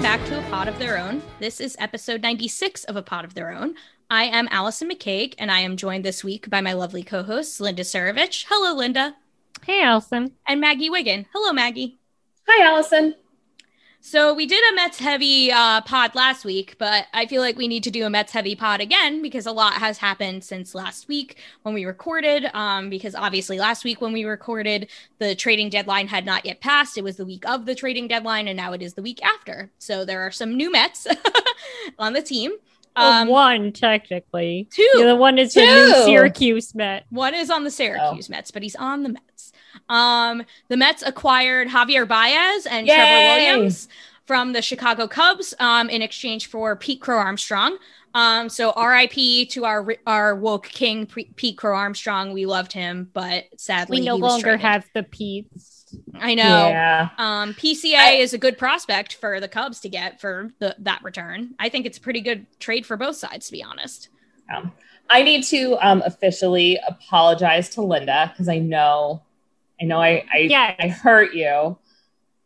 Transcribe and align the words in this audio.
Welcome 0.00 0.18
back 0.18 0.28
to 0.30 0.38
A 0.38 0.50
Pod 0.50 0.66
of 0.66 0.78
Their 0.78 0.96
Own. 0.96 1.20
This 1.40 1.60
is 1.60 1.76
episode 1.78 2.22
96 2.22 2.84
of 2.84 2.96
A 2.96 3.02
Pod 3.02 3.26
of 3.26 3.34
Their 3.34 3.52
Own. 3.52 3.74
I 4.08 4.24
am 4.24 4.48
Allison 4.50 4.88
McCague, 4.88 5.34
and 5.36 5.50
I 5.50 5.60
am 5.60 5.76
joined 5.76 6.06
this 6.06 6.24
week 6.24 6.48
by 6.48 6.62
my 6.62 6.72
lovely 6.72 7.02
co 7.02 7.22
hosts, 7.22 7.60
Linda 7.60 7.82
Surovich. 7.82 8.46
Hello, 8.48 8.74
Linda. 8.74 9.16
Hey, 9.66 9.82
Allison. 9.82 10.32
And 10.48 10.58
Maggie 10.58 10.88
Wiggin. 10.88 11.26
Hello, 11.34 11.52
Maggie. 11.52 11.98
Hi, 12.48 12.66
Allison. 12.66 13.14
So 14.02 14.32
we 14.32 14.46
did 14.46 14.62
a 14.72 14.74
Mets 14.74 14.98
heavy 14.98 15.52
uh, 15.52 15.82
pod 15.82 16.14
last 16.14 16.44
week, 16.44 16.76
but 16.78 17.06
I 17.12 17.26
feel 17.26 17.42
like 17.42 17.58
we 17.58 17.68
need 17.68 17.82
to 17.84 17.90
do 17.90 18.06
a 18.06 18.10
Mets 18.10 18.32
heavy 18.32 18.56
pod 18.56 18.80
again 18.80 19.20
because 19.20 19.44
a 19.44 19.52
lot 19.52 19.74
has 19.74 19.98
happened 19.98 20.42
since 20.42 20.74
last 20.74 21.06
week 21.06 21.36
when 21.62 21.74
we 21.74 21.84
recorded. 21.84 22.46
Um, 22.54 22.88
because 22.88 23.14
obviously 23.14 23.58
last 23.58 23.84
week 23.84 24.00
when 24.00 24.12
we 24.12 24.24
recorded, 24.24 24.88
the 25.18 25.34
trading 25.34 25.68
deadline 25.68 26.08
had 26.08 26.24
not 26.24 26.46
yet 26.46 26.60
passed. 26.62 26.96
It 26.96 27.04
was 27.04 27.16
the 27.16 27.26
week 27.26 27.46
of 27.46 27.66
the 27.66 27.74
trading 27.74 28.08
deadline, 28.08 28.48
and 28.48 28.56
now 28.56 28.72
it 28.72 28.80
is 28.80 28.94
the 28.94 29.02
week 29.02 29.22
after. 29.22 29.70
So 29.78 30.06
there 30.06 30.22
are 30.22 30.30
some 30.30 30.56
new 30.56 30.72
Mets 30.72 31.06
on 31.98 32.14
the 32.14 32.22
team. 32.22 32.52
Um, 32.96 33.28
well, 33.28 33.34
one 33.34 33.72
technically. 33.72 34.66
Two. 34.70 34.88
The 34.96 35.14
one 35.14 35.38
is 35.38 35.52
two. 35.52 35.60
the 35.60 35.66
new 35.66 36.04
Syracuse 36.04 36.74
Met. 36.74 37.04
One 37.10 37.34
is 37.34 37.50
on 37.50 37.64
the 37.64 37.70
Syracuse 37.70 38.30
oh. 38.30 38.32
Mets, 38.32 38.50
but 38.50 38.62
he's 38.62 38.76
on 38.76 39.02
the 39.02 39.10
Mets. 39.10 39.52
Um, 39.88 40.44
the 40.68 40.76
Mets 40.76 41.02
acquired 41.02 41.68
Javier 41.68 42.06
Baez 42.06 42.66
and 42.66 42.86
Yay! 42.86 42.94
Trevor 42.94 43.56
Williams 43.56 43.88
from 44.26 44.52
the 44.52 44.62
Chicago 44.62 45.08
Cubs 45.08 45.54
um, 45.58 45.90
in 45.90 46.02
exchange 46.02 46.46
for 46.46 46.76
Pete 46.76 47.00
Crow 47.00 47.18
Armstrong. 47.18 47.78
Um, 48.14 48.48
so 48.48 48.72
RIP 48.72 49.48
to 49.50 49.64
our 49.64 49.86
our 50.06 50.34
woke 50.34 50.66
king 50.66 51.06
Pete 51.06 51.56
Crow 51.56 51.76
Armstrong. 51.76 52.32
We 52.32 52.46
loved 52.46 52.72
him, 52.72 53.08
but 53.12 53.44
sadly 53.56 54.00
we 54.00 54.06
no 54.06 54.16
longer 54.16 54.56
traded. 54.56 54.60
have 54.60 54.90
the 54.94 55.02
Pete's. 55.04 55.94
I 56.14 56.34
know. 56.34 56.68
Yeah. 56.68 57.08
Um, 57.18 57.54
PCA 57.54 57.96
I- 57.96 58.10
is 58.12 58.32
a 58.32 58.38
good 58.38 58.58
prospect 58.58 59.14
for 59.14 59.40
the 59.40 59.48
Cubs 59.48 59.80
to 59.80 59.88
get 59.88 60.20
for 60.20 60.50
the, 60.60 60.76
that 60.80 61.02
return. 61.02 61.54
I 61.58 61.68
think 61.68 61.86
it's 61.86 61.98
a 61.98 62.00
pretty 62.00 62.20
good 62.20 62.46
trade 62.60 62.86
for 62.86 62.96
both 62.96 63.16
sides, 63.16 63.46
to 63.46 63.52
be 63.52 63.62
honest. 63.62 64.08
Um, 64.54 64.72
I 65.08 65.22
need 65.22 65.42
to 65.44 65.76
um, 65.80 66.02
officially 66.06 66.78
apologize 66.86 67.68
to 67.70 67.82
Linda 67.82 68.30
because 68.32 68.48
I 68.48 68.58
know, 68.58 69.22
I 69.80 69.84
know, 69.84 70.00
I 70.00 70.24
I, 70.32 70.38
Yes. 70.38 70.76
I 70.78 70.88
hurt 70.88 71.34
you 71.34 71.78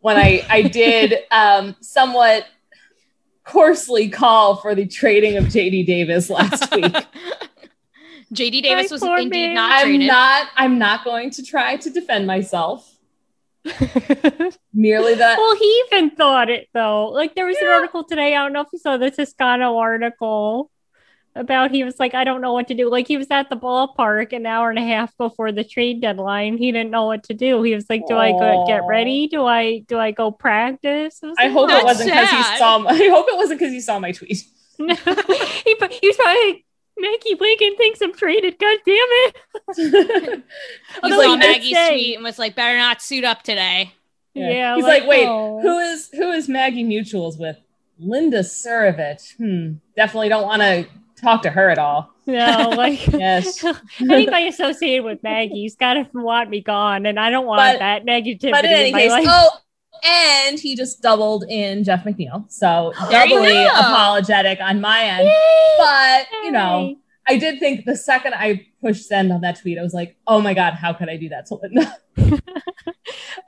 when 0.01 0.17
I 0.17 0.45
I 0.49 0.63
did 0.63 1.15
um, 1.31 1.75
somewhat 1.81 2.47
coarsely 3.45 4.09
call 4.09 4.57
for 4.57 4.75
the 4.75 4.87
trading 4.87 5.37
of 5.37 5.45
JD 5.45 5.87
Davis 5.87 6.31
last 6.31 6.75
week. 6.75 6.95
JD 8.33 8.63
Davis 8.63 8.91
My 8.91 8.95
was 8.95 9.03
indeed 9.23 9.31
man. 9.49 9.55
not 9.55 9.73
I'm 9.73 9.87
traded. 9.87 10.07
not. 10.09 10.49
I'm 10.57 10.79
not 10.79 11.05
going 11.05 11.31
to 11.33 11.43
try 11.43 11.77
to 11.77 11.91
defend 11.91 12.27
myself. 12.27 12.91
Merely 14.75 15.15
that. 15.15 15.39
Well, 15.39 15.57
he 15.57 15.83
even 15.89 16.11
thought 16.11 16.51
it 16.51 16.69
though. 16.75 17.07
Like 17.09 17.35
there 17.35 17.47
was 17.47 17.57
an 17.61 17.69
article 17.69 18.05
today. 18.05 18.35
I 18.35 18.43
don't 18.43 18.53
know 18.53 18.61
if 18.61 18.69
you 18.73 18.79
saw 18.79 18.97
the 18.97 19.11
Toscano 19.11 19.77
article 19.79 20.71
about 21.37 21.71
he 21.71 21.85
was 21.85 21.99
like, 21.99 22.15
I 22.15 22.25
don't 22.25 22.41
know 22.41 22.53
what 22.53 22.69
to 22.69 22.75
do. 22.75 22.89
Like 22.91 23.09
he 23.09 23.17
was 23.17 23.27
at 23.31 23.51
the 23.51 23.57
ballpark 23.57 24.33
an 24.33 24.47
hour 24.47 24.71
and 24.71 24.79
a 24.79 24.83
half 24.83 25.17
before 25.17 25.53
the 25.53 25.65
trade 25.65 26.01
deadline. 26.01 26.57
He 26.57 26.71
didn't 26.71 26.91
know 26.91 27.07
what 27.07 27.25
to 27.25 27.35
do. 27.35 27.63
He 27.63 27.75
was 27.75 27.87
like, 27.91 28.07
Do 28.07 28.17
I 28.17 28.33
go 28.33 28.65
get 28.67 28.83
ready? 28.87 29.27
Do 29.27 29.45
I 29.45 29.79
do 29.81 29.99
I 29.99 30.13
go 30.13 30.31
practice? 30.31 31.21
I 31.23 31.45
like, 31.45 31.53
hope 31.53 31.71
it 31.71 31.85
wasn't 31.85 32.11
because 32.11 32.31
he 32.31 32.59
saw. 32.59 32.79
My, 32.79 32.91
I 32.93 33.09
hope 33.09 33.27
it 33.29 33.37
wasn't 33.37 33.59
because 33.59 33.73
he 33.73 33.81
saw 33.81 33.99
my 33.99 34.13
tweet. 34.13 34.45
No. 34.79 34.95
he, 34.95 35.75
he 35.75 36.09
was 36.09 36.17
probably 36.17 36.47
like, 36.53 36.65
Maggie 36.97 37.35
Wiggin 37.35 37.77
thinks 37.77 38.01
I'm 38.01 38.15
traded. 38.15 38.59
God 38.59 38.79
damn 38.87 38.97
it. 38.97 39.37
He 41.03 41.11
saw 41.11 41.31
he 41.31 41.37
Maggie's 41.37 41.77
say- 41.77 41.89
tweet 41.91 42.15
and 42.17 42.25
was 42.25 42.39
like, 42.39 42.55
"Better 42.55 42.79
not 42.79 43.03
suit 43.03 43.25
up 43.25 43.43
today." 43.43 43.93
Yeah, 44.35 44.75
He's 44.75 44.85
like, 44.85 45.07
wait, 45.07 45.27
oh. 45.29 45.61
who 45.61 45.79
is 45.79 46.11
who 46.13 46.33
is 46.33 46.49
Maggie 46.49 46.85
Mutuals 46.85 47.39
with? 47.39 47.57
Linda 47.99 48.41
Surovich. 48.41 49.37
Hmm. 49.37 49.75
Definitely 49.97 50.29
don't 50.29 50.43
want 50.43 50.63
to 50.63 50.87
talk 51.25 51.43
to 51.43 51.51
her 51.51 51.71
at 51.71 51.79
all. 51.79 52.11
No, 52.27 52.73
like 52.77 53.07
Yes. 53.13 53.65
anybody 54.01 54.49
associated 54.49 55.05
with 55.05 55.23
Maggie's 55.23 55.75
got 55.77 55.95
to 55.95 56.09
want 56.15 56.51
me 56.51 56.61
gone, 56.61 57.07
and 57.07 57.19
I 57.19 57.31
don't 57.31 57.47
want 57.47 57.59
But- 57.59 57.79
that 57.81 58.05
negativity 58.07 58.51
But 58.53 58.65
in 58.65 58.71
any 58.71 58.93
my 58.93 58.99
case, 59.01 59.11
life. 59.11 59.27
oh, 59.29 59.51
and 60.07 60.59
he 60.59 60.77
just 60.77 61.01
doubled 61.03 61.45
in 61.49 61.83
Jeff 61.85 62.05
McNeil. 62.05 62.51
So 62.51 62.93
doubly 63.11 63.65
apologetic 63.65 64.61
on 64.61 64.81
my 64.81 65.03
end. 65.03 65.31
But 65.79 66.27
you 66.45 66.53
know, 66.53 66.97
I 67.27 67.39
did 67.39 67.59
think 67.59 67.85
the 67.87 67.97
second 67.97 68.35
I 68.35 68.67
pushed 68.83 69.07
send 69.07 69.33
on 69.33 69.41
that 69.41 69.61
tweet, 69.61 69.79
I 69.79 69.83
was 69.83 69.95
like, 69.95 70.17
oh 70.27 70.41
my 70.41 70.53
God, 70.55 70.75
how 70.75 70.93
could 70.93 71.09
I 71.09 71.17
do 71.17 71.31
that 71.31 71.47
to 71.47 71.55
Linda? 71.55 71.97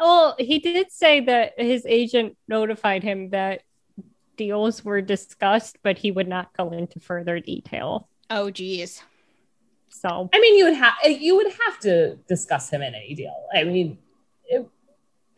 well, 0.00 0.34
he 0.38 0.58
did 0.58 0.90
say 0.90 1.20
that 1.20 1.52
his 1.58 1.84
agent 1.86 2.36
notified 2.48 3.02
him 3.02 3.30
that 3.30 3.62
deals 4.36 4.84
were 4.84 5.00
discussed, 5.00 5.78
but 5.82 5.98
he 5.98 6.10
would 6.10 6.28
not 6.28 6.56
go 6.56 6.70
into 6.70 7.00
further 7.00 7.40
detail. 7.40 8.08
Oh, 8.30 8.50
geez. 8.50 9.02
So 9.88 10.28
I 10.32 10.40
mean, 10.40 10.56
you 10.56 10.64
would 10.66 10.74
have 10.74 10.94
eh, 11.04 11.08
you 11.20 11.36
would 11.36 11.52
have 11.66 11.80
to 11.80 12.16
discuss 12.28 12.70
him 12.70 12.82
in 12.82 12.94
any 12.94 13.14
deal. 13.14 13.34
I 13.54 13.64
mean, 13.64 13.98
it, 14.46 14.68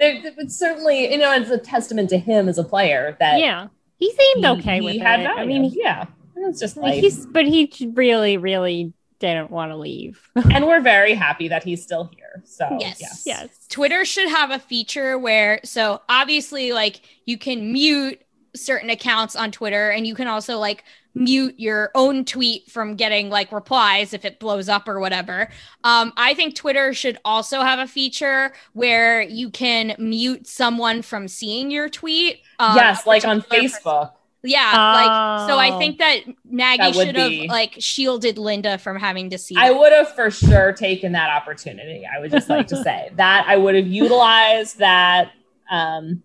there, 0.00 0.20
it's 0.24 0.56
certainly, 0.58 1.12
you 1.12 1.18
know, 1.18 1.32
it's 1.32 1.50
a 1.50 1.58
testament 1.58 2.10
to 2.10 2.18
him 2.18 2.48
as 2.48 2.58
a 2.58 2.64
player 2.64 3.16
that 3.20 3.38
yeah, 3.38 3.68
he 3.98 4.10
seemed 4.10 4.44
he- 4.44 4.50
okay 4.60 4.78
he 4.80 4.84
with 4.84 5.00
had 5.00 5.20
it. 5.20 5.26
I 5.28 5.44
mean, 5.46 5.70
yeah, 5.74 6.06
it's 6.36 6.58
just 6.60 6.76
like, 6.76 6.94
he's 6.94 7.26
but 7.26 7.46
he 7.46 7.70
really, 7.94 8.36
really 8.36 8.92
didn't 9.20 9.50
want 9.50 9.70
to 9.72 9.76
leave. 9.76 10.20
and 10.52 10.66
we're 10.66 10.80
very 10.80 11.14
happy 11.14 11.48
that 11.48 11.62
he's 11.64 11.82
still 11.82 12.10
here. 12.16 12.42
So 12.44 12.76
Yes. 12.80 12.98
yes, 13.00 13.22
yes. 13.26 13.66
Twitter 13.68 14.04
should 14.04 14.28
have 14.28 14.50
a 14.50 14.58
feature 14.58 15.18
where, 15.18 15.60
so 15.64 16.00
obviously, 16.08 16.72
like 16.72 17.00
you 17.26 17.38
can 17.38 17.72
mute 17.72 18.22
certain 18.54 18.90
accounts 18.90 19.36
on 19.36 19.50
Twitter, 19.52 19.90
and 19.90 20.06
you 20.06 20.14
can 20.14 20.28
also 20.28 20.58
like 20.58 20.84
mute 21.14 21.54
your 21.58 21.90
own 21.96 22.24
tweet 22.24 22.70
from 22.70 22.94
getting 22.94 23.28
like 23.28 23.50
replies 23.50 24.12
if 24.14 24.24
it 24.24 24.38
blows 24.38 24.68
up 24.68 24.86
or 24.88 25.00
whatever. 25.00 25.48
Um, 25.84 26.12
I 26.16 26.34
think 26.34 26.54
Twitter 26.54 26.92
should 26.94 27.18
also 27.24 27.60
have 27.62 27.78
a 27.80 27.86
feature 27.88 28.52
where 28.72 29.22
you 29.22 29.50
can 29.50 29.94
mute 29.98 30.46
someone 30.46 31.02
from 31.02 31.26
seeing 31.28 31.70
your 31.70 31.88
tweet. 31.88 32.40
um, 32.60 32.76
yes, 32.76 33.06
like 33.06 33.24
on 33.24 33.42
particular 33.42 33.68
person. 33.68 33.80
Facebook. 33.82 34.12
Yeah, 34.44 34.70
like 34.70 35.48
so. 35.48 35.58
I 35.58 35.70
Oh. 35.74 35.78
think 35.80 35.98
that 35.98 36.20
Maggie 36.48 36.92
should 36.92 37.16
have 37.16 37.28
be- 37.30 37.48
like 37.48 37.74
shielded 37.80 38.38
Linda 38.38 38.78
from 38.78 38.96
having 38.96 39.30
to 39.30 39.38
see. 39.38 39.56
I 39.58 39.72
would 39.72 39.92
have 39.92 40.14
for 40.14 40.30
sure 40.30 40.72
taken 40.72 41.10
that 41.12 41.28
opportunity. 41.30 42.06
I 42.06 42.20
would 42.20 42.30
just 42.30 42.48
like 42.48 42.68
to 42.68 42.76
say 42.84 43.10
that 43.16 43.46
I 43.48 43.56
would 43.56 43.74
have 43.74 43.88
utilized 43.88 44.78
that. 44.78 45.32
Um, 45.68 46.22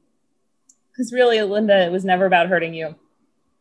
because 0.94 1.12
really, 1.12 1.42
Linda, 1.42 1.86
it 1.86 1.92
was 1.92 2.06
never 2.06 2.25
about 2.25 2.48
hurting 2.48 2.74
you. 2.74 2.95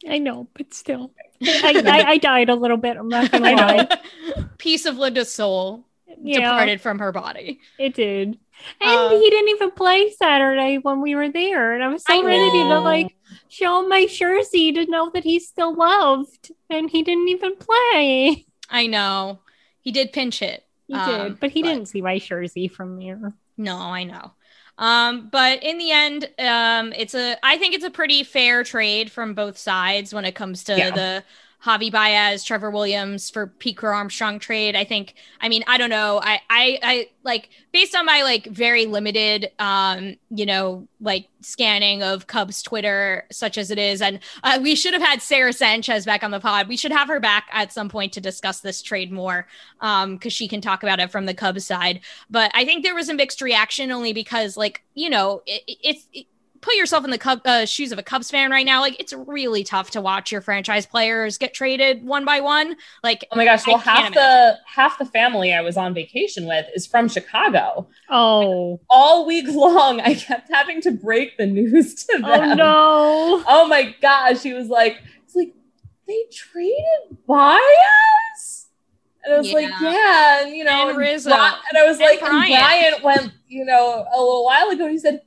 I 0.09 0.19
know, 0.19 0.49
but 0.55 0.75
still, 0.75 1.13
I, 1.43 1.83
I, 1.87 2.03
I 2.13 2.19
died 2.19 2.49
a 2.49 2.55
little 2.55 2.77
bit. 2.77 2.97
I'm 2.97 3.09
not 3.09 3.31
gonna 3.31 3.49
I 3.49 3.55
know. 3.55 3.67
lie. 4.37 4.45
Piece 4.59 4.85
of 4.87 4.99
Linda's 4.99 5.31
soul 5.33 5.85
Yeah, 6.21 6.41
departed 6.51 6.81
from 6.81 6.99
her 6.99 7.13
body. 7.13 7.61
it 7.79 7.95
did. 7.95 8.39
And 8.81 8.91
Uh, 8.91 9.11
he 9.19 9.31
didn't 9.31 9.49
even 9.49 9.71
play 9.73 10.11
Saturday 10.11 10.79
when 10.79 11.01
we 11.01 11.15
were 11.17 11.31
there, 11.31 11.73
and 11.73 11.83
I 11.83 11.89
was 11.89 12.05
so 12.05 12.21
I 12.23 12.25
ready 12.25 12.51
to 12.51 12.79
like 12.81 13.17
show 13.49 13.87
my 13.89 14.07
jersey 14.07 14.73
to 14.73 14.87
know 14.87 15.11
that 15.15 15.25
he's 15.25 15.49
still 15.49 15.75
loved, 15.75 16.53
and 16.71 16.89
he 16.91 17.03
didn't 17.03 17.29
even 17.29 17.57
play. 17.57 18.47
I 18.71 18.87
know. 18.87 19.41
He 19.81 19.91
did 19.91 20.13
pinch 20.13 20.39
hit. 20.39 20.65
He 20.87 20.95
Um, 20.95 21.11
did, 21.31 21.41
but 21.41 21.51
he 21.51 21.63
but- 21.63 21.69
didn't 21.71 21.87
see 21.89 22.03
my 22.03 22.19
jersey 22.19 22.69
from 22.69 22.99
there. 22.99 23.33
No, 23.57 23.77
I 23.77 24.05
know. 24.05 24.33
Um, 24.79 25.29
but 25.31 25.63
in 25.63 25.79
the 25.79 25.91
end, 25.93 26.25
um, 26.39 26.93
it's 26.97 27.15
a 27.15 27.37
I 27.45 27.59
think 27.59 27.75
it's 27.75 27.85
a 27.85 27.91
pretty 27.91 28.25
fair 28.25 28.65
trade 28.65 29.11
from 29.13 29.35
both 29.35 29.59
sides 29.59 30.15
when 30.15 30.25
it 30.25 30.35
comes 30.35 30.65
to 30.65 30.73
Yeah. 30.75 30.91
the 30.93 31.25
Javi 31.65 31.93
Baez, 31.93 32.43
Trevor 32.43 32.71
Williams 32.71 33.31
for 33.31 33.47
Pete 33.47 33.83
Armstrong 33.83 34.39
trade. 34.39 34.75
I 34.75 34.85
think 34.85 35.15
I 35.41 35.49
mean, 35.49 35.63
I 35.67 35.79
don't 35.79 35.91
know. 35.91 36.21
I 36.23 36.41
I 36.51 36.79
I 36.83 37.09
like 37.23 37.51
based 37.73 37.95
on 37.95 38.05
my 38.05 38.23
like 38.23 38.47
very 38.47 38.87
limited 38.87 39.51
um, 39.59 40.17
you 40.31 40.45
know, 40.45 40.89
like 41.01 41.29
scanning 41.41 42.03
of 42.03 42.27
Cubs 42.27 42.63
Twitter, 42.63 43.27
such 43.31 43.59
as 43.59 43.71
it 43.71 43.79
is, 43.79 44.03
and 44.03 44.19
uh, 44.43 44.59
we 44.61 44.75
should 44.75 44.93
have 44.93 45.03
had 45.03 45.23
Sarah 45.23 45.53
Sanchez 45.53 46.05
back 46.05 46.25
on 46.25 46.33
the 46.33 46.41
pod. 46.41 46.69
We 46.69 46.77
should 46.77 46.93
have 46.93 47.09
her 47.09 47.21
back 47.21 47.49
at 47.53 47.73
some 47.73 47.89
point 47.89 48.13
to 48.15 48.21
discuss 48.21 48.61
this 48.61 48.83
trade 48.83 49.13
more, 49.13 49.47
um, 49.81 50.17
because 50.17 50.33
she 50.33 50.49
can 50.49 50.61
talk 50.61 50.83
about 50.83 51.01
it 51.01 51.11
from 51.13 51.27
the 51.27 51.35
Cubs 51.35 51.65
side. 51.65 52.01
But 52.29 52.51
I 52.55 52.65
think 52.65 52.83
there 52.83 52.95
was 52.95 53.09
a 53.09 53.15
mixed 53.15 53.41
reaction 53.41 53.93
only 53.93 54.13
because, 54.13 54.57
like, 54.57 54.83
you 54.95 55.11
know, 55.11 55.43
it, 55.47 55.63
it's 55.67 56.09
it, 56.13 56.27
put 56.63 56.75
yourself 56.77 57.05
in 57.05 57.11
the 57.11 57.19
Cub, 57.19 57.41
uh, 57.45 57.67
shoes 57.67 57.93
of 57.93 57.99
a 57.99 58.03
Cubs 58.03 58.31
fan 58.31 58.51
right 58.51 58.65
now. 58.65 58.81
Like, 58.81 58.99
it's 58.99 59.13
really 59.13 59.63
tough 59.65 59.91
to 59.91 60.01
watch 60.01 60.33
your 60.33 60.41
franchise 60.41 60.87
players 60.87 61.37
get 61.37 61.53
traded 61.53 62.03
one 62.05 62.25
by 62.25 62.41
one. 62.41 62.77
Like, 63.05 63.27
Oh 63.31 63.37
my 63.37 63.45
gosh! 63.45 63.67
Well, 63.67 63.77
I 63.77 63.83
can't 63.83 64.05
half 64.05 64.15
the 64.15 64.59
half 64.67 64.99
the 64.99 65.05
family 65.05 65.53
I 65.53 65.61
was 65.61 65.77
on 65.77 65.93
vacation 65.93 66.47
with 66.47 66.65
is 66.75 66.87
from 66.87 67.09
Chicago. 67.09 67.89
Oh, 68.09 68.81
All 68.89 69.27
week 69.27 69.47
long, 69.51 70.01
I 70.01 70.15
kept 70.15 70.51
having 70.51 70.81
to 70.83 70.91
break 70.93 71.37
the 71.37 71.47
news 71.47 71.95
to 72.07 72.13
them. 72.19 72.25
oh 72.25 72.55
no! 72.55 73.45
Oh 73.47 73.67
my 73.69 73.95
gosh! 74.01 74.43
He 74.43 74.55
was 74.55 74.69
like, 74.69 74.97
"It's 75.25 75.35
like 75.37 75.53
they 76.07 76.25
traded 76.33 77.19
Baez," 77.27 78.67
and 79.25 79.35
I 79.35 79.39
was 79.39 79.53
like, 79.53 79.69
Yeah. 79.69 79.93
"Yeah," 79.93 80.43
and 80.47 80.57
you 80.57 80.65
know, 80.65 80.71
And 80.81 80.91
and, 80.91 80.99
Rizzo. 80.99 81.31
Bri- 81.31 81.37
and 81.39 81.79
I 81.79 81.85
was 81.87 81.99
And 81.99 82.05
like, 82.07 82.21
and 82.23 82.29
Bryant. 82.31 82.61
Bryant 82.61 83.03
went, 83.05 83.33
you 83.49 83.65
know, 83.65 84.05
a 84.15 84.19
little 84.21 84.45
while 84.45 84.69
ago. 84.71 84.89
He 84.89 84.99
said 84.99 85.23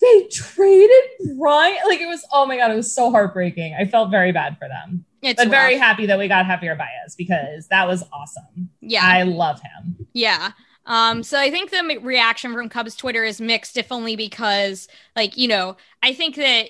they 0.00 0.28
traded 0.30 1.36
Bryant. 1.38 1.80
Like 1.86 2.00
it 2.00 2.06
was, 2.06 2.24
oh 2.32 2.46
my 2.46 2.56
god, 2.56 2.70
it 2.70 2.76
was 2.76 2.94
so 2.94 3.10
heartbreaking. 3.10 3.74
I 3.78 3.84
felt 3.84 4.10
very 4.10 4.32
bad 4.32 4.58
for 4.58 4.68
them, 4.68 5.04
it's 5.22 5.42
but 5.42 5.50
very 5.50 5.76
happy 5.76 6.06
that 6.06 6.18
we 6.18 6.28
got 6.28 6.46
Javier 6.46 6.76
Baez 6.76 7.14
because 7.16 7.68
that 7.68 7.88
was 7.88 8.04
awesome. 8.12 8.70
yeah. 8.80 9.04
I 9.04 9.22
love 9.22 9.60
him. 9.60 10.06
Yeah. 10.12 10.52
Um, 10.86 11.24
so 11.24 11.38
I 11.38 11.50
think 11.50 11.70
the 11.70 11.98
reaction 12.00 12.52
from 12.54 12.68
Cubs 12.68 12.94
Twitter 12.94 13.24
is 13.24 13.40
mixed, 13.40 13.76
if 13.76 13.90
only 13.90 14.14
because, 14.14 14.86
like, 15.16 15.36
you 15.36 15.48
know, 15.48 15.76
I 16.02 16.14
think 16.14 16.36
that 16.36 16.68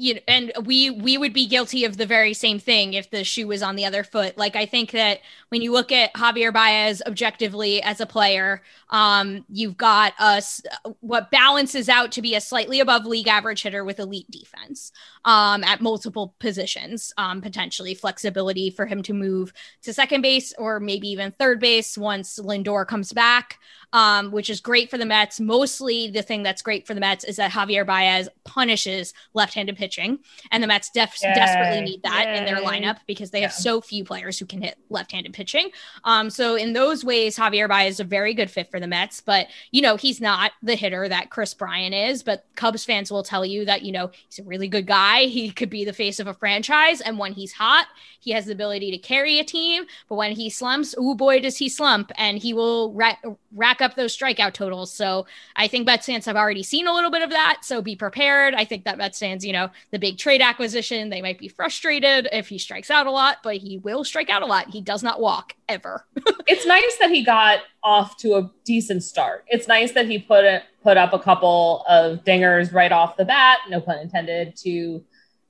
you 0.00 0.14
know, 0.14 0.20
and 0.26 0.50
we 0.64 0.88
we 0.88 1.18
would 1.18 1.34
be 1.34 1.46
guilty 1.46 1.84
of 1.84 1.98
the 1.98 2.06
very 2.06 2.32
same 2.32 2.58
thing 2.58 2.94
if 2.94 3.10
the 3.10 3.22
shoe 3.22 3.46
was 3.46 3.62
on 3.62 3.76
the 3.76 3.84
other 3.84 4.02
foot. 4.02 4.38
Like, 4.38 4.56
I 4.56 4.64
think 4.64 4.92
that 4.92 5.20
when 5.50 5.60
you 5.60 5.72
look 5.72 5.92
at 5.92 6.14
Javier 6.14 6.52
Baez 6.52 7.02
objectively 7.06 7.82
as 7.82 8.00
a 8.00 8.06
player, 8.06 8.62
um, 8.88 9.44
you've 9.50 9.76
got 9.76 10.14
us 10.18 10.62
what 11.00 11.30
balances 11.30 11.90
out 11.90 12.12
to 12.12 12.22
be 12.22 12.34
a 12.34 12.40
slightly 12.40 12.80
above 12.80 13.04
league 13.04 13.28
average 13.28 13.62
hitter 13.62 13.84
with 13.84 14.00
elite 14.00 14.30
defense 14.30 14.90
um, 15.26 15.62
at 15.64 15.82
multiple 15.82 16.34
positions, 16.38 17.12
um, 17.18 17.42
potentially 17.42 17.94
flexibility 17.94 18.70
for 18.70 18.86
him 18.86 19.02
to 19.02 19.12
move 19.12 19.52
to 19.82 19.92
second 19.92 20.22
base 20.22 20.54
or 20.56 20.80
maybe 20.80 21.08
even 21.08 21.30
third 21.30 21.60
base 21.60 21.98
once 21.98 22.38
Lindor 22.38 22.86
comes 22.86 23.12
back, 23.12 23.58
um, 23.92 24.30
which 24.30 24.48
is 24.48 24.60
great 24.60 24.88
for 24.88 24.96
the 24.96 25.04
Mets. 25.04 25.40
Mostly 25.40 26.10
the 26.10 26.22
thing 26.22 26.42
that's 26.42 26.62
great 26.62 26.86
for 26.86 26.94
the 26.94 27.00
Mets 27.00 27.24
is 27.24 27.36
that 27.36 27.52
Javier 27.52 27.84
Baez 27.84 28.28
punishes 28.44 29.12
left 29.34 29.54
handed 29.54 29.76
pitching, 29.90 30.18
and 30.50 30.62
the 30.62 30.66
Mets 30.66 30.90
def- 30.90 31.22
Yay. 31.22 31.34
desperately 31.34 31.80
need 31.80 32.02
that 32.04 32.36
in 32.36 32.44
their 32.44 32.62
lineup 32.62 32.98
because 33.06 33.30
they 33.30 33.40
have 33.40 33.52
so 33.52 33.80
few 33.80 34.04
players 34.04 34.38
who 34.38 34.46
can 34.46 34.62
hit 34.62 34.78
left 34.88 35.12
handed 35.12 35.32
pitching. 35.32 35.70
Um, 36.04 36.30
so 36.30 36.54
in 36.54 36.72
those 36.72 37.04
ways, 37.04 37.36
Javier 37.36 37.68
Baez 37.68 37.94
is 37.94 38.00
a 38.00 38.04
very 38.04 38.34
good 38.34 38.50
fit 38.50 38.70
for 38.70 38.78
the 38.78 38.86
Mets, 38.86 39.20
but 39.20 39.48
you 39.72 39.82
know, 39.82 39.96
he's 39.96 40.20
not 40.20 40.52
the 40.62 40.76
hitter 40.76 41.08
that 41.08 41.30
Kris 41.30 41.54
Bryant 41.54 41.94
is, 41.94 42.22
but 42.22 42.46
Cubs 42.54 42.84
fans 42.84 43.10
will 43.10 43.22
tell 43.22 43.44
you 43.44 43.64
that, 43.64 43.82
you 43.82 43.92
know, 43.92 44.10
he's 44.28 44.38
a 44.38 44.44
really 44.44 44.68
good 44.68 44.86
guy. 44.86 45.22
He 45.24 45.50
could 45.50 45.70
be 45.70 45.84
the 45.84 45.92
face 45.92 46.20
of 46.20 46.26
a 46.26 46.34
franchise. 46.34 47.00
And 47.00 47.18
when 47.18 47.32
he's 47.32 47.52
hot, 47.52 47.86
he 48.20 48.30
has 48.32 48.46
the 48.46 48.52
ability 48.52 48.90
to 48.92 48.98
carry 48.98 49.38
a 49.38 49.44
team. 49.44 49.84
But 50.08 50.16
when 50.16 50.32
he 50.32 50.50
slumps, 50.50 50.94
oh 50.96 51.14
boy, 51.14 51.40
does 51.40 51.56
he 51.56 51.68
slump 51.68 52.12
and 52.16 52.38
he 52.38 52.52
will 52.52 52.92
rack, 52.92 53.24
rack 53.52 53.80
up 53.80 53.96
those 53.96 54.16
strikeout 54.16 54.52
totals. 54.52 54.92
So 54.92 55.26
I 55.56 55.68
think 55.68 55.86
Mets 55.86 56.06
fans 56.06 56.26
have 56.26 56.36
already 56.36 56.62
seen 56.62 56.86
a 56.86 56.94
little 56.94 57.10
bit 57.10 57.22
of 57.22 57.30
that. 57.30 57.60
So 57.62 57.82
be 57.82 57.96
prepared. 57.96 58.54
I 58.54 58.64
think 58.64 58.84
that 58.84 58.98
Mets 58.98 59.18
fans, 59.18 59.44
you 59.44 59.52
know, 59.52 59.69
the 59.90 59.98
big 59.98 60.18
trade 60.18 60.40
acquisition, 60.40 61.10
they 61.10 61.22
might 61.22 61.38
be 61.38 61.48
frustrated 61.48 62.28
if 62.32 62.48
he 62.48 62.58
strikes 62.58 62.90
out 62.90 63.06
a 63.06 63.10
lot, 63.10 63.38
but 63.42 63.56
he 63.56 63.78
will 63.78 64.04
strike 64.04 64.30
out 64.30 64.42
a 64.42 64.46
lot. 64.46 64.70
He 64.70 64.80
does 64.80 65.02
not 65.02 65.20
walk 65.20 65.54
ever. 65.68 66.06
it's 66.46 66.66
nice 66.66 66.96
that 67.00 67.10
he 67.10 67.24
got 67.24 67.60
off 67.82 68.16
to 68.18 68.34
a 68.34 68.50
decent 68.64 69.02
start. 69.02 69.44
It's 69.48 69.68
nice 69.68 69.92
that 69.92 70.06
he 70.06 70.18
put 70.18 70.44
put 70.82 70.96
up 70.96 71.12
a 71.12 71.18
couple 71.18 71.84
of 71.88 72.24
dingers 72.24 72.72
right 72.72 72.92
off 72.92 73.16
the 73.16 73.24
bat, 73.24 73.58
no 73.68 73.80
pun 73.80 73.98
intended, 73.98 74.56
to 74.56 74.70
you 74.70 75.04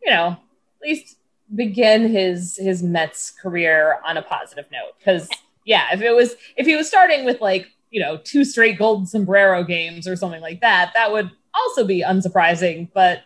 know 0.06 0.28
at 0.28 0.88
least 0.88 1.16
begin 1.54 2.08
his 2.08 2.56
his 2.56 2.82
Mets 2.82 3.30
career 3.30 3.98
on 4.04 4.16
a 4.16 4.22
positive 4.22 4.66
note. 4.70 4.92
Because 4.98 5.28
yeah, 5.64 5.88
if 5.92 6.00
it 6.00 6.12
was 6.12 6.34
if 6.56 6.66
he 6.66 6.76
was 6.76 6.88
starting 6.88 7.24
with 7.24 7.40
like 7.40 7.66
you 7.90 8.00
know 8.00 8.18
two 8.18 8.44
straight 8.44 8.78
golden 8.78 9.06
sombrero 9.06 9.64
games 9.64 10.06
or 10.06 10.16
something 10.16 10.40
like 10.40 10.60
that, 10.60 10.92
that 10.94 11.12
would 11.12 11.30
also 11.54 11.84
be 11.84 12.02
unsurprising, 12.02 12.88
but 12.94 13.22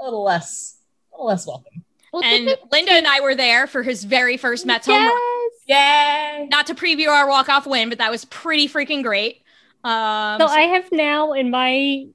a 0.00 0.04
little 0.04 0.22
less 0.24 0.78
a 1.12 1.16
little 1.16 1.28
less 1.28 1.46
welcome. 1.46 1.84
Well, 2.12 2.22
and 2.24 2.46
did 2.46 2.58
Linda 2.72 2.92
and 2.92 3.06
I 3.06 3.20
were 3.20 3.34
there 3.34 3.66
for 3.66 3.82
his 3.82 4.04
very 4.04 4.36
first 4.36 4.64
Mets 4.64 4.86
home 4.86 5.04
run. 5.04 5.48
Yay! 5.66 6.48
Not 6.50 6.66
to 6.68 6.74
preview 6.74 7.08
our 7.08 7.28
walk 7.28 7.48
off 7.48 7.66
win, 7.66 7.90
but 7.90 7.98
that 7.98 8.10
was 8.10 8.24
pretty 8.26 8.68
freaking 8.68 9.02
great. 9.02 9.42
Um, 9.84 10.40
So 10.40 10.46
so- 10.46 10.52
I 10.52 10.62
have 10.62 10.90
now 10.90 11.32
in 11.34 11.50
my 11.50 12.06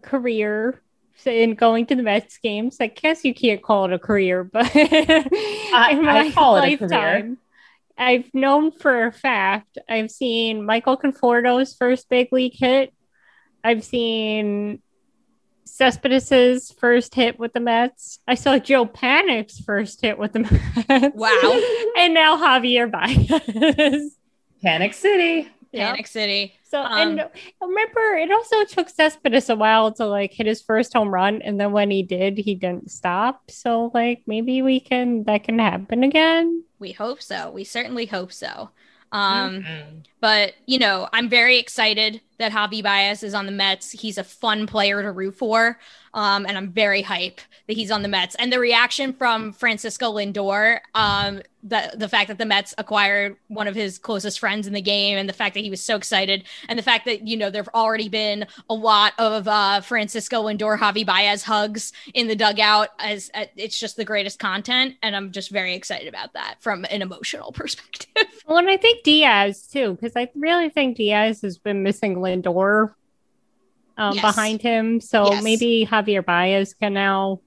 career 0.00 0.80
in 1.26 1.54
going 1.54 1.86
to 1.86 1.94
the 1.94 2.02
Mets 2.02 2.38
games. 2.38 2.78
I 2.80 2.88
guess 2.88 3.24
you 3.24 3.34
can't 3.34 3.62
call 3.62 3.84
it 3.84 3.92
a 3.92 3.98
career, 3.98 4.42
but 4.44 4.74
in 4.76 4.90
I 5.74 6.32
call 6.34 6.56
it 6.56 6.72
a 6.72 6.76
career. 6.76 7.36
I've 7.98 8.32
known 8.34 8.72
for 8.72 9.06
a 9.06 9.12
fact 9.12 9.78
I've 9.88 10.10
seen 10.10 10.64
Michael 10.64 10.96
Conforto's 10.96 11.74
first 11.74 12.08
big 12.08 12.32
league 12.32 12.54
hit. 12.56 12.92
I've 13.62 13.84
seen 13.84 14.80
Cespedes' 15.64 16.72
first 16.78 17.14
hit 17.14 17.38
with 17.38 17.52
the 17.52 17.60
Mets. 17.60 18.18
I 18.26 18.34
saw 18.34 18.58
Joe 18.58 18.86
Panik's 18.86 19.60
first 19.60 20.00
hit 20.00 20.18
with 20.18 20.32
the 20.32 20.40
Mets. 20.40 21.16
Wow. 21.16 21.62
and 21.98 22.14
now 22.14 22.36
Javier 22.36 22.90
Baez. 22.90 24.16
Panic 24.62 24.94
City. 24.94 25.48
Panic 25.74 26.06
City. 26.06 26.54
So 26.64 26.82
Um, 26.82 27.18
and 27.18 27.30
remember, 27.60 28.16
it 28.16 28.30
also 28.30 28.64
took 28.64 28.88
Cespedes 28.88 29.48
a 29.48 29.56
while 29.56 29.92
to 29.92 30.06
like 30.06 30.32
hit 30.32 30.46
his 30.46 30.62
first 30.62 30.92
home 30.92 31.08
run, 31.08 31.42
and 31.42 31.58
then 31.60 31.72
when 31.72 31.90
he 31.90 32.02
did, 32.02 32.38
he 32.38 32.54
didn't 32.54 32.90
stop. 32.90 33.50
So 33.50 33.90
like 33.94 34.22
maybe 34.26 34.62
we 34.62 34.80
can 34.80 35.24
that 35.24 35.44
can 35.44 35.58
happen 35.58 36.02
again. 36.02 36.64
We 36.78 36.92
hope 36.92 37.22
so. 37.22 37.50
We 37.50 37.64
certainly 37.64 38.06
hope 38.06 38.32
so. 38.32 38.70
Um, 39.12 39.62
Mm-mm. 39.62 40.04
But, 40.22 40.54
you 40.66 40.78
know, 40.78 41.08
I'm 41.12 41.28
very 41.28 41.58
excited 41.58 42.20
that 42.38 42.52
Javi 42.52 42.80
Baez 42.80 43.24
is 43.24 43.34
on 43.34 43.44
the 43.44 43.52
Mets. 43.52 43.90
He's 43.90 44.18
a 44.18 44.24
fun 44.24 44.68
player 44.68 45.02
to 45.02 45.10
root 45.10 45.34
for. 45.34 45.80
Um, 46.14 46.46
and 46.46 46.56
I'm 46.56 46.70
very 46.70 47.02
hype 47.02 47.40
that 47.66 47.76
he's 47.76 47.90
on 47.90 48.02
the 48.02 48.08
Mets. 48.08 48.34
And 48.36 48.52
the 48.52 48.58
reaction 48.58 49.12
from 49.14 49.52
Francisco 49.52 50.12
Lindor, 50.12 50.80
um, 50.94 51.40
the 51.62 51.92
the 51.94 52.08
fact 52.08 52.28
that 52.28 52.38
the 52.38 52.44
Mets 52.44 52.74
acquired 52.76 53.36
one 53.46 53.68
of 53.68 53.74
his 53.74 53.96
closest 53.96 54.40
friends 54.40 54.66
in 54.66 54.72
the 54.72 54.82
game, 54.82 55.16
and 55.16 55.28
the 55.28 55.32
fact 55.32 55.54
that 55.54 55.60
he 55.60 55.70
was 55.70 55.80
so 55.80 55.96
excited, 55.96 56.44
and 56.68 56.78
the 56.78 56.82
fact 56.82 57.04
that 57.04 57.26
you 57.26 57.36
know 57.36 57.50
there've 57.50 57.68
already 57.68 58.08
been 58.08 58.46
a 58.68 58.74
lot 58.74 59.12
of 59.18 59.46
uh, 59.46 59.80
Francisco 59.80 60.42
Lindor, 60.42 60.76
Javi 60.76 61.06
Baez 61.06 61.44
hugs 61.44 61.92
in 62.14 62.26
the 62.26 62.34
dugout. 62.34 62.88
As 62.98 63.30
uh, 63.32 63.44
it's 63.56 63.78
just 63.78 63.96
the 63.96 64.04
greatest 64.04 64.38
content, 64.40 64.96
and 65.02 65.14
I'm 65.14 65.30
just 65.30 65.50
very 65.50 65.74
excited 65.74 66.08
about 66.08 66.32
that 66.32 66.56
from 66.58 66.84
an 66.90 67.00
emotional 67.00 67.52
perspective. 67.52 68.26
Well, 68.46 68.58
and 68.58 68.68
I 68.68 68.76
think 68.76 69.04
Diaz 69.04 69.68
too, 69.68 69.92
because 69.92 70.11
I 70.16 70.28
really 70.34 70.68
think 70.70 70.96
Diaz 70.96 71.42
has 71.42 71.58
been 71.58 71.82
missing 71.82 72.16
Lindor 72.16 72.94
um, 73.96 74.14
Yes. 74.14 74.22
behind 74.22 74.62
him. 74.62 75.00
So 75.00 75.26
Yes. 75.32 75.44
maybe 75.44 75.86
Javier 75.90 76.24
Baez 76.24 76.74
can 76.74 76.94
now 76.94 77.40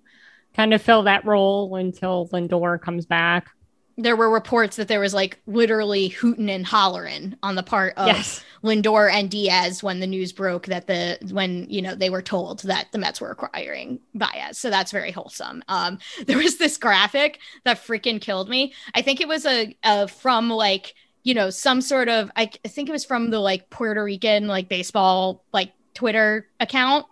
kind 0.55 0.74
of 0.74 0.81
fill 0.81 1.03
that 1.03 1.25
role 1.25 1.75
until 1.75 2.27
Lindor 2.29 2.79
comes 2.81 3.05
back. 3.05 3.50
there 3.98 4.17
were 4.17 4.29
reports 4.29 4.75
that 4.75 4.89
there 4.89 5.00
was 5.00 5.13
like 5.13 5.39
literally 5.48 6.10
hooting 6.10 6.50
and 6.50 6.65
hollering 6.65 7.34
on 7.41 7.55
the 7.55 7.63
part 7.63 7.93
of 7.95 8.07
Yes. 8.07 8.43
Lindor 8.62 9.10
and 9.10 9.29
Diaz 9.31 9.81
when 9.81 10.01
the 10.01 10.07
news 10.07 10.34
broke 10.34 10.65
that 10.65 10.86
the 10.86 11.17
when 11.31 11.65
you 11.69 11.81
know 11.81 11.95
they 11.95 12.10
were 12.10 12.22
told 12.22 12.60
that 12.63 12.88
the 12.91 12.98
Mets 12.98 13.22
were 13.22 13.31
acquiring 13.31 14.01
Baez. 14.13 14.57
So 14.60 14.69
that's 14.69 14.91
very 14.91 15.12
wholesome. 15.12 15.63
Um, 15.69 16.00
there 16.27 16.38
was 16.38 16.57
this 16.57 16.75
graphic 16.75 17.39
that 17.63 17.77
freaking 17.77 18.19
killed 18.19 18.50
me. 18.50 18.74
I 18.93 19.01
think 19.01 19.22
it 19.22 19.29
was 19.29 19.45
a, 19.45 19.74
a 19.84 20.10
from 20.10 20.50
like 20.50 20.93
you 21.25 21.34
know 21.34 21.50
some 21.50 21.82
sort 21.82 22.08
of 22.08 22.32
I, 22.38 22.50
I 22.63 22.67
think 22.70 22.88
it 22.88 22.94
was 22.94 23.03
from 23.03 23.32
the 23.32 23.39
like 23.39 23.70
Puerto 23.70 24.01
Rican 24.01 24.48
like 24.48 24.70
baseball 24.70 25.44
like 25.51 25.74
Twitter 25.94 26.48
account 26.62 27.05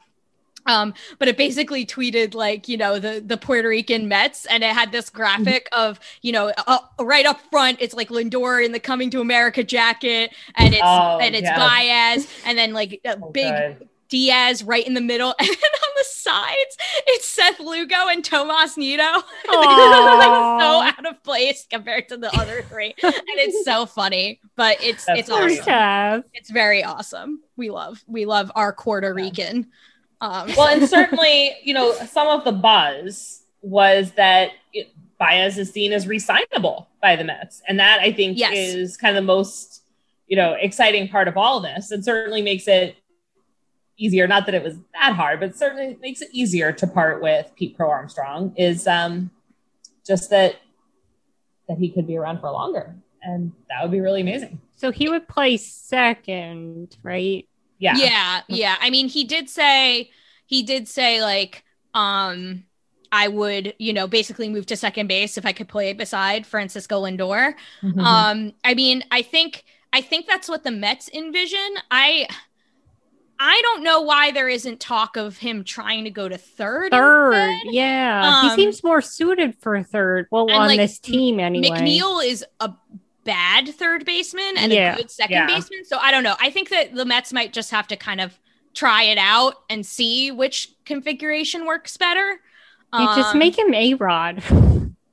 um 0.66 0.94
but 1.20 1.28
it 1.28 1.38
basically 1.38 1.86
tweeted 1.86 2.34
like 2.34 2.68
you 2.68 2.78
know 2.78 3.00
the 3.00 3.22
the 3.26 3.38
puerto 3.38 3.68
rican 3.68 4.08
mets 4.08 4.46
and 4.46 4.64
it 4.64 4.72
had 4.72 4.92
this 4.92 5.10
graphic 5.10 5.68
of 5.72 6.00
you 6.22 6.32
know 6.32 6.54
uh, 6.68 6.80
right 7.02 7.26
up 7.26 7.42
front 7.52 7.78
it's 7.82 7.94
like 7.94 8.10
lindor 8.10 8.64
in 8.64 8.72
the 8.72 8.80
coming 8.80 9.10
to 9.10 9.20
america 9.20 9.64
jacket 9.64 10.32
and 10.56 10.74
it's 10.74 10.82
Oh, 10.84 11.20
and 11.22 11.36
it's 11.36 11.44
yeah. 11.44 11.58
baez 11.58 12.28
and 12.46 12.58
then 12.58 12.74
like 12.74 13.02
a 13.06 13.18
big 13.32 13.54
good. 13.54 13.90
Diaz 14.10 14.64
right 14.64 14.86
in 14.86 14.94
the 14.94 15.02
middle 15.02 15.34
and 15.40 15.48
then 15.48 15.56
on 15.56 15.90
the 15.98 16.04
sides 16.04 16.78
it's 17.08 17.28
seth 17.28 17.60
lugo 17.60 18.08
and 18.10 18.24
tomas 18.24 18.78
nido. 18.78 19.04
Like 19.48 19.70
so 19.70 20.82
out 20.82 21.06
of 21.06 21.24
place 21.24 21.66
compared 21.70 22.10
to 22.10 22.18
the 22.18 22.34
other 22.38 22.62
three 22.64 22.94
and 23.04 23.14
it's 23.28 23.66
so 23.66 23.86
funny 23.86 24.40
but 24.56 24.78
it's 24.82 25.06
That's 25.06 25.22
it's 25.22 25.30
awesome. 25.30 25.66
First 25.66 26.28
it's 26.34 26.50
very 26.52 26.84
awesome. 26.84 27.42
We 27.56 27.70
love 27.70 28.04
we 28.08 28.26
love 28.26 28.52
our 28.56 28.74
puerto 28.74 29.14
rican 29.14 29.68
um 30.22 30.50
well, 30.56 30.68
and 30.70 30.88
certainly, 30.88 31.52
you 31.64 31.74
know, 31.74 31.94
some 32.10 32.30
of 32.30 32.46
the 32.46 32.54
buzz 32.54 33.42
was 33.62 34.12
that 34.14 34.52
it, 34.72 34.90
Baez 35.20 35.58
is 35.58 35.70
seen 35.72 35.92
as 35.92 36.08
resignable 36.08 36.88
by 37.02 37.18
the 37.18 37.26
Mets, 37.26 37.62
and 37.68 37.78
that 37.80 38.00
I 38.00 38.14
think 38.14 38.38
Yes. 38.38 38.54
is 38.54 38.96
kind 38.96 39.18
of 39.18 39.22
the 39.22 39.28
most, 39.28 39.84
you 40.28 40.38
know, 40.38 40.54
exciting 40.54 41.10
part 41.10 41.28
of 41.28 41.36
all 41.36 41.60
this, 41.60 41.92
and 41.92 42.06
certainly 42.06 42.42
makes 42.42 42.70
it 42.70 42.96
easier. 43.98 44.28
Not 44.28 44.46
that 44.46 44.56
it 44.56 44.64
was 44.64 44.76
that 44.94 45.14
hard, 45.14 45.40
but 45.40 45.56
certainly 45.56 45.98
makes 46.02 46.22
it 46.22 46.30
easier 46.32 46.72
to 46.72 46.88
part 46.88 47.22
with 47.22 47.52
Pete 47.56 47.76
Crow 47.76 47.90
Armstrong. 47.90 48.54
Is 48.58 48.88
um, 48.88 49.32
just 50.06 50.30
that 50.30 50.56
that 51.68 51.78
he 51.78 51.90
could 51.90 52.08
be 52.08 52.18
around 52.18 52.40
for 52.40 52.50
longer, 52.52 52.96
and 53.22 53.52
that 53.70 53.82
would 53.82 53.92
be 53.92 54.02
really 54.02 54.22
amazing. 54.22 54.60
So 54.76 54.92
he 54.92 55.08
would 55.10 55.28
play 55.28 55.58
second, 55.58 56.98
right? 57.04 57.48
Yeah, 57.80 57.96
yeah 57.98 58.42
yeah 58.48 58.76
i 58.80 58.90
mean 58.90 59.10
he 59.10 59.26
did 59.26 59.50
say 59.50 60.10
he 60.46 60.64
did 60.64 60.88
say 60.88 61.22
like 61.22 61.66
um 61.94 62.64
i 63.12 63.28
would 63.28 63.74
you 63.78 63.92
know 63.92 64.08
basically 64.08 64.48
move 64.48 64.66
to 64.68 64.78
second 64.78 65.08
base 65.08 65.38
if 65.38 65.46
i 65.46 65.52
could 65.52 65.68
play 65.68 65.92
beside 65.92 66.46
francisco 66.48 67.02
lindor 67.04 67.56
Mhm. 67.82 68.00
um 68.00 68.54
i 68.64 68.74
mean 68.74 69.04
i 69.12 69.22
think 69.22 69.66
i 69.92 70.00
think 70.00 70.28
that's 70.28 70.48
what 70.48 70.64
the 70.64 70.72
mets 70.72 71.10
envision 71.14 71.60
i 71.92 72.26
i 73.40 73.60
don't 73.64 73.84
know 73.84 74.02
why 74.02 74.32
there 74.32 74.48
isn't 74.50 74.80
talk 74.80 75.18
of 75.18 75.38
him 75.38 75.64
trying 75.64 76.04
to 76.04 76.10
go 76.10 76.30
to 76.30 76.38
third 76.38 76.92
Third, 76.92 77.34
instead. 77.34 77.74
yeah. 77.74 78.42
Um, 78.44 78.50
he 78.50 78.56
seems 78.56 78.84
more 78.84 79.02
suited 79.02 79.56
for 79.60 79.82
third. 79.84 80.28
Well, 80.32 80.50
on 80.52 80.68
like, 80.68 80.78
this 80.80 81.00
team 81.00 81.40
anyway. 81.40 81.70
McNeil 81.80 82.24
is 82.26 82.46
a 82.60 82.72
bad 83.24 83.70
third 83.70 84.06
baseman 84.06 84.54
and 84.58 84.72
Yeah. 84.72 84.94
a 84.94 84.98
good 84.98 85.12
second 85.12 85.36
Yeah. 85.36 85.48
baseman. 85.48 85.86
So 85.86 85.98
I 85.98 86.12
don't 86.12 86.24
know. 86.24 86.36
I 86.40 86.50
think 86.50 86.70
that 86.70 86.94
the 86.94 87.06
Mets 87.06 87.32
might 87.34 87.54
just 87.54 87.72
have 87.72 87.88
to 87.88 87.96
kind 87.96 88.22
of 88.22 88.38
try 88.74 89.04
it 89.04 89.18
out 89.18 89.56
and 89.70 89.86
see 89.86 90.32
which 90.32 90.70
configuration 90.86 91.66
works 91.66 91.96
better. 91.98 92.40
You 92.94 93.06
just 93.16 93.34
Um, 93.34 93.40
make 93.40 93.58
him 93.58 93.74
a 93.74 93.94
Rod. 93.96 94.44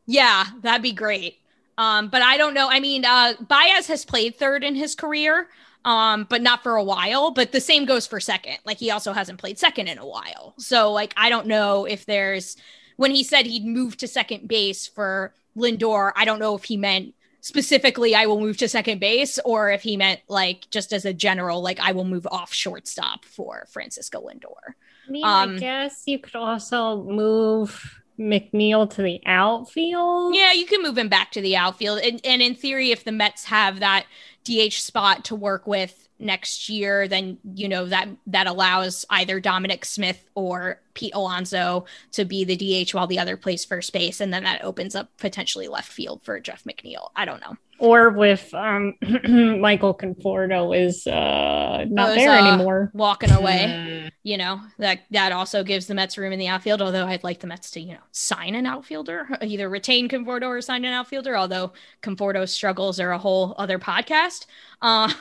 yeah, 0.07 0.47
that'd 0.63 0.83
be 0.83 0.93
great. 0.93 1.39
Um, 1.79 2.09
but 2.09 2.21
I 2.21 2.37
don't 2.37 2.53
know. 2.53 2.69
I 2.69 2.81
mean, 2.81 3.05
uh, 3.05 3.35
Baez 3.41 3.87
has 3.87 4.05
played 4.05 4.37
third 4.37 4.63
in 4.65 4.75
his 4.75 4.95
career, 4.95 5.49
um, 5.85 6.27
but 6.29 6.43
not 6.43 6.63
for 6.63 6.77
a 6.77 6.85
while. 6.85 7.31
But 7.31 7.53
the 7.53 7.61
same 7.61 7.85
goes 7.87 8.07
for 8.07 8.21
second. 8.21 8.59
Like 8.65 8.79
he 8.79 8.91
also 8.91 9.13
hasn't 9.13 9.39
played 9.39 9.59
second 9.59 9.89
in 9.89 9.99
a 9.99 10.07
while. 10.07 10.55
So 10.59 10.93
like 10.93 11.15
I 11.17 11.29
don't 11.31 11.47
know 11.47 11.85
if 11.87 12.07
there's 12.07 12.57
when 12.97 13.11
he 13.11 13.25
said 13.25 13.47
he'd 13.47 13.65
move 13.65 13.97
to 13.99 14.09
second 14.09 14.49
base 14.49 14.87
for 14.87 15.35
Lindor. 15.57 16.13
I 16.17 16.25
don't 16.25 16.39
know 16.39 16.55
if 16.57 16.65
he 16.65 16.77
meant 16.77 17.15
specifically 17.43 18.15
I 18.15 18.27
will 18.27 18.41
move 18.41 18.59
to 18.59 18.69
second 18.69 19.01
base 19.01 19.39
or 19.45 19.71
if 19.71 19.83
he 19.83 19.97
meant 19.97 20.21
like 20.29 20.69
just 20.71 20.93
as 20.93 21.07
a 21.07 21.15
general 21.15 21.63
like 21.63 21.81
I 21.81 21.93
will 21.93 22.05
move 22.05 22.27
off 22.31 22.53
shortstop 22.53 23.25
for 23.25 23.67
Francisco 23.71 24.21
Lindor. 24.21 24.75
I 25.09 25.11
mean, 25.11 25.25
Um, 25.25 25.57
I 25.57 25.59
guess 25.59 26.03
you 26.07 26.19
could 26.19 26.37
also 26.37 27.03
move 27.05 28.01
McNeil 28.19 28.89
to 28.91 29.03
the 29.03 29.21
outfield. 29.25 30.35
Yeah, 30.35 30.53
you 30.53 30.67
can 30.67 30.83
move 30.83 30.99
him 30.99 31.09
back 31.09 31.33
to 31.33 31.41
the 31.41 31.57
outfield. 31.57 32.01
And, 32.01 32.21
and 32.25 32.43
in 32.43 32.55
theory, 32.55 32.91
if 32.91 33.05
the 33.05 33.13
Mets 33.13 33.45
have 33.47 33.81
that 33.81 34.05
DH 34.45 34.81
spot 34.81 35.25
to 35.27 35.35
work 35.35 35.67
with 35.67 36.09
next 36.19 36.69
year, 36.69 37.09
then 37.09 37.39
you 37.55 37.69
know 37.69 37.87
that 37.87 38.09
that 38.27 38.47
allows 38.47 39.05
either 39.11 39.41
Dominic 39.41 39.85
Smith 39.85 40.29
or 40.35 40.81
Pete 40.95 41.15
Alonso 41.15 41.87
to 42.13 42.25
be 42.25 42.45
the 42.45 42.57
DH 42.57 42.95
while 42.95 43.07
the 43.07 43.19
other 43.19 43.37
plays 43.37 43.65
first 43.65 43.93
base, 43.93 44.21
and 44.21 44.33
then 44.33 44.45
that 44.45 44.63
opens 44.63 44.95
up 44.95 45.11
potentially 45.19 45.69
left 45.69 45.91
field 45.91 46.23
for 46.23 46.39
Jeff 46.41 46.65
McNeil. 46.65 47.09
I 47.17 47.25
don't 47.25 47.41
know. 47.41 47.57
Or 47.81 48.11
with 48.11 48.53
um, 48.53 48.95
Michael 49.61 49.95
Conforto 49.95 50.79
is 50.79 51.07
uh, 51.07 51.87
not 51.89 52.09
Those, 52.09 52.17
there 52.17 52.31
uh, 52.31 52.55
anymore. 52.55 52.91
Walking 52.95 53.31
away, 53.31 53.67
Mm. 53.71 54.11
you 54.23 54.37
know 54.37 54.61
that 54.79 55.01
that 55.13 55.33
also 55.33 55.65
gives 55.65 55.87
the 55.87 55.95
Mets 55.95 56.19
room 56.19 56.33
in 56.33 56.39
the 56.39 56.49
outfield. 56.49 56.83
Although 56.83 57.07
I'd 57.07 57.25
like 57.25 57.41
the 57.41 57.47
Mets 57.47 57.71
to 57.73 57.81
you 57.81 57.95
know 57.95 58.01
sign 58.13 58.55
an 58.55 58.67
outfielder, 58.67 59.29
either 59.43 59.69
retain 59.71 60.09
Conforto 60.09 60.45
or 60.45 60.61
sign 60.61 60.85
an 60.85 60.93
outfielder. 60.93 61.37
Although 61.37 61.73
Conforto's 62.03 62.53
struggles 62.53 63.01
are 63.01 63.13
a 63.13 63.19
whole 63.19 63.55
other 63.59 63.79
podcast. 63.79 64.47
Um, 64.83 65.13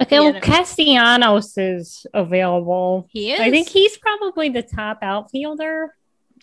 Okay, 0.00 0.20
well, 0.20 0.32
know. 0.32 0.38
Castellanos 0.40 1.58
is 1.58 2.06
available. 2.14 3.08
He 3.10 3.32
is. 3.32 3.40
I 3.40 3.50
think 3.50 3.68
he's 3.68 3.96
probably 3.96 4.48
the 4.48 4.62
top 4.62 4.98
outfielder. 5.02 5.92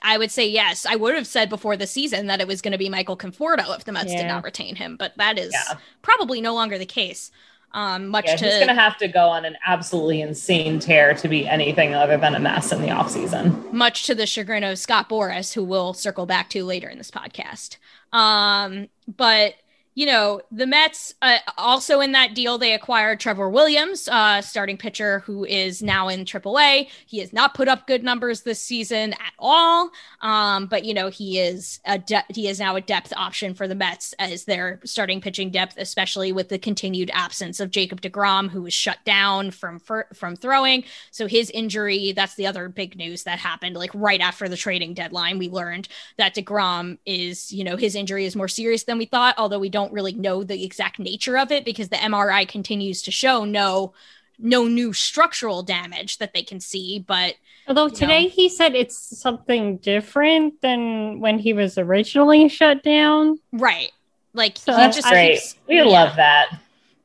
I 0.03 0.17
would 0.17 0.31
say 0.31 0.47
yes. 0.47 0.85
I 0.85 0.95
would 0.95 1.15
have 1.15 1.25
said 1.27 1.49
before 1.49 1.77
the 1.77 1.87
season 1.87 2.27
that 2.27 2.41
it 2.41 2.47
was 2.47 2.61
going 2.61 2.73
to 2.73 2.77
be 2.77 2.89
Michael 2.89 3.17
Conforto 3.17 3.75
if 3.75 3.85
the 3.85 3.91
Mets 3.93 4.11
did 4.11 4.27
not 4.27 4.43
retain 4.43 4.75
him, 4.75 4.97
but 4.97 5.13
that 5.17 5.39
is 5.39 5.53
Yeah. 5.53 5.77
probably 6.01 6.41
no 6.41 6.53
longer 6.53 6.77
the 6.77 6.85
case. 6.85 7.31
Um, 7.75 8.09
much 8.09 8.25
Yeah, 8.27 8.35
to 8.35 8.45
he's 8.45 8.53
going 8.55 8.67
to 8.67 8.75
have 8.75 8.97
to 8.99 9.07
go 9.07 9.29
on 9.29 9.45
an 9.45 9.57
absolutely 9.65 10.21
insane 10.21 10.77
tear 10.79 11.15
to 11.15 11.27
be 11.27 11.47
anything 11.47 11.95
other 11.95 12.17
than 12.17 12.35
a 12.35 12.39
mess 12.39 12.71
in 12.71 12.81
the 12.81 12.89
offseason. 12.89 13.71
much 13.73 14.03
to 14.05 14.13
the 14.13 14.27
chagrin 14.27 14.63
of 14.63 14.77
Scott 14.77 15.09
Boras, 15.09 15.53
who 15.53 15.63
we'll 15.63 15.93
circle 15.95 16.27
back 16.27 16.49
to 16.51 16.63
later 16.65 16.87
in 16.87 16.99
this 16.99 17.09
podcast. 17.09 17.77
Um, 18.11 18.89
but 19.07 19.55
you 19.95 20.05
know, 20.05 20.41
the 20.51 20.65
Mets 20.65 21.13
uh, 21.21 21.37
also 21.57 21.99
in 21.99 22.13
that 22.13 22.33
deal 22.33 22.57
they 22.57 22.73
acquired 22.73 23.19
Trevor 23.19 23.49
Williams, 23.49 24.07
uh, 24.07 24.41
starting 24.41 24.77
pitcher 24.77 25.19
who 25.19 25.45
is 25.45 25.83
now 25.83 26.07
in 26.07 26.25
AAA. 26.25 26.89
He 27.05 27.19
has 27.19 27.33
not 27.33 27.53
put 27.53 27.67
up 27.67 27.87
good 27.87 28.03
numbers 28.03 28.41
this 28.41 28.61
season 28.61 29.13
at 29.13 29.33
all, 29.37 29.91
um, 30.21 30.65
but 30.67 30.83
you 30.85 30.93
know 30.93 31.09
he 31.09 31.39
is 31.39 31.79
a 31.85 31.99
de- 31.99 32.25
he 32.29 32.47
is 32.47 32.59
now 32.59 32.75
a 32.75 32.81
depth 32.81 33.13
option 33.15 33.53
for 33.53 33.67
the 33.67 33.75
Mets 33.75 34.13
as 34.19 34.45
their 34.45 34.79
starting 34.83 35.21
pitching 35.21 35.51
depth, 35.51 35.75
especially 35.77 36.31
with 36.31 36.49
the 36.49 36.59
continued 36.59 37.11
absence 37.13 37.59
of 37.59 37.71
Jacob 37.71 38.01
Degrom, 38.01 38.49
who 38.49 38.63
was 38.63 38.73
shut 38.73 38.97
down 39.05 39.51
from 39.51 39.79
from 39.79 40.35
throwing. 40.35 40.83
So 41.11 41.27
his 41.27 41.49
injury, 41.51 42.13
that's 42.13 42.35
the 42.35 42.47
other 42.47 42.69
big 42.69 42.95
news 42.95 43.23
that 43.23 43.39
happened. 43.39 43.75
Like 43.75 43.91
right 43.93 44.21
after 44.21 44.47
the 44.47 44.57
trading 44.57 44.93
deadline, 44.93 45.37
we 45.37 45.49
learned 45.49 45.87
that 46.17 46.35
DeGrom 46.35 46.97
is, 47.05 47.51
you 47.51 47.63
know, 47.63 47.77
his 47.77 47.95
injury 47.95 48.25
is 48.25 48.35
more 48.35 48.47
serious 48.47 48.83
than 48.83 48.97
we 48.97 49.05
thought, 49.05 49.35
although 49.37 49.59
we 49.59 49.69
don't 49.69 49.82
really 49.91 50.13
know 50.13 50.43
the 50.43 50.63
exact 50.63 50.99
nature 50.99 51.37
of 51.37 51.51
it 51.51 51.65
because 51.65 51.89
the 51.89 51.97
MRI 51.97 52.47
continues 52.47 53.01
to 53.01 53.11
show 53.11 53.43
no 53.43 53.93
no 54.39 54.65
new 54.65 54.93
structural 54.93 55.63
damage 55.63 56.17
that 56.19 56.33
they 56.33 56.43
can 56.43 56.59
see. 56.59 57.03
But 57.05 57.35
Although 57.67 57.87
know. 57.87 57.93
today 57.93 58.27
he 58.27 58.47
said 58.49 58.75
it's 58.75 58.97
something 58.97 59.77
different 59.77 60.61
than 60.61 61.19
when 61.19 61.39
he 61.39 61.53
was 61.53 61.77
originally 61.77 62.47
shut 62.49 62.83
down. 62.83 63.39
right. 63.51 63.91
Like 64.33 64.57
So 64.57 64.71
he 64.71 64.77
that's 64.77 64.97
just 64.97 65.07
Great. 65.09 65.33
keeps- 65.35 65.55
We 65.67 65.75
yeah. 65.77 65.83
love 65.83 66.15
that. 66.15 66.59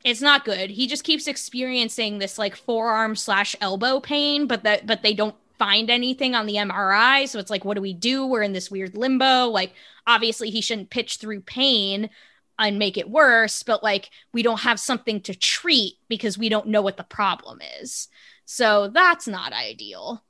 It's 0.05 0.23
not 0.23 0.45
good. 0.45 0.71
He 0.71 0.87
just 0.87 1.05
keeps 1.05 1.27
experiencing 1.27 2.19
this 2.19 2.39
like 2.39 2.57
forearm 2.57 3.17
slash 3.17 3.55
elbow 3.61 4.01
pain, 4.01 4.47
but 4.47 4.63
that 4.63 4.87
but 4.87 5.03
they 5.03 5.13
don't 5.13 5.35
find 5.59 5.91
anything 5.91 6.35
on 6.37 6.47
the 6.47 6.55
MRI. 6.55 7.29
So 7.29 7.39
it's 7.41 7.51
like, 7.51 7.65
what 7.65 7.75
do 7.75 7.81
we 7.83 7.93
do? 7.93 8.25
We're 8.25 8.43
in 8.43 8.53
this 8.53 8.71
weird 8.71 8.97
limbo. 8.97 9.47
Like, 9.49 9.75
obviously, 10.07 10.51
he 10.51 10.61
shouldn't 10.61 10.89
pitch 10.91 11.17
through 11.17 11.41
pain 11.41 12.11
and 12.59 12.79
make 12.79 12.97
it 12.97 13.11
worse, 13.11 13.63
but 13.63 13.83
like, 13.83 14.11
we 14.33 14.43
don't 14.43 14.61
have 14.61 14.81
something 14.81 15.21
to 15.23 15.35
treat 15.35 15.95
because 16.09 16.39
we 16.39 16.49
don't 16.49 16.69
know 16.69 16.83
what 16.83 16.97
the 16.97 17.05
problem 17.05 17.61
is. 17.81 18.09
So 18.45 18.89
that's 18.89 19.29
not 19.29 19.53
ideal. 19.53 20.25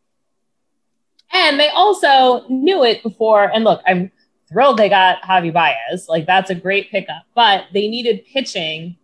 And 1.33 1.59
they 1.59 1.69
also 1.69 2.47
knew 2.49 2.85
it 2.85 3.03
before. 3.03 3.45
And 3.45 3.65
look, 3.65 3.83
I'm 3.87 4.11
thrilled 4.49 4.79
they 4.79 4.89
got 4.89 5.23
Javi 5.23 5.53
Baez. 5.53 6.09
Like, 6.09 6.27
that's 6.27 6.51
a 6.51 6.55
great 6.55 6.91
pickup, 6.91 7.25
but 7.35 7.65
they 7.73 7.89
needed 7.89 8.25
pitching. 8.33 8.97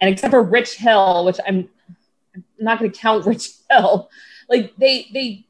And 0.00 0.10
except 0.10 0.32
for 0.32 0.42
Rich 0.42 0.76
Hill, 0.76 1.24
which 1.24 1.38
I'm, 1.46 1.68
I'm 2.34 2.44
not 2.58 2.78
going 2.78 2.90
to 2.90 2.98
count 2.98 3.26
Rich 3.26 3.50
Hill, 3.70 4.10
like 4.48 4.74
they 4.76 5.06
they 5.12 5.46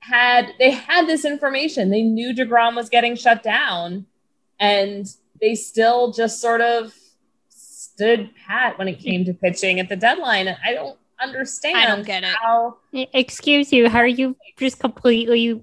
had 0.00 0.52
they 0.58 0.72
had 0.72 1.06
this 1.06 1.24
information. 1.24 1.90
They 1.90 2.02
knew 2.02 2.34
DeGrom 2.34 2.74
was 2.74 2.88
getting 2.88 3.14
shut 3.14 3.42
down, 3.42 4.06
and 4.58 5.06
they 5.42 5.56
still 5.56 6.12
just 6.12 6.40
sort 6.40 6.62
of 6.62 6.94
stood 7.50 8.30
pat 8.46 8.78
when 8.78 8.88
it 8.88 8.98
mm-hmm. 8.98 9.10
came 9.10 9.24
to 9.26 9.34
pitching 9.34 9.80
at 9.80 9.90
the 9.90 9.96
deadline. 9.96 10.48
And 10.48 10.56
I 10.64 10.72
don't 10.72 10.98
understand. 11.20 11.76
I 11.76 11.86
don't 11.86 12.06
get 12.06 12.22
it. 12.22 12.34
How, 12.40 12.78
Excuse 12.92 13.72
you, 13.72 13.90
how 13.90 13.98
are 13.98 14.06
you 14.06 14.36
just 14.56 14.78
completely 14.78 15.62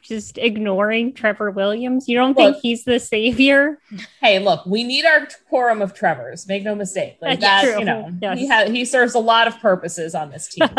just 0.00 0.38
ignoring 0.38 1.12
Trevor 1.12 1.50
Williams? 1.50 2.08
You 2.08 2.16
don't 2.16 2.34
think 2.34 2.56
he's 2.62 2.84
the 2.84 2.98
savior? 2.98 3.78
hey, 4.20 4.38
look, 4.38 4.64
we 4.64 4.84
need 4.84 5.04
our 5.04 5.28
quorum 5.48 5.82
of 5.82 5.92
Trevors. 5.92 6.48
Make 6.48 6.64
no 6.64 6.74
mistake. 6.74 7.18
Like 7.20 7.40
That's 7.40 7.66
that, 7.66 7.70
true. 7.70 7.80
you 7.80 7.84
know, 7.84 8.10
Yes. 8.22 8.38
he 8.38 8.48
ha- 8.48 8.70
he 8.70 8.84
serves 8.86 9.14
a 9.14 9.20
lot 9.20 9.46
of 9.46 9.60
purposes 9.60 10.14
on 10.14 10.30
this 10.30 10.48
team. 10.48 10.68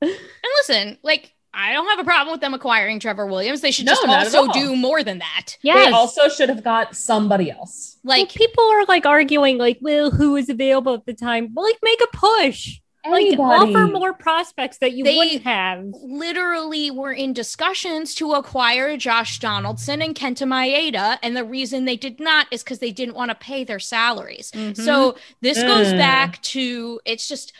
And 0.00 0.52
listen, 0.58 0.98
like, 1.02 1.34
I 1.54 1.72
don't 1.72 1.86
have 1.88 1.98
a 1.98 2.04
problem 2.04 2.32
with 2.32 2.40
them 2.40 2.54
acquiring 2.54 3.00
Trevor 3.00 3.26
Williams. 3.26 3.60
They 3.62 3.70
should 3.70 3.86
No, 3.86 3.94
just 3.94 4.34
also 4.34 4.52
do 4.52 4.76
more 4.76 5.02
than 5.02 5.18
that. 5.18 5.56
Yes. 5.62 5.86
They 5.86 5.92
also 5.92 6.28
should 6.28 6.48
have 6.50 6.62
got 6.62 6.94
somebody 6.94 7.50
else. 7.50 7.96
Like 8.04 8.20
Like, 8.20 8.34
people 8.34 8.64
are 8.64 8.84
like 8.84 9.06
arguing, 9.06 9.58
like, 9.58 9.78
well, 9.80 10.10
who 10.10 10.32
was 10.32 10.48
available 10.48 10.94
at 10.94 11.06
the 11.06 11.14
time? 11.14 11.50
Well, 11.54 11.64
like, 11.64 11.78
make 11.82 12.00
a 12.02 12.16
push. 12.16 12.80
Like, 13.08 13.38
offer 13.38 13.86
more 13.86 14.12
prospects 14.12 14.78
that 14.78 14.92
you 14.92 15.02
They- 15.04 15.16
wouldn't 15.16 15.42
have. 15.44 15.82
literally 15.94 16.90
were 16.90 17.12
in 17.12 17.32
discussions 17.32 18.14
to 18.16 18.32
acquire 18.34 18.96
Josh 18.98 19.38
Donaldson 19.38 20.02
and 20.02 20.14
Kenta 20.14 20.46
Maeda. 20.46 21.18
And 21.22 21.34
the 21.34 21.44
reason 21.44 21.86
they 21.86 21.96
did 21.96 22.20
not 22.20 22.48
is 22.50 22.62
because 22.62 22.80
they 22.80 22.90
didn't 22.90 23.14
want 23.14 23.30
to 23.30 23.34
pay 23.34 23.64
their 23.64 23.78
salaries. 23.78 24.50
Mm-hmm. 24.50 24.82
So 24.82 25.16
this 25.40 25.62
goes 25.62 25.86
Mm. 25.88 25.98
back 25.98 26.42
to 26.42 27.00
it's 27.06 27.26
just 27.26 27.54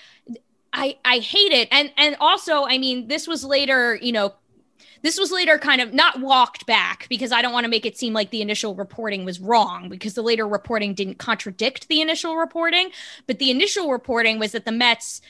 I 0.72 0.98
I 1.04 1.18
hate 1.18 1.52
it. 1.52 1.68
And 1.70 1.92
and 1.96 2.16
also, 2.20 2.64
I 2.64 2.78
mean, 2.78 3.08
this 3.08 3.26
was 3.26 3.44
later, 3.44 3.96
you 3.96 4.12
know, 4.12 4.34
this 5.02 5.18
was 5.18 5.30
later 5.30 5.58
kind 5.58 5.80
of 5.80 5.94
not 5.94 6.20
walked 6.20 6.66
back 6.66 7.06
because 7.08 7.32
I 7.32 7.42
don't 7.42 7.52
want 7.52 7.64
to 7.64 7.70
make 7.70 7.86
it 7.86 7.96
seem 7.96 8.12
like 8.12 8.30
the 8.30 8.42
initial 8.42 8.74
reporting 8.74 9.24
was 9.24 9.40
wrong 9.40 9.88
because 9.88 10.14
the 10.14 10.22
later 10.22 10.46
reporting 10.46 10.94
didn't 10.94 11.18
contradict 11.18 11.88
the 11.88 12.00
initial 12.00 12.36
reporting. 12.36 12.90
But 13.26 13.38
the 13.38 13.50
initial 13.50 13.90
reporting 13.90 14.38
was 14.38 14.52
that 14.52 14.64
the 14.64 14.72
Mets 14.72 15.20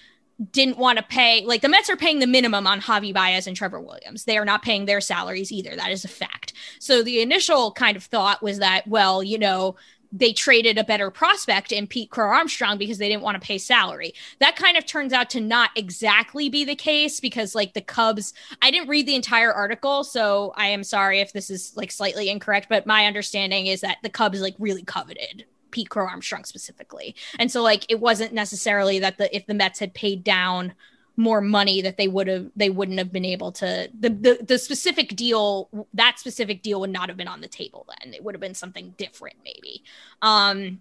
didn't 0.52 0.78
want 0.78 0.98
to 0.98 1.04
pay, 1.04 1.44
like 1.44 1.62
the 1.62 1.68
Mets 1.68 1.90
are 1.90 1.96
paying 1.96 2.20
the 2.20 2.26
minimum 2.26 2.66
on 2.66 2.80
Javi 2.80 3.12
Baez 3.12 3.46
and 3.46 3.56
Trevor 3.56 3.80
Williams. 3.80 4.24
They 4.24 4.38
are 4.38 4.44
not 4.44 4.62
paying 4.62 4.86
their 4.86 5.00
salaries 5.00 5.50
either. 5.50 5.74
That 5.74 5.90
is 5.90 6.04
a 6.04 6.08
fact. 6.08 6.52
So 6.78 7.02
the 7.02 7.20
initial 7.20 7.72
kind 7.72 7.96
of 7.96 8.04
thought 8.04 8.42
was 8.42 8.58
that, 8.60 8.86
well, 8.86 9.22
you 9.22 9.38
know, 9.38 9.74
they 10.12 10.32
traded 10.32 10.78
a 10.78 10.84
better 10.84 11.10
prospect 11.10 11.72
in 11.72 11.86
Pete 11.86 12.10
Crow 12.10 12.28
Armstrong 12.28 12.78
because 12.78 12.98
they 12.98 13.08
didn't 13.08 13.22
want 13.22 13.40
to 13.40 13.46
pay 13.46 13.58
salary. 13.58 14.14
That 14.40 14.56
kind 14.56 14.76
of 14.76 14.86
turns 14.86 15.12
out 15.12 15.30
to 15.30 15.40
not 15.40 15.70
exactly 15.76 16.48
be 16.48 16.64
the 16.64 16.74
case 16.74 17.20
because, 17.20 17.54
like, 17.54 17.74
the 17.74 17.80
Cubs, 17.80 18.32
I 18.62 18.70
didn't 18.70 18.88
read 18.88 19.06
the 19.06 19.14
entire 19.14 19.52
article, 19.52 20.04
so 20.04 20.52
I 20.56 20.68
am 20.68 20.84
sorry 20.84 21.20
if 21.20 21.32
this 21.32 21.50
is 21.50 21.72
like 21.76 21.90
slightly 21.90 22.28
incorrect, 22.30 22.68
but 22.68 22.86
my 22.86 23.06
understanding 23.06 23.66
is 23.66 23.82
that 23.82 23.98
the 24.02 24.10
Cubs 24.10 24.40
like 24.40 24.54
really 24.58 24.82
coveted 24.82 25.44
Pete 25.70 25.90
Crow 25.90 26.06
Armstrong 26.06 26.44
specifically. 26.44 27.14
And 27.38 27.50
so, 27.50 27.62
like, 27.62 27.84
it 27.88 28.00
wasn't 28.00 28.32
necessarily 28.32 28.98
that 29.00 29.18
the 29.18 29.34
if 29.34 29.46
the 29.46 29.54
Mets 29.54 29.78
had 29.78 29.94
paid 29.94 30.24
down 30.24 30.74
more 31.18 31.40
money 31.40 31.82
that 31.82 31.96
they 31.96 32.06
would 32.06 32.28
have 32.28 32.46
they 32.54 32.70
wouldn't 32.70 32.96
have 32.96 33.12
been 33.12 33.24
able 33.24 33.50
to 33.50 33.90
the, 33.98 34.08
the 34.08 34.38
the 34.46 34.56
specific 34.56 35.16
deal 35.16 35.68
that 35.92 36.16
specific 36.16 36.62
deal 36.62 36.80
would 36.80 36.90
not 36.90 37.08
have 37.08 37.18
been 37.18 37.28
on 37.28 37.40
the 37.40 37.48
table 37.48 37.84
then. 37.88 38.14
It 38.14 38.22
would 38.22 38.36
have 38.36 38.40
been 38.40 38.54
something 38.54 38.94
different 38.96 39.34
maybe. 39.44 39.82
Um 40.22 40.80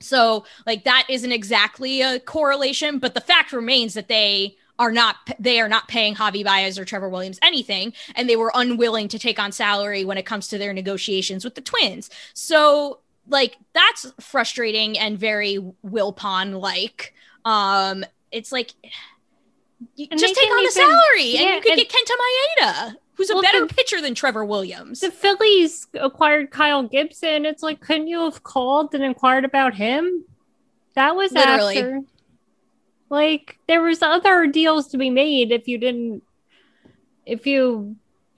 so 0.00 0.44
like 0.66 0.84
that 0.84 1.06
isn't 1.08 1.30
exactly 1.30 2.02
a 2.02 2.18
correlation 2.18 2.98
but 2.98 3.14
the 3.14 3.20
fact 3.20 3.52
remains 3.52 3.94
that 3.94 4.08
they 4.08 4.56
are 4.76 4.90
not 4.90 5.16
they 5.38 5.60
are 5.60 5.68
not 5.68 5.86
paying 5.86 6.16
Javi 6.16 6.44
Baez 6.44 6.80
or 6.80 6.84
Trevor 6.84 7.08
Williams 7.08 7.38
anything 7.40 7.92
and 8.16 8.28
they 8.28 8.36
were 8.36 8.50
unwilling 8.56 9.06
to 9.06 9.20
take 9.20 9.38
on 9.38 9.52
salary 9.52 10.04
when 10.04 10.18
it 10.18 10.26
comes 10.26 10.48
to 10.48 10.58
their 10.58 10.72
negotiations 10.72 11.44
with 11.44 11.54
the 11.54 11.60
Twins. 11.60 12.10
So 12.34 12.98
like 13.28 13.56
that's 13.72 14.12
frustrating 14.18 14.98
and 14.98 15.16
very 15.16 15.58
Wilpon 15.86 16.60
like 16.60 17.14
um 17.44 18.04
it's 18.32 18.50
like 18.50 18.72
And 20.10 20.18
just 20.18 20.34
take 20.34 20.50
on 20.50 20.64
the 20.64 20.70
salary 20.70 21.36
and 21.36 21.54
you 21.54 21.60
could 21.60 21.72
and- 21.72 21.80
get 21.80 21.88
Kenta 21.90 22.12
Maeda, 22.62 22.94
who's 23.14 23.30
a 23.30 23.34
Well, 23.34 23.42
better 23.42 23.66
the- 23.66 23.74
pitcher 23.74 24.00
than 24.00 24.14
Trevor 24.14 24.44
Williams. 24.44 25.00
The 25.00 25.10
Phillies 25.10 25.86
acquired 25.94 26.50
Kyle 26.50 26.82
Gibson. 26.82 27.44
It's 27.44 27.62
like, 27.62 27.80
couldn't 27.80 28.08
you 28.08 28.20
have 28.20 28.42
called 28.42 28.94
and 28.94 29.04
inquired 29.04 29.44
about 29.44 29.74
him? 29.74 30.24
That 30.94 31.14
was 31.14 31.32
Literally. 31.32 31.76
after. 31.76 32.00
Like, 33.10 33.58
there 33.68 33.82
was 33.82 34.02
other 34.02 34.46
deals 34.46 34.88
to 34.88 34.98
be 34.98 35.10
made 35.10 35.52
if 35.52 35.68
you 35.68 35.78
didn't, 35.78 36.22
if 37.24 37.46
you 37.46 37.96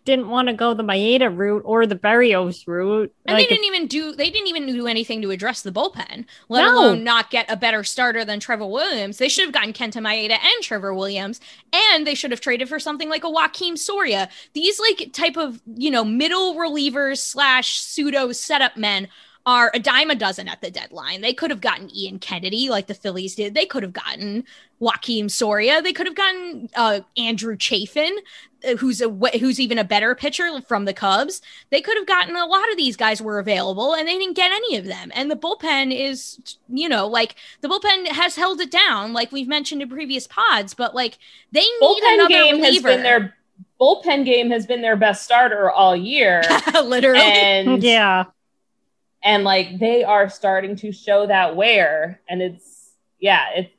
didn't 0.09 0.31
want 0.31 0.49
to 0.49 0.55
go 0.55 0.73
the 0.73 0.83
Maeda 0.83 1.37
route 1.37 1.61
or 1.67 1.85
the 1.85 1.95
Berrios 1.95 2.67
route. 2.67 3.13
and 3.27 3.37
like, 3.37 3.47
they 3.47 3.55
didn't 3.55 3.67
even 3.67 3.87
do 3.87 4.13
they 4.15 4.31
didn't 4.31 4.49
even 4.49 4.67
do 4.67 4.87
anything 4.87 5.21
to 5.21 5.31
address 5.31 5.61
the 5.61 5.71
bullpen, 5.71 6.25
let 6.49 6.63
No. 6.65 6.75
alone 6.75 7.05
not 7.05 7.31
get 7.31 7.51
a 7.51 7.57
better 7.57 7.85
starter 7.85 8.25
than 8.25 8.41
Trevor 8.41 8.67
Williams. 8.67 9.19
They 9.19 9.29
should 9.29 9.45
have 9.45 9.53
gotten 9.53 9.75
Kenta 9.75 10.01
Maeda 10.01 10.39
and 10.43 10.63
Trevor 10.63 10.95
Williams, 10.95 11.41
and 11.73 12.07
they 12.07 12.15
should 12.15 12.31
have 12.31 12.41
traded 12.41 12.71
for 12.71 12.79
something 12.79 13.11
like 13.11 13.23
a 13.23 13.27
Joakim 13.27 13.77
Soria. 13.77 14.31
These 14.55 14.81
like 14.81 15.13
type 15.13 15.37
of 15.37 15.61
you 15.77 15.91
know 15.91 16.05
middle 16.05 16.55
relievers 16.55 17.19
slash 17.19 17.79
pseudo 17.79 18.33
setup 18.33 18.79
men 18.79 19.09
are 19.49 19.71
a 19.73 19.79
dime 19.79 20.11
a 20.11 20.15
dozen 20.15 20.47
at 20.47 20.61
the 20.61 20.71
deadline. 20.71 21.23
They 21.23 21.33
could 21.33 21.49
have 21.49 21.63
gotten 21.63 21.91
Ian 21.97 22.19
Kennedy 22.19 22.69
like 22.69 22.87
the 22.87 22.93
Phillies 22.93 23.35
did. 23.35 23.55
They 23.55 23.65
could 23.65 23.83
have 23.83 23.95
gotten 23.95 24.45
Joakim 24.79 25.31
Soria. 25.31 25.81
They 25.81 25.95
could 25.95 26.07
have 26.07 26.15
gotten 26.15 26.69
uh, 26.77 27.01
Andrew 27.17 27.57
Chafin, 27.57 28.15
uh, 28.63 28.77
who's 28.77 29.01
a 29.01 29.09
who's 29.09 29.59
even 29.59 29.79
a 29.79 29.85
better 29.85 30.15
pitcher 30.15 30.61
from 30.61 30.85
the 30.85 30.93
Cubs. 30.93 31.41
They 31.71 31.81
could 31.81 31.97
have 31.97 32.07
gotten 32.07 32.37
a 32.37 32.45
lot 32.45 32.71
of 32.71 32.77
these 32.77 32.95
guys 32.95 33.23
were 33.23 33.39
available, 33.39 33.95
and 33.95 34.07
they 34.07 34.19
didn't 34.19 34.37
get 34.37 34.53
any 34.53 34.77
of 34.77 34.85
them. 34.85 35.11
And 35.15 35.31
the 35.31 35.37
bullpen 35.37 35.99
is, 35.99 36.59
you 36.69 36.91
know, 36.91 37.07
like 37.07 37.35
the 37.63 37.69
bullpen 37.69 38.09
has 38.09 38.37
held 38.37 38.61
it 38.61 38.71
down, 38.71 39.15
like 39.15 39.33
we've 39.33 39.49
mentioned 39.49 39.81
in 39.81 39.89
previous 39.89 40.27
pods. 40.27 40.75
But 40.75 40.95
like 40.95 41.17
they 41.53 41.61
need 41.61 41.81
bullpen 41.81 42.15
another 42.17 42.29
game 42.29 42.59
has 42.59 42.67
reliever. 42.67 42.89
been 42.89 43.03
their 43.03 43.35
bullpen 43.81 44.27
game 44.27 44.51
has 44.51 44.67
been 44.67 44.83
their 44.83 44.97
best 44.97 45.25
starter 45.25 45.71
all 45.71 45.97
year. 45.97 46.43
literally. 46.85 47.23
and 47.23 47.83
yeah. 47.83 48.27
And 49.29 49.45
like 49.45 49.79
they 49.79 50.03
are 50.05 50.29
starting 50.31 50.75
to 50.77 50.91
show 50.91 51.27
that 51.27 51.55
wear 51.55 52.21
and 52.31 52.41
it's 52.41 52.93
yeah 53.21 53.45
it 53.59 53.71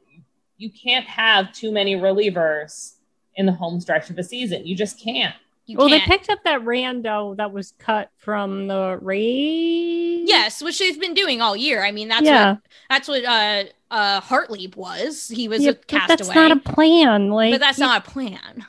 you 0.58 0.70
can't 0.70 1.06
have 1.06 1.52
too 1.54 1.72
many 1.72 1.96
relievers 1.96 2.94
in 3.36 3.46
the 3.48 3.52
home 3.54 3.80
stretch 3.82 4.10
of 4.12 4.18
a 4.18 4.24
season 4.24 4.68
you 4.68 4.76
just 4.76 4.96
can't 5.08 5.34
You 5.66 5.78
Well, 5.78 5.90
they 5.90 6.00
can't. 6.00 6.12
picked 6.12 6.30
up 6.30 6.40
that 6.44 6.62
Rando 6.62 7.36
that 7.38 7.52
was 7.52 7.74
cut 7.80 8.12
from 8.18 8.68
the 8.68 9.00
Rays. 9.02 10.28
Yes, 10.28 10.62
which 10.62 10.78
they've 10.80 11.00
been 11.00 11.14
doing 11.14 11.42
all 11.42 11.56
year. 11.56 11.84
I 11.84 11.92
mean, 11.92 12.08
that's 12.10 12.26
Yeah. 12.26 12.52
what 12.54 12.62
that's 12.90 13.08
what 13.08 13.24
uh 13.26 13.64
uh 13.92 14.22
Hartlieb 14.22 14.76
was. 14.76 15.30
He 15.30 15.48
was 15.48 15.64
Yeah, 15.64 15.72
a 15.72 15.74
but 15.74 15.88
castaway. 15.88 16.18
that's 16.18 16.36
not 16.36 16.52
a 16.52 16.58
plan. 16.58 17.30
Like, 17.30 17.52
but 17.54 17.60
that's 17.62 17.78
you, 17.80 17.86
not 17.86 18.08
a 18.08 18.12
plan. 18.12 18.66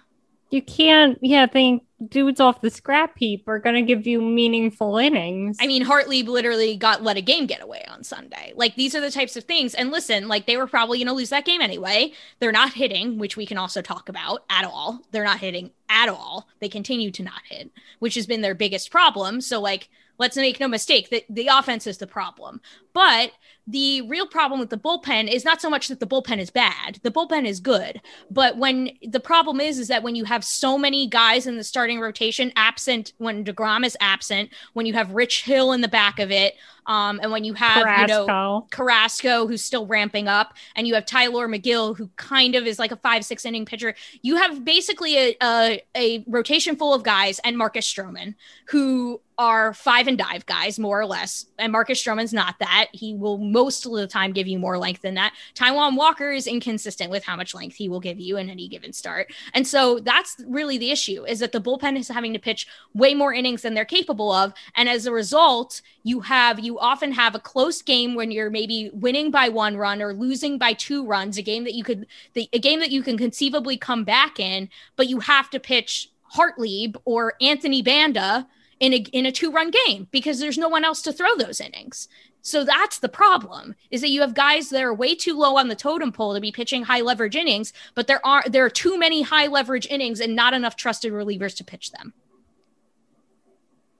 You 0.50 0.62
can't. 0.62 1.18
Yeah, 1.20 1.46
think 1.46 1.82
dudes 2.08 2.40
off 2.40 2.60
the 2.60 2.70
scrap 2.70 3.18
heap 3.18 3.46
are 3.48 3.58
gonna 3.58 3.82
give 3.82 4.06
you 4.06 4.20
meaningful 4.20 4.96
innings. 4.96 5.58
I 5.60 5.66
mean, 5.66 5.84
Hartlieb 5.84 6.28
literally 6.28 6.76
got 6.76 7.02
let 7.02 7.16
a 7.16 7.20
game 7.20 7.46
get 7.46 7.62
away 7.62 7.84
on 7.88 8.04
Sunday. 8.04 8.52
Like 8.56 8.76
these 8.76 8.94
are 8.94 9.00
the 9.00 9.10
types 9.10 9.36
of 9.36 9.44
things. 9.44 9.74
And 9.74 9.90
listen, 9.90 10.28
like 10.28 10.46
they 10.46 10.56
were 10.56 10.66
probably 10.66 10.98
going 10.98 11.08
to 11.08 11.12
lose 11.12 11.30
that 11.30 11.44
game 11.44 11.60
anyway. 11.60 12.12
They're 12.38 12.52
not 12.52 12.72
hitting, 12.72 13.18
which 13.18 13.36
we 13.36 13.46
can 13.46 13.58
also 13.58 13.82
talk 13.82 14.08
about 14.08 14.44
at 14.48 14.64
all. 14.64 15.02
They're 15.10 15.24
not 15.24 15.40
hitting 15.40 15.70
at 15.88 16.08
all. 16.08 16.48
They 16.60 16.68
continue 16.68 17.10
to 17.10 17.22
not 17.22 17.42
hit, 17.48 17.70
which 17.98 18.14
has 18.14 18.26
been 18.26 18.40
their 18.40 18.54
biggest 18.54 18.90
problem. 18.90 19.40
So 19.40 19.60
like, 19.60 19.88
let's 20.18 20.36
make 20.36 20.60
no 20.60 20.68
mistake 20.68 21.10
that 21.10 21.24
the 21.28 21.48
offense 21.48 21.86
is 21.86 21.98
the 21.98 22.06
problem. 22.06 22.60
But 22.92 23.32
the 23.70 24.02
real 24.02 24.26
problem 24.26 24.58
with 24.58 24.70
the 24.70 24.76
bullpen 24.76 25.32
is 25.32 25.44
not 25.44 25.60
so 25.60 25.70
much 25.70 25.88
that 25.88 26.00
the 26.00 26.06
bullpen 26.06 26.38
is 26.38 26.50
bad. 26.50 26.98
The 27.02 27.10
bullpen 27.10 27.46
is 27.46 27.60
good. 27.60 28.00
But 28.30 28.56
when 28.56 28.90
the 29.02 29.20
problem 29.20 29.60
is, 29.60 29.78
is 29.78 29.88
that 29.88 30.02
when 30.02 30.16
you 30.16 30.24
have 30.24 30.44
so 30.44 30.76
many 30.76 31.06
guys 31.06 31.46
in 31.46 31.56
the 31.56 31.64
starting 31.64 32.00
rotation 32.00 32.52
absent, 32.56 33.12
when 33.18 33.44
DeGrom 33.44 33.84
is 33.84 33.96
absent, 34.00 34.50
when 34.72 34.86
you 34.86 34.94
have 34.94 35.12
Rich 35.12 35.44
Hill 35.44 35.72
in 35.72 35.80
the 35.80 35.88
back 35.88 36.18
of 36.18 36.30
it, 36.30 36.54
um, 36.86 37.20
and 37.22 37.30
when 37.30 37.44
you 37.44 37.54
have, 37.54 37.82
Carrasco. 37.82 38.20
you 38.20 38.26
know, 38.26 38.66
Carrasco, 38.70 39.46
who's 39.46 39.64
still 39.64 39.86
ramping 39.86 40.28
up, 40.28 40.54
and 40.76 40.86
you 40.86 40.94
have 40.94 41.06
Tylor 41.06 41.48
Megill, 41.48 41.96
who 41.96 42.08
kind 42.16 42.54
of 42.54 42.66
is 42.66 42.78
like 42.78 42.92
a 42.92 42.96
five, 42.96 43.24
six 43.24 43.44
inning 43.44 43.64
pitcher, 43.64 43.94
you 44.22 44.36
have 44.36 44.64
basically 44.64 45.16
a, 45.16 45.36
a, 45.42 45.82
a 45.96 46.24
rotation 46.26 46.76
full 46.76 46.94
of 46.94 47.02
guys 47.02 47.40
and 47.44 47.56
Marcus 47.56 47.90
Stroman, 47.90 48.34
who 48.66 49.20
are 49.40 49.72
five 49.72 50.06
and 50.06 50.18
dive 50.18 50.44
guys, 50.44 50.78
more 50.78 51.00
or 51.00 51.06
less. 51.06 51.46
And 51.58 51.72
Marcus 51.72 52.02
Stroman's 52.02 52.34
not 52.34 52.58
that. 52.58 52.88
He 52.92 53.14
will 53.14 53.38
most 53.38 53.86
of 53.86 53.92
the 53.92 54.06
time 54.06 54.32
give 54.32 54.46
you 54.46 54.58
more 54.58 54.76
length 54.76 55.00
than 55.00 55.14
that. 55.14 55.32
Taijuan 55.54 55.96
Walker 55.96 56.30
is 56.30 56.46
inconsistent 56.46 57.10
with 57.10 57.24
how 57.24 57.36
much 57.36 57.54
length 57.54 57.76
he 57.76 57.88
will 57.88 58.00
give 58.00 58.20
you 58.20 58.36
in 58.36 58.50
any 58.50 58.68
given 58.68 58.92
start. 58.92 59.32
And 59.54 59.66
so 59.66 59.98
that's 59.98 60.36
really 60.46 60.76
the 60.76 60.90
issue 60.90 61.24
is 61.24 61.38
that 61.38 61.52
the 61.52 61.60
bullpen 61.60 61.96
is 61.98 62.08
having 62.08 62.34
to 62.34 62.38
pitch 62.38 62.66
way 62.92 63.14
more 63.14 63.32
innings 63.32 63.62
than 63.62 63.72
they're 63.72 63.86
capable 63.86 64.30
of. 64.30 64.52
And 64.76 64.90
as 64.90 65.06
a 65.06 65.12
result, 65.12 65.80
you 66.02 66.20
have 66.20 66.60
you 66.60 66.69
often 66.78 67.12
have 67.12 67.34
a 67.34 67.40
close 67.40 67.82
game 67.82 68.14
when 68.14 68.30
you're 68.30 68.50
maybe 68.50 68.90
winning 68.92 69.30
by 69.30 69.48
one 69.48 69.76
run 69.76 70.02
or 70.02 70.12
losing 70.12 70.58
by 70.58 70.72
two 70.72 71.06
runs, 71.06 71.38
a 71.38 71.42
game 71.42 71.64
that 71.64 71.74
you 71.74 71.84
could 71.84 72.06
the, 72.34 72.48
a 72.52 72.58
game 72.58 72.80
that 72.80 72.90
you 72.90 73.02
can 73.02 73.18
conceivably 73.18 73.76
come 73.76 74.04
back 74.04 74.38
in, 74.38 74.68
but 74.96 75.08
you 75.08 75.20
have 75.20 75.50
to 75.50 75.60
pitch 75.60 76.10
Hartlieb 76.34 76.96
or 77.04 77.34
Anthony 77.40 77.82
Banda 77.82 78.46
in 78.78 78.94
a 78.94 78.98
in 79.12 79.26
a 79.26 79.32
two 79.32 79.50
run 79.50 79.70
game 79.86 80.08
because 80.10 80.38
there's 80.38 80.58
no 80.58 80.68
one 80.68 80.84
else 80.84 81.02
to 81.02 81.12
throw 81.12 81.36
those 81.36 81.60
innings. 81.60 82.08
So 82.42 82.64
that's 82.64 82.98
the 82.98 83.08
problem 83.08 83.74
is 83.90 84.00
that 84.00 84.10
you 84.10 84.22
have 84.22 84.34
guys 84.34 84.70
that 84.70 84.82
are 84.82 84.94
way 84.94 85.14
too 85.14 85.36
low 85.36 85.56
on 85.56 85.68
the 85.68 85.74
totem 85.74 86.10
pole 86.10 86.34
to 86.34 86.40
be 86.40 86.50
pitching 86.50 86.84
high 86.84 87.02
leverage 87.02 87.36
innings, 87.36 87.72
but 87.94 88.06
there 88.06 88.24
are 88.24 88.42
there 88.46 88.64
are 88.64 88.70
too 88.70 88.98
many 88.98 89.22
high 89.22 89.46
leverage 89.46 89.86
innings 89.88 90.20
and 90.20 90.34
not 90.34 90.54
enough 90.54 90.76
trusted 90.76 91.12
relievers 91.12 91.54
to 91.56 91.64
pitch 91.64 91.92
them. 91.92 92.14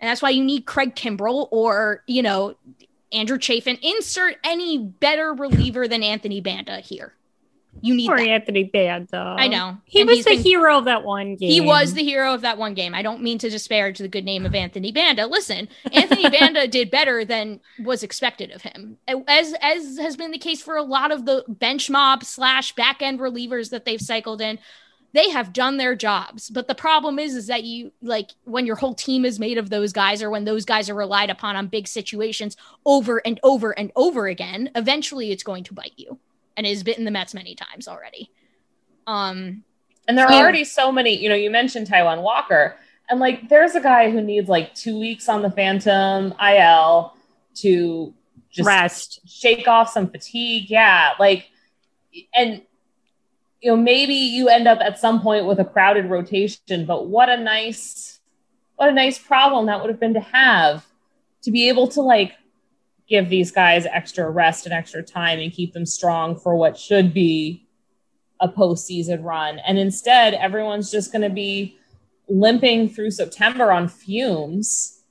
And 0.01 0.09
that's 0.09 0.23
why 0.23 0.31
you 0.31 0.43
need 0.45 0.65
Craig 0.67 0.95
Kimbrel 0.97 1.49
or, 1.51 2.03
you 2.07 2.23
know, 2.23 2.55
Andrew 3.13 3.39
Chafin. 3.39 3.79
Insert 3.83 4.37
any 4.45 4.79
better 4.79 5.35
reliever 5.35 5.87
than 5.89 6.03
Anthony 6.03 6.41
Banda 6.41 6.81
here. 6.81 7.15
You 7.83 7.95
need 7.95 8.09
Poor 8.09 8.17
that. 8.19 8.29
Anthony 8.29 8.65
Banda. 8.65 9.37
I 9.39 9.47
know. 9.47 9.79
He 9.85 10.01
And 10.01 10.09
was 10.11 10.25
the 10.25 10.31
been- 10.35 10.43
hero 10.43 10.77
of 10.79 10.87
that 10.87 11.05
one 11.05 11.37
game. 11.37 11.51
He 11.51 11.61
was 11.61 11.95
the 11.95 12.03
hero 12.03 12.35
of 12.35 12.41
that 12.41 12.59
one 12.59 12.75
game. 12.75 12.95
I 12.95 13.03
don't 13.03 13.23
mean 13.23 13.39
to 13.39 13.49
disparage 13.49 13.99
the 13.99 14.09
good 14.09 14.25
name 14.25 14.45
of 14.45 14.55
Anthony 14.57 14.91
Banda. 14.91 15.27
Listen, 15.27 15.69
Anthony 15.93 16.29
Banda 16.39 16.67
did 16.67 16.91
better 16.91 17.25
than 17.25 17.61
was 17.79 18.03
expected 18.03 18.51
of 18.51 18.63
him, 18.63 18.99
as 19.29 19.55
as 19.61 19.99
has 19.99 20.17
been 20.17 20.33
the 20.33 20.39
case 20.39 20.61
for 20.61 20.77
a 20.77 20.83
lot 20.83 21.13
of 21.13 21.27
the 21.27 21.45
bench 21.47 21.89
mob 21.89 22.25
slash 22.25 22.75
back 22.75 23.03
end 23.03 23.21
relievers 23.21 23.71
that 23.71 23.85
they've 23.85 24.01
cycled 24.01 24.41
in. 24.41 24.59
They 25.12 25.31
have 25.31 25.53
done 25.53 25.77
their 25.77 25.96
jobs, 25.96 26.51
but 26.51 26.68
the 26.68 26.75
problem 26.75 27.18
is, 27.18 27.35
is 27.35 27.49
that 27.49 27.64
you 27.64 27.90
like 28.01 28.31
when 28.44 28.64
your 28.64 28.77
whole 28.77 28.94
team 28.94 29.25
is 29.25 29.40
made 29.40 29.59
of 29.59 29.68
those 29.68 29.92
guys, 29.92 30.23
or 30.23 30.31
when 30.31 30.44
those 30.44 30.64
guys 30.64 30.88
are 30.88 30.94
relied 30.94 31.31
upon 31.31 31.57
on 31.57 31.66
big 31.66 31.88
situations 31.88 32.57
over 32.87 33.18
and 33.27 33.40
over 33.42 33.77
and 33.77 33.90
over 33.96 34.29
again. 34.29 34.70
Eventually, 34.77 35.33
it's 35.33 35.42
going 35.42 35.64
to 35.64 35.75
bite 35.75 35.94
you, 35.96 36.18
and 36.57 36.64
it 36.66 36.70
has 36.70 36.83
bitten 36.85 37.05
the 37.05 37.11
Mets 37.11 37.35
many 37.35 37.55
times 37.57 37.88
already. 37.88 38.31
Um, 39.07 39.64
And 40.09 40.16
there 40.18 40.27
are 40.27 40.33
So- 40.33 40.38
already 40.38 40.64
so 40.64 40.90
many, 40.90 41.16
you 41.16 41.29
know, 41.29 41.35
you 41.35 41.51
mentioned 41.51 41.87
Taijuan 41.88 42.23
Walker, 42.23 42.77
and 43.09 43.20
like 43.20 43.49
there's 43.49 43.75
a 43.75 43.81
guy 43.81 44.11
who 44.11 44.20
needs 44.20 44.49
like 44.49 44.75
two 44.75 44.99
weeks 44.99 45.29
on 45.29 45.42
the 45.42 45.51
Phantom 45.51 46.35
IL 46.40 47.16
to 47.57 48.14
just 48.51 48.66
Rest. 48.66 49.20
shake 49.27 49.68
off 49.68 49.90
some 49.92 50.09
fatigue. 50.11 50.68
Yeah. 50.70 51.11
Like, 51.20 51.51
and, 52.35 52.62
you 53.61 53.70
know, 53.70 53.77
maybe 53.77 54.14
you 54.14 54.49
end 54.49 54.66
up 54.66 54.81
at 54.81 54.99
some 54.99 55.20
point 55.20 55.46
with 55.46 55.59
a 55.59 55.64
crowded 55.64 56.07
rotation, 56.07 56.87
but 56.87 57.09
what 57.09 57.29
a 57.29 57.37
nice, 57.37 58.20
what 58.77 58.88
a 58.88 58.92
nice 58.92 59.18
problem 59.18 59.66
that 59.66 59.81
would 59.81 59.90
have 59.90 60.01
been 60.01 60.14
to 60.14 60.20
have 60.20 60.87
to 61.42 61.51
be 61.51 61.68
able 61.68 61.88
to 61.88 62.01
like 62.01 62.33
give 63.09 63.29
these 63.29 63.51
guys 63.51 63.87
extra 63.87 64.31
rest 64.31 64.64
and 64.64 64.73
extra 64.73 65.03
time 65.03 65.40
and 65.40 65.53
keep 65.53 65.73
them 65.73 65.85
strong 65.85 66.38
for 66.38 66.55
what 66.55 66.79
should 66.79 67.12
be 67.12 67.66
a 68.40 68.49
postseason 68.49 69.23
run. 69.23 69.59
And 69.59 69.79
instead, 69.79 70.33
everyone's 70.35 70.90
just 70.90 71.12
going 71.12 71.23
to 71.23 71.35
be 71.35 71.77
limping 72.29 72.88
through 72.88 73.11
September 73.11 73.73
on 73.73 73.88
fumes 73.88 75.03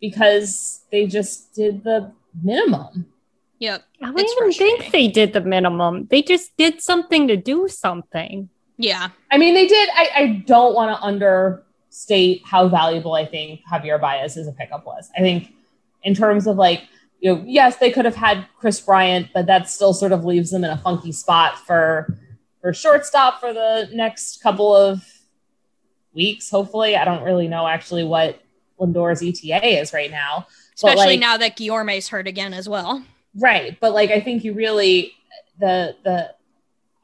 because 0.00 0.82
they 0.90 1.06
just 1.06 1.54
did 1.54 1.84
the 1.84 2.12
minimum. 2.42 3.06
Yep. 3.58 3.82
I 4.02 4.12
don't 4.12 4.18
even 4.20 4.52
think 4.52 4.92
they 4.92 5.08
did 5.08 5.32
the 5.32 5.40
minimum. 5.40 6.06
They 6.10 6.22
just 6.22 6.56
did 6.56 6.80
something 6.82 7.28
to 7.28 7.36
do 7.36 7.68
something. 7.68 8.48
Yeah. 8.76 9.08
I 9.30 9.38
mean, 9.38 9.54
they 9.54 9.66
did. 9.66 9.88
I, 9.94 10.08
I 10.14 10.26
don't 10.46 10.74
want 10.74 10.96
to 10.96 11.02
understate 11.02 12.42
how 12.44 12.68
valuable 12.68 13.14
I 13.14 13.24
think 13.24 13.60
Javier 13.70 14.00
Baez 14.00 14.36
as 14.36 14.46
a 14.46 14.52
pickup 14.52 14.84
was. 14.86 15.10
I 15.16 15.20
think, 15.20 15.52
in 16.02 16.14
terms 16.14 16.46
of 16.46 16.56
like, 16.56 16.82
you 17.20 17.34
know, 17.34 17.42
yes, 17.46 17.76
they 17.78 17.90
could 17.90 18.04
have 18.04 18.14
had 18.14 18.46
Kris 18.58 18.78
Bryant, 18.80 19.28
but 19.32 19.46
that 19.46 19.70
still 19.70 19.94
sort 19.94 20.12
of 20.12 20.24
leaves 20.24 20.50
them 20.50 20.62
in 20.64 20.70
a 20.70 20.76
funky 20.78 21.12
spot 21.12 21.58
for 21.66 22.18
for 22.60 22.74
shortstop 22.74 23.40
for 23.40 23.54
the 23.54 23.88
next 23.92 24.42
couple 24.42 24.76
of 24.76 25.02
weeks. 26.12 26.50
Hopefully, 26.50 26.96
I 26.96 27.04
don't 27.06 27.22
really 27.22 27.48
know 27.48 27.66
actually 27.66 28.04
what 28.04 28.40
Lindor's 28.78 29.22
ETA 29.22 29.80
is 29.80 29.94
right 29.94 30.10
now, 30.10 30.46
Especially 30.74 31.06
like- 31.06 31.20
now 31.20 31.38
that 31.38 31.56
Guillorme's 31.56 32.08
hurt 32.08 32.26
again 32.28 32.52
as 32.52 32.68
well. 32.68 33.02
Right, 33.38 33.78
but 33.80 33.92
like 33.92 34.10
I 34.10 34.20
think 34.20 34.44
you 34.44 34.54
really 34.54 35.12
the 35.58 35.96
the 36.04 36.34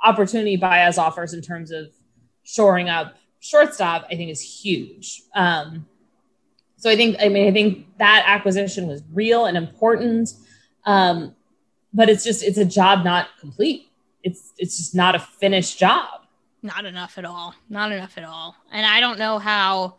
opportunity 0.03 0.57
Baez 0.57 0.99
offers 0.99 1.35
in 1.35 1.43
terms 1.43 1.71
of 1.71 1.91
shoring 2.43 2.89
up 2.89 3.17
shortstop, 3.41 4.07
I 4.11 4.17
think 4.17 4.31
is 4.31 4.41
huge. 4.41 5.23
Um, 5.35 5.87
so 6.77 6.91
I 6.91 6.97
think 6.97 7.17
I 7.21 7.29
mean 7.29 7.49
I 7.49 7.53
think 7.53 7.87
that 7.99 8.25
acquisition 8.27 8.89
was 8.89 9.03
real 9.13 9.45
and 9.47 9.57
important, 9.57 10.33
um, 10.85 11.35
but 11.95 12.09
it's 12.09 12.25
just 12.25 12.43
it's 12.43 12.59
a 12.59 12.65
job 12.65 13.05
not 13.05 13.29
complete. 13.39 13.91
It's 14.25 14.53
it's 14.59 14.79
just 14.79 14.95
not 14.95 15.15
a 15.15 15.21
finished 15.21 15.79
job. 15.79 16.23
Not 16.61 16.85
enough 16.85 17.19
at 17.19 17.25
all. 17.25 17.55
Not 17.69 17.93
enough 17.93 18.19
at 18.19 18.25
all. 18.25 18.57
And 18.73 18.85
I 18.85 18.99
don't 18.99 19.19
know 19.19 19.39
how 19.39 19.97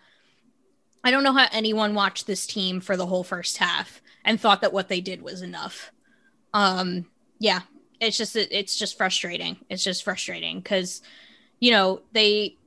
I 1.06 1.12
don't 1.12 1.24
know 1.24 1.34
how 1.34 1.48
anyone 1.54 1.94
watched 1.94 2.28
this 2.28 2.46
team 2.46 2.82
for 2.82 2.98
the 2.98 3.06
whole 3.06 3.24
first 3.24 3.58
half 3.58 4.02
and 4.26 4.40
thought 4.40 4.60
that 4.60 4.74
what 4.74 4.90
they 4.90 5.00
did 5.00 5.22
was 5.22 5.42
enough. 5.42 5.93
Um 6.54 7.06
yeah, 7.40 7.62
it's 8.00 8.18
just 8.18 8.36
it's 8.36 8.78
just 8.78 8.98
frustrating. 8.98 9.58
It's 9.70 9.84
just 9.84 10.04
frustrating 10.04 10.62
cuz 10.62 11.02
you 11.60 11.72
know, 11.72 12.02
they 12.12 12.58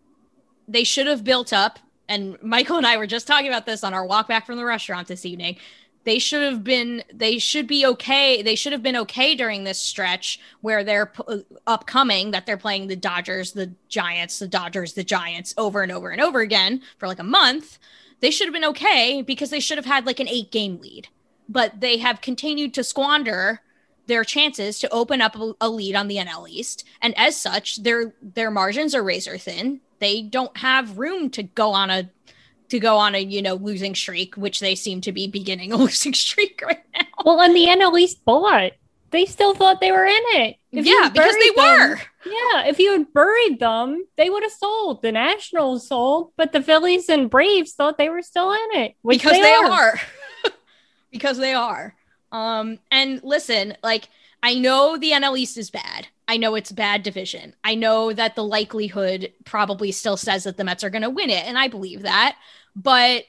they 0.69 0.85
should 0.85 1.07
have 1.07 1.25
built 1.25 1.53
up 1.53 1.79
and 2.09 2.41
Michael 2.43 2.77
and 2.77 2.87
I 2.87 2.97
were 2.97 3.07
just 3.07 3.27
talking 3.27 3.49
about 3.49 3.67
this 3.67 3.85
on 3.85 3.95
our 3.95 4.07
walk 4.07 4.29
back 4.29 4.47
from 4.47 4.57
the 4.57 4.65
restaurant 4.65 5.09
this 5.09 5.27
evening. 5.27 5.57
They 6.05 6.21
should 6.21 6.43
have 6.43 6.63
been 6.63 7.03
they 7.13 7.39
should 7.39 7.67
be 7.67 7.85
okay. 7.85 8.41
They 8.41 8.55
should 8.55 8.73
have 8.73 8.83
been 8.83 8.97
okay 8.97 9.35
during 9.35 9.65
this 9.65 9.81
stretch 9.81 10.39
where 10.61 10.85
they're 10.85 11.07
p- 11.07 11.45
upcoming 11.67 12.31
that 12.31 12.47
they're 12.47 12.57
playing 12.57 12.87
the 12.87 12.95
Dodgers, 12.95 13.53
the 13.53 13.73
Giants, 13.89 14.39
the 14.39 14.47
Dodgers, 14.47 14.93
the 14.93 15.03
Giants 15.03 15.53
over 15.59 15.83
and 15.83 15.91
over 15.91 16.11
and 16.11 16.21
over 16.21 16.41
again 16.41 16.81
for 16.99 17.09
like 17.09 17.19
a 17.19 17.25
month. 17.25 17.79
They 18.21 18.31
should 18.31 18.47
have 18.47 18.55
been 18.55 18.65
okay 18.67 19.21
because 19.21 19.51
they 19.51 19.59
should 19.61 19.79
have 19.79 19.85
had 19.85 20.07
like 20.07 20.21
an 20.21 20.29
8 20.29 20.53
game 20.53 20.81
lead. 20.81 21.09
But 21.49 21.81
they 21.81 21.99
have 21.99 22.21
continued 22.21 22.73
to 22.75 22.85
squander 22.85 23.63
their 24.07 24.25
chances 24.25 24.79
to 24.81 24.91
open 24.91 25.21
up 25.21 25.37
a, 25.37 25.53
a 25.61 25.69
lead 25.69 25.95
on 25.95 26.09
the 26.09 26.17
NL 26.17 26.49
East, 26.49 26.85
and 27.03 27.17
as 27.19 27.37
such, 27.41 27.83
their 27.83 28.15
their 28.23 28.51
margins 28.51 28.95
are 28.95 29.03
razor 29.03 29.39
thin. 29.39 29.81
They 29.99 30.23
don't 30.23 30.57
have 30.59 30.99
room 30.99 31.31
to 31.31 31.43
go 31.43 31.73
on 31.73 31.91
a 31.91 32.11
to 32.69 32.79
go 32.81 32.97
on 32.97 33.15
a 33.15 33.19
you 33.19 33.43
know 33.43 33.55
losing 33.55 33.95
streak, 33.95 34.37
which 34.37 34.61
they 34.61 34.75
seem 34.75 35.01
to 35.03 35.13
be 35.13 35.27
beginning 35.27 35.73
a 35.73 35.77
losing 35.87 36.15
streak 36.15 36.63
right 36.65 36.83
now. 36.95 37.07
Well, 37.25 37.41
and 37.41 37.55
the 37.55 37.67
NL 37.67 37.99
East 37.99 38.25
bought. 38.25 38.73
They 39.11 39.25
still 39.25 39.55
thought 39.55 39.81
they 39.81 39.93
were 39.93 40.05
in 40.05 40.23
it. 40.31 40.57
If 40.73 40.85
yeah, 40.85 41.09
because 41.09 41.35
they 41.35 41.51
them- 41.63 41.91
were. 41.91 42.01
Yeah, 42.27 42.67
if 42.67 42.81
you 42.81 42.91
had 42.93 43.13
buried 43.13 43.61
them, 43.61 44.05
they 44.17 44.29
would 44.29 44.43
have 44.43 44.53
sold. 44.53 45.01
The 45.01 45.13
Nationals 45.13 45.87
sold, 45.87 46.33
but 46.37 46.53
the 46.53 46.61
Phillies 46.61 47.09
and 47.09 47.31
Braves 47.31 47.73
thought 47.73 47.99
they 47.99 48.09
were 48.09 48.23
still 48.23 48.53
in 48.53 48.81
it. 48.81 48.97
Because 49.09 49.33
they, 49.33 49.55
are, 49.55 50.01
because 51.13 51.39
they 51.39 51.55
are. 51.55 51.95
Um, 52.33 52.79
and 52.91 53.23
listen, 53.23 53.77
like 53.83 54.09
I 54.43 54.55
know 54.55 54.97
the 54.97 55.13
NL 55.13 55.39
East 55.39 55.57
is 55.57 55.71
bad. 55.71 56.09
I 56.29 56.37
know 56.37 56.55
it's 56.55 56.73
bad 56.73 57.03
division. 57.03 57.55
I 57.63 57.75
know 57.75 58.13
that 58.13 58.35
the 58.35 58.45
likelihood 58.45 59.33
probably 59.45 59.93
still 59.93 60.17
says 60.17 60.45
that 60.45 60.57
the 60.57 60.65
Mets 60.65 60.85
are 60.85 60.91
going 60.91 61.03
to 61.03 61.11
win 61.11 61.31
it, 61.31 61.45
and 61.47 61.57
I 61.57 61.69
believe 61.69 62.03
that. 62.03 62.37
But 62.75 63.25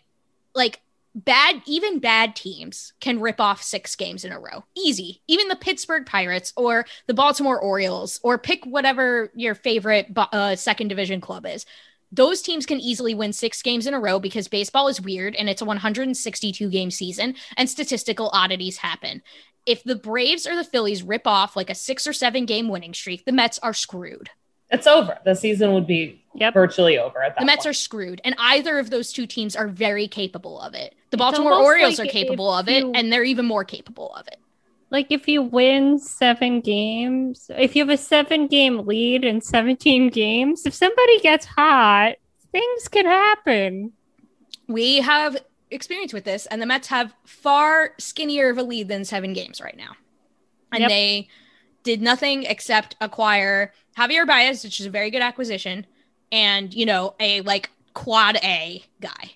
like 0.56 0.82
bad, 1.14 1.62
even 1.66 2.00
bad 2.00 2.36
teams 2.36 2.94
can 3.00 3.20
rip 3.20 3.40
off 3.40 3.62
six 3.64 3.96
games 3.96 4.26
in 4.26 4.32
a 4.32 4.40
row, 4.40 4.64
easy. 4.76 5.22
Even 5.28 5.48
the 5.48 5.56
Pittsburgh 5.56 6.06
Pirates 6.06 6.54
or 6.56 6.86
the 7.08 7.14
Baltimore 7.14 7.60
Orioles, 7.60 8.20
or 8.24 8.38
pick 8.38 8.66
whatever 8.66 9.32
your 9.36 9.56
favorite 9.56 10.08
uh, 10.16 10.56
second 10.56 10.88
division 10.88 11.22
club 11.22 11.46
is. 11.46 11.66
Those 12.12 12.42
teams 12.42 12.66
can 12.66 12.80
easily 12.80 13.14
win 13.14 13.34
six 13.34 13.62
games 13.62 13.86
in 13.88 13.94
a 13.94 14.00
row 14.00 14.20
because 14.20 14.48
baseball 14.48 14.88
is 14.88 15.02
weird 15.02 15.36
and 15.36 15.50
it's 15.50 15.62
a 15.62 15.66
162 15.66 16.70
game 16.70 16.92
season 16.92 17.36
and 17.58 17.70
statistical 17.70 18.30
oddities 18.34 18.78
happen. 18.78 19.22
If 19.66 19.84
the 19.84 19.96
Braves 19.96 20.48
or 20.48 20.56
the 20.56 20.64
Phillies 20.64 21.04
rip 21.04 21.28
off 21.28 21.56
like 21.58 21.70
a 21.70 21.76
six 21.76 22.08
or 22.08 22.14
seven 22.14 22.46
game 22.46 22.70
winning 22.70 22.94
streak, 22.94 23.26
the 23.26 23.34
Mets 23.34 23.60
are 23.60 23.74
screwed. 23.74 24.30
It's 24.70 24.88
over. 24.88 25.18
The 25.26 25.34
season 25.36 25.74
would 25.74 25.88
be 25.88 26.24
Yep. 26.36 26.54
virtually 26.54 26.98
over 26.98 27.22
at 27.24 27.36
that 27.36 27.40
The 27.42 27.46
Mets 27.46 27.60
point. 27.60 27.68
are 27.68 27.74
screwed, 27.74 28.22
and 28.24 28.36
either 28.38 28.80
of 28.80 28.90
those 28.90 29.12
two 29.12 29.26
teams 29.26 29.56
are 29.56 29.68
very 29.68 30.08
capable 30.08 30.60
of 30.60 30.74
it. 30.76 30.94
The 31.10 31.16
It's 31.16 31.20
Baltimore 31.20 31.54
Orioles 31.56 31.98
like 32.00 32.08
are 32.10 32.12
capable 32.12 32.52
of 32.54 32.70
it, 32.70 32.84
you- 32.84 32.92
and 32.94 33.12
they're 33.12 33.24
even 33.24 33.46
more 33.46 33.64
capable 33.64 34.14
of 34.14 34.28
it. 34.28 34.38
Like 34.90 35.08
if 35.12 35.28
you 35.28 35.42
win 35.42 36.00
seven 36.00 36.62
games, 36.62 37.52
if 37.58 37.76
you 37.76 37.84
have 37.84 37.94
a 37.94 37.98
seven 37.98 38.48
game 38.48 38.86
lead 38.86 39.26
in 39.26 39.42
17 39.42 40.10
games, 40.12 40.66
if 40.66 40.74
somebody 40.74 41.20
gets 41.20 41.46
hot, 41.46 42.16
things 42.52 42.88
can 42.88 43.06
happen. 43.06 43.92
We 44.68 44.98
have 44.98 45.38
experience 45.72 46.14
with 46.14 46.24
this, 46.24 46.46
and 46.46 46.62
the 46.62 46.66
Mets 46.66 46.88
have 46.88 47.14
far 47.26 47.92
skinnier 47.98 48.50
of 48.50 48.58
a 48.58 48.64
lead 48.64 48.88
than 48.88 49.04
seven 49.06 49.34
games 49.34 49.60
right 49.62 49.76
now. 49.78 49.92
And 50.72 50.82
Yep. 50.82 50.90
they 50.90 51.28
did 51.84 52.02
nothing 52.02 52.44
except 52.44 52.96
acquire 53.00 53.74
Javier 53.98 54.26
Baez, 54.28 54.64
which 54.64 54.80
is 54.80 54.86
a 54.86 54.90
very 54.90 55.10
good 55.10 55.22
acquisition, 55.22 55.86
and 56.32 56.74
you 56.74 56.86
know, 56.86 57.16
a 57.20 57.42
like 57.42 57.70
quad 57.94 58.38
A 58.44 58.84
guy, 59.02 59.32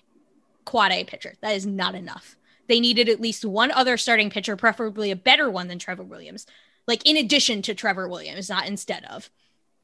quad 0.64 0.92
A 0.92 1.04
pitcher. 1.04 1.34
That 1.40 1.56
is 1.56 1.66
not 1.66 1.94
enough. 1.94 2.36
They 2.68 2.80
needed 2.80 3.08
at 3.08 3.20
least 3.20 3.44
one 3.44 3.70
other 3.70 3.96
starting 3.96 4.30
pitcher, 4.30 4.56
preferably 4.56 5.10
a 5.10 5.16
better 5.16 5.50
one 5.50 5.68
than 5.68 5.78
Trevor 5.78 6.04
Williams, 6.04 6.46
like 6.86 7.06
in 7.08 7.16
addition 7.16 7.62
to 7.62 7.74
Trevor 7.74 8.08
Williams, 8.08 8.48
not 8.48 8.66
instead 8.66 9.04
of, 9.04 9.30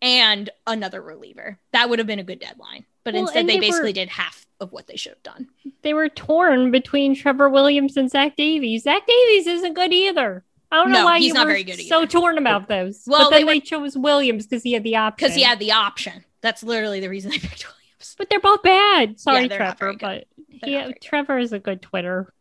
and 0.01 0.51
another 0.67 1.03
reliever. 1.03 1.59
That 1.73 1.91
would 1.91 1.99
have 1.99 2.07
been 2.07 2.19
a 2.19 2.25
good 2.25 2.41
deadline. 2.41 2.85
But 3.05 3.15
Well, 3.15 3.25
instead, 3.25 3.47
they, 3.47 3.55
they 3.55 3.61
basically 3.61 3.91
were- 3.91 3.95
did 3.95 4.09
half 4.11 4.47
of 4.61 4.73
what 4.73 4.87
they 4.87 4.97
should 4.97 5.13
have 5.13 5.23
done. 5.23 5.49
They 5.83 5.95
were 5.95 6.09
torn 6.09 6.71
between 6.71 7.15
Trevor 7.15 7.49
Williams 7.49 7.97
and 7.97 8.11
Zach 8.11 8.37
Davies. 8.37 8.83
Zach 8.83 9.07
Davies 9.07 9.47
isn't 9.47 9.75
good 9.75 9.93
either. 9.93 10.45
I 10.71 10.77
don't 10.77 10.93
know 10.93 10.99
No, 11.01 11.05
why 11.07 11.19
he's 11.19 11.29
you 11.29 11.35
not 11.35 11.47
were 11.47 11.53
very 11.53 11.65
good 11.65 11.81
so 11.81 12.05
torn 12.05 12.37
about 12.37 12.69
those. 12.69 13.05
Well, 13.07 13.31
but 13.31 13.31
then 13.31 13.47
they 13.47 13.55
they, 13.55 13.61
chose 13.61 13.97
Williams 13.97 14.47
because 14.47 14.63
he 14.63 14.73
had 14.73 14.83
the 14.85 14.97
option. 14.97 15.27
Because 15.27 15.37
he 15.37 15.43
had 15.43 15.59
the 15.59 15.73
option. 15.73 16.25
That's 16.43 16.63
literally 16.63 17.01
the 17.01 17.09
reason 17.09 17.31
they 17.31 17.39
picked 17.39 17.65
Williams. 17.65 18.15
But 18.19 18.29
they're 18.29 18.41
both 18.41 18.63
bad. 18.63 19.19
Sorry, 19.19 19.49
they're 19.49 19.57
Trevor, 19.57 19.95
but 19.99 20.27
They're 20.61 20.71
he, 20.71 20.73
not 20.73 20.81
very 20.83 20.93
good. 20.93 21.03
Trevor 21.03 21.39
is 21.39 21.53
a 21.53 21.59
good 21.59 21.81
Twitter. 21.81 22.33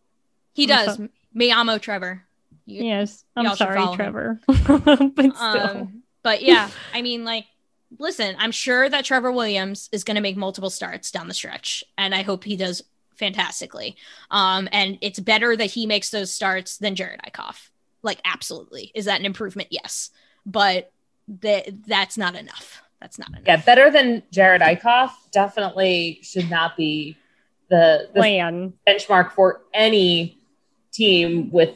He 0.57 0.63
I'm 0.63 0.85
does. 0.85 0.97
so- 0.97 1.07
Me 1.33 1.51
amo 1.51 1.77
Trevor. 1.77 2.23
You- 2.65 2.83
Yes, 2.83 3.23
I'm 3.35 3.55
sorry. 3.55 3.95
Trevor. 3.95 4.41
but 4.47 4.57
still, 4.65 5.37
Um, 5.39 6.03
but 6.23 6.41
yeah, 6.41 6.69
I 6.93 7.01
mean, 7.03 7.23
like, 7.23 7.45
listen, 7.99 8.35
I'm 8.39 8.51
sure 8.51 8.89
that 8.89 9.05
Trevor 9.05 9.31
Williams 9.31 9.87
is 9.91 10.03
going 10.03 10.15
to 10.15 10.21
make 10.21 10.35
multiple 10.35 10.69
starts 10.71 11.11
down 11.11 11.27
the 11.27 11.33
stretch, 11.33 11.83
and 11.97 12.13
I 12.15 12.23
hope 12.23 12.43
he 12.43 12.57
does 12.57 12.83
fantastically. 13.15 13.95
Um, 14.31 14.67
and 14.71 14.97
it's 15.01 15.19
better 15.19 15.55
that 15.55 15.71
he 15.71 15.85
makes 15.85 16.09
those 16.09 16.31
starts 16.31 16.77
than 16.77 16.95
Jerad 16.95 17.19
Eickhoff. 17.25 17.69
Like, 18.01 18.19
absolutely. 18.25 18.91
Is 18.95 19.05
that 19.05 19.19
an 19.19 19.25
improvement? 19.25 19.69
Yes, 19.71 20.09
but 20.45 20.91
that 21.41 21.85
that's 21.85 22.17
not 22.17 22.35
enough. 22.35 22.81
That's 22.99 23.19
not 23.19 23.29
enough. 23.29 23.43
yeah, 23.45 23.57
better 23.57 23.91
than 23.91 24.23
Jerad 24.33 24.61
Eickhoff. 24.61 25.11
Definitely 25.31 26.19
should 26.23 26.49
not 26.49 26.75
be 26.75 27.15
the, 27.69 28.09
the 28.13 28.19
plan. 28.19 28.73
benchmark 28.87 29.31
for 29.33 29.61
any 29.73 30.36
team 30.97 31.51
with 31.51 31.75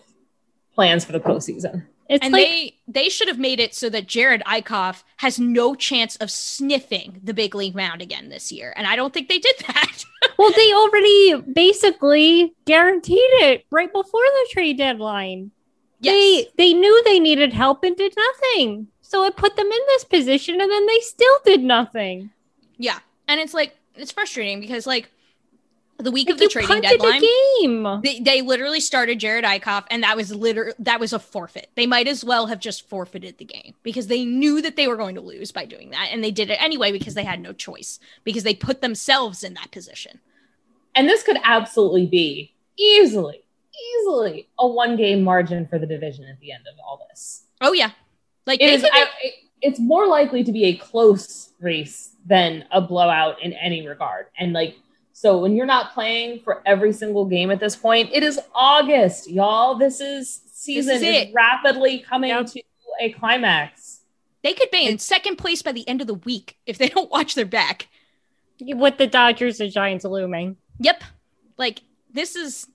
plans 0.74 1.06
for 1.06 1.12
the 1.12 1.20
postseason. 1.20 1.86
It's 2.10 2.26
and 2.26 2.34
like 2.34 2.44
they 2.44 2.76
they 2.90 3.10
should 3.10 3.30
have 3.30 3.40
made 3.40 3.62
it 3.62 3.74
so 3.74 3.90
that 3.90 4.06
Jerad 4.06 4.44
Eickhoff 4.44 5.04
has 5.18 5.40
no 5.40 5.76
chance 5.76 6.18
of 6.18 6.30
sniffing 6.30 7.22
the 7.24 7.34
big 7.34 7.56
league 7.56 7.74
mound 7.74 8.02
again 8.02 8.28
this 8.28 8.52
year, 8.52 8.74
and 8.76 8.86
I 8.86 8.98
don't 8.98 9.14
think 9.14 9.30
they 9.30 9.40
did 9.40 9.56
that. 9.68 10.04
well, 10.38 10.52
they 10.52 10.74
already 10.74 11.42
basically 11.54 12.54
guaranteed 12.66 13.18
it 13.18 13.66
right 13.72 13.92
before 13.94 14.22
the 14.22 14.50
trade 14.52 14.78
deadline. 14.78 15.52
yes. 16.02 16.14
They 16.14 16.48
they 16.58 16.74
knew 16.74 17.02
they 17.06 17.20
needed 17.20 17.54
help 17.54 17.86
and 17.86 17.96
did 17.96 18.14
nothing. 18.18 18.88
So 19.02 19.24
it 19.24 19.38
put 19.38 19.56
them 19.56 19.68
in 19.68 19.82
this 19.88 20.04
position, 20.04 20.60
and 20.60 20.70
then 20.70 20.86
they 20.88 21.00
still 21.00 21.38
did 21.46 21.64
nothing. 21.64 22.32
Yeah. 22.78 23.00
And 23.30 23.40
it's 23.40 23.54
like 23.54 23.78
it's 23.96 24.12
frustrating 24.12 24.60
because 24.60 24.86
like 24.86 25.10
the 26.04 26.12
week 26.12 26.28
Like 26.28 26.34
of 26.34 26.38
the 26.40 26.44
you 26.46 26.50
trading 26.50 26.82
deadline, 26.82 27.24
a 27.24 27.28
game. 27.62 28.02
they, 28.04 28.20
they 28.20 28.42
literally 28.42 28.80
started 28.80 29.20
Jerad 29.20 29.44
Eickhoff 29.44 29.86
and 29.90 30.04
that 30.04 30.16
was 30.18 30.34
literally 30.34 30.74
that 30.80 31.00
was 31.00 31.14
a 31.14 31.20
forfeit. 31.20 31.70
They 31.76 31.88
might 31.88 32.08
as 32.08 32.24
well 32.24 32.48
have 32.48 32.60
just 32.60 32.88
forfeited 32.90 33.38
the 33.38 33.46
game 33.46 33.74
because 33.84 34.08
they 34.08 34.26
knew 34.26 34.62
that 34.62 34.76
they 34.76 34.88
were 34.88 34.98
going 34.98 35.16
to 35.16 35.22
lose 35.22 35.52
by 35.52 35.66
doing 35.66 35.92
that 35.92 36.10
and 36.12 36.24
they 36.24 36.32
did 36.32 36.50
it 36.50 36.62
anyway 36.62 36.92
because 36.92 37.14
they 37.14 37.24
had 37.24 37.40
no 37.40 37.54
choice 37.54 38.00
because 38.24 38.44
they 38.44 38.54
put 38.56 38.82
themselves 38.82 39.44
in 39.44 39.54
that 39.56 39.72
position. 39.72 40.20
And 40.96 41.08
this 41.08 41.24
could 41.24 41.38
absolutely 41.44 42.06
be 42.06 42.54
easily, 42.78 43.44
easily 44.00 44.48
a 44.60 44.68
one 44.68 44.96
game 44.98 45.24
margin 45.24 45.68
for 45.68 45.80
the 45.80 45.86
division 45.88 46.26
at 46.26 46.40
the 46.40 46.52
end 46.52 46.66
of 46.68 46.76
all 46.86 47.06
this. 47.10 47.44
Oh 47.62 47.74
yeah. 47.74 47.92
Like 48.46 48.62
It 48.62 48.68
they 48.68 48.74
is, 48.76 48.82
could 48.82 48.92
I, 48.94 49.06
it- 49.24 49.34
it's 49.64 49.80
more 49.80 50.08
likely 50.08 50.44
to 50.44 50.52
be 50.52 50.66
a 50.66 50.76
close 50.76 51.52
race 51.60 52.16
than 52.26 52.66
a 52.72 52.82
blowout 52.82 53.36
in 53.44 53.54
any 53.54 53.88
regard. 53.88 54.26
And 54.40 54.54
like, 54.54 54.76
so 55.22 55.38
when 55.38 55.56
you're 55.56 55.68
not 55.68 55.94
playing 55.94 56.40
for 56.40 56.64
every 56.66 56.92
single 56.92 57.26
game 57.26 57.52
at 57.52 57.60
this 57.60 57.76
point, 57.76 58.10
it 58.12 58.24
is 58.24 58.40
August, 58.56 59.30
y'all. 59.30 59.76
This 59.76 60.02
is 60.02 60.42
season 60.52 60.96
is 60.96 61.04
is, 61.04 61.28
rapidly 61.32 62.00
coming 62.00 62.30
Yep. 62.32 62.48
to 62.48 62.64
a 63.00 63.12
climax. 63.12 64.00
they 64.44 64.54
could 64.56 64.72
be 64.72 64.88
in 64.88 64.98
second 64.98 65.36
place 65.36 65.62
by 65.62 65.74
the 65.74 65.88
end 65.88 66.02
of 66.02 66.08
the 66.08 66.16
week 66.16 66.58
if 66.66 66.80
they 66.80 66.88
don't 66.96 67.12
watch 67.12 67.36
their 67.36 67.46
back. 67.46 67.88
With 68.60 68.98
the 68.98 69.06
Dodgers 69.06 69.60
and 69.60 69.72
Giants 69.72 70.06
looming. 70.06 70.58
Yep. 70.80 71.04
Like 71.56 71.82
this 72.12 72.36
is 72.36 72.66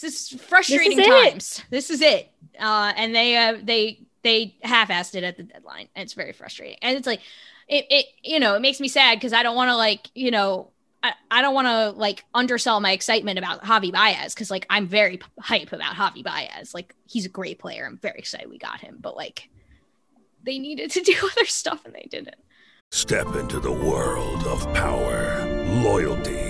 this 0.00 0.32
is 0.32 0.40
frustrating 0.40 0.96
This 0.96 1.06
is 1.06 1.14
it. 1.14 1.30
times. 1.30 1.62
This 1.70 1.90
is 1.90 2.02
it. 2.02 2.28
Uh 2.58 2.92
and 2.96 3.14
they 3.14 3.36
uh 3.36 3.56
they 3.62 4.00
they 4.24 4.56
half-assed 4.62 5.14
it 5.14 5.22
at 5.22 5.36
the 5.36 5.44
deadline. 5.44 5.86
And 5.94 6.02
it's 6.02 6.14
very 6.14 6.32
frustrating. 6.32 6.78
And 6.82 6.96
it's 6.96 7.06
like 7.06 7.20
it 7.68 7.86
it 7.88 8.06
you 8.24 8.40
know, 8.40 8.56
it 8.56 8.60
makes 8.62 8.80
me 8.80 8.88
sad 8.88 9.14
because 9.16 9.32
I 9.32 9.44
don't 9.44 9.54
want 9.54 9.68
to 9.70 9.76
like, 9.76 10.08
you 10.16 10.32
know, 10.32 10.72
I, 11.02 11.12
I 11.30 11.42
don't 11.42 11.54
want 11.54 11.66
to 11.66 11.98
like 11.98 12.24
undersell 12.34 12.80
my 12.80 12.92
excitement 12.92 13.38
about 13.38 13.62
Javi 13.62 13.92
Baez 13.92 14.34
because 14.34 14.50
like 14.50 14.66
I'm 14.68 14.86
very 14.86 15.16
p- 15.18 15.26
hype 15.38 15.72
about 15.72 15.94
Javi 15.94 16.22
Baez. 16.22 16.74
Like 16.74 16.94
he's 17.06 17.26
a 17.26 17.30
great 17.30 17.58
player. 17.58 17.86
I'm 17.86 17.98
very 17.98 18.18
excited 18.18 18.50
we 18.50 18.58
got 18.58 18.80
him, 18.80 18.98
but 19.00 19.16
like 19.16 19.48
they 20.42 20.58
needed 20.58 20.90
to 20.92 21.00
do 21.04 21.14
other 21.22 21.46
stuff 21.46 21.84
and 21.84 21.94
they 21.94 22.06
didn't. 22.10 22.36
Step 22.92 23.36
into 23.36 23.60
the 23.60 23.70
world 23.70 24.44
of 24.46 24.72
power, 24.74 25.46
loyalty, 25.82 26.49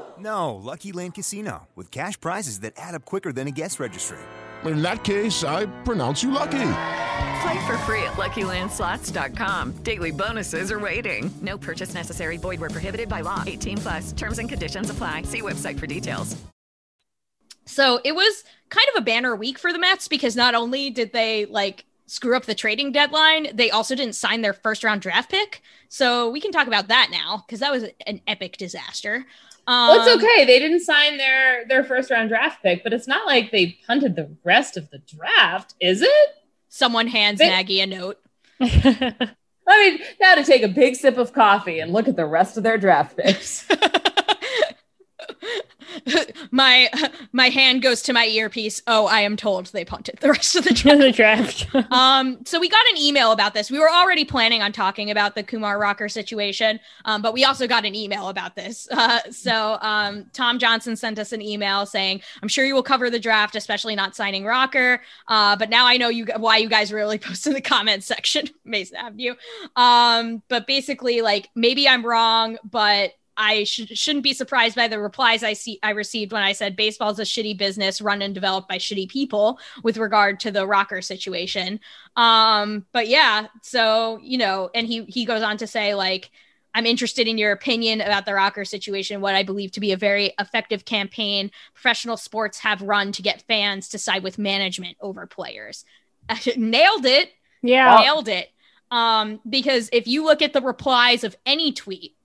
No, 0.21 0.55
Lucky 0.55 0.91
Land 0.91 1.15
Casino, 1.15 1.67
with 1.75 1.89
cash 1.89 2.19
prizes 2.19 2.59
that 2.59 2.73
add 2.77 2.93
up 2.93 3.05
quicker 3.05 3.33
than 3.33 3.47
a 3.47 3.51
guest 3.51 3.79
registry. 3.79 4.19
In 4.63 4.83
that 4.83 5.03
case, 5.03 5.43
I 5.43 5.65
pronounce 5.83 6.21
you 6.21 6.29
lucky. 6.29 6.73
Play 7.41 7.65
for 7.65 7.77
free 7.79 8.03
at 8.03 8.13
LuckyLandSlots.com. 8.13 9.71
Daily 9.83 10.11
bonuses 10.11 10.71
are 10.71 10.79
waiting. 10.79 11.33
No 11.41 11.57
purchase 11.57 11.95
necessary. 11.95 12.37
Void 12.37 12.59
where 12.59 12.69
prohibited 12.69 13.09
by 13.09 13.21
law. 13.21 13.43
18 13.47 13.77
plus. 13.79 14.11
Terms 14.11 14.37
and 14.37 14.47
conditions 14.47 14.91
apply. 14.91 15.23
See 15.23 15.41
website 15.41 15.79
for 15.79 15.87
details. 15.87 16.35
So 17.65 17.99
it 18.03 18.13
was 18.13 18.43
kind 18.69 18.85
of 18.93 19.01
a 19.01 19.05
banner 19.05 19.35
week 19.35 19.57
for 19.57 19.73
the 19.73 19.79
Mets 19.79 20.07
because 20.07 20.35
not 20.35 20.53
only 20.53 20.91
did 20.91 21.13
they 21.13 21.45
like 21.45 21.85
screw 22.05 22.35
up 22.35 22.45
the 22.45 22.53
trading 22.53 22.91
deadline, 22.91 23.47
they 23.55 23.71
also 23.71 23.95
didn't 23.95 24.13
sign 24.13 24.41
their 24.41 24.53
first 24.53 24.83
round 24.83 25.01
draft 25.01 25.31
pick. 25.31 25.63
So 25.89 26.29
we 26.29 26.39
can 26.39 26.51
talk 26.51 26.67
about 26.67 26.89
that 26.89 27.09
now 27.11 27.43
because 27.47 27.61
that 27.61 27.71
was 27.71 27.85
an 28.05 28.21
epic 28.27 28.57
disaster. 28.57 29.25
Um, 29.71 29.87
Well, 29.87 30.01
it's 30.05 30.23
okay. 30.23 30.43
They 30.45 30.59
didn't 30.59 30.81
sign 30.81 31.15
their 31.17 31.65
their 31.65 31.83
first 31.85 32.11
round 32.11 32.27
draft 32.27 32.61
pick, 32.61 32.83
but 32.83 32.91
it's 32.91 33.07
not 33.07 33.25
like 33.25 33.51
they 33.51 33.77
punted 33.87 34.17
the 34.17 34.29
rest 34.43 34.75
of 34.75 34.89
the 34.89 34.97
draft, 34.97 35.75
is 35.79 36.01
it? 36.01 36.29
Someone 36.67 37.07
hands 37.07 37.39
They- 37.39 37.47
Maggie 37.49 37.79
a 37.79 37.87
note. 37.87 38.19
I 38.61 39.15
mean, 39.67 39.99
now 40.19 40.35
to 40.35 40.43
take 40.43 40.63
a 40.63 40.67
big 40.67 40.95
sip 40.95 41.17
of 41.17 41.31
coffee 41.31 41.79
and 41.79 41.93
look 41.93 42.09
at 42.09 42.17
the 42.17 42.25
rest 42.25 42.57
of 42.57 42.63
their 42.63 42.77
draft 42.77 43.15
picks. 43.15 43.65
my 46.51 46.89
my 47.31 47.49
hand 47.49 47.81
goes 47.81 48.01
to 48.03 48.13
my 48.13 48.25
earpiece. 48.25 48.81
Oh, 48.87 49.05
I 49.07 49.21
am 49.21 49.35
told 49.35 49.67
they 49.67 49.85
punted 49.85 50.17
the 50.19 50.29
rest 50.29 50.55
of 50.55 50.63
the 50.63 50.73
draft. 50.73 50.99
the 51.01 51.11
draft. 51.11 51.75
um, 51.91 52.43
so 52.45 52.59
we 52.59 52.69
got 52.69 52.85
an 52.91 52.97
email 52.97 53.31
about 53.31 53.53
this. 53.53 53.71
We 53.71 53.79
were 53.79 53.89
already 53.89 54.25
planning 54.25 54.61
on 54.61 54.71
talking 54.71 55.11
about 55.11 55.35
the 55.35 55.43
Kumar 55.43 55.79
Rocker 55.79 56.09
situation, 56.09 56.79
um, 57.05 57.21
but 57.21 57.33
we 57.33 57.43
also 57.45 57.67
got 57.67 57.85
an 57.85 57.95
email 57.95 58.29
about 58.29 58.55
this. 58.55 58.87
Uh, 58.91 59.19
so 59.31 59.77
um, 59.81 60.25
Tom 60.33 60.59
Johnson 60.59 60.95
sent 60.95 61.19
us 61.19 61.31
an 61.31 61.41
email 61.41 61.85
saying, 61.85 62.21
"I'm 62.41 62.47
sure 62.47 62.65
you 62.65 62.75
will 62.75 62.83
cover 62.83 63.09
the 63.09 63.19
draft, 63.19 63.55
especially 63.55 63.95
not 63.95 64.15
signing 64.15 64.45
Rocker. 64.45 65.01
Uh, 65.27 65.55
but 65.55 65.69
now 65.69 65.85
I 65.85 65.97
know 65.97 66.09
you 66.09 66.27
why 66.37 66.57
you 66.57 66.69
guys 66.69 66.91
really 66.91 67.17
post 67.17 67.47
in 67.47 67.53
the 67.53 67.61
comment 67.61 68.03
section, 68.03 68.47
Amazin' 68.65 68.97
Avenue. 68.97 69.35
Um, 69.75 70.41
but 70.47 70.67
basically, 70.67 71.21
like 71.21 71.49
maybe 71.55 71.87
I'm 71.87 72.05
wrong, 72.05 72.57
but." 72.63 73.13
I 73.37 73.63
sh- 73.63 73.87
shouldn't 73.93 74.23
be 74.23 74.33
surprised 74.33 74.75
by 74.75 74.87
the 74.87 74.99
replies 74.99 75.43
I 75.43 75.53
see 75.53 75.79
I 75.83 75.91
received 75.91 76.31
when 76.31 76.43
I 76.43 76.51
said 76.53 76.75
baseball's 76.75 77.19
a 77.19 77.23
shitty 77.23 77.57
business 77.57 78.01
run 78.01 78.21
and 78.21 78.33
developed 78.33 78.67
by 78.67 78.77
shitty 78.77 79.09
people 79.09 79.59
with 79.83 79.97
regard 79.97 80.39
to 80.41 80.51
the 80.51 80.67
rocker 80.67 81.01
situation. 81.01 81.79
Um, 82.15 82.85
but 82.91 83.07
yeah, 83.07 83.47
so 83.61 84.19
you 84.21 84.37
know, 84.37 84.69
and 84.75 84.87
he 84.87 85.05
he 85.05 85.25
goes 85.25 85.41
on 85.41 85.57
to 85.57 85.67
say 85.67 85.95
like 85.95 86.31
I'm 86.73 86.85
interested 86.85 87.27
in 87.27 87.37
your 87.37 87.51
opinion 87.51 88.01
about 88.01 88.25
the 88.25 88.33
rocker 88.33 88.65
situation, 88.65 89.21
what 89.21 89.35
I 89.35 89.43
believe 89.43 89.71
to 89.73 89.79
be 89.79 89.91
a 89.91 89.97
very 89.97 90.33
effective 90.39 90.85
campaign 90.85 91.51
professional 91.73 92.17
sports 92.17 92.59
have 92.59 92.81
run 92.81 93.11
to 93.13 93.21
get 93.21 93.43
fans 93.43 93.89
to 93.89 93.97
side 93.97 94.23
with 94.23 94.37
management 94.37 94.97
over 95.01 95.27
players. 95.27 95.85
Nailed 96.55 97.05
it. 97.05 97.31
Yeah. 97.61 97.99
Nailed 98.01 98.27
it. 98.27 98.49
Um, 98.89 99.39
because 99.49 99.89
if 99.91 100.07
you 100.07 100.25
look 100.25 100.41
at 100.41 100.53
the 100.53 100.61
replies 100.61 101.23
of 101.23 101.35
any 101.45 101.71
tweet 101.71 102.15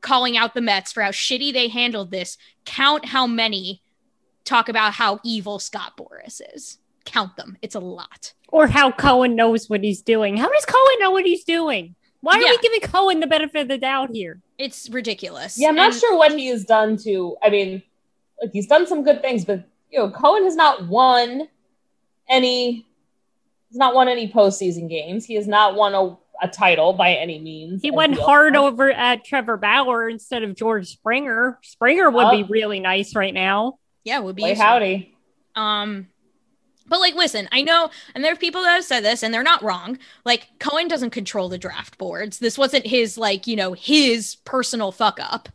calling 0.00 0.36
out 0.36 0.54
the 0.54 0.60
Mets 0.60 0.92
for 0.92 1.02
how 1.02 1.10
shitty 1.10 1.52
they 1.52 1.68
handled 1.68 2.10
this, 2.10 2.36
count 2.64 3.06
how 3.06 3.26
many 3.26 3.82
talk 4.44 4.68
about 4.68 4.94
how 4.94 5.18
evil 5.24 5.58
Scott 5.58 5.96
Boras 5.96 6.40
is. 6.54 6.78
Count 7.04 7.36
them. 7.36 7.56
It's 7.62 7.74
a 7.74 7.80
lot. 7.80 8.32
Or 8.48 8.66
how 8.68 8.90
Cohen 8.92 9.34
knows 9.36 9.68
what 9.68 9.82
he's 9.82 10.02
doing. 10.02 10.36
How 10.36 10.48
does 10.50 10.64
Cohen 10.64 10.98
know 11.00 11.10
what 11.10 11.24
he's 11.26 11.44
doing? 11.44 11.94
Why 12.20 12.34
are 12.36 12.40
Yeah. 12.42 12.50
we 12.50 12.58
giving 12.58 12.80
Cohen 12.80 13.20
the 13.20 13.26
benefit 13.26 13.62
of 13.62 13.68
the 13.68 13.78
doubt 13.78 14.10
here? 14.12 14.40
It's 14.58 14.88
ridiculous. 14.88 15.58
Yeah, 15.58 15.68
I'm 15.68 15.76
not 15.76 15.92
And- 15.92 16.00
sure 16.00 16.16
what 16.16 16.32
he 16.36 16.46
has 16.46 16.64
done 16.64 16.96
to. 16.98 17.36
I 17.42 17.50
mean, 17.50 17.82
like 18.40 18.52
he's 18.52 18.66
done 18.66 18.86
some 18.86 19.02
good 19.04 19.20
things, 19.22 19.44
but 19.44 19.64
you 19.90 19.98
know, 19.98 20.10
Cohen 20.10 20.44
has 20.44 20.56
not 20.56 20.86
won 20.88 21.48
any. 22.28 22.86
He's 23.68 23.78
not 23.78 23.94
won 23.94 24.08
any 24.08 24.28
postseason 24.28 24.88
games. 24.88 25.24
He 25.26 25.34
has 25.34 25.46
not 25.46 25.74
won 25.74 25.94
a, 25.94 26.16
a 26.42 26.48
title 26.48 26.92
by 26.92 27.14
any 27.14 27.38
means. 27.38 27.82
He 27.82 27.90
went 27.90 28.18
hard 28.18 28.56
All-Star. 28.56 28.68
over 28.72 28.90
at 28.90 29.24
Trevor 29.24 29.56
Bauer 29.56 30.08
instead 30.08 30.42
of 30.42 30.54
George 30.54 30.86
Springer. 30.88 31.58
Springer 31.62 32.10
would 32.10 32.30
be 32.30 32.42
Oh. 32.44 32.48
really 32.48 32.80
nice 32.80 33.14
right 33.14 33.32
now. 33.34 33.78
Yeah, 34.04 34.18
would 34.20 34.36
be 34.36 34.42
Boy, 34.42 34.54
howdy. 34.54 35.14
Um, 35.54 36.08
but 36.88 37.00
like, 37.00 37.14
listen, 37.14 37.48
I 37.50 37.62
know, 37.62 37.90
and 38.14 38.22
there 38.24 38.32
are 38.32 38.36
people 38.36 38.62
that 38.62 38.74
have 38.74 38.84
said 38.84 39.00
this, 39.04 39.22
and 39.22 39.34
they're 39.34 39.42
not 39.42 39.62
wrong. 39.62 39.98
Like, 40.24 40.48
Cohen 40.60 40.86
doesn't 40.86 41.10
control 41.10 41.48
the 41.48 41.58
draft 41.58 41.98
boards. 41.98 42.38
This 42.38 42.56
wasn't 42.56 42.86
his, 42.86 43.18
like, 43.18 43.46
you 43.46 43.56
know, 43.56 43.72
his 43.72 44.36
personal 44.44 44.92
fuck 44.92 45.18
up. 45.20 45.48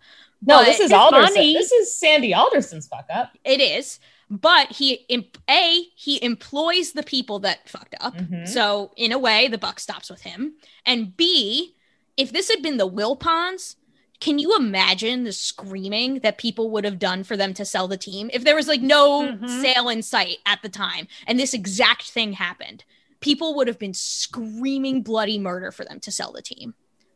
No, 0.46 0.58
But 0.58 0.66
this 0.66 0.80
is 0.80 0.92
Alderson. 0.92 1.34
money- 1.36 1.54
This 1.54 1.72
is 1.72 1.96
Sandy 1.98 2.34
Alderson's 2.34 2.88
fuck 2.88 3.06
up. 3.14 3.32
It 3.46 3.62
is, 3.62 4.00
but 4.32 4.72
he 4.72 5.06
em- 5.10 5.26
a 5.50 5.84
he 5.96 6.24
employs 6.24 6.94
the 6.94 7.04
people 7.04 7.40
that 7.40 7.68
fucked 7.68 7.96
up. 8.00 8.16
Mhm. 8.16 8.48
So 8.48 8.94
in 8.96 9.12
a 9.12 9.20
way, 9.20 9.48
the 9.50 9.58
buck 9.58 9.80
stops 9.80 10.10
with 10.10 10.22
him. 10.22 10.54
And 10.86 11.16
B, 11.18 11.76
if 12.16 12.32
this 12.32 12.50
had 12.50 12.64
been 12.64 12.78
the 12.78 12.90
Wilpons, 12.90 13.76
can 14.22 14.40
you 14.40 14.56
imagine 14.56 15.26
the 15.26 15.34
screaming 15.34 16.20
that 16.20 16.38
people 16.38 16.70
would 16.70 16.86
have 16.86 16.98
done 17.00 17.24
for 17.26 17.36
them 17.36 17.54
to 17.56 17.66
sell 17.66 17.88
the 17.90 17.98
team 17.98 18.30
if 18.34 18.44
there 18.46 18.56
was 18.56 18.68
like 18.70 18.82
no 18.82 19.24
Mhm. 19.24 19.62
sale 19.62 19.90
in 19.90 20.02
sight 20.02 20.38
at 20.46 20.62
the 20.62 20.70
time 20.70 21.08
and 21.28 21.38
this 21.38 21.54
exact 21.54 22.04
thing 22.10 22.34
happened? 22.34 22.86
People 23.20 23.54
would 23.56 23.68
have 23.68 23.80
been 23.80 23.94
screaming 23.94 25.02
bloody 25.04 25.38
murder 25.38 25.72
for 25.72 25.84
them 25.84 26.00
to 26.00 26.12
sell 26.12 26.32
the 26.32 26.42
team. 26.42 26.74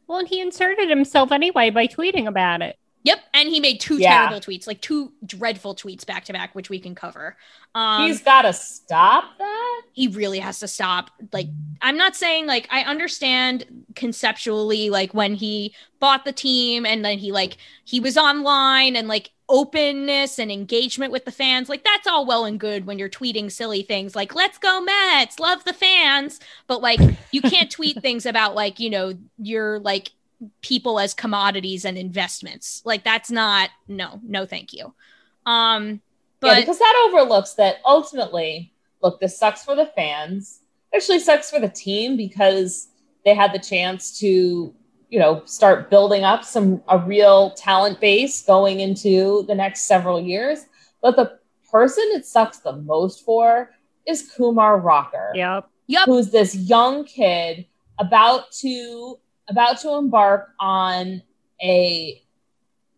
Well, 0.08 0.20
and 0.20 0.28
he 0.28 0.40
inserted 0.42 0.90
himself 0.90 1.32
anyway 1.32 1.70
by 1.70 1.88
tweeting 1.88 2.28
about 2.28 2.62
it. 2.62 2.78
Yep, 3.06 3.20
and 3.34 3.50
he 3.50 3.60
made 3.62 3.80
two 3.80 4.00
Yeah. 4.00 4.02
terrible 4.02 4.42
tweets, 4.42 4.68
like 4.68 4.82
two 4.82 5.14
dreadful 5.26 5.76
tweets 5.76 6.06
back 6.06 6.26
to 6.26 6.34
back, 6.34 6.56
which 6.56 6.70
we 6.70 6.80
can 6.80 6.96
cover. 6.96 7.38
Um, 7.76 8.08
He's 8.08 8.22
got 8.22 8.44
to 8.44 8.54
stop 8.54 9.38
that. 9.38 9.82
he 9.94 10.08
really 10.10 10.40
has 10.40 10.60
to 10.60 10.68
stop. 10.68 11.12
Like, 11.32 11.48
I'm 11.82 11.98
not 11.98 12.16
saying 12.16 12.48
like 12.48 12.68
I 12.72 12.82
understand 12.82 13.66
conceptually, 13.96 14.90
like 14.90 15.14
when 15.14 15.36
he 15.36 15.74
bought 16.00 16.26
the 16.26 16.34
team 16.34 16.86
and 16.86 17.04
then 17.06 17.18
he 17.18 17.32
like 17.32 17.58
he 17.86 18.00
was 18.00 18.18
online 18.18 18.96
and 18.96 19.08
like 19.08 19.32
openness 19.48 20.40
and 20.40 20.52
engagement 20.52 21.12
with 21.14 21.24
the 21.26 21.32
fans, 21.32 21.70
like 21.70 21.84
that's 21.84 22.08
all 22.08 22.26
well 22.26 22.46
and 22.46 22.60
good 22.60 22.86
when 22.86 23.00
you're 23.00 23.10
tweeting 23.10 23.52
silly 23.52 23.84
things 23.84 24.16
like 24.16 24.36
"Let's 24.36 24.58
go 24.58 24.82
Mets, 24.82 25.40
love 25.40 25.64
the 25.64 25.74
fans," 25.74 26.40
but 26.68 26.82
like 26.82 27.08
you 27.32 27.42
can't 27.42 27.72
tweet 27.72 28.02
things 28.02 28.26
about 28.26 28.56
like 28.56 28.80
you 28.80 28.90
know 28.90 29.14
your 29.38 29.80
like 29.80 30.12
people 30.62 31.00
as 31.00 31.14
commodities 31.14 31.86
and 31.86 31.98
investments. 31.98 32.82
Like 32.86 33.04
that's 33.04 33.32
not 33.32 33.70
no, 33.88 34.20
no, 34.24 34.46
thank 34.46 34.74
you. 34.74 34.94
Um, 35.46 36.02
yeah, 36.42 36.54
but 36.54 36.60
because 36.60 36.80
that 36.80 37.10
overlooks 37.10 37.54
that 37.54 37.78
ultimately, 37.86 38.74
look, 39.02 39.20
this 39.20 39.38
sucks 39.38 39.64
for 39.64 39.76
the 39.76 39.88
fans. 39.88 40.62
Actually, 40.94 41.20
sucks 41.20 41.50
for 41.50 41.60
the 41.60 41.70
team 41.70 42.18
because 42.18 42.90
they 43.26 43.34
had 43.34 43.54
the 43.54 43.60
chance 43.60 44.20
to, 44.20 44.74
you 45.10 45.20
know, 45.20 45.44
start 45.46 45.90
building 45.90 46.24
up 46.24 46.44
some 46.44 46.82
a 46.88 46.98
real 47.00 47.52
talent 47.52 48.00
base 48.00 48.44
going 48.44 48.80
into 48.80 49.44
the 49.48 49.56
next 49.56 49.88
several 49.88 50.22
years. 50.22 50.66
But 51.02 51.16
the 51.16 51.40
person 51.72 52.04
it 52.12 52.26
sucks 52.26 52.60
the 52.60 52.76
most 52.76 53.26
for 53.26 53.72
is 54.08 54.32
Kumar 54.36 54.80
Rocker. 54.80 55.32
Yep. 55.36 55.70
Yep. 55.88 56.06
Who's 56.06 56.32
this 56.32 56.56
young 56.56 57.04
kid 57.04 57.66
about 58.00 58.52
to 58.60 59.20
about 59.48 59.80
to 59.82 59.92
embark 59.96 60.50
on 60.60 61.22
a 61.62 62.22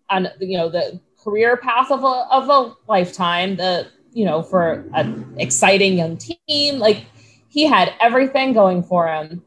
on 0.10 0.27
you 0.39 0.57
know 0.57 0.69
the 0.69 0.99
career 1.23 1.57
path 1.57 1.91
of 1.91 2.03
a 2.03 2.27
of 2.31 2.49
a 2.49 2.73
lifetime 2.88 3.55
the 3.57 3.88
you 4.13 4.25
know 4.25 4.41
for 4.41 4.86
an 4.93 5.36
exciting 5.38 5.97
young 5.97 6.17
team. 6.17 6.79
Like 6.79 7.05
he 7.49 7.65
had 7.65 7.93
everything 7.99 8.53
going 8.53 8.83
for 8.83 9.07
him 9.07 9.43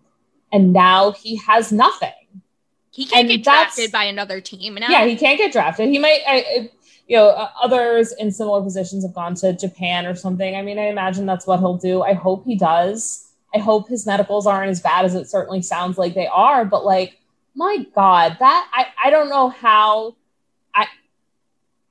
and 0.52 0.72
now 0.72 1.12
he 1.12 1.36
has 1.36 1.72
nothing. 1.72 2.12
He 2.90 3.04
can't 3.04 3.20
and 3.20 3.28
get 3.28 3.44
drafted 3.44 3.92
by 3.92 4.04
another 4.04 4.40
team. 4.40 4.76
And 4.76 4.84
yeah 4.88 5.06
he 5.06 5.16
can't 5.16 5.38
get 5.38 5.52
drafted. 5.52 5.88
He 5.88 5.98
might 5.98 6.20
I, 6.26 6.36
I- 6.36 6.70
you 7.06 7.16
know 7.16 7.28
uh, 7.30 7.50
others 7.60 8.12
in 8.20 8.30
similar 8.30 8.62
positions 8.62 9.04
have 9.04 9.14
gone 9.14 9.34
to 9.36 9.52
japan 9.52 10.06
or 10.06 10.14
something. 10.14 10.54
I 10.54 10.62
mean 10.62 10.78
i 10.78 10.84
imagine 10.88 11.26
that's 11.26 11.46
what 11.46 11.58
he'll 11.58 11.76
do. 11.76 12.02
I 12.02 12.12
hope 12.12 12.44
he 12.44 12.56
does 12.56 13.29
i 13.54 13.58
hope 13.58 13.88
his 13.88 14.06
medicals 14.06 14.46
aren't 14.46 14.70
as 14.70 14.80
bad 14.80 15.04
as 15.04 15.14
it 15.14 15.28
certainly 15.28 15.62
sounds 15.62 15.98
like 15.98 16.14
they 16.14 16.26
are 16.26 16.64
but 16.64 16.84
like 16.84 17.18
my 17.54 17.86
god 17.94 18.36
that 18.40 18.68
i 18.72 18.86
i 19.04 19.10
don't 19.10 19.28
know 19.28 19.48
how 19.48 20.14
i 20.74 20.86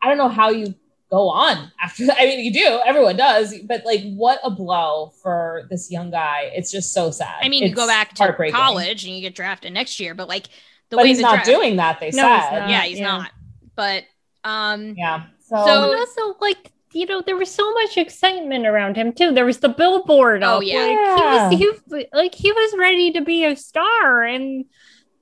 i 0.02 0.08
don't 0.08 0.17
know 0.17 0.30
how 0.30 0.50
you 0.50 0.74
go 1.10 1.28
on 1.30 1.72
after 1.82 2.06
that 2.06 2.17
i 2.19 2.26
mean 2.26 2.39
you 2.45 2.54
do 2.54 2.80
everyone 2.86 3.15
does 3.17 3.58
but 3.63 3.84
like 3.86 4.02
what 4.13 4.39
a 4.43 4.50
blow 4.50 5.12
for 5.22 5.67
this 5.69 5.91
young 5.91 6.10
guy 6.12 6.50
it's 6.54 6.72
just 6.72 6.93
so 6.93 7.12
sad 7.12 7.39
I 7.43 7.50
mean, 7.50 7.63
you 7.63 7.74
go 7.76 7.88
back 7.88 8.13
to 8.15 8.34
college 8.52 9.06
and 9.06 9.15
you 9.15 9.22
get 9.22 9.36
drafted 9.36 9.74
next 9.74 10.00
year, 10.00 10.13
but 10.13 10.28
like 10.30 10.43
the 10.89 10.95
but 10.95 11.04
way 11.04 11.08
he's 11.10 11.17
the 11.17 11.24
not 11.24 11.34
draft- 11.36 11.45
doing 11.48 11.76
that 11.78 12.00
they 12.00 12.08
No, 12.12 12.24
said 12.24 12.62
he's. 12.63 12.72
Yeah, 12.72 12.82
he's 12.84 13.00
Yeah. 13.00 13.08
not. 13.08 13.32
But 13.76 14.04
um, 14.43 14.95
yeah 14.98 15.24
So- 15.48 15.56
and 15.58 16.00
also, 16.00 16.36
like, 16.41 16.72
you 16.91 17.06
know, 17.06 17.21
there 17.25 17.38
was 17.38 17.52
so 17.54 17.71
much 17.73 17.97
excitement 17.97 18.65
around 18.65 18.95
him 18.95 19.13
too. 19.13 19.32
There 19.32 19.45
was 19.45 19.60
the 19.60 19.69
billboard. 19.69 20.43
Oh, 20.43 20.58
up. 20.58 20.63
yeah. 20.63 21.47
like, 21.49 21.58
he 21.58 21.67
was, 21.67 21.80
he, 21.89 22.08
like 22.13 22.34
he 22.36 22.52
was 22.52 22.73
ready 22.78 23.12
to 23.13 23.21
be 23.21 23.45
a 23.45 23.56
star, 23.56 24.23
and 24.23 24.65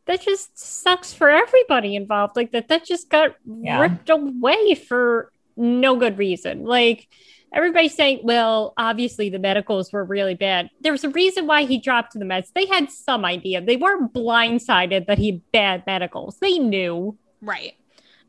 that 0.06 0.21
just 0.21 0.58
sucks 0.58 1.13
for 1.13 1.30
everybody 1.30 1.95
involved. 1.95 2.36
Like 2.38 2.51
that, 2.53 2.69
that 2.69 2.86
just 2.86 3.10
got 3.10 3.36
Yeah. 3.45 3.80
ripped 3.82 4.10
away 4.10 4.75
for 4.75 5.32
no 5.58 5.97
good 5.97 6.17
reason. 6.17 6.63
Like 6.63 7.08
everybody's 7.53 7.95
saying, 7.95 8.19
well, 8.23 8.73
obviously 8.77 9.30
the 9.30 9.39
medicals 9.39 9.91
were 9.91 10.03
really 10.06 10.36
bad. 10.36 10.69
There 10.82 10.91
was 10.91 11.03
a 11.03 11.10
reason 11.10 11.47
why 11.47 11.63
he 11.65 11.77
dropped 11.80 12.12
to 12.13 12.19
the 12.19 12.25
meds. 12.25 12.51
They 12.53 12.65
had 12.67 12.91
some 12.91 13.25
idea. 13.25 13.60
They 13.62 13.75
weren't 13.77 14.13
blindsided 14.13 15.08
that 15.08 15.17
he 15.17 15.32
had 15.32 15.51
bad 15.51 15.84
medicals. 15.88 16.38
They 16.39 16.60
knew. 16.60 17.17
right. 17.41 17.73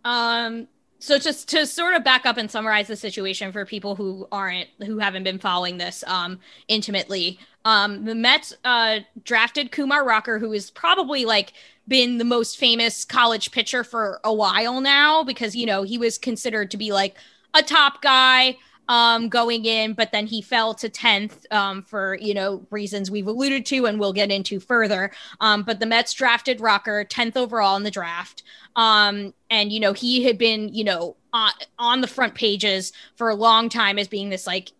Um, 0.05 0.68
so 0.99 1.19
just 1.19 1.49
to 1.49 1.67
sort 1.67 1.95
of 1.95 2.03
back 2.03 2.27
up 2.27 2.37
and 2.37 2.51
summarize 2.51 2.89
the 2.89 2.97
situation 2.97 3.53
for 3.53 3.65
people 3.65 3.95
who 3.95 4.27
aren't 4.33 4.69
who 4.85 4.99
haven't 4.99 5.25
been 5.25 5.39
following 5.39 5.79
this 5.79 6.03
um 6.07 6.39
intimately 6.69 7.39
um 7.65 8.05
the 8.05 8.15
mets 8.15 8.55
uh 8.65 8.99
drafted 9.25 9.71
kumar 9.71 10.05
rocker 10.05 10.38
who 10.38 10.53
is 10.53 10.71
probably 10.71 11.25
like 11.25 11.53
been 11.87 12.19
the 12.19 12.25
most 12.25 12.59
famous 12.59 13.05
college 13.05 13.51
pitcher 13.51 13.83
for 13.83 14.21
a 14.25 14.33
while 14.33 14.81
now 14.81 15.23
because 15.23 15.55
you 15.55 15.67
know 15.67 15.83
he 15.83 15.99
was 15.99 16.19
considered 16.19 16.71
to 16.71 16.77
be 16.77 16.92
like 16.92 17.17
a 17.55 17.63
top 17.63 18.03
guy 18.03 18.57
um 18.89 19.29
going 19.29 19.65
in 19.65 19.93
but 19.93 20.13
then 20.13 20.27
he 20.27 20.41
fell 20.41 20.75
to 20.75 20.89
10th 20.89 21.51
um 21.53 21.83
for 21.83 22.17
you 22.21 22.35
know 22.35 22.67
reasons 22.71 23.11
we've 23.11 23.27
alluded 23.27 23.65
to 23.67 23.87
and 23.87 24.01
we'll 24.01 24.13
get 24.13 24.31
into 24.31 24.59
further 24.59 25.11
um 25.41 25.63
but 25.63 25.81
the 25.81 25.87
mets 25.87 26.13
drafted 26.13 26.61
rocker 26.61 27.05
10th 27.05 27.37
overall 27.37 27.77
in 27.77 27.83
the 27.83 27.91
draft 27.91 28.43
um 28.77 29.33
and 29.51 29.73
you 29.73 29.81
know 29.81 29.93
he 29.93 30.25
had 30.25 30.39
been 30.39 30.73
you 30.75 30.85
know 30.85 31.17
on, 31.33 31.53
on 31.79 32.01
the 32.01 32.07
front 32.07 32.35
pages 32.35 32.93
for 33.17 33.29
a 33.29 33.35
long 33.35 33.69
time 33.69 33.99
as 33.99 34.09
being 34.09 34.31
this 34.31 34.47
like 34.47 34.73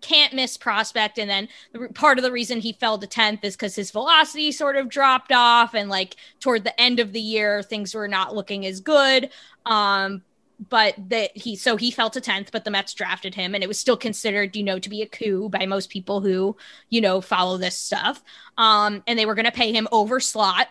can't 0.00 0.32
miss 0.32 0.56
prospect. 0.56 1.18
And 1.18 1.30
then 1.30 1.48
the, 1.72 1.88
part 1.94 2.18
of 2.18 2.24
the 2.24 2.32
reason 2.32 2.60
he 2.60 2.72
fell 2.72 2.98
to 2.98 3.06
10th 3.06 3.44
is 3.44 3.56
because 3.56 3.74
his 3.74 3.90
velocity 3.90 4.52
sort 4.52 4.76
of 4.76 4.88
dropped 4.88 5.32
off. 5.32 5.74
And 5.74 5.88
like 5.88 6.16
toward 6.40 6.64
the 6.64 6.78
end 6.80 7.00
of 7.00 7.12
the 7.12 7.20
year, 7.20 7.62
things 7.62 7.94
were 7.94 8.08
not 8.08 8.34
looking 8.34 8.66
as 8.66 8.80
good. 8.80 9.30
Um, 9.66 10.22
but 10.68 10.94
that 11.08 11.34
he 11.36 11.56
so 11.56 11.76
he 11.76 11.90
fell 11.90 12.10
to 12.10 12.20
10th 12.20 12.48
but 12.52 12.64
the 12.64 12.70
mets 12.70 12.92
drafted 12.92 13.34
him 13.34 13.54
and 13.54 13.64
it 13.64 13.66
was 13.66 13.78
still 13.78 13.96
considered 13.96 14.54
you 14.54 14.62
know 14.62 14.78
to 14.78 14.90
be 14.90 15.00
a 15.00 15.06
coup 15.06 15.48
by 15.48 15.64
most 15.64 15.88
people 15.88 16.20
who 16.20 16.56
you 16.90 17.00
know 17.00 17.20
follow 17.20 17.56
this 17.56 17.76
stuff. 17.76 18.22
Um 18.58 19.02
and 19.06 19.18
they 19.18 19.26
were 19.26 19.34
going 19.34 19.46
to 19.46 19.52
pay 19.52 19.72
him 19.72 19.88
over 19.90 20.20
slot 20.20 20.68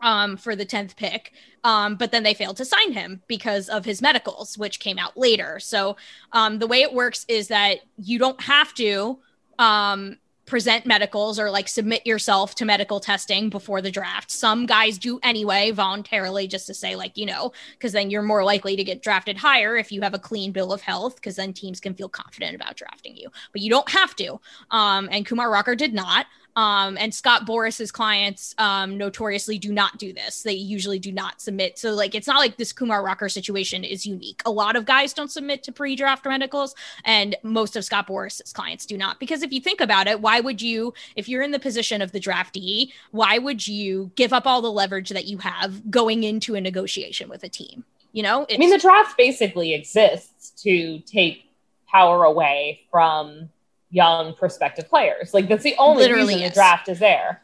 um 0.00 0.36
for 0.36 0.56
the 0.56 0.64
10th 0.66 0.96
pick 0.96 1.32
um 1.64 1.96
but 1.96 2.12
then 2.12 2.22
they 2.22 2.34
failed 2.34 2.56
to 2.56 2.64
sign 2.64 2.92
him 2.92 3.22
because 3.26 3.68
of 3.68 3.84
his 3.84 4.00
medicals 4.00 4.56
which 4.56 4.80
came 4.80 4.98
out 4.98 5.16
later. 5.16 5.60
So 5.60 5.96
um 6.32 6.58
the 6.58 6.66
way 6.66 6.80
it 6.82 6.94
works 6.94 7.26
is 7.28 7.48
that 7.48 7.80
you 7.98 8.18
don't 8.18 8.40
have 8.40 8.72
to 8.74 9.18
um 9.58 10.16
present 10.46 10.84
medicals 10.84 11.38
or 11.38 11.50
like 11.50 11.68
submit 11.68 12.06
yourself 12.06 12.54
to 12.56 12.64
medical 12.64 13.00
testing 13.00 13.48
before 13.48 13.80
the 13.80 13.90
draft. 13.90 14.30
Some 14.30 14.66
guys 14.66 14.98
do 14.98 15.18
anyway, 15.22 15.70
voluntarily, 15.70 16.46
just 16.46 16.66
to 16.66 16.74
say, 16.74 16.96
like, 16.96 17.16
you 17.16 17.26
know, 17.26 17.52
because 17.72 17.92
then 17.92 18.10
you're 18.10 18.22
more 18.22 18.44
likely 18.44 18.76
to 18.76 18.84
get 18.84 19.02
drafted 19.02 19.36
higher 19.36 19.76
if 19.76 19.90
you 19.90 20.02
have 20.02 20.14
a 20.14 20.18
clean 20.18 20.52
bill 20.52 20.72
of 20.72 20.82
health, 20.82 21.16
because 21.16 21.36
then 21.36 21.52
teams 21.52 21.80
can 21.80 21.94
feel 21.94 22.08
confident 22.08 22.54
about 22.54 22.76
drafting 22.76 23.16
you. 23.16 23.30
But 23.52 23.62
you 23.62 23.70
don't 23.70 23.88
have 23.90 24.14
to. 24.16 24.40
Um, 24.70 25.08
and 25.10 25.24
Kumar 25.24 25.50
Rocker 25.50 25.74
did 25.74 25.94
not. 25.94 26.26
Um, 26.56 26.96
and 26.98 27.12
Scott 27.12 27.46
Boras's 27.46 27.90
clients 27.90 28.54
um, 28.58 28.96
notoriously 28.96 29.58
do 29.58 29.72
not 29.72 29.98
do 29.98 30.12
this. 30.12 30.42
They 30.42 30.52
usually 30.52 30.98
do 30.98 31.10
not 31.10 31.40
submit. 31.40 31.78
So, 31.78 31.92
like, 31.92 32.14
it's 32.14 32.26
not 32.26 32.38
like 32.38 32.56
this 32.56 32.72
Kumar 32.72 33.04
Rocker 33.04 33.28
situation 33.28 33.82
is 33.82 34.06
unique. 34.06 34.40
A 34.46 34.50
lot 34.50 34.76
of 34.76 34.84
guys 34.84 35.12
don't 35.12 35.30
submit 35.30 35.62
to 35.64 35.72
pre 35.72 35.96
draft 35.96 36.24
medicals, 36.24 36.74
and 37.04 37.34
most 37.42 37.76
of 37.76 37.84
Scott 37.84 38.06
Boras's 38.06 38.52
clients 38.52 38.86
do 38.86 38.96
not. 38.96 39.18
Because 39.18 39.42
if 39.42 39.52
you 39.52 39.60
think 39.60 39.80
about 39.80 40.06
it, 40.06 40.20
why 40.20 40.40
would 40.40 40.62
you, 40.62 40.94
if 41.16 41.28
you're 41.28 41.42
in 41.42 41.50
the 41.50 41.58
position 41.58 42.00
of 42.00 42.12
the 42.12 42.20
draftee, 42.20 42.92
why 43.10 43.38
would 43.38 43.66
you 43.66 44.12
give 44.14 44.32
up 44.32 44.46
all 44.46 44.62
the 44.62 44.70
leverage 44.70 45.10
that 45.10 45.24
you 45.24 45.38
have 45.38 45.90
going 45.90 46.22
into 46.24 46.54
a 46.54 46.60
negotiation 46.60 47.28
with 47.28 47.42
a 47.42 47.48
team? 47.48 47.84
You 48.12 48.22
know, 48.22 48.46
I 48.48 48.58
mean, 48.58 48.70
the 48.70 48.78
draft 48.78 49.18
basically 49.18 49.74
exists 49.74 50.50
to 50.62 51.00
take 51.00 51.50
power 51.90 52.22
away 52.22 52.82
from 52.90 53.50
young 53.94 54.34
prospective 54.34 54.88
players. 54.88 55.32
Like 55.32 55.48
that's 55.48 55.62
the 55.62 55.76
only 55.78 56.02
Literally, 56.02 56.24
reason 56.24 56.40
yes. 56.40 56.50
the 56.50 56.54
draft 56.54 56.88
is 56.88 56.98
there 56.98 57.42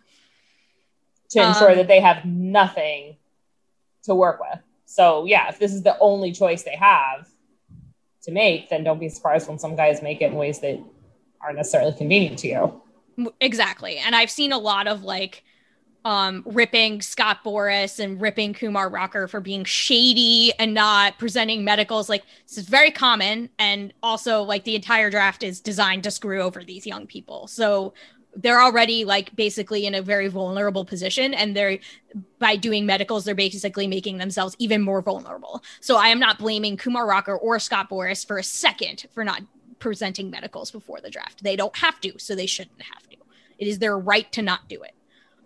to 1.31 1.39
ensure 1.41 1.71
Um, 1.71 1.77
that 1.77 1.87
they 1.87 2.01
have 2.01 2.25
nothing 2.25 3.17
to 4.03 4.15
work 4.15 4.41
with. 4.41 4.59
So 4.85 5.25
yeah, 5.27 5.49
if 5.49 5.59
this 5.61 5.73
is 5.73 5.83
the 5.83 5.97
only 6.01 6.33
choice 6.33 6.65
they 6.65 6.77
have 6.77 7.29
to 8.23 8.33
make, 8.33 8.69
then 8.69 8.83
don't 8.83 8.99
be 8.99 9.09
surprised 9.09 9.49
when 9.49 9.59
some 9.59 9.77
guys 9.77 10.03
make 10.03 10.21
it 10.21 10.33
in 10.33 10.35
ways 10.35 10.59
that 10.61 10.79
aren't 11.41 11.57
necessarily 11.57 11.95
convenient 11.97 12.39
to 12.41 12.49
you. 12.49 12.83
Exactly. 13.41 13.99
And 13.99 14.17
I've 14.17 14.31
seen 14.31 14.53
a 14.53 14.59
lot 14.59 14.89
of 14.89 15.05
like 15.05 15.45
um 16.05 16.43
ripping 16.47 17.03
Scott 17.03 17.45
Boras 17.45 17.99
and 17.99 18.21
ripping 18.21 18.55
Kumar 18.55 18.89
Rocker 18.89 19.29
for 19.29 19.41
being 19.41 19.65
shady 19.65 20.53
and 20.59 20.73
not 20.73 21.19
presenting 21.19 21.65
medicals 21.65 22.09
like 22.09 22.25
this 22.47 22.59
is 22.59 22.69
very 22.69 22.91
common 22.91 23.51
and 23.59 23.93
also 24.03 24.43
like 24.43 24.65
the 24.65 24.75
entire 24.75 25.11
draft 25.11 25.43
is 25.43 25.61
designed 25.61 26.05
to 26.05 26.11
screw 26.11 26.41
over 26.41 26.65
these 26.65 26.87
young 26.87 27.07
people. 27.07 27.47
So 27.47 27.93
they're 28.37 28.63
already 28.63 29.05
like 29.05 29.35
basically 29.35 29.87
in 29.87 29.95
a 29.95 30.03
very 30.03 30.29
vulnerable 30.29 30.85
position 30.85 31.35
and 31.35 31.57
they're 31.57 31.79
by 32.39 32.57
doing 32.57 32.87
medicals 32.87 33.25
they're 33.25 33.35
basically 33.35 33.87
making 33.87 34.19
themselves 34.19 34.57
even 34.59 34.81
more 34.81 35.03
vulnerable. 35.03 35.63
So 35.81 35.97
I 35.97 36.09
am 36.09 36.21
not 36.21 36.39
blaming 36.39 36.77
Kumar 36.77 37.07
Rocker 37.07 37.37
or 37.37 37.59
Scott 37.59 37.91
Boras 37.91 38.27
for 38.27 38.39
a 38.39 38.45
second 38.45 39.07
for 39.13 39.25
not 39.25 39.43
presenting 39.81 40.31
medicals 40.31 40.71
before 40.71 41.01
the 41.01 41.11
draft. 41.11 41.43
They 41.43 41.57
don't 41.57 41.77
have 41.79 42.01
to, 42.03 42.19
so 42.19 42.35
they 42.35 42.47
shouldn't 42.47 42.83
have 42.83 43.09
to. 43.09 43.17
It 43.59 43.67
is 43.67 43.79
their 43.79 43.99
right 43.99 44.31
to 44.33 44.43
not 44.43 44.69
do 44.69 44.83
it. 44.83 44.93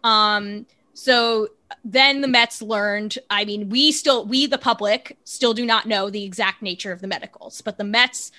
Um, 0.04 0.66
so 0.92 1.48
then 1.84 2.20
the 2.20 2.28
Mets 2.28 2.62
learned, 2.62 3.18
I 3.30 3.44
mean, 3.44 3.68
we 3.68 3.90
still, 3.90 4.24
we 4.24 4.46
the 4.46 4.58
public 4.58 5.18
still 5.24 5.54
do 5.54 5.66
not 5.66 5.86
know 5.86 6.08
the 6.08 6.24
exact 6.24 6.62
nature 6.62 6.92
of 6.92 7.00
the 7.00 7.08
medicals, 7.08 7.60
but 7.60 7.78
the 7.78 7.84
Mets 7.84 8.30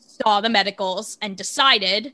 saw 0.00 0.40
the 0.40 0.48
medicals 0.48 1.18
and 1.20 1.36
decided 1.36 2.12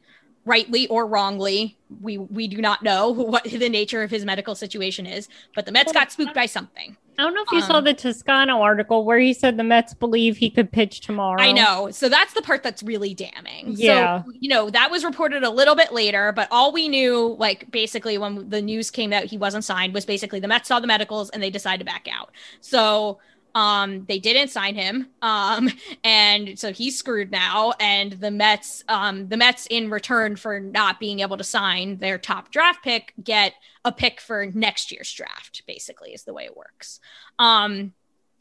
rightly 0.48 0.86
or 0.88 1.06
wrongly 1.06 1.76
we 2.00 2.18
we 2.18 2.48
do 2.48 2.58
not 2.58 2.82
know 2.82 3.10
what 3.10 3.44
the 3.44 3.68
nature 3.68 4.02
of 4.02 4.10
his 4.10 4.24
medical 4.24 4.54
situation 4.54 5.06
is 5.06 5.28
but 5.54 5.66
the 5.66 5.72
mets 5.72 5.92
got 5.92 6.10
spooked 6.10 6.34
by 6.34 6.46
something 6.46 6.96
I 7.18 7.22
don't 7.24 7.34
know 7.34 7.42
if 7.42 7.50
you 7.50 7.60
saw 7.62 7.78
Um, 7.78 7.84
the 7.84 7.94
Toscano 7.94 8.60
article 8.62 9.04
where 9.04 9.18
he 9.18 9.34
said 9.34 9.56
the 9.56 9.64
Mets 9.64 9.92
believe 9.92 10.36
he 10.36 10.50
could 10.50 10.70
pitch 10.70 11.00
tomorrow. 11.00 11.42
I 11.42 11.50
know. 11.50 11.90
So 11.90 12.08
that's 12.08 12.32
the 12.32 12.42
part 12.42 12.62
that's 12.62 12.80
really 12.80 13.12
damning. 13.12 13.74
Yeah. 13.76 14.22
So, 14.22 14.32
you 14.38 14.48
know, 14.48 14.70
that 14.70 14.88
was 14.88 15.04
reported 15.04 15.42
a 15.42 15.50
little 15.50 15.74
bit 15.74 15.92
later, 15.92 16.30
but 16.30 16.46
all 16.52 16.70
we 16.70 16.88
knew, 16.88 17.34
like 17.36 17.72
basically 17.72 18.18
when 18.18 18.48
the 18.50 18.62
news 18.62 18.92
came 18.92 19.12
out 19.12 19.24
he 19.24 19.36
wasn't 19.36 19.64
signed, 19.64 19.94
was 19.94 20.04
basically 20.06 20.38
the 20.38 20.46
Mets 20.46 20.68
saw 20.68 20.78
the 20.78 20.86
medicals 20.86 21.28
and 21.30 21.42
they 21.42 21.50
decided 21.50 21.80
to 21.80 21.84
back 21.84 22.06
out. 22.08 22.30
So 22.60 23.18
um 23.54 24.04
they 24.06 24.18
didn't 24.18 24.48
sign 24.48 24.74
him. 24.74 25.08
Um 25.22 25.70
and 26.04 26.58
so 26.58 26.72
he's 26.72 26.98
screwed 26.98 27.30
now. 27.30 27.72
And 27.80 28.12
the 28.12 28.30
Mets, 28.30 28.84
um, 28.88 29.28
the 29.28 29.36
Mets 29.36 29.66
in 29.66 29.90
return 29.90 30.36
for 30.36 30.60
not 30.60 31.00
being 31.00 31.20
able 31.20 31.36
to 31.36 31.44
sign 31.44 31.98
their 31.98 32.18
top 32.18 32.50
draft 32.50 32.82
pick 32.82 33.14
get 33.22 33.54
a 33.84 33.92
pick 33.92 34.20
for 34.20 34.46
next 34.46 34.92
year's 34.92 35.12
draft, 35.12 35.62
basically, 35.66 36.12
is 36.12 36.24
the 36.24 36.34
way 36.34 36.44
it 36.44 36.56
works. 36.56 37.00
Um 37.38 37.92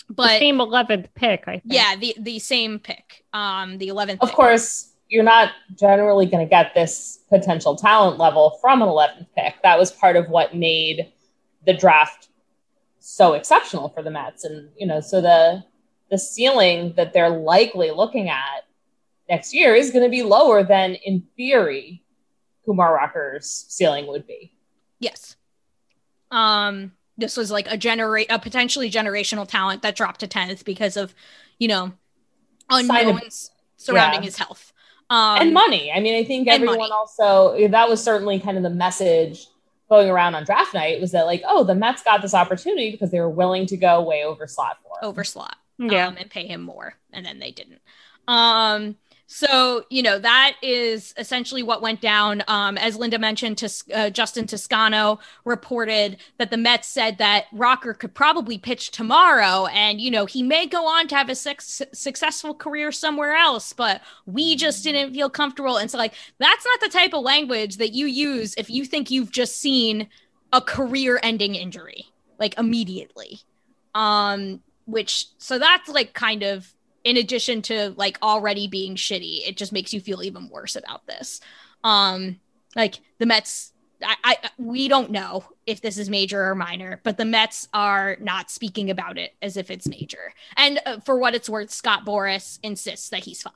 but 0.10 0.28
the 0.28 0.40
same 0.40 0.62
eleventh 0.62 1.08
pick. 1.16 1.44
I 1.48 1.60
think. 1.60 1.64
yeah, 1.66 1.96
the 1.98 2.16
the 2.20 2.40
same 2.40 2.80
pick. 2.80 3.26
Um, 3.34 3.78
the 3.78 3.90
eleventh. 3.90 4.22
Of 4.22 4.32
course, 4.32 4.94
you're 5.10 5.24
not 5.24 5.52
generally 5.76 6.26
going 6.26 6.46
to 6.46 6.50
get 6.50 6.74
this 6.74 7.20
potential 7.30 7.76
talent 7.76 8.18
level 8.18 8.58
from 8.62 8.82
an 8.82 8.88
11th 8.88 9.28
pick. 9.36 9.56
That 9.64 9.80
was 9.80 9.92
part 9.92 10.16
of 10.16 10.30
what 10.30 10.56
made 10.56 11.12
the 11.66 11.74
draft 11.74 12.30
so 13.10 13.36
exceptional 13.36 13.88
for 13.88 14.04
the 14.04 14.12
Mets, 14.12 14.44
and 14.44 14.70
you 14.76 14.86
know, 14.86 15.00
so 15.00 15.22
the 15.22 15.64
the 16.12 16.18
ceiling 16.18 16.94
that 16.98 17.14
they're 17.14 17.30
likely 17.30 17.90
looking 17.90 18.30
at 18.30 18.66
next 19.30 19.54
year 19.54 19.76
is 19.76 19.92
going 19.92 20.04
to 20.04 20.10
be 20.10 20.24
lower 20.24 20.64
than, 20.64 20.96
in 20.96 21.24
theory, 21.38 22.04
Kumar 22.66 22.94
Rocker's 22.94 23.66
ceiling 23.70 24.08
would 24.08 24.28
be. 24.28 24.54
Yes. 25.00 25.38
Um, 26.32 26.92
this 27.18 27.38
was 27.38 27.50
like 27.50 27.68
a 27.72 27.78
generate 27.78 28.28
a 28.30 28.40
potentially 28.40 28.92
generational 28.92 29.48
talent 29.48 29.84
that 29.84 29.96
dropped 29.96 30.20
to 30.20 30.28
tenth 30.28 30.66
because 30.66 30.98
of, 30.98 31.16
you 31.60 31.70
know, 31.70 31.94
Sign 32.70 32.90
of- 32.90 33.16
unknowns 33.16 33.52
surrounding 33.78 34.22
yeah. 34.22 34.26
his 34.26 34.38
health. 34.38 34.74
Um, 35.10 35.42
and 35.42 35.54
money. 35.54 35.94
I 35.94 36.02
mean, 36.02 36.16
I 36.16 36.26
think 36.26 36.50
everyone 36.50 36.80
money. 36.80 36.92
also 36.92 37.70
that 37.70 37.88
was 37.88 38.04
certainly 38.04 38.42
kind 38.42 38.58
of 38.58 38.64
the 38.64 38.70
message 38.70 39.48
going 39.90 40.10
around 40.10 40.36
on 40.36 40.44
draft 40.44 40.74
night 40.74 41.00
was 41.00 41.12
that 41.12 41.26
like, 41.26 41.42
oh, 41.48 41.64
the 41.64 41.76
Mets 41.76 42.04
got 42.04 42.22
this 42.22 42.34
opportunity 42.34 42.92
because 42.92 43.10
they 43.12 43.20
were 43.20 43.30
willing 43.30 43.66
to 43.68 43.78
go 43.78 44.02
way 44.02 44.24
over 44.24 44.48
slot 44.48 44.78
for 44.84 44.98
it. 45.02 45.06
over 45.06 45.24
slot 45.24 45.56
Yeah. 45.80 46.08
um, 46.08 46.18
and 46.18 46.30
pay 46.30 46.46
him 46.48 46.62
more 46.62 46.96
and 47.14 47.26
then 47.26 47.40
they 47.40 47.52
didn't 47.52 47.82
um 48.28 48.96
so 49.28 49.86
you 49.90 50.02
know 50.02 50.18
that 50.18 50.56
is 50.62 51.14
essentially 51.18 51.62
what 51.62 51.82
went 51.82 52.02
down. 52.02 52.44
Um 52.48 52.78
as 52.78 52.96
linda 52.96 53.20
mentioned 53.20 53.58
to 53.60 53.70
uh, 53.94 54.10
justin 54.10 54.48
toscano 54.48 55.20
reported 55.46 56.18
that 56.38 56.50
the 56.50 56.58
mets 56.58 56.88
said 56.88 57.18
that 57.18 57.46
rocker 57.52 57.94
could 57.94 58.14
probably 58.14 58.58
pitch 58.58 58.92
tomorrow 58.92 59.66
and 59.68 60.00
you 60.00 60.10
know 60.10 60.26
he 60.26 60.42
may 60.42 60.66
go 60.66 60.88
on 60.88 61.08
to 61.10 61.16
have 61.16 61.30
a 61.30 61.36
sex- 61.36 61.82
successful 61.94 62.54
career 62.54 62.92
somewhere 62.92 63.36
else 63.36 63.74
but 63.74 64.02
we 64.26 64.56
just 64.56 64.84
didn't 64.84 65.14
feel 65.14 65.30
comfortable. 65.30 65.78
And 65.78 65.90
so 65.90 65.98
like 65.98 66.14
that's 66.38 66.66
not 66.66 66.80
the 66.82 66.90
type 66.90 67.14
of 67.14 67.24
language 67.24 67.78
that 67.78 67.94
you 67.94 68.06
use 68.06 68.54
if 68.58 68.70
you 68.70 68.86
think 68.86 69.12
you've 69.12 69.32
just 69.32 69.58
seen 69.58 70.08
a 70.54 70.62
career 70.62 71.20
ending 71.24 71.56
injury 71.56 72.06
like 72.40 72.58
immediately. 72.58 73.40
Um 73.94 74.62
which 74.86 75.28
so 75.38 75.60
that's 75.60 75.90
like 75.90 76.14
kind 76.14 76.44
of 76.44 76.74
in 77.08 77.16
addition 77.16 77.62
to 77.62 77.94
like 77.96 78.18
already 78.22 78.68
being 78.68 78.96
shitty 78.96 79.48
it 79.48 79.56
just 79.56 79.72
makes 79.72 79.94
you 79.94 80.02
feel 80.02 80.22
even 80.22 80.50
worse 80.50 80.76
about 80.76 81.08
this 81.08 81.40
um 81.86 82.38
like 82.76 83.00
the 83.18 83.26
mets 83.26 83.72
I, 84.04 84.16
I 84.24 84.50
we 84.58 84.90
don't 84.90 85.10
know 85.10 85.46
if 85.66 85.80
this 85.80 85.98
is 85.98 86.10
major 86.10 86.44
or 86.44 86.54
minor 86.54 87.00
but 87.04 87.18
the 87.18 87.24
mets 87.24 87.70
are 87.74 88.18
not 88.20 88.52
speaking 88.52 88.90
about 88.90 89.18
it 89.18 89.36
as 89.42 89.56
if 89.56 89.72
it's 89.72 89.88
major 89.88 90.34
and 90.58 90.82
uh, 90.86 91.00
for 91.00 91.18
what 91.18 91.34
it's 91.34 91.50
worth 91.50 91.72
scott 91.72 92.06
boras 92.06 92.60
insists 92.62 93.08
that 93.10 93.24
he's 93.24 93.42
fine 93.42 93.54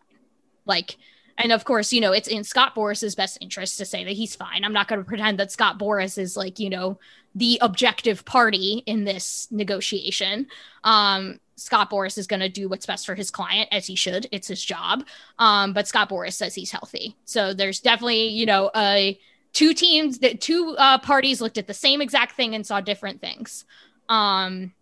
like 0.66 0.95
and 1.38 1.52
of 1.52 1.66
course, 1.66 1.91
you 1.91 2.02
know, 2.02 2.12
it's 2.12 2.28
in 2.28 2.43
Scott 2.43 2.76
Boras's 2.76 3.16
best 3.16 3.39
interest 3.41 3.78
to 3.80 3.86
say 3.86 4.04
that 4.04 4.12
he's 4.12 4.36
fine. 4.36 4.64
I'm 4.64 4.74
not 4.74 4.88
going 4.88 4.99
to 4.99 5.08
pretend 5.08 5.39
that 5.39 5.52
Scott 5.52 5.80
Boras 5.80 6.18
is 6.18 6.38
like, 6.38 6.60
you 6.60 6.70
know, 6.70 6.99
the 7.34 7.58
objective 7.62 8.26
party 8.26 8.84
in 8.86 9.06
this 9.06 9.47
negotiation. 9.49 10.47
Um, 10.84 11.39
Scott 11.62 11.89
Boras 11.89 12.18
is 12.18 12.28
going 12.28 12.39
to 12.39 12.49
do 12.49 12.68
what's 12.68 12.86
best 12.86 13.05
for 13.05 13.16
his 13.16 13.32
client, 13.32 13.70
as 13.72 13.88
he 13.88 13.95
should. 13.95 14.28
It's 14.32 14.47
his 14.47 14.64
job. 14.64 15.05
Um, 15.39 15.74
but 15.74 15.88
Scott 15.88 16.09
Boras 16.09 16.34
says 16.34 16.55
he's 16.55 16.72
healthy. 16.72 17.16
So 17.26 17.53
there's 17.53 17.80
definitely, 17.80 18.28
you 18.28 18.45
know, 18.45 18.72
a 18.76 19.20
two 19.53 19.74
teams 19.74 20.20
that 20.20 20.41
two 20.41 20.76
uh, 20.78 20.97
parties 20.99 21.41
looked 21.41 21.57
at 21.57 21.68
the 21.68 21.74
same 21.74 22.01
exact 22.01 22.36
thing 22.36 22.55
and 22.55 22.66
saw 22.66 22.82
different 22.82 23.22
things. 23.22 23.66
Um, 24.09 24.74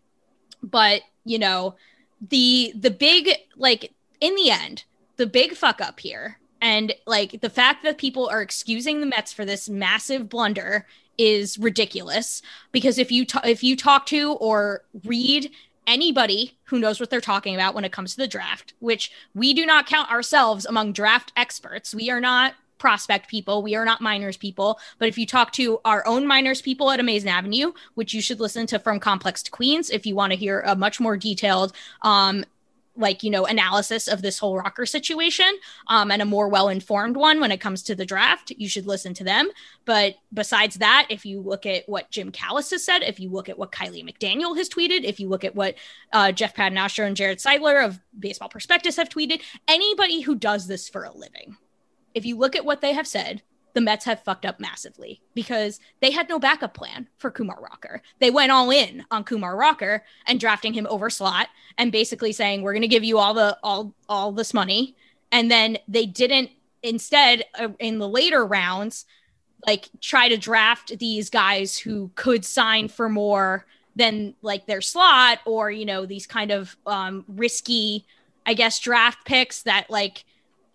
but 0.64 1.02
you 1.26 1.40
know, 1.40 1.76
the 2.30 2.74
the 2.76 2.92
big 2.92 3.30
like 3.56 3.94
in 4.20 4.36
the 4.36 4.52
end, 4.52 4.84
the 5.18 5.28
big 5.28 5.54
fuck 5.54 5.82
up 5.82 6.00
here 6.00 6.40
and 6.62 6.94
like 7.06 7.42
the 7.42 7.50
fact 7.50 7.84
that 7.84 7.98
people 7.98 8.28
are 8.28 8.42
excusing 8.42 9.00
the 9.00 9.06
Mets 9.06 9.32
for 9.32 9.46
this 9.46 9.70
massive 9.70 10.30
blunder 10.30 10.86
is 11.18 11.58
ridiculous 11.58 12.42
because 12.72 12.98
if 12.98 13.12
you 13.12 13.26
ta- 13.26 13.42
if 13.44 13.64
you 13.64 13.76
talk 13.76 14.06
to 14.08 14.34
or 14.34 14.84
read 15.04 15.52
anybody 15.90 16.58
who 16.66 16.80
knows 16.80 17.00
what 17.00 17.10
they're 17.10 17.20
talking 17.20 17.56
about 17.56 17.74
when 17.74 17.84
it 17.84 17.92
comes 17.92 18.12
to 18.12 18.18
the 18.18 18.28
draft, 18.28 18.74
which 18.80 19.12
we 19.34 19.54
do 19.54 19.66
not 19.66 19.88
count 19.88 20.12
ourselves 20.12 20.66
among 20.66 20.94
draft 20.94 21.34
experts. 21.36 21.94
We 21.94 22.10
are 22.12 22.22
not 22.22 22.54
prospect 22.78 23.28
people. 23.28 23.62
We 23.62 23.76
are 23.76 23.84
not 23.84 24.00
minors 24.00 24.38
people. 24.38 24.80
But 25.00 25.10
if 25.10 25.18
you 25.18 25.26
talk 25.26 25.52
to 25.54 25.82
our 25.84 26.06
own 26.08 26.26
minors 26.26 26.62
people 26.62 26.92
at 26.92 27.00
Amazin' 27.00 27.28
Avenue, 27.28 27.74
which 27.96 28.14
you 28.14 28.22
should 28.22 28.40
listen 28.40 28.68
to 28.68 28.80
from 28.80 29.00
Complex 29.00 29.44
to 29.44 29.52
Queens 29.52 29.90
if 29.90 30.06
you 30.06 30.16
want 30.16 30.32
to 30.32 30.40
hear 30.40 30.62
a 30.62 30.76
much 30.76 31.00
more 31.00 31.18
detailed 31.18 31.74
um, 32.04 32.46
like 33.00 33.24
you 33.24 33.30
know 33.30 33.46
analysis 33.46 34.08
of 34.08 34.22
this 34.22 34.38
whole 34.38 34.58
rocker 34.58 34.86
situation 34.86 35.52
um, 35.88 36.12
and 36.12 36.22
a 36.22 36.26
more 36.26 36.50
well-informed 36.50 37.18
one 37.18 37.40
when 37.40 37.52
it 37.52 37.62
comes 37.62 37.84
to 37.84 37.96
the 37.96 38.06
draft 38.06 38.52
you 38.58 38.70
should 38.70 38.86
listen 38.86 39.14
to 39.14 39.24
them. 39.24 39.50
But 39.86 40.16
besides 40.34 40.76
that 40.76 41.08
if 41.10 41.26
you 41.26 41.42
look 41.42 41.66
at 41.66 41.88
what 41.88 42.12
jim 42.12 42.32
callis 42.32 42.70
has 42.72 42.84
said 42.84 43.02
if 43.04 43.20
you 43.20 43.30
look 43.30 43.50
at 43.50 43.58
what 43.58 43.72
kiley 43.72 44.04
mcdaniel 44.04 44.56
has 44.58 44.70
tweeted 44.70 45.04
if 45.04 45.20
you 45.20 45.30
look 45.30 45.44
at 45.44 45.56
what 45.56 45.76
uh, 46.14 46.32
jeff 46.32 46.56
paternostro 46.56 47.06
and 47.06 47.16
jarrett 47.16 47.40
seidler 47.40 47.84
of 47.84 48.00
baseball 48.18 48.50
prospectus 48.50 48.96
have 48.96 49.10
tweeted 49.10 49.42
anybody 49.68 50.22
who 50.22 50.36
does 50.36 50.68
this 50.68 50.90
for 50.90 51.04
a 51.04 51.12
living 51.12 51.58
if 52.14 52.26
you 52.26 52.38
look 52.38 52.56
at 52.56 52.66
what 52.66 52.82
they 52.82 52.94
have 52.94 53.08
said 53.08 53.42
the 53.74 53.82
Mets 53.82 54.06
have 54.06 54.24
fucked 54.24 54.46
up 54.46 54.60
massively 54.60 55.22
because 55.34 55.80
they 56.00 56.12
had 56.12 56.30
no 56.30 56.40
backup 56.40 56.74
plan 56.74 57.08
for 57.18 57.32
Kumar 57.32 57.60
Rocker. 57.62 58.02
They 58.20 58.32
went 58.32 58.52
all 58.52 58.72
in 58.72 59.06
on 59.12 59.24
Kumar 59.24 59.56
Rocker 59.56 60.04
and 60.26 60.40
drafting 60.40 60.74
him 60.74 60.88
over 60.90 61.10
slot 61.10 61.48
and 61.78 61.92
basically 61.92 62.32
saying 62.32 62.62
we're 62.62 62.74
going 62.74 62.82
to 62.82 62.88
give 62.88 63.04
you 63.04 63.18
all 63.18 63.34
the 63.34 63.58
all 63.64 63.94
all 64.08 64.32
this 64.32 64.54
money 64.54 64.96
and 65.32 65.50
then 65.50 65.78
they 65.88 66.06
didn't 66.06 66.50
instead 66.84 67.46
uh, 67.58 67.70
in 67.80 68.00
the 68.00 68.08
later 68.08 68.46
rounds 68.46 69.06
like 69.66 69.90
try 70.02 70.30
to 70.30 70.38
draft 70.38 70.98
these 71.00 71.30
guys 71.30 71.78
who 71.78 72.12
could 72.16 72.46
sign 72.46 72.88
for 72.88 73.10
more 73.10 73.66
than 73.96 74.34
like 74.42 74.66
their 74.66 74.82
slot 74.82 75.40
or 75.46 75.70
you 75.70 75.86
know 75.86 76.06
these 76.06 76.26
kind 76.26 76.52
of 76.52 76.76
um 76.86 77.26
risky 77.28 78.06
I 78.46 78.54
guess 78.54 78.80
draft 78.80 79.26
picks 79.26 79.64
that 79.64 79.90
like 79.90 80.24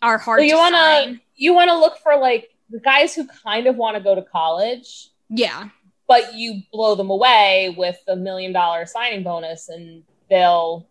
are 0.02 0.18
hard 0.18 0.40
So 0.40 0.44
you 0.44 0.52
to 0.52 0.56
want 0.56 0.74
to 0.74 1.20
you 1.34 1.54
want 1.54 1.70
to 1.70 1.78
look 1.78 1.98
for 1.98 2.16
like 2.16 2.53
the 2.70 2.80
guys 2.80 3.14
who 3.14 3.26
kind 3.26 3.66
of 3.66 3.76
want 3.76 3.96
to 3.96 4.02
go 4.02 4.14
to 4.14 4.22
college, 4.22 5.08
Yeah. 5.28 5.68
but 6.08 6.34
you 6.34 6.62
blow 6.72 6.94
them 6.94 7.10
away 7.10 7.74
with 7.76 7.98
a 8.08 8.16
million 8.16 8.52
dollar 8.52 8.86
signing 8.86 9.22
bonus, 9.22 9.68
and 9.68 10.02
they'll 10.30 10.86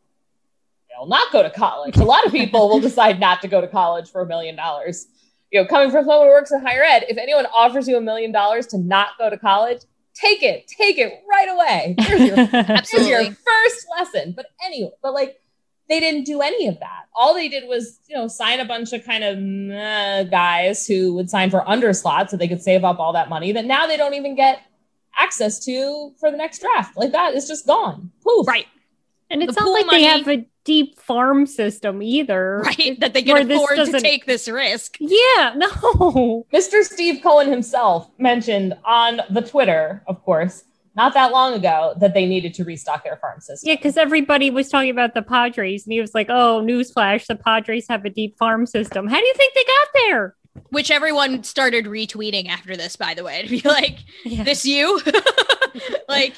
they'll 0.90 1.08
not 1.08 1.32
go 1.32 1.42
to 1.44 1.50
college. 1.50 1.98
A 1.98 2.04
lot 2.04 2.26
of 2.26 2.32
people 2.32 2.70
will 2.70 2.80
decide 2.90 3.20
not 3.20 3.42
to 3.42 3.48
go 3.48 3.60
to 3.62 3.68
college 3.68 4.10
for 4.12 4.22
a 4.22 4.26
million 4.28 4.56
dollars. 4.56 5.08
You 5.52 5.62
know, 5.62 5.68
coming 5.68 5.92
from 5.92 6.06
someone 6.06 6.28
who 6.28 6.34
works 6.34 6.52
in 6.52 6.62
higher 6.62 6.84
ed, 6.84 7.06
if 7.10 7.18
anyone 7.18 7.46
offers 7.56 7.88
you 7.88 7.98
a 7.98 8.02
million 8.02 8.32
dollars 8.32 8.66
to 8.68 8.78
not 8.78 9.10
go 9.20 9.30
to 9.30 9.38
college, 9.38 9.82
take 10.16 10.42
it, 10.44 10.68
take 10.68 10.98
it 10.98 11.14
right 11.30 11.48
away. 11.50 11.96
Here's 12.00 12.22
your, 12.22 12.36
here's 12.46 13.08
your 13.08 13.24
first 13.26 13.86
lesson. 13.98 14.34
But 14.36 14.48
anyway, 14.66 14.92
but 15.04 15.14
like 15.14 15.40
they 15.90 16.00
didn't 16.00 16.24
do 16.24 16.42
any 16.42 16.68
of 16.68 16.80
that. 16.80 17.04
All 17.16 17.34
they 17.34 17.50
did 17.50 17.68
was, 17.68 18.00
you 18.08 18.16
know, 18.16 18.28
sign 18.28 18.60
a 18.60 18.66
bunch 18.66 18.94
of 18.94 19.04
kind 19.06 19.24
of 19.24 19.38
meh 19.38 20.24
guys 20.24 20.88
who 20.88 21.14
would 21.16 21.30
sign 21.30 21.50
for 21.50 21.62
underslot 21.62 22.30
so 22.30 22.38
they 22.38 22.48
could 22.48 22.62
save 22.62 22.84
up 22.84 23.00
all 23.00 23.14
that 23.14 23.30
money 23.30 23.52
that 23.52 23.66
now 23.66 23.86
they 23.88 23.98
don't 23.98 24.14
even 24.14 24.36
get 24.36 24.62
access 25.18 25.64
to 25.66 26.12
for 26.20 26.32
the 26.32 26.38
next 26.38 26.60
draft. 26.62 26.98
Like 26.98 27.12
that 27.12 27.34
is 27.36 27.48
just 27.48 27.68
gone. 27.68 28.12
Poof. 28.24 28.48
Right. 28.48 28.66
And 29.30 29.44
it's 29.44 29.56
The 29.56 29.62
not 29.62 29.70
like 29.72 29.86
money- 29.86 29.98
they 30.00 30.04
have 30.06 30.28
a 30.28 30.46
deep 30.64 30.98
farm 31.00 31.46
system 31.46 32.02
either. 32.02 32.62
Right. 32.66 33.00
That 33.00 33.14
they 33.14 33.22
can 33.24 33.52
afford 33.52 33.76
to 33.78 34.00
take 34.00 34.26
this 34.26 34.48
risk. 34.48 34.96
Yeah, 35.00 35.54
no. 35.56 36.46
Mr. 36.54 36.84
Steve 36.84 37.22
Cohen 37.22 37.50
himself 37.50 38.10
mentioned 38.18 38.74
on 38.86 39.20
the 39.30 39.42
Twitter, 39.42 40.02
of 40.08 40.24
course, 40.24 40.64
not 40.96 41.14
that 41.14 41.32
long 41.32 41.54
ago, 41.54 41.96
that 42.00 42.14
they 42.14 42.26
needed 42.26 42.54
to 42.56 42.64
restock 42.64 43.04
their 43.04 43.18
farm 43.18 43.40
system. 43.42 43.68
Yeah, 43.68 43.76
because 43.76 43.98
everybody 43.98 44.50
was 44.50 44.70
talking 44.70 44.92
about 44.92 45.14
the 45.14 45.22
Padres, 45.22 45.86
and 45.86 45.94
he 45.94 46.02
was 46.02 46.14
like, 46.14 46.28
"Oh, 46.30 46.62
newsflash: 46.64 47.26
the 47.26 47.36
Padres 47.36 47.88
have 47.90 48.06
a 48.06 48.10
deep 48.10 48.38
farm 48.38 48.66
system." 48.66 49.08
How 49.08 49.20
do 49.20 49.26
you 49.26 49.34
think 49.36 49.54
they 49.54 49.64
got 49.64 49.88
there? 50.08 50.36
Which 50.70 50.92
everyone 50.92 51.44
started 51.44 51.86
retweeting 51.86 52.48
after 52.48 52.78
this, 52.78 52.96
by 52.96 53.16
the 53.16 53.24
way, 53.24 53.42
to 53.42 53.50
be 53.50 53.62
like, 53.66 54.00
this 54.24 54.66
you? 54.66 55.02
like 56.08 56.36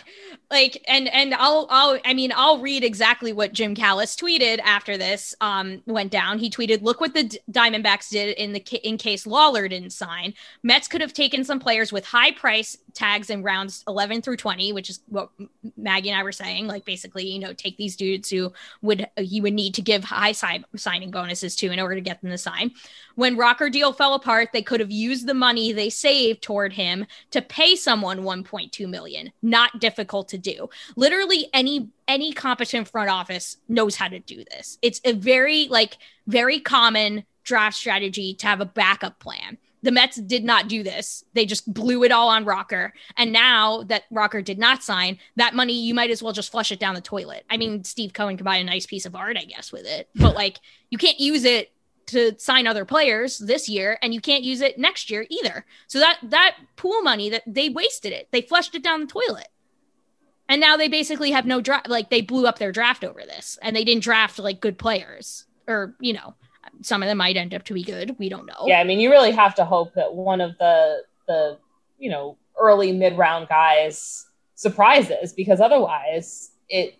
like 0.52 0.84
and 0.88 1.08
and 1.08 1.34
I'll 1.34 1.68
I'll 1.70 2.00
I 2.06 2.14
mean 2.14 2.32
I'll 2.36 2.60
read 2.60 2.84
exactly 2.84 3.34
what 3.34 3.54
Jim 3.54 3.76
Callis 3.76 4.16
tweeted 4.16 4.60
after 4.60 4.98
this 4.98 5.36
um 5.42 5.82
went 5.86 6.12
down. 6.12 6.40
He 6.40 6.50
tweeted, 6.50 6.82
"Look 6.82 7.02
what 7.02 7.14
the 7.14 7.40
Diamondbacks 7.52 8.10
did 8.10 8.38
in 8.38 8.54
the 8.54 8.60
in 8.84 8.98
case 8.98 9.26
Lawlar 9.26 9.70
didn't 9.70 9.92
sign. 9.92 10.34
Mets 10.64 10.88
could 10.88 11.02
have 11.02 11.14
taken 11.14 11.44
some 11.44 11.60
players 11.60 11.92
with 11.92 12.06
high 12.06 12.32
price 12.32 12.78
tags 12.94 13.30
in 13.30 13.44
rounds 13.44 13.84
11 13.88 14.22
through 14.22 14.38
20, 14.38 14.74
which 14.74 14.90
is 14.90 15.02
what 15.08 15.30
Maggie 15.78 16.10
and 16.10 16.20
I 16.20 16.24
were 16.24 16.32
saying, 16.32 16.68
like 16.68 16.86
basically, 16.86 17.28
you 17.28 17.40
know, 17.40 17.54
take 17.54 17.78
these 17.78 17.96
dudes 17.96 18.30
who 18.30 18.54
would 18.82 19.08
you 19.18 19.44
would 19.44 19.54
need 19.54 19.74
to 19.76 19.82
give 19.82 20.04
high 20.04 20.32
si- 20.32 20.66
signing 20.76 21.12
bonuses 21.12 21.56
to 21.58 21.72
in 21.72 21.80
order 21.80 21.96
to 21.96 22.02
get 22.02 22.22
them 22.22 22.32
to 22.32 22.38
sign. 22.38 22.72
When 23.16 23.38
Rocker 23.38 23.70
deal 23.70 23.94
fell 23.94 24.14
apart, 24.14 24.50
they 24.52 24.62
could 24.62 24.80
have 24.80 24.92
used 24.92 25.28
the 25.28 25.34
money 25.34 25.72
they 25.72 25.90
saved 25.90 26.42
toward 26.42 26.74
him 26.74 27.06
to 27.32 27.42
pay 27.42 27.76
someone 27.76 28.20
1.2 28.20 28.88
million. 28.90 29.32
Not 29.42 29.80
difficult 29.80 30.28
to 30.30 30.35
do. 30.38 30.70
Literally 30.96 31.48
any 31.54 31.90
any 32.08 32.34
competent 32.34 32.88
front 32.88 33.10
office 33.10 33.58
knows 33.68 33.96
how 33.96 34.08
to 34.08 34.20
do 34.20 34.44
this. 34.52 34.78
It's 34.82 35.02
a 35.04 35.14
very 35.14 35.68
like 35.68 35.98
very 36.28 36.60
common 36.60 37.26
draft 37.44 37.78
strategy 37.78 38.34
to 38.36 38.48
have 38.48 38.62
a 38.62 38.66
backup 38.66 39.20
plan. 39.20 39.58
The 39.84 39.92
Mets 39.92 40.18
did 40.18 40.44
not 40.44 40.68
do 40.68 40.82
this. 40.82 41.24
They 41.34 41.46
just 41.46 41.72
blew 41.72 42.04
it 42.04 42.12
all 42.12 42.30
on 42.30 42.44
Rocker. 42.44 42.92
And 43.18 43.32
now 43.32 43.84
that 43.84 44.06
Rocker 44.10 44.42
did 44.42 44.58
not 44.58 44.82
sign, 44.82 45.20
that 45.36 45.54
money 45.54 45.74
you 45.74 45.94
might 45.94 46.10
as 46.10 46.24
well 46.24 46.34
just 46.34 46.52
flush 46.52 46.72
it 46.72 46.80
down 46.80 46.96
the 46.96 47.02
toilet. 47.02 47.46
I 47.52 47.58
mean, 47.58 47.84
Steve 47.84 48.12
Cohen 48.12 48.36
could 48.36 48.46
buy 48.46 48.58
a 48.58 48.64
nice 48.64 48.88
piece 48.88 49.06
of 49.06 49.16
art, 49.16 49.38
I 49.38 49.46
guess, 49.46 49.72
with 49.72 49.86
it. 49.86 50.10
But 50.16 50.34
like 50.34 50.60
you 50.90 50.98
can't 50.98 51.20
use 51.20 51.46
it 51.46 51.72
to 52.08 52.38
sign 52.38 52.68
other 52.68 52.86
players 52.86 53.38
this 53.38 53.68
year 53.70 53.98
and 54.02 54.14
you 54.14 54.22
can't 54.22 54.44
use 54.44 54.62
it 54.62 54.78
next 54.78 55.10
year 55.10 55.26
either. 55.30 55.66
So 55.88 56.00
that 56.00 56.18
that 56.24 56.56
pool 56.76 57.02
money 57.02 57.30
that 57.30 57.44
they 57.46 57.70
wasted 57.70 58.12
it. 58.12 58.28
They 58.32 58.42
flushed 58.42 58.76
it 58.76 58.84
down 58.84 59.02
the 59.02 59.08
toilet. 59.08 59.48
And 60.48 60.62
now 60.62 60.78
they 60.78 60.88
basically 60.88 61.32
have 61.32 61.46
no 61.46 61.60
draft 61.60 61.90
like 61.90 62.10
they 62.10 62.22
blew 62.22 62.46
up 62.46 62.60
their 62.60 62.72
draft 62.72 63.04
over 63.04 63.22
this 63.22 63.58
and 63.62 63.76
they 63.76 63.84
didn't 63.84 64.04
draft 64.04 64.38
like 64.38 64.62
good 64.62 64.78
players 64.78 65.46
or 65.68 65.96
you 66.00 66.14
know 66.14 66.36
some 66.82 67.02
of 67.02 67.08
them 67.08 67.18
might 67.18 67.38
end 67.38 67.54
up 67.54 67.64
to 67.64 67.74
be 67.74 67.84
good. 67.84 68.16
We 68.20 68.30
don't 68.30 68.46
know. 68.46 68.66
Yeah, 68.66 68.80
I 68.80 68.84
mean, 68.84 69.00
you 69.00 69.10
really 69.10 69.32
have 69.32 69.56
to 69.56 69.66
hope 69.66 69.94
that 69.96 70.14
one 70.14 70.42
of 70.42 70.58
the 70.58 71.04
the 71.28 71.58
you 71.98 72.10
know 72.10 72.38
early 72.60 72.92
mid 72.92 73.18
round 73.18 73.48
guys 73.48 74.28
surprises 74.56 75.34
because 75.34 75.60
otherwise 75.60 76.52
it 76.70 76.96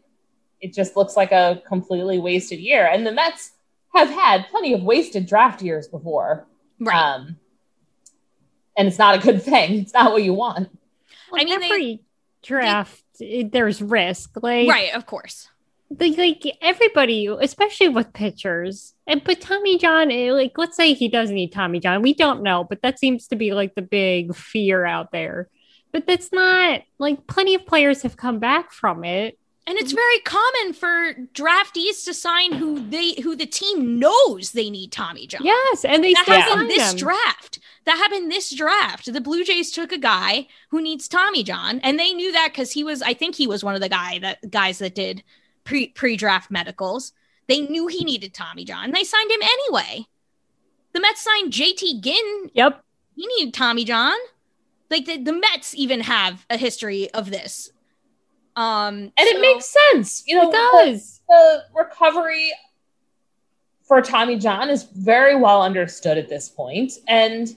it 0.62 0.74
just 0.74 0.96
looks 0.96 1.16
like 1.16 1.32
a 1.32 1.62
completely 1.68 2.20
wasted 2.20 2.60
year. 2.60 2.88
And 2.88 3.06
the 3.06 3.12
Mets 3.12 3.52
have 3.94 4.10
had 4.10 4.48
plenty 4.50 4.74
of 4.74 4.82
wasted 4.82 5.26
draft 5.26 5.62
years 5.62 5.88
before, 5.88 6.48
right? 6.80 7.16
Um, 7.16 7.38
and 8.78 8.88
it's 8.88 9.00
not 9.00 9.16
a 9.16 9.20
good 9.20 9.42
thing. 9.42 9.80
It's 9.80 9.94
not 9.94 10.12
what 10.12 10.24
you 10.24 10.34
want. 10.34 10.70
I 11.32 11.44
mean, 11.44 11.50
every 11.50 12.02
draft 12.42 13.04
it, 13.20 13.52
there's 13.52 13.82
risk, 13.82 14.32
like 14.42 14.68
right, 14.70 14.94
of 14.94 15.06
course. 15.06 15.50
Like, 16.00 16.18
like 16.18 16.58
everybody, 16.62 17.28
especially 17.28 17.90
with 17.90 18.14
pitchers, 18.14 18.94
and 19.06 19.24
but 19.24 19.40
Tommy 19.42 19.78
John, 19.78 20.12
eh, 20.12 20.32
like 20.32 20.58
let's 20.58 20.76
say 20.76 20.94
he 20.94 21.08
doesn't 21.08 21.36
need 21.36 21.52
Tommy 21.52 21.80
John, 21.80 22.02
we 22.02 22.14
don't 22.14 22.42
know, 22.42 22.64
but 22.64 22.82
that 22.82 23.00
seems 23.00 23.28
to 23.28 23.36
be 23.36 23.54
like 23.54 23.76
the 23.76 23.82
big 23.82 24.36
fear 24.36 24.86
out 24.86 25.12
there. 25.12 25.50
But 25.92 26.08
that's 26.08 26.32
not 26.34 26.82
like 26.98 27.28
plenty 27.28 27.56
of 27.56 27.66
players 27.66 28.02
have 28.02 28.18
come 28.18 28.40
back 28.40 28.72
from 28.72 29.04
it. 29.04 29.38
And 29.68 29.80
it's 29.80 29.94
mm-hmm. 29.94 29.96
very 29.96 30.20
common 30.20 30.74
for 30.74 31.28
draftees 31.34 32.06
to 32.06 32.14
sign 32.14 32.54
who 32.54 32.88
they 32.88 33.20
who 33.22 33.36
the 33.36 33.48
team 33.48 33.98
knows 33.98 34.52
they 34.52 34.70
need 34.70 34.92
Tommy 34.92 35.26
John. 35.26 35.42
Yes, 35.44 35.84
and 35.84 36.04
they 36.04 36.14
that 36.14 36.26
happened 36.28 36.70
this 36.70 36.90
them. 36.90 36.98
draft. 36.98 37.60
That 37.86 37.98
happened 37.98 38.32
this 38.32 38.54
draft. 38.54 39.12
The 39.12 39.22
Blue 39.22 39.44
Jays 39.44 39.72
took 39.72 39.92
a 39.92 39.98
guy 39.98 40.48
who 40.70 40.82
needs 40.82 41.08
Tommy 41.08 41.44
John, 41.44 41.80
and 41.80 42.00
they 42.00 42.14
knew 42.14 42.32
that 42.32 42.50
because 42.52 42.72
he 42.72 42.84
was. 42.84 43.02
I 43.02 43.16
think 43.16 43.36
he 43.36 43.48
was 43.48 43.64
one 43.64 43.74
of 43.76 43.82
the 43.82 43.90
guy 43.90 44.20
that 44.20 44.52
guys 44.52 44.78
that 44.80 44.94
did 44.94 45.24
pre 45.64 45.88
pre 45.88 46.16
draft 46.16 46.52
medicals. 46.52 47.14
They 47.48 47.62
knew 47.62 47.88
he 47.88 48.04
needed 48.04 48.34
Tommy 48.34 48.66
John. 48.66 48.92
They 48.92 49.04
signed 49.04 49.32
him 49.32 49.42
anyway. 49.42 50.08
The 50.94 51.00
Mets 51.00 51.22
signed 51.22 51.52
JT 51.52 52.02
Ginn. 52.02 52.52
Yep. 52.54 52.84
He 53.16 53.28
needed 53.28 53.54
Tommy 53.54 53.84
John. 53.84 54.16
Like 54.90 55.06
the, 55.06 55.18
the 55.18 55.34
Mets 55.34 55.76
even 55.76 56.02
have 56.02 56.46
a 56.50 56.58
history 56.58 57.10
of 57.12 57.32
this. 57.32 57.72
Um 58.56 59.12
and 59.18 59.28
it 59.28 59.42
makes 59.42 59.74
sense. 59.92 60.24
You 60.26 60.36
know, 60.36 60.50
It 60.50 60.54
does. 60.54 61.22
The, 61.28 61.64
the 61.74 61.80
recovery 61.84 62.52
for 63.88 64.02
Tommy 64.02 64.38
John 64.38 64.70
is 64.70 64.84
very 64.84 65.36
well 65.36 65.62
understood 65.62 66.18
at 66.18 66.28
this. 66.28 66.54
And, 67.08 67.48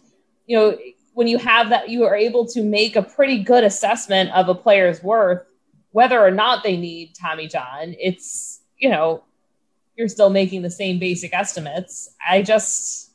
you 0.47 0.59
know, 0.59 0.79
when 1.15 1.27
you 1.27 1.39
have 1.39 1.71
that, 1.71 1.89
you 1.89 2.05
are 2.05 2.15
able 2.15 2.47
to 2.47 2.63
make 2.63 2.97
a 2.97 3.03
pretty 3.03 3.43
good 3.43 3.65
assessment 3.65 4.31
of 4.33 4.49
a 4.49 4.55
player's 4.55 5.03
worth, 5.03 5.47
whether 5.93 6.21
or 6.21 6.31
not 6.31 6.63
they 6.63 6.77
need 6.77 7.15
Tommy 7.15 7.49
John. 7.49 7.95
It's, 7.99 8.61
you 8.77 8.91
know, 8.91 9.25
you're 9.97 10.09
still 10.09 10.31
making 10.31 10.63
the 10.63 10.71
same 10.71 10.99
basic 10.99 11.35
estimates. 11.35 12.15
I 12.27 12.43
just, 12.43 13.11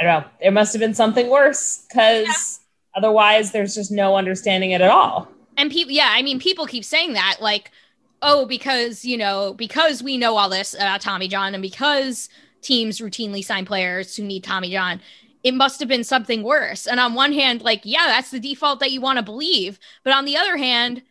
I 0.00 0.04
don't 0.04 0.22
know. 0.22 0.28
There 0.40 0.52
must 0.52 0.72
have 0.72 0.80
been 0.80 0.94
something 0.94 1.28
worse 1.28 1.84
because 1.88 2.60
otherwise, 2.94 3.52
there's 3.52 3.74
just 3.74 3.90
no 3.90 4.16
understanding 4.16 4.70
it 4.70 4.80
at 4.80 4.90
all. 4.90 5.28
And 5.62 5.70
people, 5.70 5.92
yeah, 5.92 6.08
I 6.10 6.22
mean, 6.22 6.40
people 6.40 6.66
keep 6.66 6.84
saying 6.84 7.12
that, 7.12 7.36
like, 7.40 7.70
oh, 8.20 8.46
because, 8.46 9.04
you 9.04 9.16
know, 9.16 9.54
because 9.54 10.02
we 10.02 10.16
know 10.18 10.36
all 10.36 10.48
this 10.48 10.74
about 10.74 11.00
Tommy 11.00 11.28
John 11.28 11.54
and 11.54 11.62
because 11.62 12.28
teams 12.62 12.98
routinely 12.98 13.44
sign 13.44 13.64
players 13.64 14.16
who 14.16 14.24
need 14.24 14.42
Tommy 14.42 14.72
John, 14.72 15.00
it 15.44 15.54
must 15.54 15.78
have 15.78 15.88
been 15.88 16.02
something 16.02 16.42
worse. 16.42 16.88
And 16.88 16.98
on 16.98 17.14
one 17.14 17.32
hand, 17.32 17.62
like, 17.62 17.82
yeah, 17.84 18.06
that's 18.06 18.32
the 18.32 18.40
default 18.40 18.80
that 18.80 18.90
you 18.90 19.00
want 19.00 19.18
to 19.18 19.22
believe. 19.22 19.78
But 20.02 20.14
on 20.14 20.24
the 20.24 20.36
other 20.36 20.56
hand, 20.56 21.02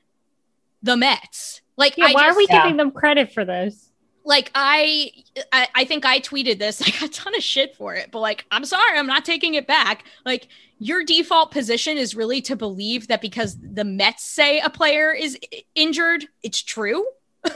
the 0.83 0.97
Mets. 0.97 1.61
Like, 1.77 1.97
Yeah, 1.97 2.07
I 2.07 2.11
why 2.11 2.23
just- 2.23 2.35
are 2.35 2.37
we 2.37 2.47
giving 2.47 2.75
them 2.75 2.91
credit 2.91 3.31
for 3.31 3.45
this? 3.45 3.90
Like 4.23 4.51
I, 4.53 5.11
I 5.51 5.67
i 5.75 5.85
think 5.85 6.05
i 6.05 6.19
tweeted 6.19 6.59
this 6.59 6.81
i 6.87 6.91
got 6.91 7.03
a 7.03 7.09
ton 7.09 7.35
of 7.35 7.43
shit 7.43 7.75
for 7.75 7.95
it 7.95 8.11
but 8.11 8.19
like 8.19 8.45
i'm 8.51 8.65
sorry 8.65 8.97
i'm 8.97 9.07
not 9.07 9.25
taking 9.25 9.55
it 9.55 9.67
back. 9.67 10.05
Like 10.25 10.47
your 10.79 11.03
default 11.03 11.51
position 11.51 11.97
is 11.97 12.15
really 12.15 12.41
to 12.41 12.55
believe 12.55 13.07
that 13.07 13.21
because 13.21 13.57
the 13.61 13.83
mets 13.83 14.23
say 14.23 14.59
a 14.59 14.69
player 14.69 15.11
is 15.11 15.37
injured 15.75 16.25
it's 16.43 16.61
true? 16.61 17.05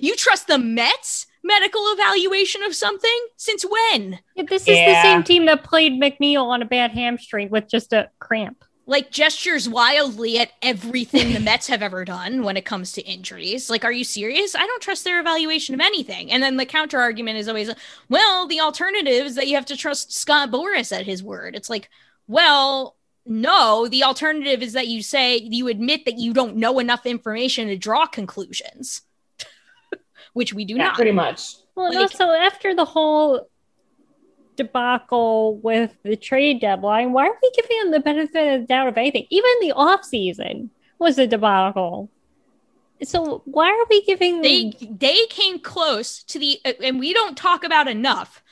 You 0.00 0.16
trust 0.16 0.46
the 0.46 0.58
mets 0.58 1.26
medical 1.42 1.82
evaluation 1.92 2.62
of 2.62 2.74
something? 2.74 3.26
Since 3.36 3.64
when? 3.64 4.18
Yeah, 4.34 4.44
this 4.48 4.62
is 4.62 4.76
the 4.76 5.02
same 5.02 5.22
team 5.22 5.46
that 5.46 5.62
played 5.62 5.92
McNeil 5.92 6.46
on 6.46 6.62
a 6.62 6.66
bad 6.66 6.92
hamstring 6.92 7.50
with 7.50 7.68
just 7.68 7.92
a 7.92 8.10
cramp. 8.18 8.64
Like 8.86 9.10
gestures 9.10 9.66
wildly 9.66 10.38
at 10.38 10.52
everything 10.60 11.32
the 11.32 11.40
Mets 11.40 11.68
have 11.68 11.80
ever 11.82 12.04
done 12.04 12.42
when 12.42 12.58
it 12.58 12.66
comes 12.66 12.92
to 12.92 13.02
injuries. 13.02 13.70
Like, 13.70 13.82
are 13.82 13.92
you 13.92 14.04
serious? 14.04 14.54
I 14.54 14.66
don't 14.66 14.82
trust 14.82 15.04
their 15.04 15.20
evaluation 15.20 15.74
of 15.74 15.80
anything. 15.80 16.30
And 16.30 16.42
then 16.42 16.58
the 16.58 16.66
counter 16.66 17.00
argument 17.00 17.38
is 17.38 17.48
always, 17.48 17.70
well, 18.10 18.46
the 18.46 18.60
alternative 18.60 19.24
is 19.26 19.36
that 19.36 19.46
you 19.48 19.54
have 19.54 19.64
to 19.66 19.76
trust 19.76 20.12
Scott 20.12 20.50
Boras 20.50 20.94
at 20.94 21.06
his 21.06 21.22
word. 21.22 21.54
It's 21.56 21.70
like, 21.70 21.88
well, 22.28 22.96
no, 23.24 23.88
the 23.88 24.04
alternative 24.04 24.62
is 24.62 24.74
that 24.74 24.86
you 24.88 25.02
say 25.02 25.38
you 25.38 25.68
admit 25.68 26.04
that 26.04 26.18
you 26.18 26.34
don't 26.34 26.56
know 26.56 26.78
enough 26.78 27.06
information 27.06 27.68
to 27.68 27.78
draw 27.78 28.04
conclusions, 28.04 29.00
which 30.34 30.52
we 30.52 30.66
do 30.66 30.74
Yeah, 30.74 30.88
not. 30.88 30.94
pretty 30.96 31.12
much. 31.12 31.54
Well, 31.74 31.86
and 31.86 31.94
Like- 31.94 32.02
also 32.12 32.30
after 32.32 32.74
the 32.74 32.84
whole 32.84 33.48
debacle 34.56 35.56
with 35.58 35.96
the 36.02 36.16
trade 36.16 36.60
deadline, 36.60 37.12
why 37.12 37.26
are 37.28 37.36
we 37.42 37.50
giving 37.54 37.78
them 37.78 37.90
the 37.90 38.00
benefit 38.00 38.54
of 38.54 38.60
the 38.62 38.66
doubt 38.66 38.88
of 38.88 38.96
anything? 38.98 39.26
Even 39.30 39.50
the 39.60 39.72
off 39.72 40.04
season 40.04 40.70
was 40.98 41.18
a 41.18 41.26
debacle. 41.26 42.10
So 43.02 43.42
why 43.44 43.68
are 43.70 43.86
we 43.90 44.02
giving 44.02 44.40
they 44.42 44.72
they 44.80 45.26
came 45.28 45.58
close 45.58 46.22
to 46.24 46.38
the 46.38 46.60
uh, 46.64 46.72
and 46.82 46.98
we 46.98 47.12
don't 47.12 47.36
talk 47.36 47.64
about 47.64 47.88
enough 47.88 48.42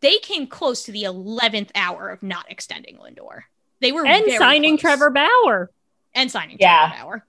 they 0.00 0.18
came 0.18 0.48
close 0.48 0.82
to 0.82 0.92
the 0.92 1.04
11th 1.04 1.70
hour 1.76 2.08
of 2.10 2.22
not 2.22 2.44
extending 2.50 2.98
lindor 2.98 3.42
they 3.80 3.92
were 3.92 4.04
and 4.04 4.24
very 4.24 4.36
signing 4.38 4.72
close. 4.76 4.80
Trevor 4.98 5.10
Bauer? 5.10 5.70
and 6.14 6.30
signing 6.30 6.56
Yeah. 6.60 6.88
Trevor 6.90 7.04
Bauer. 7.04 7.26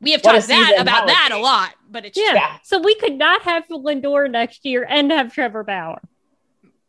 we 0.00 0.12
have 0.12 0.22
What 0.24 0.32
talked 0.32 0.48
that 0.48 0.76
about 0.80 1.06
that 1.06 1.28
that 1.30 1.38
a 1.38 1.40
lot 1.40 1.74
but 1.88 2.04
it's 2.06 2.18
Yeah. 2.18 2.30
true. 2.32 2.58
So 2.64 2.78
we 2.80 2.94
could 2.96 3.16
not 3.18 3.42
have 3.42 3.68
Lindor 3.68 4.28
next 4.30 4.64
year 4.64 4.86
and 4.88 5.12
have 5.12 5.32
Trevor 5.32 5.62
Bauer. 5.62 6.00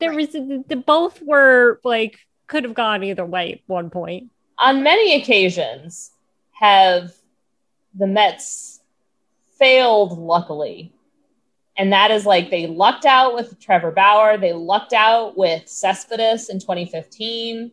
There 0.01 0.13
was 0.13 0.29
the, 0.29 0.83
both 0.85 1.21
were 1.21 1.79
like 1.83 2.19
could 2.47 2.65
have 2.65 2.73
gone 2.73 3.03
either 3.03 3.25
way 3.25 3.53
at 3.53 3.59
one 3.67 3.89
point. 3.89 4.29
on 4.57 4.83
many 4.83 5.21
occasions 5.21 6.11
have 6.51 7.13
the 7.93 8.07
Mets 8.07 8.81
failed 9.57 10.17
luckily. 10.17 10.91
And 11.77 11.93
that 11.93 12.11
is 12.11 12.25
like 12.25 12.49
they 12.49 12.67
lucked 12.67 13.05
out 13.05 13.35
with 13.35 13.59
Trevor 13.59 13.91
Bauer, 13.91 14.37
they 14.37 14.53
lucked 14.53 14.91
out 14.91 15.37
with 15.37 15.67
Cespedes 15.67 16.49
in 16.49 16.59
2015. 16.59 17.71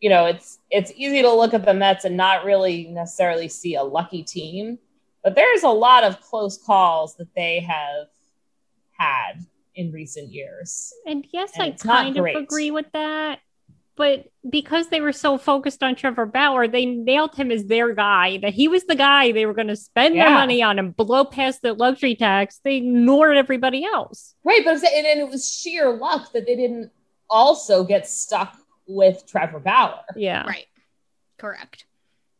You 0.00 0.10
know, 0.10 0.26
it's 0.26 0.58
it's 0.70 0.92
easy 0.94 1.22
to 1.22 1.32
look 1.32 1.54
at 1.54 1.64
the 1.64 1.74
Mets 1.74 2.04
and 2.04 2.16
not 2.16 2.44
really 2.44 2.84
necessarily 2.88 3.48
see 3.48 3.74
a 3.74 3.82
lucky 3.82 4.22
team, 4.22 4.78
but 5.24 5.34
there's 5.34 5.62
a 5.62 5.68
lot 5.68 6.04
of 6.04 6.20
close 6.20 6.58
calls 6.58 7.16
that 7.16 7.34
they 7.34 7.60
have 7.60 8.08
had 8.92 9.44
in 9.76 9.92
recent 9.92 10.32
years. 10.32 10.92
And 11.06 11.24
yes, 11.32 11.52
And 11.54 11.62
I 11.64 11.70
kind 11.76 12.16
of 12.16 12.22
great. 12.22 12.36
agree 12.36 12.70
with 12.70 12.86
that. 12.92 13.38
But 13.96 14.26
because 14.48 14.88
they 14.88 15.00
were 15.00 15.12
so 15.12 15.38
focused 15.38 15.82
on 15.82 15.94
Trevor 15.94 16.26
Bauer, 16.26 16.68
they 16.68 16.84
nailed 16.84 17.34
him 17.34 17.50
as 17.50 17.64
their 17.64 17.94
guy, 17.94 18.36
that 18.42 18.52
he 18.52 18.68
was 18.68 18.84
the 18.84 18.94
guy 18.94 19.32
they 19.32 19.46
were 19.46 19.54
going 19.54 19.68
to 19.68 19.76
spend 19.76 20.16
their 20.16 20.28
money 20.30 20.62
on 20.62 20.78
and 20.78 20.94
blow 20.94 21.24
past 21.24 21.62
the 21.62 21.72
luxury 21.72 22.14
tax. 22.14 22.60
They 22.62 22.76
ignored 22.76 23.38
everybody 23.38 23.86
else. 23.86 24.34
Right, 24.44 24.60
but 24.64 24.76
it's- 24.76 24.92
and, 24.94 25.06
and 25.06 25.20
it 25.20 25.28
was 25.30 25.50
sheer 25.50 25.96
luck 25.96 26.32
that 26.32 26.44
they 26.44 26.56
didn't 26.56 26.90
also 27.30 27.84
get 27.84 28.06
stuck 28.06 28.54
with 28.86 29.24
Trevor 29.26 29.60
Bauer. 29.60 30.02
Yeah. 30.14 30.46
right 30.46 30.66
correct 31.38 31.85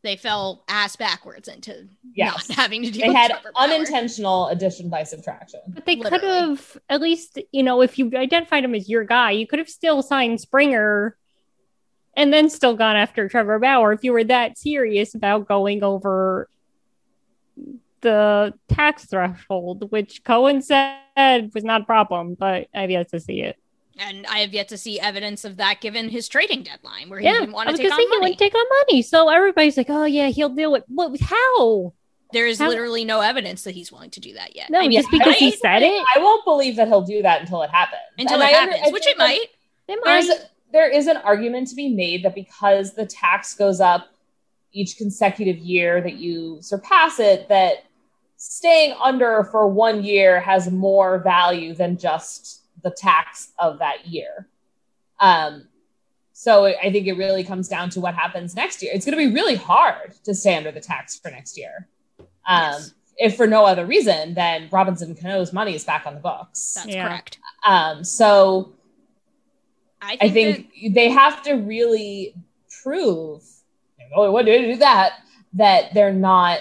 they 0.07 0.17
fell 0.17 0.65
ass 0.69 0.97
backwards 0.97 1.49
into 1.49 1.89
Yes. 2.15 2.49
not 2.49 2.57
having 2.59 2.83
to 2.85 2.91
do. 2.91 3.01
They 3.01 3.09
with 3.09 3.17
had 3.17 3.31
Trevor 3.31 3.53
Bauer. 3.53 3.65
unintentional 3.65 4.49
addition 4.49 4.89
by 4.89 5.03
subtraction. 5.03 5.61
But 5.69 5.85
they 5.85 5.97
could 5.97 6.23
have, 6.23 6.77
at 6.89 7.01
least, 7.01 7.39
you 7.53 7.63
know, 7.63 7.83
if 7.83 7.99
you 7.99 8.11
identified 8.15 8.65
him 8.65 8.75
as 8.75 8.89
your 8.89 9.05
guy, 9.05 9.33
you 9.33 9.47
could 9.47 9.59
have 9.59 9.69
still 9.69 10.03
signed 10.03 10.41
Springer 10.41 11.17
and 12.15 12.33
then 12.33 12.49
still 12.49 12.75
gone 12.75 12.97
after 12.97 13.29
Trevor 13.29 13.59
Bauer 13.59 13.93
if 13.93 14.03
you 14.03 14.13
were 14.13 14.25
that 14.25 14.57
serious 14.57 15.15
about 15.15 15.47
going 15.49 15.83
over 15.83 16.49
the 18.01 18.55
tax 18.69 19.05
threshold, 19.07 19.91
which 19.91 20.23
Cohen 20.25 20.63
said 20.63 21.51
was 21.55 21.65
not 21.65 21.83
a 21.83 21.85
problem, 21.85 22.35
but 22.39 22.69
I've 22.75 22.91
yet 22.91 23.11
to 23.11 23.21
see 23.21 23.43
it. 23.43 23.57
And 23.99 24.27
i 24.27 24.39
have 24.39 24.53
yet 24.53 24.69
to 24.69 24.77
see 24.79 25.01
evidence 25.01 25.45
of 25.45 25.57
that 25.57 25.81
given 25.81 26.09
his 26.09 26.29
trading 26.29 26.63
deadline 26.63 27.09
where 27.09 27.19
he 27.19 27.25
Yeah, 27.27 27.41
didn't 27.41 27.53
want 27.53 27.69
to 27.71 27.77
take 27.77 27.89
gonna 27.89 27.95
on 27.95 27.99
say 27.99 28.03
he 28.05 28.09
money 28.09 28.21
wouldn't 28.23 28.39
take 28.39 28.55
on 28.55 28.65
money. 28.89 29.03
So 29.03 29.29
everybody's 29.29 29.77
like, 29.77 29.89
oh, 29.91 30.05
yeah, 30.05 30.29
he'll 30.29 30.49
do 30.51 30.75
it. 30.75 30.85
What? 30.89 31.19
How? 31.21 31.93
There 32.33 32.47
is 32.47 32.59
How- 32.59 32.69
literally 32.69 33.05
no 33.05 33.21
evidence 33.21 33.63
that 33.65 33.75
he's 33.75 33.91
willing 33.93 34.11
to 34.11 34.21
do 34.21 34.35
that 34.35 34.55
yet. 34.57 34.69
No, 34.71 34.79
I 34.81 34.83
mean, 34.89 34.93
just 35.01 35.11
because 35.11 35.37
he 35.37 35.51
said 35.53 35.83
it. 35.83 36.05
I 36.15 36.19
won't 36.19 36.45
believe 36.45 36.77
that 36.77 36.89
he'll 36.89 37.03
do 37.03 37.23
that 37.23 37.41
until 37.41 37.63
it 37.63 37.71
happens. 37.71 38.01
until 38.19 38.35
And 38.41 38.43
it 38.43 38.47
I 38.55 38.59
happens, 38.59 38.81
I 38.87 38.91
which 38.91 39.07
it 39.07 39.17
might. 39.17 39.47
It 39.89 39.99
There's 40.05 40.29
might. 40.29 40.41
there 40.73 40.91
is 40.91 41.07
an 41.07 41.17
argument 41.19 41.69
to 41.69 41.77
be 41.77 41.89
made 41.89 42.25
that 42.25 42.35
because 42.35 42.95
the 42.95 43.07
tax 43.07 43.55
goes 43.55 43.81
up 43.81 44.09
each 44.73 44.97
consecutive 44.99 45.57
year 45.59 46.01
that 46.03 46.15
you 46.15 46.59
surpass 46.61 47.19
it, 47.21 47.49
that 47.49 47.85
staying 48.37 48.95
under 49.03 49.45
for 49.45 49.67
one 49.69 50.03
year 50.05 50.41
has 50.41 50.71
more 50.71 51.19
value 51.21 51.73
than 51.75 51.97
just 51.97 52.63
the 52.87 52.93
tax 52.93 53.53
of 53.59 53.81
that 53.81 54.07
year. 54.07 54.47
Um, 55.19 55.67
so 56.33 56.67
I 56.67 56.93
think 56.93 57.09
it 57.09 57.15
really 57.15 57.43
comes 57.43 57.67
down 57.67 57.91
to 57.91 58.01
what 58.01 58.15
happens 58.15 58.55
next 58.55 58.81
year. 58.81 58.93
It's 58.95 59.05
going 59.05 59.19
to 59.19 59.29
be 59.29 59.35
really 59.35 59.57
hard 59.57 60.15
to 60.25 60.35
stay 60.35 60.55
under 60.57 60.71
the 60.71 60.81
tax 60.81 61.19
for 61.19 61.31
next 61.31 61.59
year. 61.59 61.89
Um, 62.47 62.73
Yes. 62.73 62.93
If 63.19 63.37
for 63.37 63.47
no 63.47 63.65
other 63.65 63.87
reason 63.87 64.35
than 64.35 64.69
Robinson 64.71 65.15
Cano's 65.15 65.51
money 65.51 65.75
is 65.75 65.85
back 65.85 66.07
on 66.07 66.15
the 66.15 66.21
books. 66.21 66.75
That's 66.75 66.87
Yeah. 66.87 67.09
correct. 67.09 67.39
Um, 67.65 68.05
so 68.05 68.75
I 70.03 70.17
think, 70.19 70.23
I 70.23 70.29
think 70.29 70.95
they 70.95 71.09
have 71.09 71.43
to 71.45 71.55
really 71.55 72.35
prove, 72.83 73.43
oh, 74.15 74.31
what 74.31 74.45
did 74.45 74.71
do 74.71 74.77
that? 74.77 75.13
That 75.55 75.95
they're 75.95 76.13
not, 76.13 76.61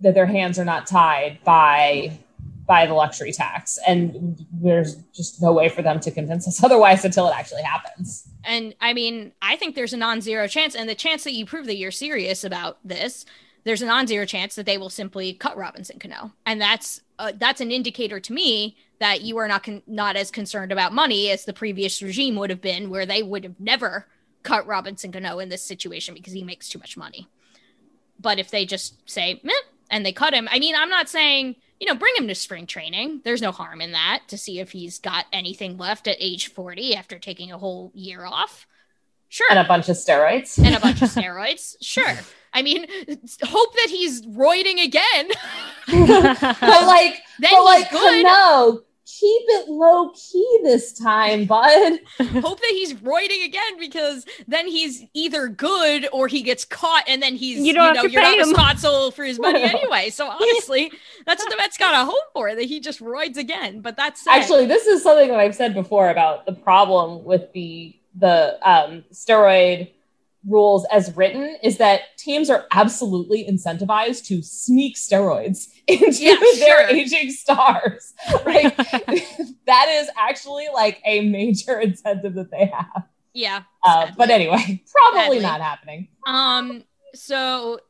that 0.00 0.14
their 0.14 0.26
hands 0.26 0.58
are 0.58 0.64
not 0.64 0.88
tied 0.88 1.38
by 1.44 2.18
by 2.66 2.86
the 2.86 2.94
luxury 2.94 3.32
tax, 3.32 3.78
and 3.86 4.44
there's 4.52 4.96
just 5.14 5.42
no 5.42 5.52
way 5.52 5.68
for 5.68 5.82
them 5.82 6.00
to 6.00 6.10
convince 6.10 6.48
us 6.48 6.62
otherwise 6.64 7.04
until 7.04 7.28
it 7.28 7.34
actually 7.36 7.62
happens. 7.62 8.28
And 8.44 8.74
I 8.80 8.92
mean, 8.92 9.32
I 9.42 9.56
think 9.56 9.74
there's 9.74 9.92
a 9.92 9.98
non-zero 9.98 10.46
chance, 10.46 10.74
and 10.74 10.88
the 10.88 10.94
chance 10.94 11.24
that 11.24 11.32
you 11.32 11.46
prove 11.46 11.66
that 11.66 11.76
you're 11.76 11.90
serious 11.90 12.44
about 12.44 12.78
this, 12.84 13.26
there's 13.64 13.82
a 13.82 13.86
non-zero 13.86 14.24
chance 14.24 14.54
that 14.54 14.66
they 14.66 14.78
will 14.78 14.90
simply 14.90 15.34
cut 15.34 15.56
Robinson 15.56 15.98
Cano, 15.98 16.32
and 16.46 16.60
that's 16.60 17.02
uh, 17.18 17.32
that's 17.36 17.60
an 17.60 17.70
indicator 17.70 18.18
to 18.20 18.32
me 18.32 18.76
that 18.98 19.22
you 19.22 19.36
are 19.38 19.48
not 19.48 19.62
con- 19.62 19.82
not 19.86 20.16
as 20.16 20.30
concerned 20.30 20.72
about 20.72 20.92
money 20.92 21.30
as 21.30 21.44
the 21.44 21.52
previous 21.52 22.02
regime 22.02 22.36
would 22.36 22.50
have 22.50 22.62
been, 22.62 22.90
where 22.90 23.06
they 23.06 23.22
would 23.22 23.44
have 23.44 23.60
never 23.60 24.06
cut 24.42 24.66
Robinson 24.66 25.12
Cano 25.12 25.38
in 25.38 25.48
this 25.48 25.62
situation 25.62 26.14
because 26.14 26.32
he 26.32 26.42
makes 26.42 26.68
too 26.68 26.78
much 26.78 26.96
money. 26.96 27.28
But 28.20 28.38
if 28.38 28.50
they 28.50 28.64
just 28.64 29.08
say 29.08 29.40
Meh, 29.42 29.52
and 29.90 30.04
they 30.04 30.12
cut 30.12 30.34
him, 30.34 30.48
I 30.50 30.58
mean, 30.58 30.74
I'm 30.76 30.90
not 30.90 31.08
saying 31.08 31.56
you 31.80 31.86
know 31.86 31.94
bring 31.94 32.14
him 32.16 32.28
to 32.28 32.34
spring 32.34 32.66
training. 32.66 33.20
There's 33.24 33.42
no 33.42 33.52
harm 33.52 33.80
in 33.80 33.92
that 33.92 34.22
to 34.28 34.38
see 34.38 34.60
if 34.60 34.72
he's 34.72 34.98
got 34.98 35.26
anything 35.32 35.76
left 35.76 36.08
at 36.08 36.16
age 36.20 36.48
40 36.48 36.94
after 36.94 37.18
taking 37.18 37.52
a 37.52 37.58
whole 37.58 37.92
year 37.94 38.24
off. 38.24 38.66
Sure. 39.28 39.46
And 39.50 39.58
a 39.58 39.64
bunch 39.64 39.88
of 39.88 39.96
steroids. 39.96 40.64
and 40.64 40.76
a 40.76 40.80
bunch 40.80 41.02
of 41.02 41.08
steroids. 41.08 41.74
Sure. 41.82 42.14
I 42.52 42.62
mean, 42.62 42.86
hope 43.42 43.74
that 43.74 43.88
he's 43.90 44.24
roiding 44.26 44.80
again. 44.84 45.28
but 45.88 46.86
like, 46.86 47.16
Then 47.40 47.50
but 47.50 47.64
like 47.64 47.90
good. 47.90 48.24
Cano 48.24 48.82
keep 49.18 49.42
it 49.48 49.68
low 49.68 50.10
key 50.10 50.60
this 50.62 50.92
time, 50.92 51.44
bud. 51.46 52.00
Hope 52.18 52.60
that 52.60 52.70
he's 52.70 52.94
roiding 52.94 53.44
again 53.44 53.78
because 53.78 54.24
then 54.48 54.66
he's 54.66 55.04
either 55.14 55.48
good 55.48 56.08
or 56.12 56.28
he 56.28 56.42
gets 56.42 56.64
caught 56.64 57.04
and 57.06 57.22
then 57.22 57.34
he's 57.36 57.58
You 57.58 57.66
you, 57.66 57.72
don't 57.74 57.94
know 57.94 58.02
have 58.02 58.06
to 58.06 58.12
you're 58.12 58.22
pay 58.22 58.36
not 58.36 58.40
him. 58.40 58.48
responsible 58.50 59.10
for 59.10 59.24
his 59.24 59.38
money 59.38 59.62
anyway. 59.62 60.10
So 60.10 60.28
honestly, 60.28 60.90
that's 61.26 61.42
what 61.42 61.50
the 61.50 61.56
Mets 61.56 61.76
gotta 61.78 62.04
hope 62.04 62.32
for 62.32 62.54
that 62.54 62.64
he 62.64 62.80
just 62.80 63.00
roids 63.00 63.36
again. 63.36 63.80
But 63.80 63.96
that's 63.96 64.26
Actually, 64.26 64.66
this 64.66 64.86
is 64.86 65.02
something 65.02 65.28
that 65.28 65.38
I've 65.38 65.54
said 65.54 65.74
before 65.74 66.10
about 66.10 66.46
the 66.46 66.52
problem 66.52 67.24
with 67.24 67.52
the 67.52 67.94
the 68.16 68.58
um, 68.68 69.04
steroid 69.12 69.90
rules 70.46 70.86
as 70.92 71.14
written 71.16 71.56
is 71.62 71.78
that 71.78 72.00
teams 72.18 72.50
are 72.50 72.66
absolutely 72.72 73.44
incentivized 73.48 74.24
to 74.26 74.42
sneak 74.42 74.96
steroids 74.96 75.68
into 75.88 76.22
Yeah, 76.22 76.36
their 76.58 76.88
sure. 76.88 76.96
aging 76.96 77.30
stars. 77.30 78.14
Like 78.44 78.76
that 79.66 79.88
is 79.90 80.08
actually 80.18 80.66
like 80.72 81.00
a 81.06 81.28
major 81.28 81.78
incentive 81.80 82.34
that 82.34 82.50
they 82.50 82.66
have. 82.66 83.04
yeah. 83.32 83.62
Uh, 83.82 84.10
but 84.16 84.30
anyway, 84.30 84.82
probably 84.92 85.20
Sadly. 85.20 85.40
not 85.40 85.60
happening. 85.60 86.08
Um. 86.26 86.84
So 87.14 87.80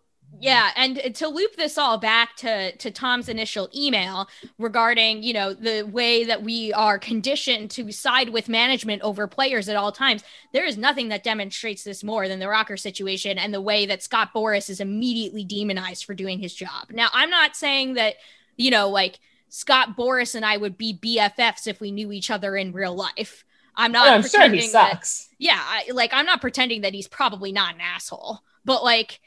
yeah, 0.41 0.71
and 0.77 0.99
uh, 0.99 1.09
to 1.11 1.29
loop 1.29 1.57
this 1.57 1.79
all 1.79 1.99
back 1.99 2.37
to 2.37 2.77
to 2.77 2.91
Tom's 2.91 3.29
initial 3.29 3.69
email 3.75 4.29
regarding 4.59 5.23
you 5.23 5.33
know 5.33 5.55
the 5.55 5.83
way 5.83 6.25
that 6.25 6.43
we 6.43 6.73
are 6.73 6.99
conditioned 6.99 7.71
to 7.73 7.91
side 7.93 8.31
with 8.31 8.49
management 8.49 9.03
over 9.03 9.27
players 9.27 9.69
at 9.69 9.77
all 9.77 9.93
times. 9.93 10.25
There 10.53 10.65
is 10.67 10.77
nothing 10.77 11.09
that 11.09 11.25
demonstrates 11.25 11.85
this 11.85 12.03
more 12.03 12.29
than 12.29 12.39
the 12.39 12.49
Rocker 12.49 12.77
situation 12.77 13.39
and 13.39 13.53
the 13.53 13.61
way 13.61 13.87
that 13.87 14.03
Scott 14.03 14.31
Boras 14.35 14.69
is 14.71 14.81
immediately 14.81 15.45
demonized 15.45 16.05
for 16.05 16.15
doing 16.15 16.39
his 16.39 16.55
job. 16.55 16.91
Now, 16.91 17.09
I'm 17.13 17.31
not 17.31 17.57
saying 17.57 17.95
that 17.95 18.15
you 18.57 18.71
know 18.71 18.89
like 18.89 19.21
Scott 19.49 19.97
Boras 19.97 20.35
and 20.35 20.45
I 20.45 20.57
would 20.57 20.77
be 20.77 20.99
BFFs 20.99 21.67
if 21.67 21.81
we 21.81 21.93
knew 21.93 22.11
each 22.13 22.31
other 22.31 22.57
in 22.57 22.73
real 22.73 22.95
life. 22.95 23.45
I'm 23.77 23.93
not. 23.93 24.09
I'm 24.09 24.23
sure 24.23 24.41
he 24.43 24.49
pretending 24.49 24.73
that- 24.73 24.93
yeah, 25.39 25.61
I, 25.61 25.91
like 25.93 26.13
I'm 26.13 26.27
not 26.27 26.41
pretending 26.41 26.83
that 26.83 26.95
he's 26.95 27.09
probably 27.09 27.53
not 27.53 27.75
an 27.75 27.81
asshole, 27.81 28.41
but 28.65 28.83
like 28.85 29.21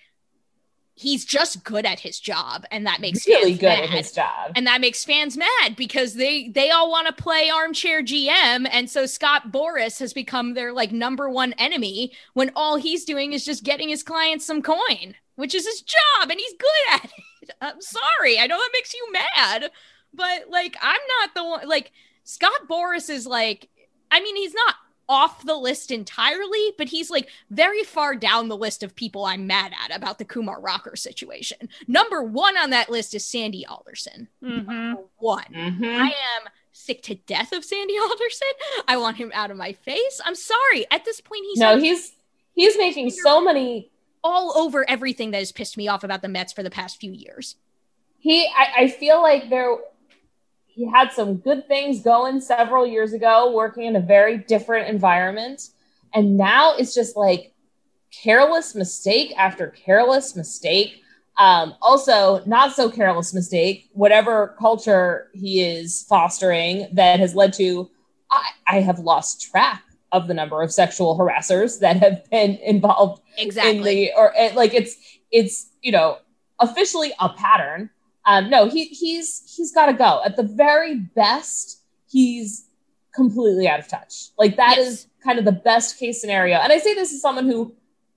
he's 0.99 1.23
just 1.23 1.63
good 1.63 1.85
at 1.85 1.99
his 1.99 2.19
job, 2.19 2.65
and 2.71 2.85
that 2.87 2.99
makes 2.99 3.27
Really 3.27 3.51
fans 3.51 3.59
good 3.59 3.67
mad. 3.67 3.83
at 3.83 3.89
his 3.91 4.11
job. 4.11 4.51
and 4.55 4.65
that 4.65 4.81
makes 4.81 5.05
fans 5.05 5.37
mad 5.37 5.75
because 5.75 6.15
they 6.15 6.49
they 6.49 6.71
all 6.71 6.89
want 6.89 7.07
to 7.07 7.13
play 7.23 7.49
armchair 7.49 8.01
GM, 8.03 8.67
and 8.71 8.89
so 8.89 9.05
Scott 9.05 9.51
Boras 9.51 9.99
has 9.99 10.11
become 10.13 10.53
their 10.55 10.73
like 10.73 10.91
number 10.91 11.29
one 11.29 11.53
enemy 11.53 12.11
when 12.33 12.51
all 12.55 12.75
he's 12.77 13.05
doing 13.05 13.33
is 13.33 13.45
just 13.45 13.63
getting 13.63 13.89
his 13.89 14.01
clients 14.03 14.45
some 14.45 14.61
coin, 14.61 15.15
which 15.35 15.53
is 15.53 15.65
his 15.65 15.81
job, 15.81 16.29
and 16.29 16.39
he's 16.39 16.53
good 16.57 16.93
at 16.95 17.05
it. 17.05 17.55
I'm 17.61 17.79
sorry, 17.81 18.39
I 18.39 18.47
know 18.47 18.57
that 18.57 18.69
makes 18.73 18.93
you 18.93 19.07
mad, 19.13 19.69
but 20.13 20.49
like 20.49 20.75
I'm 20.81 20.99
not 21.21 21.33
the 21.35 21.43
one. 21.45 21.67
Like 21.69 21.91
Scott 22.23 22.67
Boras 22.69 23.09
is 23.09 23.25
like, 23.27 23.69
I 24.11 24.19
mean, 24.19 24.35
he's 24.35 24.53
not 24.53 24.75
off 25.09 25.45
the 25.45 25.55
list 25.55 25.91
entirely, 25.91 26.73
but 26.77 26.89
he's 26.89 27.09
like 27.09 27.29
very 27.49 27.83
far 27.83 28.15
down 28.15 28.47
the 28.49 28.57
list 28.57 28.83
of 28.83 28.95
people 28.95 29.25
I'm 29.25 29.47
mad 29.47 29.71
at 29.83 29.95
about 29.95 30.17
the 30.19 30.25
Kumar 30.25 30.59
Rocker 30.59 30.95
situation. 30.95 31.69
Number 31.87 32.21
one 32.23 32.57
on 32.57 32.71
that 32.71 32.89
list 32.89 33.13
is 33.15 33.25
Sandy 33.25 33.65
Alderson. 33.65 34.27
Number 34.41 35.01
one. 35.17 35.45
Mm-hmm. 35.53 35.83
I 35.83 36.07
am 36.07 36.49
sick 36.71 37.01
to 37.03 37.15
death 37.15 37.51
of 37.53 37.63
Sandy 37.63 37.97
Alderson. 38.01 38.47
I 38.87 38.97
want 38.97 39.17
him 39.17 39.31
out 39.33 39.51
of 39.51 39.57
my 39.57 39.73
face. 39.73 40.21
I'm 40.25 40.35
sorry. 40.35 40.85
At 40.91 41.05
this 41.05 41.21
point, 41.21 41.45
he's 41.49 41.59
No, 41.59 41.73
like 41.73 41.81
he's 41.83 42.11
he's 42.53 42.77
making 42.77 43.09
so 43.11 43.41
many 43.41 43.91
all 44.23 44.57
over 44.57 44.87
everything 44.89 45.31
that 45.31 45.39
has 45.39 45.51
pissed 45.51 45.77
me 45.77 45.87
off 45.87 46.03
about 46.03 46.21
the 46.21 46.27
Mets 46.27 46.51
for 46.51 46.63
the 46.63 46.69
past 46.69 46.99
few 46.99 47.11
years. 47.13 47.55
he 48.19 48.45
I, 48.47 48.83
I 48.83 48.87
feel 48.89 49.21
like 49.21 49.49
there 49.49 49.77
he 50.77 50.85
had 50.87 51.11
some 51.11 51.37
good 51.37 51.67
things 51.67 52.03
going 52.03 52.39
several 52.39 52.85
years 52.85 53.11
ago 53.11 53.51
working 53.51 53.85
in 53.85 53.95
a 53.95 53.99
very 53.99 54.37
different 54.37 54.87
environment. 54.87 55.69
And 56.13 56.37
now 56.37 56.75
it's 56.77 56.93
just 56.93 57.17
like 57.17 57.51
careless 58.13 58.75
mistake 58.75 59.33
after 59.37 59.69
careless 59.69 60.35
mistake. 60.35 61.01
Um, 61.39 61.73
also 61.81 62.43
not 62.45 62.73
so 62.73 62.89
careless 62.89 63.33
mistake 63.33 63.89
whatever 63.93 64.55
culture 64.59 65.29
he 65.33 65.61
is 65.61 66.03
fostering 66.09 66.87
that 66.93 67.19
has 67.19 67.35
led 67.35 67.53
to 67.53 67.89
I, 68.31 68.49
I 68.67 68.81
have 68.81 68.97
lost 68.97 69.41
track 69.51 69.83
of 70.11 70.27
the 70.27 70.33
number 70.33 70.63
of 70.63 70.71
sexual 70.71 71.15
harassers 71.17 71.79
that 71.81 71.97
have 71.97 72.27
been 72.31 72.55
involved 72.57 73.21
Exactly. 73.37 73.77
in 73.77 73.83
the 73.83 74.11
or 74.17 74.33
like 74.55 74.73
it's 74.73 74.95
it's 75.31 75.69
you 75.83 75.91
know 75.91 76.17
officially 76.59 77.13
a 77.19 77.29
pattern 77.29 77.91
um 78.27 78.49
no 78.49 78.69
he 78.69 78.85
he's 78.85 79.55
he's 79.55 79.73
got 79.73 79.87
to 79.87 79.93
go. 79.93 80.21
At 80.23 80.35
the 80.35 80.43
very 80.43 80.95
best 80.95 81.81
he's 82.11 82.67
completely 83.15 83.67
out 83.67 83.79
of 83.79 83.87
touch. 83.87 84.29
Like 84.37 84.57
that 84.57 84.77
is 84.77 85.07
kind 85.23 85.39
of 85.39 85.45
the 85.45 85.51
best 85.51 85.97
case 85.97 86.21
scenario. 86.21 86.57
And 86.57 86.71
i 86.71 86.77
say 86.77 86.93
this 86.93 87.11
as 87.13 87.21
someone 87.21 87.47
who 87.47 87.73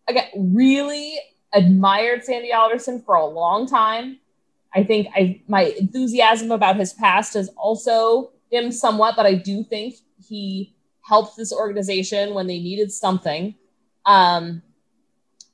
again 0.08 0.28
really 0.36 1.18
admired 1.52 2.24
sandy 2.24 2.52
alderson 2.52 3.00
for 3.00 3.14
a 3.14 3.24
long 3.24 3.66
time. 3.66 4.18
I 4.74 4.84
think 4.84 5.08
i 5.14 5.40
my 5.48 5.62
enthusiasm 5.78 6.50
about 6.50 6.76
his 6.76 6.92
past 6.92 7.34
has 7.34 7.48
also 7.56 8.32
dimmed 8.50 8.74
somewhat 8.74 9.14
but 9.16 9.26
i 9.26 9.34
do 9.34 9.62
think 9.62 9.94
he 10.28 10.74
helped 11.02 11.36
this 11.36 11.52
organization 11.52 12.34
when 12.34 12.46
they 12.46 12.58
needed 12.58 12.92
something. 12.92 13.54
Um 14.04 14.62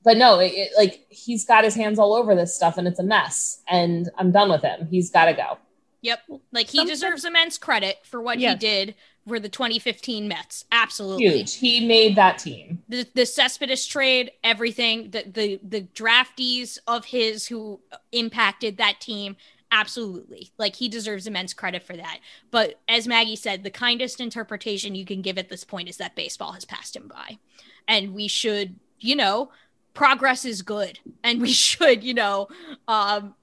but 0.06 0.16
no, 0.16 0.38
it, 0.38 0.52
it- 0.54 0.72
like 0.78 1.04
he's 1.10 1.44
got 1.44 1.64
his 1.64 1.74
hands 1.74 1.98
all 1.98 2.14
over 2.14 2.34
this 2.34 2.54
stuff 2.54 2.78
and 2.78 2.86
it's 2.88 2.98
a 3.00 3.02
mess. 3.02 3.60
And 3.68 4.08
I'm 4.16 4.30
done 4.32 4.48
with 4.48 4.62
him. 4.62 4.86
He's 4.88 5.10
got 5.10 5.26
to 5.26 5.34
go. 5.34 5.58
Yep. 6.02 6.20
Like 6.52 6.68
he 6.68 6.84
deserves 6.84 7.24
immense 7.24 7.58
credit 7.58 7.98
for 8.04 8.20
what 8.22 8.38
he 8.38 8.54
did 8.54 8.94
for 9.26 9.40
the 9.40 9.48
2015 9.48 10.28
Mets. 10.28 10.64
Absolutely. 10.70 11.38
Huge. 11.38 11.56
He 11.56 11.84
made 11.86 12.14
that 12.16 12.38
team. 12.38 12.82
the 12.88 13.04
the 13.14 13.26
Cespedes 13.26 13.84
trade, 13.86 14.30
everything, 14.44 15.10
the 15.10 15.24
the 15.26 15.60
the 15.64 15.82
draftees 15.82 16.78
of 16.86 17.06
his 17.06 17.48
who 17.48 17.80
impacted 18.12 18.76
that 18.76 19.00
team, 19.00 19.34
absolutely. 19.72 20.52
Like 20.58 20.76
he 20.76 20.88
deserves 20.88 21.26
immense 21.26 21.52
credit 21.52 21.82
for 21.82 21.96
that. 21.96 22.20
But 22.52 22.78
as 22.88 23.08
Maggie 23.08 23.34
said, 23.34 23.64
the 23.64 23.70
kindest 23.70 24.20
interpretation 24.20 24.94
you 24.94 25.04
can 25.04 25.22
give 25.22 25.38
at 25.38 25.48
this 25.48 25.64
point 25.64 25.88
is 25.88 25.96
that 25.96 26.14
baseball 26.14 26.52
has 26.52 26.64
passed 26.64 26.94
him 26.94 27.08
by. 27.08 27.38
And 27.88 28.14
we 28.14 28.28
should, 28.28 28.76
you 29.00 29.16
know, 29.16 29.50
progress 29.96 30.44
is 30.44 30.62
good 30.62 31.00
and 31.24 31.40
we 31.40 31.52
should, 31.52 32.04
you 32.04 32.14
know, 32.14 32.48
um 32.86 33.34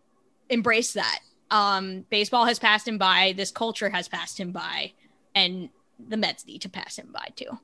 embrace 0.50 0.94
that. 0.94 1.20
Um 1.52 2.06
baseball 2.10 2.46
has 2.46 2.60
passed 2.60 2.88
him 2.88 2.98
by, 2.98 3.34
this 3.36 3.52
culture 3.52 3.90
has 3.90 4.08
passed 4.08 4.40
him 4.40 4.52
by, 4.52 4.94
and 5.36 5.70
the 6.00 6.18
Mets 6.18 6.46
need 6.46 6.62
to 6.62 6.70
pass 6.70 6.98
him 6.98 7.10
by 7.12 7.28
too. 7.36 7.60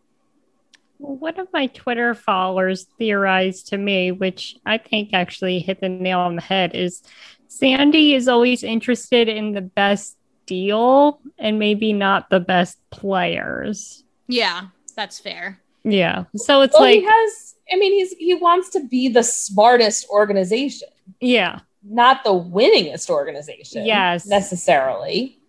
Well, 0.97 1.15
one 1.15 1.39
of 1.39 1.47
my 1.53 1.67
Twitter 1.67 2.13
followers 2.13 2.85
theorized 2.97 3.67
to 3.69 3.77
me, 3.77 4.11
which 4.11 4.57
I 4.65 4.77
think 4.77 5.11
actually 5.13 5.59
hit 5.59 5.79
the 5.79 5.87
nail 5.87 6.19
on 6.19 6.35
the 6.35 6.41
head, 6.41 6.75
is 6.75 7.01
Sandy 7.47 8.13
is 8.13 8.27
always 8.27 8.63
interested 8.63 9.29
in 9.29 9.53
the 9.53 9.61
best 9.61 10.17
deal 10.45 11.21
and 11.37 11.57
maybe 11.57 11.93
not 11.93 12.29
the 12.29 12.39
best 12.39 12.79
players. 12.89 14.03
Yeah, 14.27 14.67
that's 14.95 15.19
fair. 15.19 15.61
Yeah. 15.91 16.25
So 16.35 16.61
it's 16.61 16.73
well, 16.73 16.83
like, 16.83 16.99
he 16.99 17.05
has, 17.05 17.55
I 17.71 17.77
mean, 17.77 17.93
he's, 17.93 18.13
he 18.13 18.33
wants 18.35 18.69
to 18.69 18.87
be 18.87 19.09
the 19.09 19.23
smartest 19.23 20.07
organization, 20.09 20.89
yeah. 21.19 21.59
not 21.83 22.23
the 22.23 22.31
winningest 22.31 23.09
organization. 23.09 23.85
Yes. 23.85 24.25
Necessarily. 24.25 25.39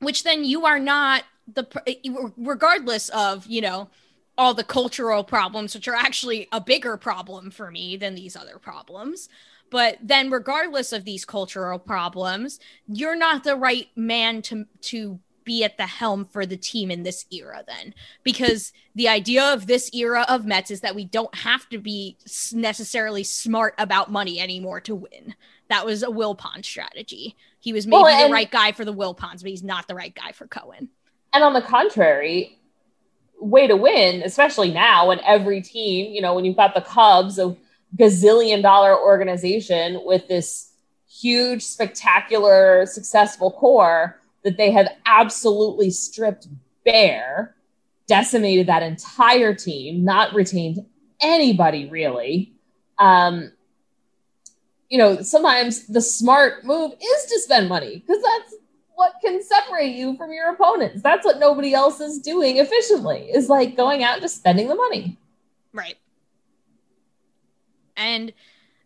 which 0.00 0.24
then 0.24 0.44
you 0.44 0.66
are 0.66 0.78
not 0.78 1.24
the 1.52 1.66
eh, 1.86 1.94
eh, 2.04 2.10
regardless 2.36 3.08
of 3.10 3.46
you 3.46 3.60
know 3.60 3.88
all 4.38 4.54
the 4.54 4.64
cultural 4.64 5.24
problems 5.24 5.74
which 5.74 5.88
are 5.88 5.94
actually 5.94 6.48
a 6.52 6.60
bigger 6.60 6.96
problem 6.96 7.50
for 7.50 7.70
me 7.70 7.96
than 7.96 8.14
these 8.14 8.36
other 8.36 8.58
problems 8.58 9.28
but 9.70 9.98
then 10.02 10.30
regardless 10.30 10.92
of 10.92 11.04
these 11.04 11.24
cultural 11.24 11.78
problems 11.78 12.60
you're 12.86 13.16
not 13.16 13.44
the 13.44 13.56
right 13.56 13.88
man 13.96 14.40
to 14.42 14.64
to 14.80 15.18
be 15.44 15.64
at 15.64 15.76
the 15.76 15.86
helm 15.86 16.24
for 16.24 16.46
the 16.46 16.56
team 16.56 16.90
in 16.90 17.02
this 17.02 17.26
era 17.30 17.64
then. 17.66 17.94
Because 18.22 18.72
the 18.94 19.08
idea 19.08 19.44
of 19.52 19.66
this 19.66 19.92
era 19.94 20.24
of 20.28 20.46
Mets 20.46 20.70
is 20.70 20.80
that 20.80 20.94
we 20.94 21.04
don't 21.04 21.34
have 21.34 21.68
to 21.70 21.78
be 21.78 22.16
necessarily 22.52 23.24
smart 23.24 23.74
about 23.78 24.10
money 24.10 24.40
anymore 24.40 24.80
to 24.82 24.94
win. 24.94 25.34
That 25.68 25.86
was 25.86 26.02
a 26.02 26.10
Will 26.10 26.36
Wilpon 26.36 26.64
strategy. 26.64 27.36
He 27.60 27.72
was 27.72 27.86
maybe 27.86 28.02
Well, 28.02 28.28
the 28.28 28.32
right 28.32 28.50
guy 28.50 28.72
for 28.72 28.84
the 28.84 28.92
Will 28.92 29.14
Wilpons 29.14 29.42
but 29.42 29.50
he's 29.50 29.62
not 29.62 29.88
the 29.88 29.94
right 29.94 30.14
guy 30.14 30.32
for 30.32 30.46
Cohen. 30.46 30.88
And 31.32 31.42
on 31.42 31.54
the 31.54 31.62
contrary, 31.62 32.58
way 33.38 33.66
to 33.66 33.76
win, 33.76 34.22
especially 34.22 34.70
now 34.70 35.08
when 35.08 35.20
every 35.20 35.60
team, 35.60 36.12
you 36.12 36.20
know, 36.20 36.34
when 36.34 36.44
you've 36.44 36.56
got 36.56 36.74
the 36.74 36.80
Cubs, 36.80 37.38
a 37.38 37.56
gazillion 37.98 38.62
dollar 38.62 38.98
organization 38.98 40.00
with 40.04 40.28
this 40.28 40.72
huge, 41.08 41.62
spectacular, 41.62 42.86
successful 42.86 43.50
core 43.50 44.20
that 44.44 44.56
they 44.56 44.70
have 44.70 44.88
absolutely 45.06 45.90
stripped 45.90 46.48
bare, 46.84 47.54
decimated 48.06 48.66
that 48.66 48.82
entire 48.82 49.54
team, 49.54 50.04
not 50.04 50.34
retained 50.34 50.84
anybody 51.20 51.88
really. 51.88 52.52
Um, 52.98 53.52
you 54.88 54.98
know, 54.98 55.22
sometimes 55.22 55.86
the 55.86 56.02
smart 56.02 56.64
move 56.64 56.92
is 56.92 57.24
to 57.26 57.40
spend 57.40 57.68
money 57.68 58.04
because 58.06 58.22
that's 58.22 58.56
what 58.94 59.14
can 59.24 59.42
separate 59.42 59.94
you 59.94 60.16
from 60.16 60.32
your 60.32 60.52
opponents. 60.52 61.02
That's 61.02 61.24
what 61.24 61.38
nobody 61.38 61.72
else 61.72 62.00
is 62.00 62.18
doing 62.18 62.58
efficiently. 62.58 63.30
Is 63.32 63.48
like 63.48 63.76
going 63.76 64.02
out 64.02 64.14
and 64.14 64.22
just 64.22 64.36
spending 64.36 64.68
the 64.68 64.74
money. 64.74 65.18
Right. 65.72 65.96
And 67.96 68.32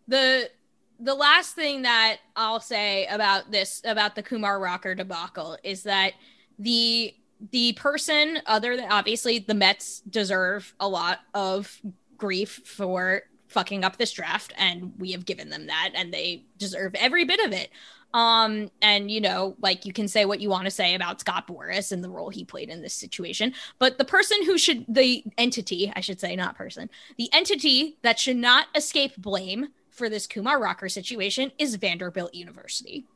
the 0.06 0.50
the 0.98 1.14
last 1.14 1.54
thing 1.54 1.82
that 1.82 2.18
I'll 2.34 2.60
say 2.60 3.06
about 3.06 3.50
this 3.50 3.82
about 3.84 4.14
the 4.14 4.22
Kumar 4.22 4.58
Rocker 4.58 4.94
debacle 4.94 5.58
is 5.62 5.82
that 5.82 6.12
the 6.58 7.14
the 7.52 7.74
person 7.74 8.38
other 8.46 8.76
than 8.76 8.90
obviously 8.90 9.38
the 9.38 9.54
Mets 9.54 10.00
deserve 10.00 10.74
a 10.80 10.88
lot 10.88 11.20
of 11.34 11.80
grief 12.16 12.62
for 12.64 13.22
fucking 13.48 13.84
up 13.84 13.96
this 13.96 14.12
draft 14.12 14.52
and 14.58 14.92
we 14.98 15.12
have 15.12 15.24
given 15.24 15.50
them 15.50 15.66
that 15.66 15.90
and 15.94 16.12
they 16.12 16.44
deserve 16.58 16.94
every 16.94 17.24
bit 17.24 17.40
of 17.44 17.52
it. 17.52 17.70
Um 18.14 18.70
and 18.80 19.10
you 19.10 19.20
know 19.20 19.54
like 19.60 19.84
you 19.84 19.92
can 19.92 20.08
say 20.08 20.24
what 20.24 20.40
you 20.40 20.48
want 20.48 20.64
to 20.64 20.70
say 20.70 20.94
about 20.94 21.20
Scott 21.20 21.46
Boras 21.46 21.92
and 21.92 22.02
the 22.02 22.08
role 22.08 22.30
he 22.30 22.44
played 22.44 22.70
in 22.70 22.80
this 22.80 22.94
situation, 22.94 23.52
but 23.78 23.98
the 23.98 24.04
person 24.04 24.42
who 24.44 24.56
should 24.56 24.86
the 24.88 25.22
entity, 25.36 25.92
I 25.94 26.00
should 26.00 26.20
say 26.20 26.36
not 26.36 26.56
person, 26.56 26.88
the 27.18 27.28
entity 27.34 27.98
that 28.00 28.18
should 28.18 28.38
not 28.38 28.68
escape 28.74 29.12
blame 29.18 29.68
for 29.96 30.08
this 30.08 30.26
Kumar 30.26 30.60
Rocker 30.60 30.88
situation 30.88 31.50
is 31.58 31.74
Vanderbilt 31.76 32.34
University 32.34 33.06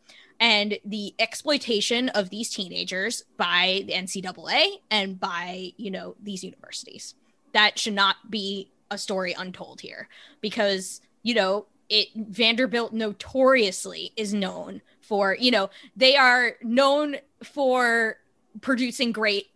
and 0.40 0.78
the 0.84 1.14
exploitation 1.18 2.08
of 2.08 2.30
these 2.30 2.48
teenagers 2.50 3.24
by 3.36 3.84
the 3.86 3.92
NCAA 3.92 4.78
and 4.90 5.20
by, 5.20 5.72
you 5.76 5.90
know, 5.90 6.16
these 6.20 6.42
universities. 6.42 7.14
That 7.52 7.78
should 7.78 7.92
not 7.92 8.30
be 8.30 8.70
a 8.90 8.96
story 8.96 9.34
untold 9.38 9.82
here 9.82 10.08
because, 10.40 11.02
you 11.22 11.34
know, 11.34 11.66
it 11.90 12.08
Vanderbilt 12.14 12.92
notoriously 12.92 14.12
is 14.16 14.32
known 14.32 14.80
for, 15.00 15.36
you 15.38 15.50
know, 15.50 15.68
they 15.94 16.16
are 16.16 16.52
known 16.62 17.16
for 17.42 18.16
producing 18.62 19.12
great 19.12 19.48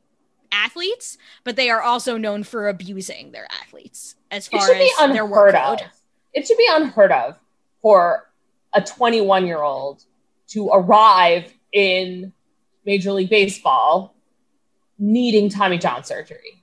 athletes, 0.52 1.16
but 1.44 1.56
they 1.56 1.70
are 1.70 1.80
also 1.80 2.18
known 2.18 2.42
for 2.42 2.68
abusing 2.68 3.32
their 3.32 3.46
athletes 3.62 4.16
as 4.30 4.48
far 4.48 4.60
it 4.60 4.66
should 4.66 4.78
be 4.78 4.92
as 5.00 5.12
their 5.12 5.26
workload. 5.26 5.82
of. 5.82 6.03
It 6.34 6.46
should 6.46 6.58
be 6.58 6.68
unheard 6.70 7.12
of 7.12 7.36
for 7.80 8.30
a 8.72 8.80
21 8.82 9.46
year 9.46 9.62
old 9.62 10.04
to 10.48 10.68
arrive 10.68 11.52
in 11.72 12.32
Major 12.84 13.12
League 13.12 13.30
Baseball 13.30 14.14
needing 14.98 15.48
Tommy 15.48 15.78
John 15.78 16.04
surgery 16.04 16.62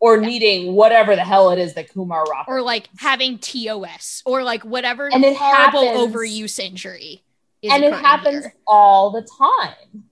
or 0.00 0.18
needing 0.18 0.74
whatever 0.74 1.16
the 1.16 1.24
hell 1.24 1.50
it 1.50 1.58
is 1.58 1.74
that 1.74 1.90
Kumar 1.92 2.24
Rocker 2.24 2.50
or 2.58 2.62
like 2.62 2.88
having 2.98 3.38
TOS 3.38 4.22
or 4.26 4.42
like 4.44 4.62
whatever 4.64 5.08
And 5.12 5.24
it 5.24 5.36
horrible 5.36 5.86
happens- 5.92 6.14
overuse 6.14 6.58
injury. 6.58 7.22
and 7.62 7.82
it 7.84 7.92
happens 7.94 8.44
here. 8.44 8.54
all 8.66 9.10
the 9.10 9.22
time. 9.38 10.04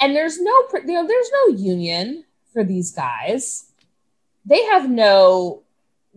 And 0.00 0.14
there's 0.14 0.38
no, 0.40 0.52
pr- 0.68 0.78
you 0.78 0.92
know, 0.94 1.06
there's 1.06 1.30
no 1.32 1.56
union 1.56 2.24
for 2.52 2.62
these 2.64 2.92
guys. 2.92 3.66
They 4.44 4.62
have 4.64 4.88
no 4.90 5.62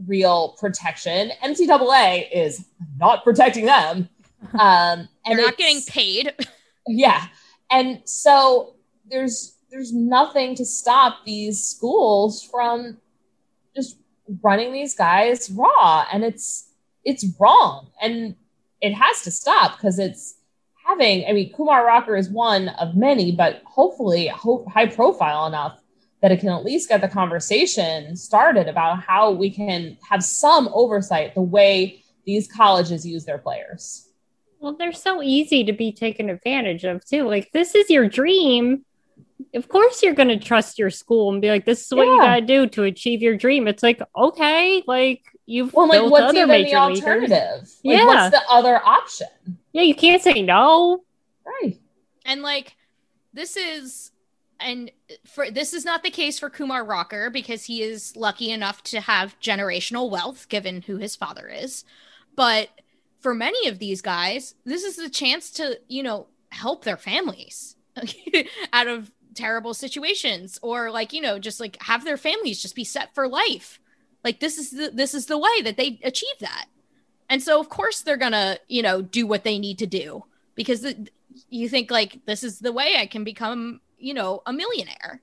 real 0.06 0.56
protection. 0.60 1.32
NCAA 1.44 2.28
is 2.34 2.66
not 2.98 3.24
protecting 3.24 3.66
them. 3.66 4.10
Um, 4.54 5.10
and 5.26 5.40
They're 5.40 5.48
not 5.48 5.58
getting 5.58 5.82
paid. 5.82 6.32
yeah 6.88 7.28
and 7.70 8.02
so 8.06 8.76
there's 9.10 9.58
there's 9.70 9.94
nothing 9.94 10.56
to 10.56 10.66
stop 10.66 11.26
these 11.26 11.62
schools 11.66 12.44
from 12.44 12.98
just 13.76 13.98
running 14.42 14.74
these 14.74 14.96
guys 14.96 15.50
raw 15.52 16.06
and 16.12 16.24
it's 16.24 16.70
it's 17.04 17.26
wrong 17.40 17.90
and 18.02 18.36
it 18.82 18.94
has 18.94 19.22
to 19.22 19.32
stop 19.32 19.78
because 19.78 20.00
it's 20.00 20.36
having 20.86 21.26
i 21.28 21.34
mean 21.34 21.52
kumar 21.54 21.86
rocker 21.86 22.16
is 22.16 22.30
one 22.30 22.70
of 22.70 22.96
many 22.96 23.32
but 23.32 23.62
hopefully 23.66 24.28
ho- 24.28 24.66
high 24.72 24.88
profile 24.88 25.46
enough 25.46 25.82
that 26.22 26.32
it 26.32 26.40
can 26.40 26.50
at 26.50 26.64
least 26.66 26.90
get 26.90 27.02
the 27.02 27.08
conversation 27.08 28.16
started 28.16 28.68
about 28.68 29.02
how 29.04 29.32
we 29.32 29.50
can 29.50 29.98
have 30.10 30.24
some 30.24 30.70
oversight 30.74 31.36
the 31.36 31.42
way 31.42 32.04
these 32.26 32.48
colleges 32.52 33.06
use 33.06 33.24
their 33.26 33.38
players 33.38 34.10
Well, 34.60 34.76
they're 34.76 34.92
so 34.94 35.22
easy 35.22 35.64
to 35.66 35.74
be 35.74 35.92
taken 35.92 36.30
advantage 36.30 36.84
of 36.84 37.06
too. 37.06 37.28
Like 37.28 37.52
this 37.52 37.76
is 37.76 37.90
your 37.90 38.10
dream. 38.10 38.84
Of 39.54 39.68
course 39.70 40.02
you're 40.02 40.16
going 40.16 40.28
to 40.30 40.40
trust 40.40 40.80
your 40.80 40.90
school 40.90 41.32
and 41.32 41.42
be 41.42 41.50
like 41.50 41.66
this 41.66 41.86
is 41.86 41.94
what 41.94 42.08
you 42.08 42.20
got 42.20 42.36
to 42.38 42.42
do 42.42 42.68
to 42.68 42.84
achieve 42.84 43.22
your 43.22 43.38
dream. 43.38 43.68
It's 43.68 43.84
like, 43.84 44.02
okay, 44.18 44.84
like 44.88 45.22
you've 45.46 45.72
well 45.74 45.88
like 45.88 46.10
what's 46.12 46.24
other 46.24 46.40
even 46.40 46.50
the 46.50 46.56
leaguers. 46.64 46.74
alternative 46.74 47.62
like 47.62 47.98
Yeah. 48.00 48.06
what's 48.06 48.32
the 48.36 48.42
other 48.50 48.82
option 48.84 49.28
Yeah, 49.72 49.84
you 49.84 49.96
can't 49.96 50.22
say 50.22 50.42
no. 50.42 51.04
right 51.46 51.78
And 52.26 52.42
like 52.42 52.76
this 53.34 53.56
is 53.56 54.12
and 54.60 54.92
for 55.26 55.50
this 55.52 55.74
is 55.74 55.86
not 55.86 56.04
the 56.04 56.10
case 56.10 56.40
for 56.40 56.50
Kumar 56.50 56.84
Rocker 56.84 57.30
because 57.30 57.66
he 57.66 57.82
is 57.82 58.16
lucky 58.16 58.52
enough 58.52 58.84
to 58.84 59.02
have 59.02 59.40
generational 59.40 60.10
wealth 60.10 60.50
given 60.50 60.82
who 60.84 60.98
his 60.98 61.16
father 61.16 61.48
is. 61.48 61.84
But 62.36 62.70
for 63.20 63.34
many 63.34 63.68
of 63.68 63.80
these 63.80 64.02
guys, 64.02 64.56
this 64.66 64.84
is 64.84 64.96
the 64.96 65.10
chance 65.10 65.50
to, 65.52 65.80
you 65.88 66.04
know, 66.04 66.28
help 66.52 66.84
their 66.84 66.98
families 66.98 67.76
out 68.74 68.88
of 68.88 69.12
terrible 69.34 69.74
situations 69.74 70.60
or 70.62 70.92
like, 70.92 71.14
you 71.14 71.22
know, 71.22 71.40
just 71.40 71.60
like 71.60 71.82
have 71.84 72.04
their 72.04 72.18
families 72.18 72.62
just 72.62 72.76
be 72.76 72.84
set 72.84 73.14
for 73.14 73.28
life. 73.28 73.80
Like 74.24 74.40
this 74.40 74.58
is 74.58 74.72
the 74.72 74.92
this 74.94 75.14
is 75.14 75.28
the 75.28 75.38
way 75.38 75.62
that 75.64 75.78
they 75.78 76.00
achieve 76.04 76.40
that. 76.40 76.66
And 77.30 77.42
so 77.42 77.60
of 77.60 77.70
course 77.70 78.02
they're 78.02 78.18
going 78.18 78.32
to, 78.32 78.60
you 78.68 78.82
know, 78.82 79.02
do 79.02 79.28
what 79.28 79.44
they 79.44 79.60
need 79.60 79.80
to 79.80 79.88
do 79.88 80.26
because 80.56 80.82
the, 80.82 81.08
you 81.50 81.70
think 81.70 81.92
like 81.92 82.26
this 82.26 82.44
is 82.44 82.60
the 82.60 82.72
way 82.72 82.96
I 82.98 83.06
can 83.06 83.24
become, 83.24 83.82
you 83.98 84.14
know, 84.14 84.42
a 84.46 84.54
millionaire 84.54 85.22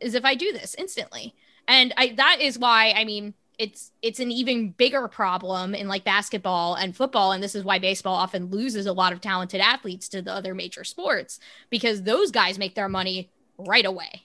is 0.00 0.14
if 0.14 0.24
I 0.24 0.34
do 0.34 0.52
this 0.52 0.74
instantly. 0.76 1.34
And 1.66 1.94
I 1.96 2.14
that 2.16 2.38
is 2.40 2.58
why 2.58 2.92
I 2.96 3.04
mean 3.04 3.34
it's 3.58 3.92
it's 4.02 4.20
an 4.20 4.30
even 4.30 4.70
bigger 4.70 5.08
problem 5.08 5.74
in 5.74 5.88
like 5.88 6.04
basketball 6.04 6.74
and 6.74 6.96
football. 6.96 7.32
And 7.32 7.42
this 7.42 7.54
is 7.54 7.64
why 7.64 7.78
baseball 7.78 8.16
often 8.16 8.50
loses 8.50 8.86
a 8.86 8.92
lot 8.92 9.12
of 9.12 9.20
talented 9.20 9.60
athletes 9.60 10.08
to 10.10 10.22
the 10.22 10.32
other 10.32 10.54
major 10.54 10.84
sports 10.84 11.38
because 11.70 12.02
those 12.02 12.30
guys 12.30 12.58
make 12.58 12.74
their 12.74 12.88
money 12.88 13.30
right 13.56 13.86
away 13.86 14.24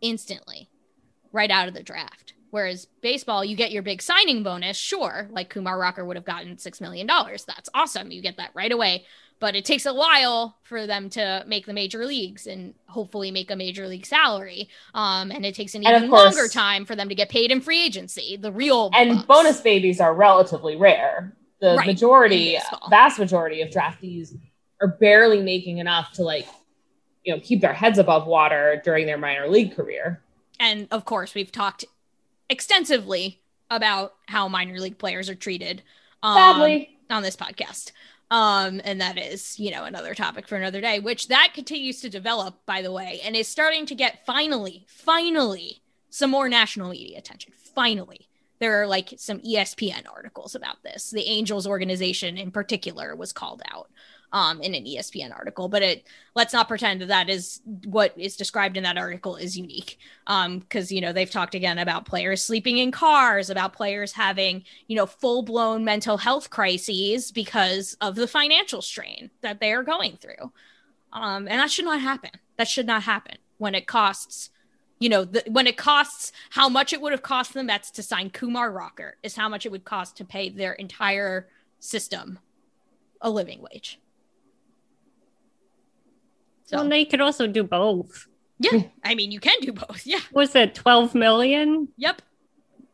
instantly 0.00 0.68
right 1.32 1.50
out 1.50 1.68
of 1.68 1.74
the 1.74 1.82
draft. 1.82 2.34
Whereas 2.50 2.86
baseball 3.02 3.44
you 3.44 3.56
get 3.56 3.72
your 3.72 3.82
big 3.82 4.02
signing 4.02 4.42
bonus. 4.42 4.76
Sure 4.76 5.28
like 5.30 5.50
kumar 5.50 5.78
rocker 5.78 6.04
would 6.04 6.16
have 6.16 6.24
gotten 6.24 6.58
six 6.58 6.80
million 6.80 7.06
dollars. 7.06 7.44
That's 7.44 7.70
awesome. 7.74 8.10
You 8.10 8.20
get 8.20 8.36
that 8.38 8.50
right 8.54 8.72
away 8.72 9.04
but 9.38 9.54
it 9.54 9.64
takes 9.64 9.84
a 9.86 9.92
while 9.94 10.56
for 10.62 10.86
them 10.86 11.10
to 11.10 11.44
make 11.46 11.66
the 11.66 11.72
major 11.72 12.06
leagues 12.06 12.46
and 12.46 12.74
hopefully 12.86 13.30
make 13.30 13.50
a 13.50 13.56
major 13.56 13.86
league 13.86 14.06
salary. 14.06 14.68
Um, 14.94 15.30
and 15.30 15.44
it 15.44 15.54
takes 15.54 15.74
an 15.74 15.86
And 15.86 15.96
even 15.96 16.08
course- 16.10 16.34
longer 16.34 16.48
time 16.48 16.84
for 16.86 16.96
them 16.96 17.08
to 17.10 17.14
get 17.14 17.28
paid 17.28 17.50
in 17.52 17.60
free 17.60 17.82
agency 17.84 18.36
the 18.36 18.50
real 18.50 18.90
and 18.94 19.26
bonus 19.26 19.60
babies 19.60 20.00
are 20.00 20.14
relatively 20.14 20.76
rare. 20.76 21.34
The 21.60 21.74
Right, 21.76 21.86
majority 21.86 22.58
vast 22.90 23.18
majority 23.18 23.62
of 23.62 23.70
draftees 23.70 24.38
are 24.82 24.88
barely 24.88 25.40
making 25.42 25.78
enough 25.78 26.12
to 26.12 26.22
like 26.22 26.46
you 27.24 27.34
know 27.34 27.40
keep 27.42 27.60
their 27.60 27.72
heads 27.72 27.98
above 27.98 28.26
water 28.26 28.80
during 28.84 29.06
their 29.06 29.18
minor 29.18 29.48
league 29.48 29.74
career. 29.76 30.22
And 30.60 30.86
of 30.90 31.04
course 31.04 31.34
we've 31.34 31.50
talked 31.52 31.84
extensively 32.48 33.40
about 33.70 34.14
how 34.28 34.48
minor 34.48 34.78
league 34.80 34.98
players 34.98 35.28
are 35.28 35.34
treated 35.34 35.82
um, 36.22 36.36
Sadly. 36.36 36.98
on 37.10 37.22
this 37.22 37.36
podcast 37.36 37.92
um 38.30 38.80
and 38.84 39.00
that 39.00 39.16
is 39.16 39.58
you 39.58 39.70
know 39.70 39.84
another 39.84 40.14
topic 40.14 40.48
for 40.48 40.56
another 40.56 40.80
day 40.80 40.98
which 40.98 41.28
that 41.28 41.52
continues 41.54 42.00
to 42.00 42.08
develop 42.08 42.66
by 42.66 42.82
the 42.82 42.90
way 42.90 43.20
and 43.24 43.36
is 43.36 43.46
starting 43.46 43.86
to 43.86 43.94
get 43.94 44.26
finally 44.26 44.84
finally 44.88 45.80
some 46.16 46.30
more 46.30 46.48
national 46.48 46.90
media 46.90 47.18
attention. 47.18 47.52
Finally. 47.74 48.28
There 48.58 48.80
are 48.80 48.86
like 48.86 49.12
some 49.18 49.40
espn 49.40 50.08
articles 50.10 50.54
about 50.54 50.82
this. 50.82 51.10
The 51.10 51.28
angels 51.28 51.66
organization 51.66 52.38
in 52.38 52.50
particular 52.50 53.14
was 53.14 53.34
called 53.34 53.60
out 53.70 53.90
um, 54.32 54.60
in 54.60 54.74
an 54.74 54.84
espn 54.84 55.32
article 55.32 55.68
but 55.68 55.82
it 55.82 56.06
let's 56.34 56.52
not 56.52 56.68
pretend 56.68 57.00
that 57.00 57.08
that 57.08 57.28
is 57.28 57.60
what 57.84 58.12
is 58.16 58.36
described 58.36 58.76
in 58.76 58.82
that 58.82 58.98
article 58.98 59.36
is 59.36 59.56
unique. 59.56 59.98
Um 60.26 60.60
because 60.60 60.92
you 60.92 61.00
know 61.00 61.12
they've 61.12 61.30
talked 61.30 61.54
again 61.54 61.78
about 61.78 62.06
players 62.06 62.42
sleeping 62.42 62.78
in 62.78 62.92
cars 62.92 63.50
about 63.50 63.72
players 63.72 64.12
having 64.12 64.64
you 64.86 64.96
know 64.96 65.06
full-blown 65.06 65.84
mental 65.84 66.18
health 66.18 66.50
crises 66.50 67.32
because 67.32 67.96
of 68.00 68.14
the 68.14 68.28
financial 68.28 68.82
strain 68.82 69.30
that 69.40 69.60
they 69.60 69.72
are 69.72 69.82
going 69.82 70.16
through. 70.16 70.52
Um 71.12 71.48
and 71.48 71.60
that 71.60 71.70
should 71.70 71.84
not 71.84 72.00
happen. 72.00 72.30
That 72.56 72.68
should 72.68 72.86
not 72.86 73.02
happen 73.02 73.38
when 73.58 73.74
it 73.74 73.86
costs 73.86 74.50
you 74.98 75.08
know 75.08 75.24
the, 75.24 75.42
when 75.48 75.66
it 75.66 75.76
costs 75.76 76.32
how 76.50 76.68
much 76.68 76.92
it 76.92 77.00
would 77.00 77.12
have 77.12 77.22
cost 77.22 77.54
the 77.54 77.62
mets 77.62 77.90
to 77.90 78.02
sign 78.02 78.30
kumar 78.30 78.70
rocker 78.70 79.16
is 79.22 79.36
how 79.36 79.48
much 79.48 79.66
it 79.66 79.72
would 79.72 79.84
cost 79.84 80.16
to 80.16 80.24
pay 80.24 80.48
their 80.48 80.72
entire 80.72 81.48
system 81.78 82.38
a 83.20 83.30
living 83.30 83.60
wage 83.60 84.00
Well, 86.72 86.88
they 86.88 87.04
could 87.04 87.20
also 87.20 87.46
do 87.46 87.62
both. 87.62 88.26
yeah 88.58 88.82
i 89.04 89.14
mean 89.14 89.30
you 89.30 89.38
can 89.40 89.58
do 89.60 89.72
both 89.72 90.06
yeah 90.06 90.20
Was 90.32 90.52
that 90.52 90.74
12 90.74 91.14
million? 91.14 91.88
Yep. 91.98 92.22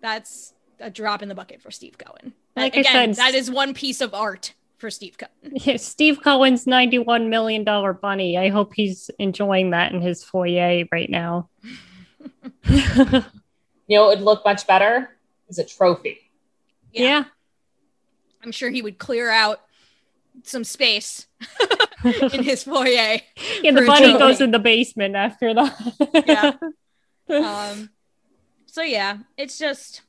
That's 0.00 0.54
a 0.80 0.90
drop 0.90 1.22
in 1.22 1.28
the 1.28 1.34
bucket 1.36 1.62
for 1.62 1.70
Steve 1.70 1.96
Cohen. 1.96 2.32
Like 2.56 2.76
I 2.76 2.80
Again, 2.80 3.14
said- 3.14 3.24
that 3.24 3.34
is 3.36 3.48
one 3.50 3.72
piece 3.72 4.00
of 4.00 4.12
art 4.14 4.54
for 4.78 4.90
Steve 4.90 5.16
Cohen. 5.16 5.78
Steve 5.78 6.20
Cohen's 6.24 6.64
$91 6.64 7.28
million 7.28 7.62
bunny. 7.62 8.36
I 8.36 8.48
hope 8.48 8.72
he's 8.74 9.08
enjoying 9.20 9.70
that 9.70 9.92
in 9.92 10.00
his 10.00 10.24
foyer 10.24 10.84
right 10.90 11.08
now. 11.08 11.48
You 13.88 13.98
know, 13.98 14.10
it 14.10 14.16
would 14.18 14.24
look 14.24 14.44
much 14.44 14.66
better 14.66 15.10
as 15.50 15.58
a 15.58 15.64
trophy. 15.64 16.18
Yeah. 16.92 17.24
I'm 18.42 18.52
sure 18.52 18.70
he 18.70 18.80
would 18.80 18.96
clear 18.98 19.28
out 19.30 19.60
some 20.44 20.64
space 20.64 21.26
in 22.32 22.42
his 22.42 22.64
foyer. 22.64 23.18
Yeah, 23.62 23.70
the 23.72 23.80
for 23.82 23.86
bunny 23.86 24.06
trophy. 24.10 24.18
goes 24.18 24.40
in 24.40 24.50
the 24.50 24.58
basement 24.58 25.14
after 25.16 25.54
that. 25.54 26.22
yeah. 26.26 26.52
Um, 27.30 27.90
so 28.66 28.82
yeah, 28.82 29.18
it's 29.38 29.56
just 29.58 30.02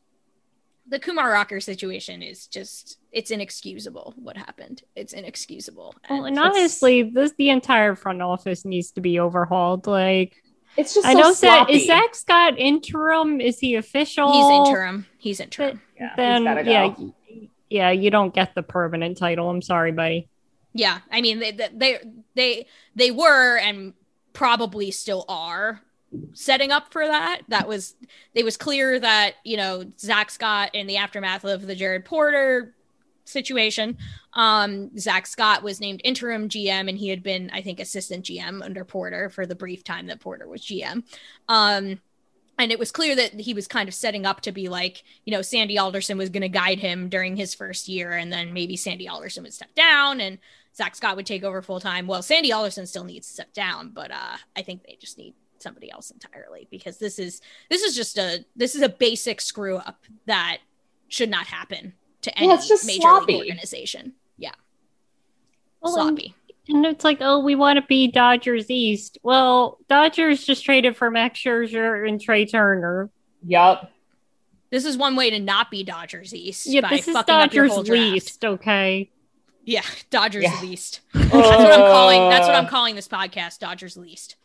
the 0.87 0.99
Kumar 0.99 1.31
Rocker 1.31 1.59
situation 1.61 2.21
is 2.21 2.47
just 2.47 2.97
it's 3.11 3.31
inexcusable 3.31 4.13
what 4.17 4.35
happened. 4.35 4.81
It's 4.95 5.13
inexcusable. 5.13 5.95
Well, 6.09 6.25
and 6.25 6.35
it's- 6.35 6.45
honestly, 6.55 7.03
this 7.03 7.33
the 7.37 7.49
entire 7.49 7.95
front 7.95 8.21
office 8.21 8.65
needs 8.65 8.91
to 8.93 9.01
be 9.01 9.19
overhauled. 9.19 9.85
Like, 9.87 10.41
it's 10.75 10.95
just 10.95 11.05
I 11.05 11.13
so 11.13 11.19
know 11.19 11.33
Zach, 11.33 11.69
is 11.69 11.85
sloppy. 11.85 12.01
Zach 12.01 12.15
Scott 12.15 12.57
interim? 12.57 13.39
Is 13.39 13.59
he 13.59 13.75
official? 13.75 14.31
he's 14.33 14.67
interim. 14.67 15.05
He's 15.19 15.39
interim. 15.39 15.81
Then 16.17 16.43
gotta 16.45 16.63
go. 16.63 16.71
yeah, 16.71 16.93
y- 16.97 17.13
yeah, 17.73 17.89
you 17.89 18.11
don't 18.11 18.35
get 18.35 18.53
the 18.53 18.61
permanent 18.61 19.17
title. 19.17 19.49
I'm 19.49 19.63
sorry, 19.63 19.91
buddy. 19.91 20.29
Yeah, 20.73 20.99
I 21.11 21.21
mean 21.21 21.39
they 21.39 21.51
they 21.51 21.99
they 22.35 22.67
they 22.95 23.09
were 23.09 23.57
and 23.57 23.93
probably 24.33 24.91
still 24.91 25.25
are 25.27 25.81
setting 26.33 26.71
up 26.71 26.91
for 26.91 27.05
that. 27.07 27.41
That 27.47 27.67
was 27.67 27.95
it 28.35 28.45
was 28.45 28.57
clear 28.57 28.99
that 28.99 29.33
you 29.43 29.57
know 29.57 29.85
Zach 29.99 30.29
Scott 30.29 30.69
in 30.75 30.85
the 30.85 30.97
aftermath 30.97 31.43
of 31.45 31.65
the 31.65 31.75
Jared 31.75 32.05
Porter 32.05 32.75
situation, 33.25 33.97
um, 34.33 34.95
Zach 34.95 35.25
Scott 35.25 35.63
was 35.63 35.81
named 35.81 36.01
interim 36.03 36.49
GM 36.49 36.89
and 36.89 36.97
he 36.97 37.09
had 37.09 37.23
been 37.23 37.49
I 37.53 37.61
think 37.63 37.79
assistant 37.79 38.25
GM 38.25 38.63
under 38.63 38.85
Porter 38.85 39.29
for 39.29 39.47
the 39.47 39.55
brief 39.55 39.83
time 39.83 40.05
that 40.07 40.19
Porter 40.19 40.47
was 40.47 40.61
GM. 40.61 41.03
Um, 41.49 41.99
and 42.59 42.71
it 42.71 42.79
was 42.79 42.91
clear 42.91 43.15
that 43.15 43.33
he 43.39 43.53
was 43.53 43.67
kind 43.67 43.87
of 43.89 43.95
setting 43.95 44.25
up 44.25 44.41
to 44.41 44.51
be 44.51 44.69
like, 44.69 45.03
you 45.25 45.31
know, 45.31 45.41
Sandy 45.41 45.77
Alderson 45.77 46.17
was 46.17 46.29
going 46.29 46.41
to 46.41 46.49
guide 46.49 46.79
him 46.79 47.09
during 47.09 47.35
his 47.35 47.53
first 47.55 47.87
year, 47.87 48.11
and 48.13 48.31
then 48.31 48.53
maybe 48.53 48.75
Sandy 48.75 49.07
Alderson 49.07 49.43
would 49.43 49.53
step 49.53 49.73
down 49.75 50.21
and 50.21 50.37
Zack 50.75 50.95
Scott 50.95 51.15
would 51.15 51.25
take 51.25 51.43
over 51.43 51.61
full 51.61 51.79
time. 51.79 52.07
Well, 52.07 52.21
Sandy 52.21 52.51
Alderson 52.51 52.85
still 52.87 53.03
needs 53.03 53.27
to 53.27 53.33
step 53.33 53.53
down, 53.53 53.89
but 53.89 54.11
uh, 54.11 54.37
I 54.55 54.61
think 54.63 54.83
they 54.83 54.97
just 54.99 55.17
need 55.17 55.33
somebody 55.59 55.89
else 55.91 56.11
entirely 56.11 56.67
because 56.69 56.97
this 56.97 57.17
is 57.19 57.39
this 57.69 57.83
is 57.83 57.95
just 57.95 58.17
a 58.17 58.43
this 58.55 58.75
is 58.75 58.81
a 58.81 58.89
basic 58.89 59.39
screw 59.39 59.77
up 59.77 60.03
that 60.25 60.57
should 61.07 61.29
not 61.29 61.45
happen 61.47 61.93
to 62.21 62.37
any 62.37 62.47
Yeah, 62.47 62.55
major 62.85 63.01
sloppy. 63.01 63.33
league 63.33 63.41
organization. 63.51 64.13
Yeah, 64.37 64.51
Well, 65.81 65.93
sloppy. 65.93 66.35
And 66.69 66.85
it's 66.85 67.03
like, 67.03 67.17
oh, 67.19 67.39
we 67.39 67.55
want 67.55 67.77
to 67.77 67.85
be 67.87 68.07
Dodgers 68.07 68.69
East. 68.69 69.17
Well, 69.23 69.79
Dodgers 69.89 70.45
just 70.45 70.63
traded 70.63 70.95
for 70.95 71.11
Max 71.11 71.39
Scherzer 71.39 72.07
and 72.07 72.21
Trea 72.21 72.45
Turner. 72.45 73.09
Yup. 73.45 73.91
This 74.69 74.85
is 74.85 74.97
one 74.97 75.15
way 75.15 75.29
to 75.29 75.39
not 75.39 75.69
be 75.69 75.83
Dodgers 75.83 76.33
East. 76.33 76.65
Yeah, 76.65 76.81
by 76.81 76.89
this 76.89 77.07
is 77.07 77.13
fucking 77.15 77.35
up 77.35 77.53
your 77.53 77.67
Dodgers 77.67 77.87
whole 77.89 77.97
least, 77.97 78.45
okay? 78.45 79.09
Yeah, 79.65 79.81
Dodgers 80.09 80.43
Yeah. 80.43 80.59
least. 80.61 81.01
That's 81.13 81.31
what 81.33 81.71
I'm 81.71 81.79
calling. 81.91 82.29
That's 82.29 82.47
what 82.47 82.55
I'm 82.55 82.65
Uh. 82.65 82.69
calling 82.69 82.95
this 82.95 83.07
podcast. 83.07 83.59
Dodgers 83.59 83.95
least. 83.97 84.35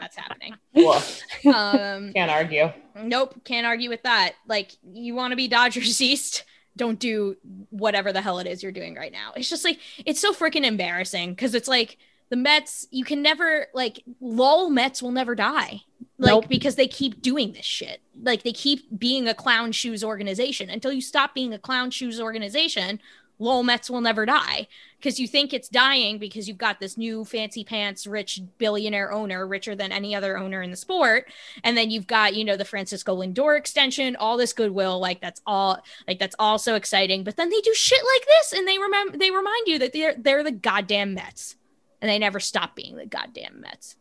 That's 0.00 0.16
happening. 0.16 0.54
Woof. 0.74 1.20
Um, 1.46 2.12
Can't 2.14 2.30
argue. 2.30 2.72
nope, 2.96 3.34
can't 3.44 3.66
argue 3.66 3.88
with 3.90 4.02
that. 4.02 4.32
Like, 4.46 4.72
you 4.92 5.14
want 5.14 5.32
to 5.32 5.36
be 5.36 5.48
Dodgers 5.48 6.00
East? 6.00 6.44
Don't 6.76 6.98
do 6.98 7.36
whatever 7.70 8.12
the 8.12 8.20
hell 8.20 8.38
it 8.38 8.46
is 8.46 8.62
you're 8.62 8.72
doing 8.72 8.94
right 8.94 9.12
now. 9.12 9.32
It's 9.34 9.48
just 9.48 9.64
like 9.64 9.78
it's 10.04 10.20
so 10.20 10.32
freaking 10.32 10.64
embarrassing 10.64 11.30
because 11.30 11.54
it's 11.54 11.68
like 11.68 11.98
the 12.28 12.36
Mets. 12.36 12.86
You 12.90 13.04
can 13.04 13.22
never 13.22 13.66
like 13.74 14.02
lol 14.20 14.70
Mets 14.70 15.02
will 15.02 15.12
never 15.12 15.34
die. 15.34 15.82
Like 16.18 16.30
Nope. 16.30 16.48
because 16.48 16.76
they 16.76 16.88
keep 16.88 17.20
doing 17.20 17.52
this 17.52 17.66
shit. 17.66 18.00
Like 18.22 18.42
they 18.42 18.52
keep 18.52 18.98
being 18.98 19.28
a 19.28 19.34
clown 19.34 19.72
shoes 19.72 20.02
organization 20.02 20.70
until 20.70 20.92
you 20.92 21.00
stop 21.00 21.34
being 21.34 21.52
a 21.52 21.58
clown 21.58 21.90
shoes 21.90 22.20
organization. 22.20 23.00
Lol 23.38 23.62
Mets 23.62 23.90
will 23.90 24.00
never 24.00 24.24
die 24.24 24.66
because 24.98 25.20
you 25.20 25.28
think 25.28 25.52
it's 25.52 25.68
dying 25.68 26.18
because 26.18 26.48
you've 26.48 26.58
got 26.58 26.80
this 26.80 26.96
new 26.96 27.24
fancy 27.24 27.64
pants 27.64 28.06
rich 28.06 28.40
billionaire 28.58 29.12
owner, 29.12 29.46
richer 29.46 29.74
than 29.74 29.92
any 29.92 30.14
other 30.14 30.38
owner 30.38 30.62
in 30.62 30.70
the 30.70 30.76
sport. 30.76 31.30
And 31.62 31.76
then 31.76 31.90
you've 31.90 32.06
got, 32.06 32.34
you 32.34 32.44
know, 32.44 32.56
the 32.56 32.64
Francisco 32.64 33.16
Lindor 33.16 33.58
extension, 33.58 34.16
all 34.16 34.36
this 34.36 34.52
goodwill. 34.52 34.98
Like 34.98 35.20
that's 35.20 35.42
all 35.46 35.82
like 36.08 36.18
that's 36.18 36.36
all 36.38 36.58
so 36.58 36.74
exciting. 36.74 37.24
But 37.24 37.36
then 37.36 37.50
they 37.50 37.60
do 37.60 37.74
shit 37.74 38.02
like 38.14 38.26
this 38.26 38.52
and 38.52 38.66
they 38.66 38.78
remember 38.78 39.18
they 39.18 39.30
remind 39.30 39.66
you 39.66 39.78
that 39.80 39.92
they're 39.92 40.14
they're 40.16 40.44
the 40.44 40.52
goddamn 40.52 41.14
Mets. 41.14 41.56
And 42.00 42.10
they 42.10 42.18
never 42.18 42.40
stop 42.40 42.76
being 42.76 42.96
the 42.96 43.06
goddamn 43.06 43.60
Mets. 43.60 43.96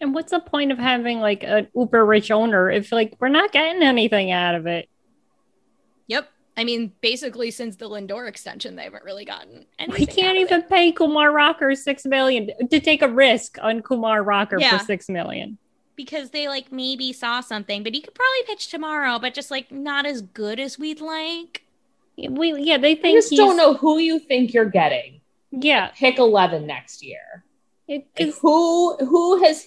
And 0.00 0.14
what's 0.14 0.32
the 0.32 0.40
point 0.40 0.72
of 0.72 0.78
having 0.78 1.20
like 1.20 1.42
an 1.44 1.68
uber 1.74 2.04
rich 2.04 2.30
owner 2.30 2.70
if 2.70 2.90
like 2.92 3.14
we're 3.20 3.28
not 3.28 3.52
getting 3.52 3.82
anything 3.82 4.32
out 4.32 4.54
of 4.54 4.66
it? 4.66 4.88
Yep. 6.56 6.62
I 6.62 6.64
mean, 6.64 6.92
basically 7.00 7.50
since 7.50 7.76
the 7.76 7.88
Lindor 7.88 8.28
extension, 8.28 8.76
they 8.76 8.84
haven't 8.84 9.04
really 9.04 9.24
gotten 9.24 9.64
anything. 9.78 10.00
We 10.00 10.06
can't 10.06 10.28
out 10.28 10.36
of 10.36 10.42
even 10.42 10.60
it. 10.60 10.68
pay 10.68 10.92
Kumar 10.92 11.32
Rocker 11.32 11.74
six 11.74 12.04
million 12.04 12.50
to 12.70 12.80
take 12.80 13.02
a 13.02 13.08
risk 13.08 13.58
on 13.62 13.80
Kumar 13.82 14.22
Rocker 14.22 14.58
Yeah. 14.60 14.78
for 14.78 14.84
six 14.84 15.08
million. 15.08 15.58
because 15.96 16.30
they 16.30 16.48
like 16.48 16.72
maybe 16.72 17.12
saw 17.12 17.40
something, 17.40 17.82
but 17.82 17.94
he 17.94 18.00
could 18.00 18.14
probably 18.14 18.42
pitch 18.46 18.68
tomorrow, 18.68 19.18
but 19.18 19.34
just 19.34 19.50
like 19.50 19.70
not 19.70 20.06
as 20.06 20.22
good 20.22 20.58
as 20.60 20.78
we'd 20.78 21.00
like. 21.00 21.62
We 22.16 22.54
yeah, 22.60 22.76
they 22.78 22.92
I 22.92 22.94
think 22.96 23.16
just 23.18 23.32
don't 23.32 23.56
know 23.56 23.74
who 23.74 23.98
you 23.98 24.18
think 24.18 24.52
you're 24.52 24.64
getting. 24.68 25.20
Yeah, 25.50 25.88
Pick 25.94 26.18
eleven 26.18 26.66
next 26.66 27.02
year. 27.04 27.44
it, 27.88 28.06
Like, 28.18 28.34
who 28.40 28.96
who 28.96 29.42
has 29.44 29.66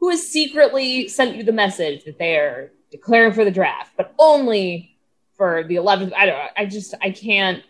who 0.00 0.10
has 0.10 0.26
secretly 0.28 1.08
sent 1.08 1.36
you 1.36 1.42
the 1.42 1.52
message 1.52 2.04
that 2.04 2.18
they 2.18 2.36
are 2.36 2.72
declaring 2.90 3.32
for 3.32 3.44
the 3.44 3.50
draft, 3.50 3.92
but 3.96 4.14
only 4.18 4.96
for 5.38 5.64
the 5.64 5.76
eleventh? 5.76 6.12
I 6.14 6.26
don't. 6.26 6.36
know. 6.36 6.48
I 6.56 6.66
just 6.66 6.94
I 7.00 7.10
can't. 7.10 7.62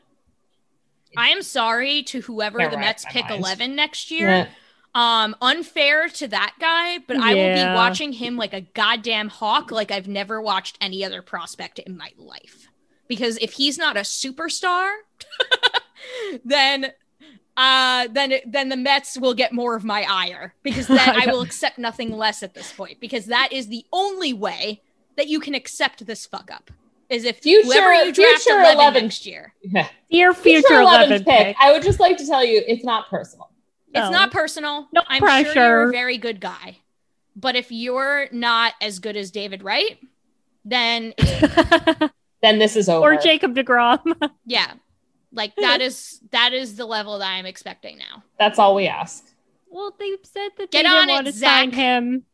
I 1.17 1.29
am 1.29 1.43
sorry 1.43 2.03
to 2.05 2.21
whoever 2.23 2.59
the 2.69 2.77
Mets 2.77 3.05
pick 3.07 3.29
mind. 3.29 3.41
11 3.41 3.77
next 3.77 4.11
year. 4.11 4.29
Yeah. 4.29 4.49
Um, 4.95 5.37
unfair 5.41 6.09
to 6.09 6.29
that 6.29 6.55
guy, 6.59 6.99
but 7.07 7.19
I 7.19 7.35
will 7.35 7.55
be 7.55 7.75
watching 7.75 8.13
him 8.13 8.37
like 8.37 8.53
a 8.53 8.63
goddamn 8.63 9.29
hawk, 9.29 9.71
like 9.71 9.91
I've 9.91 10.09
never 10.09 10.41
watched 10.41 10.77
any 10.81 11.05
other 11.05 11.23
prospect 11.23 11.79
in 11.79 11.97
my 11.97 12.11
life. 12.17 12.69
Because 13.07 13.39
if 13.39 13.53
he's 13.53 13.79
not 13.79 13.97
a 13.97 14.01
superstar, 14.01 14.93
then 16.45 16.93
uh 17.57 18.09
then 18.11 18.35
then 18.47 18.69
the 18.69 18.77
Mets 18.77 19.19
will 19.19 19.35
get 19.35 19.53
more 19.53 19.75
of 19.77 19.85
my 19.85 20.07
ire 20.09 20.55
because 20.63 20.87
then 20.87 20.99
I 21.17 21.27
will 21.31 21.43
accept 21.43 21.79
nothing 21.79 22.17
less 22.17 22.43
at 22.43 22.55
this 22.55 22.73
point 22.73 23.01
because 23.01 23.27
that 23.27 23.53
is 23.53 23.69
the 23.69 23.85
only 23.93 24.33
way 24.33 24.81
that 25.17 25.29
you 25.29 25.41
can 25.41 25.55
accept 25.55 26.07
this 26.07 26.25
fuck 26.25 26.51
up 26.53 26.71
is 27.09 27.25
if 27.25 27.39
Future- 27.39 27.67
whoever 27.67 27.93
you 28.05 28.13
draft 28.13 28.43
future 28.43 28.59
11, 28.61 28.75
11 28.77 29.03
next 29.05 29.27
year. 29.27 29.55
Yeah. 29.63 29.89
your 30.09 30.35
Future 30.35 30.67
future 30.69 30.81
11th 30.83 31.07
eleven 31.07 31.25
pick. 31.25 31.47
pick. 31.47 31.57
I 31.59 31.73
would 31.73 31.83
just 31.83 32.01
like 32.01 32.17
to 32.19 32.27
tell 32.27 32.45
you, 32.45 32.63
it's 32.67 32.85
not 32.85 33.09
personal. 33.09 33.51
It's 33.89 33.95
No. 34.05 34.11
not 34.11 34.31
personal. 34.31 34.89
No 34.93 35.03
I'm 35.09 35.21
sure 35.45 35.55
you're 35.55 35.89
a 35.89 35.93
very 35.93 36.19
good 36.19 36.41
guy. 36.41 36.79
But 37.35 37.57
if 37.57 37.71
you're 37.73 38.27
not 38.33 38.75
as 38.83 38.99
good 38.99 39.17
as 39.17 39.31
David 39.31 39.63
Wright, 39.63 39.99
then 40.65 41.15
Then 42.43 42.59
this 42.59 42.77
is 42.77 42.89
over. 42.89 43.15
or 43.15 43.17
Jacob 43.17 43.55
Degrom. 43.55 44.01
yeah. 44.47 44.75
Like 45.33 45.55
that 45.57 45.81
is 45.81 46.21
that 46.31 46.53
is 46.53 46.77
the 46.77 46.87
level 46.87 47.19
that 47.19 47.27
I'm 47.33 47.47
expecting 47.47 47.99
now. 47.99 48.23
That's 48.39 48.59
all 48.59 48.75
we 48.75 48.87
ask. 48.87 49.25
well, 49.71 49.95
they 49.99 50.13
said 50.23 50.51
that 50.59 50.71
Get 50.71 50.83
they 50.85 50.89
on 50.89 51.07
didn't 51.07 51.11
it, 51.11 51.13
want 51.13 51.27
to 51.29 51.33
sign 51.33 51.71
him 51.73 52.25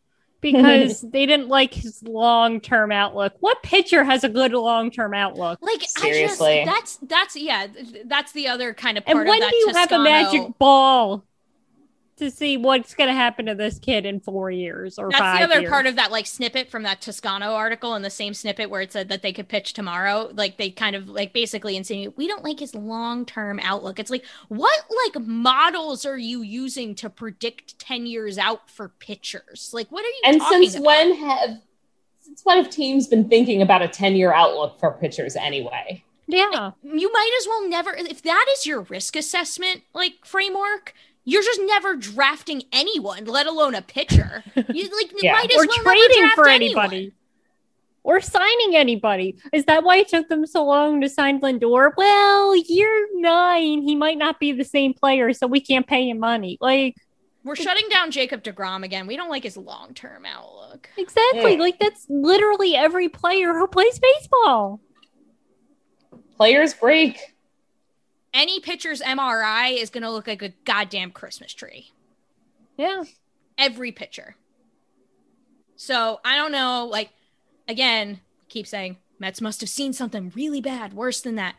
because 0.44 1.00
they 1.10 1.26
didn't 1.26 1.48
like 1.48 1.74
his 1.74 2.02
long 2.02 2.60
term 2.60 2.92
outlook. 2.92 3.34
What 3.40 3.62
pitcher 3.62 4.04
has 4.04 4.22
a 4.22 4.28
good 4.28 4.52
long 4.52 4.90
term 4.90 5.14
outlook? 5.14 5.58
Like 5.62 5.82
Seriously. 5.82 6.60
I 6.60 6.64
just 6.64 7.00
that's 7.00 7.34
that's 7.34 7.36
yeah, 7.36 7.66
that's 8.04 8.32
the 8.32 8.48
other 8.48 8.74
kind 8.74 8.98
of 8.98 9.04
And 9.06 9.16
part 9.16 9.26
when 9.26 9.42
of 9.42 9.46
that 9.46 9.50
do 9.50 9.56
you 9.56 9.72
have 9.74 9.92
a 9.92 9.98
magic 9.98 10.58
ball 10.58 11.24
to 12.16 12.30
see 12.30 12.56
what's 12.56 12.94
going 12.94 13.08
to 13.08 13.14
happen 13.14 13.46
to 13.46 13.54
this 13.54 13.78
kid 13.78 14.06
in 14.06 14.20
four 14.20 14.50
years 14.50 14.98
or 14.98 15.08
That's 15.10 15.20
five 15.20 15.38
the 15.38 15.44
other 15.44 15.60
years? 15.62 15.70
part 15.70 15.86
of 15.86 15.96
that 15.96 16.10
like 16.12 16.26
snippet 16.26 16.70
from 16.70 16.84
that 16.84 17.00
Toscano 17.00 17.52
article 17.54 17.94
and 17.94 18.04
the 18.04 18.10
same 18.10 18.34
snippet 18.34 18.70
where 18.70 18.80
it 18.82 18.92
said 18.92 19.08
that 19.08 19.22
they 19.22 19.32
could 19.32 19.48
pitch 19.48 19.72
tomorrow. 19.72 20.30
Like 20.32 20.56
they 20.56 20.70
kind 20.70 20.94
of 20.96 21.08
like 21.08 21.32
basically 21.32 21.76
insinuate 21.76 22.16
we 22.16 22.26
don't 22.28 22.44
like 22.44 22.60
his 22.60 22.74
long 22.74 23.26
term 23.26 23.58
outlook. 23.62 23.98
It's 23.98 24.10
like 24.10 24.24
what 24.48 24.78
like 25.04 25.24
models 25.24 26.06
are 26.06 26.18
you 26.18 26.42
using 26.42 26.94
to 26.96 27.10
predict 27.10 27.78
ten 27.78 28.06
years 28.06 28.38
out 28.38 28.70
for 28.70 28.88
pitchers? 28.88 29.70
Like 29.72 29.90
what 29.90 30.04
are 30.04 30.08
you 30.08 30.22
And 30.24 30.40
talking 30.40 30.62
since 30.70 30.74
about? 30.76 30.86
when 30.86 31.14
have 31.16 31.58
since 32.20 32.40
when 32.44 32.56
have 32.62 32.70
teams 32.70 33.06
been 33.06 33.28
thinking 33.28 33.60
about 33.60 33.82
a 33.82 33.88
10 33.88 34.16
year 34.16 34.32
outlook 34.32 34.78
for 34.80 34.92
pitchers 34.92 35.36
anyway? 35.36 36.02
yeah. 36.26 36.70
you 36.82 37.12
might 37.12 37.38
as 37.40 37.46
well 37.46 37.68
never 37.68 37.92
if 37.94 38.22
that 38.22 38.46
is 38.52 38.64
your 38.64 38.80
risk 38.82 39.14
assessment 39.16 39.82
like 39.92 40.14
framework. 40.24 40.94
You're 41.24 41.42
just 41.42 41.60
never 41.64 41.96
drafting 41.96 42.62
anyone, 42.72 43.24
let 43.24 43.46
alone 43.46 43.74
a 43.74 43.82
pitcher. 43.82 44.44
You 44.54 44.62
like 44.96 45.12
Yeah. 45.22 45.32
might 45.32 45.50
as 45.50 45.56
Or 45.56 45.66
well 45.66 45.76
never 45.78 45.90
trading 45.90 46.18
draft 46.22 46.34
for 46.34 46.48
anyone. 46.48 46.84
anybody. 46.86 47.12
or 48.02 48.20
signing 48.20 48.76
anybody. 48.76 49.36
Is 49.52 49.64
that 49.64 49.82
why 49.84 49.96
it 49.96 50.08
took 50.08 50.28
them 50.28 50.44
so 50.46 50.64
long 50.66 51.00
to 51.00 51.08
sign 51.08 51.40
Lindor? 51.40 51.92
Well, 51.96 52.54
year 52.54 53.08
nine, 53.14 53.80
he 53.82 53.96
might 53.96 54.18
not 54.18 54.38
be 54.38 54.52
the 54.52 54.64
same 54.64 54.92
player, 54.92 55.32
so 55.32 55.46
we 55.46 55.60
can't 55.60 55.86
pay 55.86 56.10
him 56.10 56.18
money. 56.18 56.58
Like, 56.60 56.96
We're 57.44 57.56
shutting 57.56 57.88
down 57.88 58.10
Jacob 58.10 58.42
DeGrom 58.42 58.84
again. 58.84 59.06
We 59.06 59.16
don't 59.16 59.30
like 59.30 59.44
his 59.44 59.56
long 59.56 59.94
term 59.94 60.26
outlook. 60.26 60.90
exactly. 60.98 61.56
Like, 61.56 61.78
that's 61.78 62.04
literally 62.10 62.76
every 62.76 63.08
player 63.08 63.54
who 63.54 63.66
plays 63.66 63.98
baseball. 63.98 64.80
Players 66.36 66.74
break. 66.74 67.18
Any 68.34 68.58
pitcher's 68.58 69.00
MRI 69.00 69.80
is 69.80 69.90
going 69.90 70.02
to 70.02 70.10
look 70.10 70.26
like 70.26 70.42
a 70.42 70.52
goddamn 70.64 71.12
Christmas 71.12 71.54
tree. 71.54 71.92
Yeah. 72.76 73.04
Every 73.56 73.92
pitcher. 73.92 74.34
So 75.76 76.20
I 76.24 76.34
don't 76.36 76.52
know. 76.52 76.88
Like, 76.90 77.10
again, 77.68 78.20
keep 78.48 78.66
saying 78.66 78.98
Mets 79.20 79.40
must 79.40 79.60
have 79.60 79.70
seen 79.70 79.92
something 79.92 80.32
really 80.34 80.60
bad, 80.60 80.92
worse 80.92 81.20
than 81.20 81.36
that. 81.36 81.54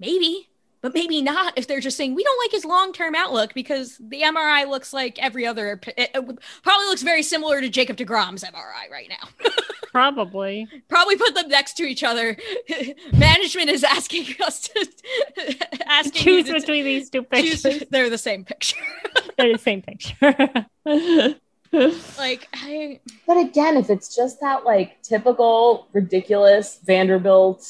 Maybe, 0.00 0.48
but 0.86 0.94
maybe 0.94 1.20
not 1.20 1.52
if 1.56 1.66
they're 1.66 1.80
just 1.80 1.96
saying 1.96 2.14
we 2.14 2.22
don't 2.22 2.38
like 2.44 2.52
his 2.52 2.64
long 2.64 2.92
term 2.92 3.16
outlook 3.16 3.52
because 3.54 3.96
the 3.98 4.22
MRI 4.22 4.68
looks 4.68 4.92
like 4.92 5.18
every 5.20 5.44
other, 5.44 5.80
it, 5.96 6.10
it 6.14 6.38
probably 6.62 6.86
looks 6.86 7.02
very 7.02 7.24
similar 7.24 7.60
to 7.60 7.68
Jacob 7.68 7.96
DeGrom's 7.96 8.44
MRI 8.44 8.88
right 8.90 9.08
now. 9.08 9.50
Probably. 9.92 10.68
probably 10.88 11.16
put 11.16 11.34
them 11.34 11.48
next 11.48 11.72
to 11.78 11.82
each 11.84 12.04
other. 12.04 12.36
Management 13.14 13.70
is 13.70 13.82
asking 13.82 14.26
us 14.44 14.68
to 14.68 14.88
asking 15.86 16.34
you 16.34 16.42
Choose 16.44 16.46
to- 16.52 16.60
between 16.60 16.84
these 16.84 17.08
two 17.10 17.24
choose- 17.32 17.62
pictures. 17.62 17.88
They're 17.90 18.10
the 18.10 18.18
same 18.18 18.44
picture. 18.44 18.76
They're 19.38 19.52
the 19.52 19.58
same 19.58 19.80
picture. 19.82 20.66
like 22.18 22.48
I, 22.54 23.00
But 23.26 23.38
again, 23.38 23.76
if 23.76 23.90
it's 23.90 24.14
just 24.14 24.40
that 24.40 24.64
like 24.64 25.02
typical 25.02 25.88
ridiculous 25.92 26.78
Vanderbilt, 26.84 27.66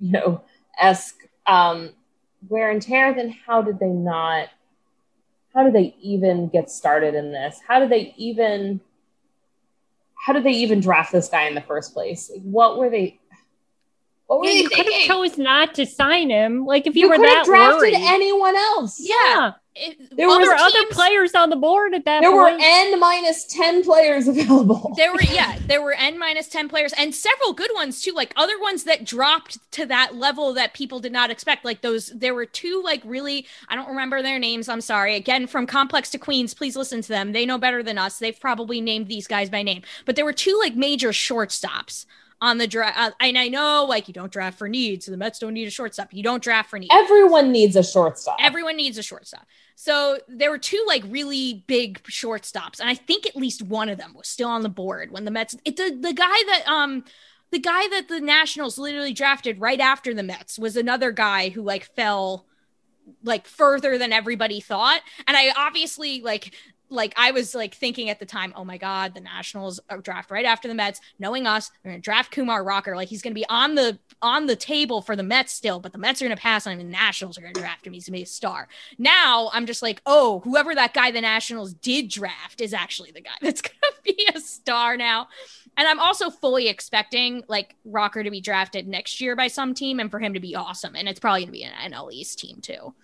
you 0.00 0.12
know, 0.12 0.42
esque 0.80 1.16
um, 1.46 1.90
wear 2.48 2.70
and 2.70 2.80
tear, 2.82 3.14
then 3.14 3.30
how 3.46 3.62
did 3.62 3.78
they 3.78 3.88
not? 3.88 4.48
How 5.54 5.64
did 5.64 5.74
they 5.74 5.94
even 6.00 6.48
get 6.48 6.70
started 6.70 7.14
in 7.14 7.30
this? 7.32 7.60
How 7.66 7.78
did 7.80 7.90
they 7.90 8.14
even? 8.16 8.80
How 10.26 10.32
did 10.32 10.44
they 10.44 10.52
even 10.52 10.80
draft 10.80 11.12
this 11.12 11.28
guy 11.28 11.44
in 11.48 11.54
the 11.54 11.60
first 11.60 11.92
place? 11.92 12.30
Like, 12.32 12.42
what 12.42 12.78
were 12.78 12.88
they? 12.90 13.18
What 14.26 14.40
were 14.40 14.46
Yeah, 14.46 14.52
they 14.52 14.58
you 14.60 14.68
could 14.70 14.86
have 14.92 15.02
chose 15.02 15.36
not 15.36 15.74
to 15.74 15.84
sign 15.86 16.30
him. 16.30 16.64
Like 16.64 16.86
if 16.86 16.94
you, 16.94 17.02
You 17.02 17.08
were 17.10 17.18
that 17.18 17.42
drafted 17.44 17.80
worried. 17.80 17.94
anyone 17.96 18.56
else. 18.56 18.96
yeah. 19.00 19.52
It- 19.74 20.16
There 20.16 20.28
other 20.28 20.46
were 20.46 20.54
other 20.54 20.84
players 20.90 21.34
on 21.34 21.50
the 21.50 21.56
board 21.56 21.94
at 21.94 22.04
that 22.04 22.20
There 22.20 22.30
were 22.32 22.48
n 22.48 23.00
minus 23.00 23.44
ten 23.44 23.82
players 23.82 24.28
available. 24.32 24.92
There 24.96 25.12
were 25.12 25.22
yeah, 25.22 25.58
there 25.66 25.82
were 25.82 25.92
n 25.94 26.18
minus 26.18 26.48
ten 26.48 26.68
players 26.68 26.92
and 26.96 27.14
several 27.14 27.52
good 27.52 27.70
ones 27.74 28.02
too, 28.02 28.12
like 28.12 28.32
other 28.36 28.58
ones 28.60 28.84
that 28.84 29.04
dropped 29.04 29.58
to 29.72 29.86
that 29.86 30.14
level 30.16 30.52
that 30.54 30.74
people 30.74 31.00
did 31.00 31.12
not 31.12 31.30
expect. 31.30 31.64
Like 31.64 31.80
those, 31.80 32.08
there 32.08 32.34
were 32.34 32.46
two 32.46 32.82
like 32.84 33.00
really, 33.04 33.46
I 33.68 33.76
don't 33.76 33.88
remember 33.88 34.22
their 34.22 34.38
names. 34.38 34.68
I'm 34.68 34.80
sorry. 34.80 35.14
Again, 35.16 35.46
from 35.46 35.66
Complex 35.66 36.10
to 36.10 36.18
Queens, 36.18 36.54
please 36.54 36.76
listen 36.76 37.00
to 37.02 37.08
them. 37.08 37.32
They 37.32 37.46
know 37.46 37.58
better 37.58 37.82
than 37.82 37.98
us. 37.98 38.18
They've 38.18 38.38
probably 38.38 38.80
named 38.80 39.08
these 39.08 39.26
guys 39.26 39.48
by 39.50 39.62
name. 39.62 39.82
But 40.04 40.16
there 40.16 40.24
were 40.24 40.32
two 40.32 40.58
like 40.60 40.76
major 40.76 41.10
shortstops 41.10 42.04
on 42.42 42.58
the 42.58 42.66
draft, 42.66 42.98
uh, 42.98 43.12
and 43.20 43.38
I 43.38 43.46
know 43.46 43.86
like 43.88 44.08
you 44.08 44.14
don't 44.14 44.30
draft 44.30 44.58
for 44.58 44.68
needs. 44.68 45.06
So 45.06 45.12
the 45.12 45.16
Mets 45.16 45.38
don't 45.38 45.54
need 45.54 45.68
a 45.68 45.70
shortstop. 45.70 46.12
You 46.12 46.24
don't 46.24 46.42
draft 46.42 46.70
for 46.70 46.78
needs. 46.78 46.92
Everyone 46.92 47.52
needs 47.52 47.76
a 47.76 47.84
shortstop. 47.84 48.36
Everyone 48.40 48.76
needs 48.76 48.98
a 48.98 49.02
shortstop. 49.02 49.46
So 49.76 50.18
there 50.26 50.50
were 50.50 50.58
two 50.58 50.82
like 50.88 51.04
really 51.06 51.62
big 51.68 52.02
shortstops, 52.02 52.80
and 52.80 52.90
I 52.90 52.96
think 52.96 53.26
at 53.26 53.36
least 53.36 53.62
one 53.62 53.88
of 53.88 53.96
them 53.96 54.12
was 54.14 54.26
still 54.26 54.48
on 54.48 54.62
the 54.62 54.68
board 54.68 55.12
when 55.12 55.24
the 55.24 55.30
Mets. 55.30 55.56
It 55.64 55.76
the 55.76 55.96
the 55.98 56.12
guy 56.12 56.26
that 56.26 56.64
um 56.66 57.04
the 57.52 57.60
guy 57.60 57.86
that 57.88 58.08
the 58.08 58.20
Nationals 58.20 58.76
literally 58.76 59.12
drafted 59.12 59.60
right 59.60 59.80
after 59.80 60.12
the 60.12 60.24
Mets 60.24 60.58
was 60.58 60.76
another 60.76 61.12
guy 61.12 61.50
who 61.50 61.62
like 61.62 61.84
fell 61.94 62.46
like 63.22 63.46
further 63.46 63.98
than 63.98 64.12
everybody 64.12 64.60
thought, 64.60 65.00
and 65.28 65.36
I 65.36 65.52
obviously 65.56 66.20
like 66.22 66.56
like 66.92 67.14
I 67.16 67.30
was 67.30 67.54
like 67.54 67.74
thinking 67.74 68.10
at 68.10 68.20
the 68.20 68.26
time, 68.26 68.52
oh 68.56 68.64
my 68.64 68.76
god, 68.78 69.14
the 69.14 69.20
Nationals 69.20 69.80
are 69.90 69.98
draft 69.98 70.30
right 70.30 70.44
after 70.44 70.68
the 70.68 70.74
Mets. 70.74 71.00
Knowing 71.18 71.46
us, 71.46 71.70
they're 71.82 71.92
gonna 71.92 72.00
draft 72.00 72.30
Kumar 72.30 72.62
Rocker, 72.62 72.94
like 72.94 73.08
he's 73.08 73.22
gonna 73.22 73.34
be 73.34 73.46
on 73.48 73.74
the 73.74 73.98
on 74.20 74.46
the 74.46 74.56
table 74.56 75.02
for 75.02 75.16
the 75.16 75.22
Mets 75.22 75.52
still, 75.52 75.80
but 75.80 75.92
the 75.92 75.98
Mets 75.98 76.20
are 76.20 76.26
gonna 76.26 76.36
pass 76.36 76.66
on 76.66 76.74
him. 76.74 76.80
and 76.80 76.88
The 76.88 76.92
Nationals 76.92 77.38
are 77.38 77.40
gonna 77.40 77.54
draft 77.54 77.86
him. 77.86 77.92
He's 77.92 78.06
gonna 78.06 78.18
be 78.18 78.22
a 78.22 78.26
star. 78.26 78.68
Now 78.98 79.50
I'm 79.52 79.66
just 79.66 79.82
like, 79.82 80.02
oh, 80.06 80.40
whoever 80.40 80.74
that 80.74 80.94
guy 80.94 81.10
the 81.10 81.20
Nationals 81.20 81.74
did 81.74 82.08
draft 82.08 82.60
is 82.60 82.74
actually 82.74 83.10
the 83.10 83.22
guy 83.22 83.30
that's 83.40 83.62
gonna 83.62 83.94
be 84.04 84.28
a 84.34 84.40
star 84.40 84.96
now. 84.96 85.28
And 85.76 85.88
I'm 85.88 86.00
also 86.00 86.30
fully 86.30 86.68
expecting 86.68 87.42
like 87.48 87.76
Rocker 87.84 88.22
to 88.22 88.30
be 88.30 88.40
drafted 88.40 88.86
next 88.86 89.20
year 89.20 89.34
by 89.34 89.48
some 89.48 89.74
team 89.74 90.00
and 90.00 90.10
for 90.10 90.18
him 90.20 90.34
to 90.34 90.40
be 90.40 90.54
awesome. 90.54 90.94
And 90.94 91.08
it's 91.08 91.20
probably 91.20 91.42
gonna 91.42 91.52
be 91.52 91.64
an 91.64 91.92
NL 91.92 92.12
East 92.12 92.38
team 92.38 92.60
too. 92.60 92.94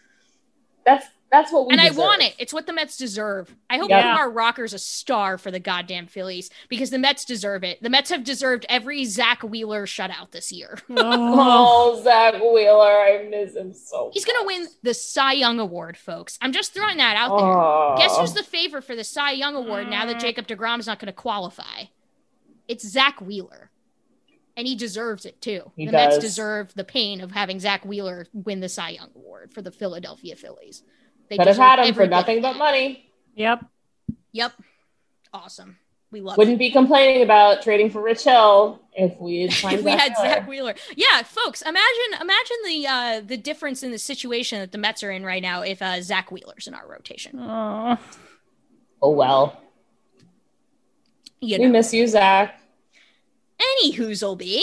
That's 0.85 1.07
that's 1.31 1.53
what 1.53 1.67
we 1.67 1.77
want. 1.77 1.81
and 1.81 1.81
I 1.81 1.91
want 1.91 2.23
it. 2.23 2.35
It's 2.39 2.53
what 2.55 2.67
the 2.67 2.73
Mets 2.73 2.97
deserve. 2.97 3.55
I 3.69 3.77
hope 3.79 3.91
Yeah. 3.91 4.03
Kumar 4.03 4.31
Rocker's 4.31 4.73
a 4.73 4.79
star 4.79 5.37
for 5.37 5.51
the 5.51 5.61
goddamn 5.61 6.07
Phillies 6.07 6.49
because 6.69 6.89
the 6.91 6.99
Mets 6.99 7.25
deserve 7.27 7.65
it. 7.65 7.83
The 7.83 7.91
Mets 7.91 8.09
have 8.11 8.25
deserved 8.25 8.65
every 8.69 9.05
Zack 9.05 9.43
Wheeler 9.43 9.85
shutout 9.87 10.31
this 10.31 10.51
year. 10.53 10.79
Oh, 10.91 12.01
Zack 12.03 12.35
Wheeler, 12.35 12.99
I 13.01 13.27
miss 13.31 13.55
him 13.57 13.73
so. 13.75 14.11
He's 14.15 14.25
gonna 14.25 14.47
win 14.47 14.67
the 14.83 14.95
Cy 14.95 15.33
Young 15.35 15.61
Award, 15.61 15.97
folks. 15.97 16.39
I'm 16.41 16.53
just 16.53 16.73
throwing 16.75 16.97
that 16.97 17.17
out 17.17 17.37
there. 17.37 17.47
Oh. 17.47 17.95
Guess 17.99 18.17
who's 18.19 18.33
the 18.33 18.43
favorite 18.43 18.85
for 18.85 18.97
the 18.97 19.05
Cy 19.05 19.33
Young 19.33 19.55
Award 19.55 19.89
now 19.89 20.07
that 20.07 20.17
uh. 20.17 20.19
Jacob 20.19 20.47
DeGrom's 20.47 20.87
not 20.87 20.99
gonna 20.99 21.13
qualify? 21.13 21.85
It's 22.67 22.87
Zack 22.87 23.21
Wheeler. 23.21 23.71
And 24.57 24.67
he 24.67 24.75
deserves 24.75 25.25
it 25.25 25.41
too. 25.41 25.71
He 25.77 25.87
the 25.87 25.93
Mets 25.93 26.19
deserve 26.19 26.75
the 26.75 26.83
pain 26.85 27.21
of 27.21 27.31
having 27.31 27.61
Zack 27.61 27.85
Wheeler 27.85 28.27
win 28.33 28.59
the 28.61 28.69
Cy 28.69 28.91
Young 28.91 29.11
Award 29.15 29.53
for 29.55 29.63
the 29.63 29.71
Philadelphia 29.71 30.35
Phillies. 30.35 30.83
They 31.29 31.37
Could 31.37 31.47
have 31.47 31.57
deserve 31.57 31.65
had 31.65 31.79
him 31.81 31.85
for 31.95 32.03
every 32.03 32.07
bit 32.07 32.07
of 32.07 32.11
nothing 32.11 32.43
but 32.43 32.57
money. 32.57 33.11
Yep. 33.35 33.65
Yep. 34.33 34.53
Awesome. 35.33 35.79
We 36.11 36.23
love 36.23 36.39
Wouldn't 36.39 36.55
it. 36.57 36.59
be 36.59 36.71
complaining 36.71 37.23
about 37.23 37.63
trading 37.63 37.91
for 37.91 38.01
Rich 38.01 38.25
Hill 38.25 38.81
if 38.95 39.19
we 39.21 39.43
had 39.43 39.51
if 39.75 39.85
we 39.85 39.93
Zack 39.93 40.01
had 40.01 40.13
Wheeler. 40.17 40.31
Zack 40.35 40.49
Wheeler. 40.49 40.75
Yeah, 40.97 41.23
folks, 41.23 41.61
imagine 41.63 42.21
imagine 42.21 42.57
the 42.67 42.87
uh 42.87 43.21
the 43.21 43.37
difference 43.37 43.83
in 43.83 43.91
the 43.91 43.99
situation 43.99 44.59
that 44.61 44.73
the 44.73 44.79
Mets 44.79 45.03
are 45.03 45.11
in 45.11 45.23
right 45.25 45.43
now 45.43 45.61
if 45.61 45.83
uh 45.83 46.01
Zack 46.01 46.33
Wheeler's 46.33 46.67
in 46.67 46.73
our 46.75 46.89
rotation. 46.89 47.39
Oh. 47.39 47.99
Oh 49.03 49.11
well. 49.11 49.61
You 51.41 51.59
We 51.59 51.67
know. 51.67 51.73
miss 51.73 51.93
you, 51.93 52.07
Zack. 52.07 52.59
Any 53.61 53.93
Hoozleby. 53.95 54.63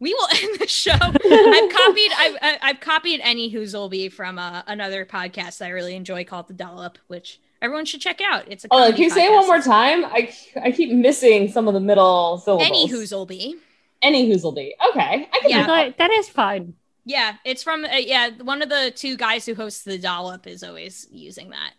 We 0.00 0.14
will 0.14 0.28
end 0.42 0.58
the 0.58 0.66
show. 0.66 0.92
I've 1.00 1.70
copied 1.70 2.10
I've 2.18 2.36
I- 2.42 2.58
I've 2.62 2.80
copied 2.80 3.20
any 3.22 3.52
Hoozleby 3.52 4.12
from 4.12 4.38
uh, 4.38 4.62
another 4.66 5.04
podcast 5.04 5.58
that 5.58 5.66
I 5.66 5.68
really 5.70 5.94
enjoy 5.94 6.24
called 6.24 6.48
The 6.48 6.54
Dollop, 6.54 6.98
which 7.08 7.40
everyone 7.62 7.84
should 7.84 8.00
check 8.00 8.20
out. 8.20 8.44
It's 8.48 8.64
a 8.64 8.68
Oh, 8.70 8.90
can 8.92 9.02
you 9.02 9.10
say 9.10 9.26
it 9.26 9.32
one 9.32 9.46
more 9.46 9.60
time? 9.60 10.04
I 10.06 10.32
I 10.62 10.72
keep 10.72 10.90
missing 10.92 11.50
some 11.50 11.68
of 11.68 11.74
the 11.74 11.80
middle 11.80 12.38
syllables. 12.38 12.66
Any 12.68 12.88
Hoozleby. 12.88 13.54
Any 14.02 14.30
Hoozleby. 14.32 14.70
Okay. 14.90 15.28
I 15.32 15.38
can 15.40 15.50
Yeah. 15.50 15.66
that. 15.66 15.98
That 15.98 16.10
is 16.10 16.28
fun. 16.28 16.74
Yeah, 17.04 17.36
it's 17.44 17.62
from 17.62 17.84
uh, 17.84 17.88
yeah 17.96 18.30
one 18.42 18.62
of 18.62 18.68
the 18.68 18.92
two 18.94 19.16
guys 19.16 19.44
who 19.46 19.54
hosts 19.54 19.82
the 19.84 19.98
dollop 19.98 20.46
is 20.46 20.62
always 20.62 21.06
using 21.10 21.50
that. 21.50 21.72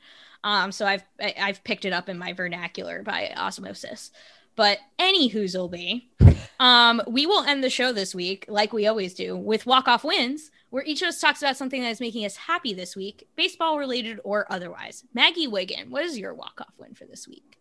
Um, 0.44 0.72
so 0.72 0.86
I've 0.86 1.04
I- 1.20 1.36
I've 1.40 1.64
picked 1.64 1.86
it 1.86 1.94
up 1.94 2.10
in 2.10 2.18
my 2.18 2.34
vernacular 2.34 3.02
by 3.04 3.32
osmosis. 3.36 4.12
But 4.56 4.80
any 5.00 5.28
who's 5.28 5.56
Hoozleby, 5.56 6.04
um, 6.60 7.02
we 7.08 7.26
will 7.26 7.44
end 7.44 7.64
the 7.64 7.70
show 7.70 7.92
this 7.92 8.14
week 8.14 8.46
like 8.48 8.74
we 8.74 8.88
always 8.88 9.14
do 9.14 9.36
with 9.36 9.66
walk 9.66 9.88
off 9.88 10.04
wins, 10.04 10.52
where 10.70 10.84
each 10.84 11.02
of 11.02 11.08
us 11.10 11.20
talks 11.20 11.42
about 11.42 11.58
something 11.58 11.82
that 11.82 11.90
is 11.90 12.00
making 12.00 12.26
us 12.26 12.36
happy 12.36 12.74
this 12.74 12.96
week, 12.96 13.28
baseball 13.36 13.78
related 13.78 14.20
or 14.24 14.46
otherwise. 14.52 15.04
Maggie 15.14 15.48
Wiggin, 15.48 15.90
what 15.90 16.04
is 16.04 16.18
your 16.18 16.34
walk 16.34 16.60
off 16.62 16.74
win 16.78 16.94
for 16.94 17.06
this 17.06 17.28
week? 17.28 17.58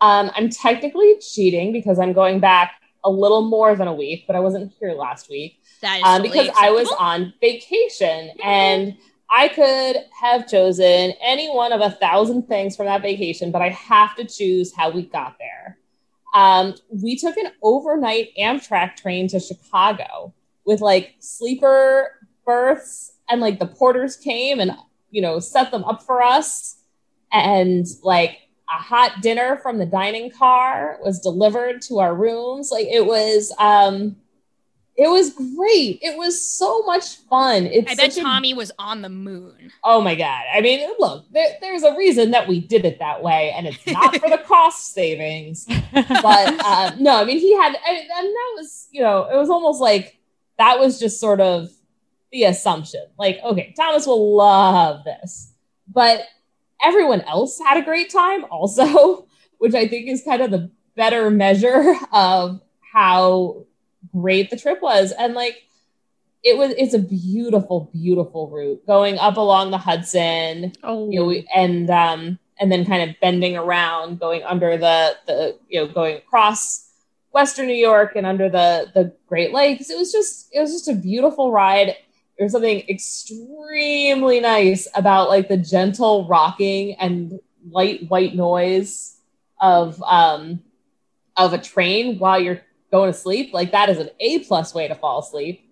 Um, 0.00 0.30
I'm 0.34 0.48
technically 0.48 1.16
cheating 1.20 1.72
because 1.72 1.98
I'm 1.98 2.12
going 2.12 2.40
back 2.40 2.80
a 3.04 3.10
little 3.10 3.42
more 3.42 3.76
than 3.76 3.88
a 3.88 3.94
week, 3.94 4.24
but 4.26 4.36
I 4.36 4.40
wasn't 4.40 4.72
here 4.78 4.92
last 4.92 5.28
week. 5.30 5.62
That 5.82 5.98
is 5.98 6.04
um, 6.04 6.22
totally 6.22 6.38
because 6.38 6.56
I 6.58 6.70
was 6.70 6.88
on 6.98 7.32
vacation 7.40 8.32
and 8.42 8.96
I 9.30 9.48
could 9.48 9.96
have 10.20 10.48
chosen 10.48 11.12
any 11.22 11.50
one 11.50 11.72
of 11.72 11.80
a 11.80 11.90
thousand 11.90 12.48
things 12.48 12.76
from 12.76 12.86
that 12.86 13.02
vacation, 13.02 13.52
but 13.52 13.62
I 13.62 13.68
have 13.70 14.16
to 14.16 14.24
choose 14.24 14.74
how 14.74 14.90
we 14.90 15.02
got 15.02 15.36
there. 15.38 15.78
Um, 16.34 16.74
we 16.90 17.16
took 17.16 17.36
an 17.36 17.50
overnight 17.62 18.30
Amtrak 18.38 18.96
train 18.96 19.28
to 19.28 19.40
Chicago 19.40 20.34
with 20.64 20.80
like 20.80 21.14
sleeper 21.18 22.16
berths, 22.44 23.12
and 23.28 23.40
like 23.40 23.58
the 23.58 23.66
porters 23.66 24.16
came 24.16 24.60
and 24.60 24.72
you 25.10 25.22
know 25.22 25.38
set 25.40 25.70
them 25.70 25.84
up 25.84 26.02
for 26.02 26.22
us, 26.22 26.82
and 27.32 27.86
like 28.02 28.38
a 28.70 28.80
hot 28.80 29.20
dinner 29.20 29.58
from 29.62 29.78
the 29.78 29.86
dining 29.86 30.30
car 30.30 30.98
was 31.02 31.20
delivered 31.20 31.82
to 31.82 31.98
our 31.98 32.14
rooms. 32.14 32.70
Like 32.70 32.86
it 32.86 33.04
was, 33.04 33.52
um, 33.58 34.16
It 35.00 35.08
was 35.08 35.30
great. 35.30 35.98
It 36.02 36.18
was 36.18 36.38
so 36.46 36.82
much 36.82 37.16
fun. 37.30 37.64
It's 37.64 37.90
I 37.90 37.94
bet 37.94 38.12
such 38.12 38.18
a- 38.18 38.22
Tommy 38.22 38.52
was 38.52 38.70
on 38.78 39.00
the 39.00 39.08
moon. 39.08 39.72
Oh 39.82 40.02
my 40.02 40.14
god! 40.14 40.44
I 40.54 40.60
mean, 40.60 40.86
look, 40.98 41.24
there, 41.32 41.56
there's 41.62 41.84
a 41.84 41.96
reason 41.96 42.32
that 42.32 42.46
we 42.46 42.60
did 42.60 42.84
it 42.84 42.98
that 42.98 43.22
way, 43.22 43.50
and 43.56 43.66
it's 43.66 43.86
not 43.86 44.14
for 44.18 44.28
the 44.28 44.36
cost 44.46 44.92
savings. 44.92 45.64
But 45.64 46.60
uh, 46.62 46.92
no, 46.98 47.16
I 47.16 47.24
mean, 47.24 47.38
he 47.38 47.56
had, 47.56 47.68
and 47.88 47.96
and 47.96 48.26
that 48.26 48.52
was, 48.58 48.88
you 48.90 49.00
know, 49.00 49.26
it 49.32 49.36
was 49.38 49.48
almost 49.48 49.80
like 49.80 50.18
that 50.58 50.78
was 50.78 51.00
just 51.00 51.18
sort 51.18 51.40
of 51.40 51.70
the 52.30 52.44
assumption. 52.44 53.06
Like, 53.18 53.38
okay, 53.42 53.72
Thomas 53.74 54.06
will 54.06 54.36
love 54.36 55.04
this, 55.04 55.54
but 55.88 56.24
everyone 56.84 57.22
else 57.22 57.58
had 57.58 57.78
a 57.78 57.82
great 57.86 58.10
time 58.10 58.44
also, 58.50 59.26
which 59.58 59.74
I 59.74 59.88
think 59.88 60.08
is 60.08 60.22
kind 60.22 60.42
of 60.42 60.50
the 60.50 60.70
better 60.94 61.30
measure 61.30 61.94
of 62.12 62.60
how 62.92 63.64
great 64.12 64.50
the 64.50 64.56
trip 64.56 64.80
was. 64.82 65.12
And 65.12 65.34
like, 65.34 65.62
it 66.42 66.56
was 66.56 66.72
it's 66.78 66.94
a 66.94 66.98
beautiful 66.98 67.90
beautiful 67.92 68.48
route 68.48 68.84
going 68.86 69.18
up 69.18 69.36
along 69.36 69.70
the 69.70 69.78
hudson 69.78 70.72
oh. 70.82 71.10
you 71.10 71.20
know 71.20 71.26
we, 71.26 71.46
and 71.54 71.90
um 71.90 72.38
and 72.58 72.70
then 72.70 72.84
kind 72.84 73.08
of 73.08 73.16
bending 73.20 73.56
around 73.56 74.18
going 74.18 74.42
under 74.44 74.76
the 74.76 75.16
the 75.26 75.58
you 75.68 75.80
know 75.80 75.86
going 75.86 76.16
across 76.16 76.88
western 77.32 77.66
new 77.66 77.74
york 77.74 78.12
and 78.16 78.26
under 78.26 78.48
the 78.48 78.90
the 78.94 79.12
great 79.26 79.52
lakes 79.52 79.90
it 79.90 79.98
was 79.98 80.12
just 80.12 80.48
it 80.52 80.60
was 80.60 80.72
just 80.72 80.88
a 80.88 80.94
beautiful 80.94 81.52
ride 81.52 81.94
there's 82.38 82.52
something 82.52 82.82
extremely 82.88 84.40
nice 84.40 84.88
about 84.94 85.28
like 85.28 85.48
the 85.48 85.58
gentle 85.58 86.26
rocking 86.26 86.94
and 86.94 87.38
light 87.70 88.08
white 88.08 88.34
noise 88.34 89.18
of 89.60 90.02
um 90.04 90.62
of 91.36 91.52
a 91.52 91.58
train 91.58 92.18
while 92.18 92.40
you're 92.40 92.62
going 92.90 93.12
to 93.12 93.18
sleep 93.18 93.52
like 93.52 93.72
that 93.72 93.88
is 93.88 93.98
an 93.98 94.10
a 94.20 94.40
plus 94.40 94.74
way 94.74 94.88
to 94.88 94.94
fall 94.94 95.20
asleep 95.20 95.66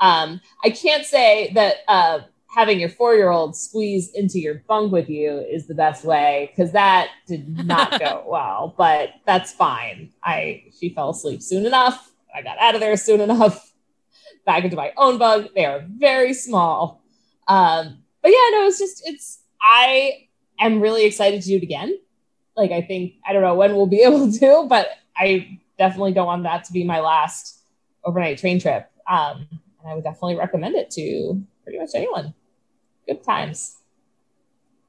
um, 0.00 0.40
I 0.64 0.70
can't 0.70 1.04
say 1.04 1.52
that 1.54 1.76
uh, 1.86 2.20
having 2.48 2.80
your 2.80 2.88
four 2.88 3.14
year 3.14 3.30
old 3.30 3.54
squeeze 3.54 4.10
into 4.12 4.40
your 4.40 4.62
bunk 4.66 4.92
with 4.92 5.08
you 5.08 5.38
is 5.38 5.66
the 5.66 5.74
best 5.74 6.04
way 6.04 6.50
because 6.50 6.72
that 6.72 7.10
did 7.26 7.66
not 7.66 7.98
go 8.00 8.24
well, 8.26 8.74
but 8.76 9.10
that's 9.26 9.52
fine. 9.52 10.10
I 10.24 10.64
she 10.78 10.90
fell 10.90 11.10
asleep 11.10 11.42
soon 11.42 11.66
enough. 11.66 12.10
I 12.34 12.42
got 12.42 12.58
out 12.58 12.74
of 12.74 12.80
there 12.80 12.96
soon 12.96 13.20
enough. 13.20 13.66
Back 14.46 14.64
into 14.64 14.76
my 14.76 14.92
own 14.96 15.18
bunk. 15.18 15.52
They 15.54 15.66
are 15.66 15.84
very 15.86 16.32
small. 16.32 17.02
Um, 17.46 17.98
but 18.22 18.30
yeah, 18.30 18.48
no, 18.52 18.66
it's 18.66 18.78
just 18.78 19.02
it's 19.06 19.42
I 19.62 20.28
am 20.58 20.80
really 20.80 21.04
excited 21.04 21.42
to 21.42 21.48
do 21.48 21.56
it 21.56 21.62
again. 21.62 21.98
Like 22.56 22.70
I 22.70 22.80
think 22.80 23.14
I 23.26 23.34
don't 23.34 23.42
know 23.42 23.54
when 23.54 23.76
we'll 23.76 23.86
be 23.86 24.00
able 24.02 24.32
to, 24.32 24.66
but 24.66 24.88
I 25.14 25.59
definitely 25.80 26.12
don't 26.12 26.26
want 26.26 26.42
that 26.42 26.62
to 26.64 26.72
be 26.72 26.84
my 26.84 27.00
last 27.00 27.62
overnight 28.04 28.36
train 28.38 28.60
trip. 28.60 28.88
Um, 29.08 29.46
and 29.50 29.90
I 29.90 29.94
would 29.94 30.04
definitely 30.04 30.36
recommend 30.36 30.76
it 30.76 30.90
to 30.90 31.42
pretty 31.64 31.78
much 31.78 31.88
anyone. 31.94 32.34
Good 33.08 33.24
times. 33.24 33.78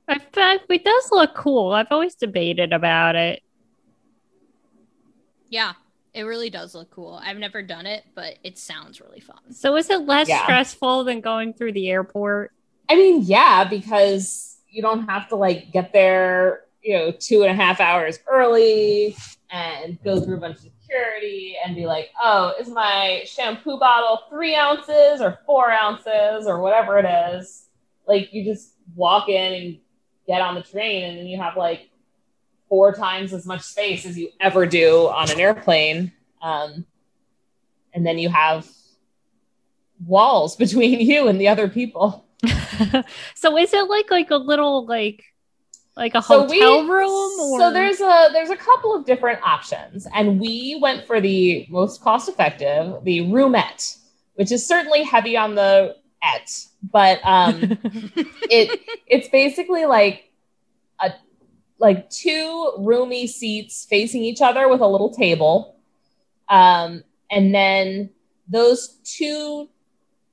I 0.10 0.20
bet 0.34 0.62
it 0.70 0.84
does 0.84 1.10
look 1.12 1.34
cool. 1.34 1.72
I've 1.72 1.88
always 1.90 2.16
debated 2.16 2.74
about 2.74 3.16
it. 3.16 3.42
Yeah, 5.48 5.74
it 6.14 6.24
really 6.24 6.50
does 6.50 6.76
look 6.76 6.92
cool. 6.92 7.22
I've 7.24 7.38
never 7.38 7.62
done 7.62 7.86
it, 7.86 8.04
but 8.14 8.38
it 8.44 8.58
sounds 8.58 9.00
really 9.00 9.22
fun. 9.22 9.54
So 9.54 9.78
is 9.78 9.90
it 9.90 10.06
less 10.06 10.28
Yeah. 10.28 10.44
stressful 10.44 11.06
than 11.06 11.22
going 11.22 11.54
through 11.54 11.72
the 11.72 11.90
airport? 11.90 12.52
I 12.90 12.96
mean, 12.96 13.22
yeah, 13.22 13.64
because 13.64 14.58
you 14.70 14.82
don't 14.82 15.08
have 15.08 15.30
to 15.30 15.38
like 15.38 15.72
get 15.72 15.94
there, 15.94 16.66
you 16.84 16.98
know, 16.98 17.12
two 17.12 17.44
and 17.44 17.52
a 17.52 17.56
half 17.56 17.80
hours 17.80 18.20
early 18.28 19.16
and 19.50 20.02
go 20.04 20.20
through 20.20 20.38
a 20.38 20.40
bunch 20.40 20.58
of 20.58 20.72
security 20.92 21.56
and 21.64 21.76
be 21.76 21.86
like, 21.86 22.10
oh, 22.22 22.54
is 22.60 22.70
my 22.70 23.24
shampoo 23.26 23.78
bottle 23.78 24.22
three 24.30 24.56
ounces 24.56 25.22
or 25.22 25.40
four 25.46 25.72
ounces 25.72 26.48
or 26.48 26.62
whatever 26.62 27.00
it 27.00 27.06
is? 27.06 27.68
Like, 28.08 28.34
you 28.34 28.44
just 28.44 28.74
walk 28.96 29.30
in 29.30 29.54
and 29.54 29.78
get 30.28 30.42
on 30.42 30.56
the 30.56 30.62
train, 30.62 31.04
and 31.04 31.18
then 31.18 31.28
you 31.28 31.38
have 31.38 31.56
like 31.58 31.90
four 32.70 32.94
times 32.94 33.34
as 33.34 33.46
much 33.46 33.62
space 33.62 34.06
as 34.06 34.18
you 34.18 34.30
ever 34.40 34.66
do 34.66 35.08
on 35.08 35.30
an 35.30 35.40
airplane. 35.40 36.12
Um, 36.42 36.86
and 37.94 38.06
then 38.06 38.18
you 38.18 38.30
have 38.30 38.68
walls 40.06 40.56
between 40.58 41.00
you 41.00 41.28
and 41.28 41.40
the 41.40 41.48
other 41.48 41.68
people. 41.68 42.26
So 43.36 43.58
is 43.58 43.72
it 43.74 43.90
like 43.90 44.10
like 44.10 44.32
a 44.32 44.38
little 44.38 44.88
like 44.88 45.24
like 45.98 46.16
a 46.16 46.22
So 46.22 46.42
hotel 46.42 46.84
we- 46.84 46.90
room 46.90 47.40
or 47.40 47.60
So 47.60 47.72
there's 47.72 48.00
a 48.00 48.30
there's 48.32 48.50
a 48.50 48.56
couple 48.56 48.96
of 48.96 49.06
different 49.06 49.42
options, 49.44 50.08
and 50.14 50.40
we 50.40 50.78
went 50.82 51.06
for 51.06 51.20
the 51.20 51.66
most 51.70 52.02
cost 52.02 52.30
effective, 52.30 53.04
the 53.04 53.20
roomette, 53.22 53.98
which 54.36 54.52
is 54.52 54.66
certainly 54.66 55.04
heavy 55.04 55.36
on 55.36 55.56
the 55.56 55.96
et, 56.24 56.66
but 56.92 57.20
um, 57.24 57.62
it 58.50 58.80
it's 59.08 59.28
basically 59.30 59.86
like 59.86 60.32
a 61.00 61.12
like 61.80 62.10
two 62.10 62.74
roomy 62.78 63.28
seats 63.28 63.86
facing 63.90 64.24
each 64.24 64.42
other 64.42 64.70
with 64.70 64.82
a 64.82 64.88
little 64.88 65.14
table, 65.14 65.76
um, 66.50 67.04
and 67.30 67.54
then 67.54 68.10
those 68.48 69.00
two 69.04 69.70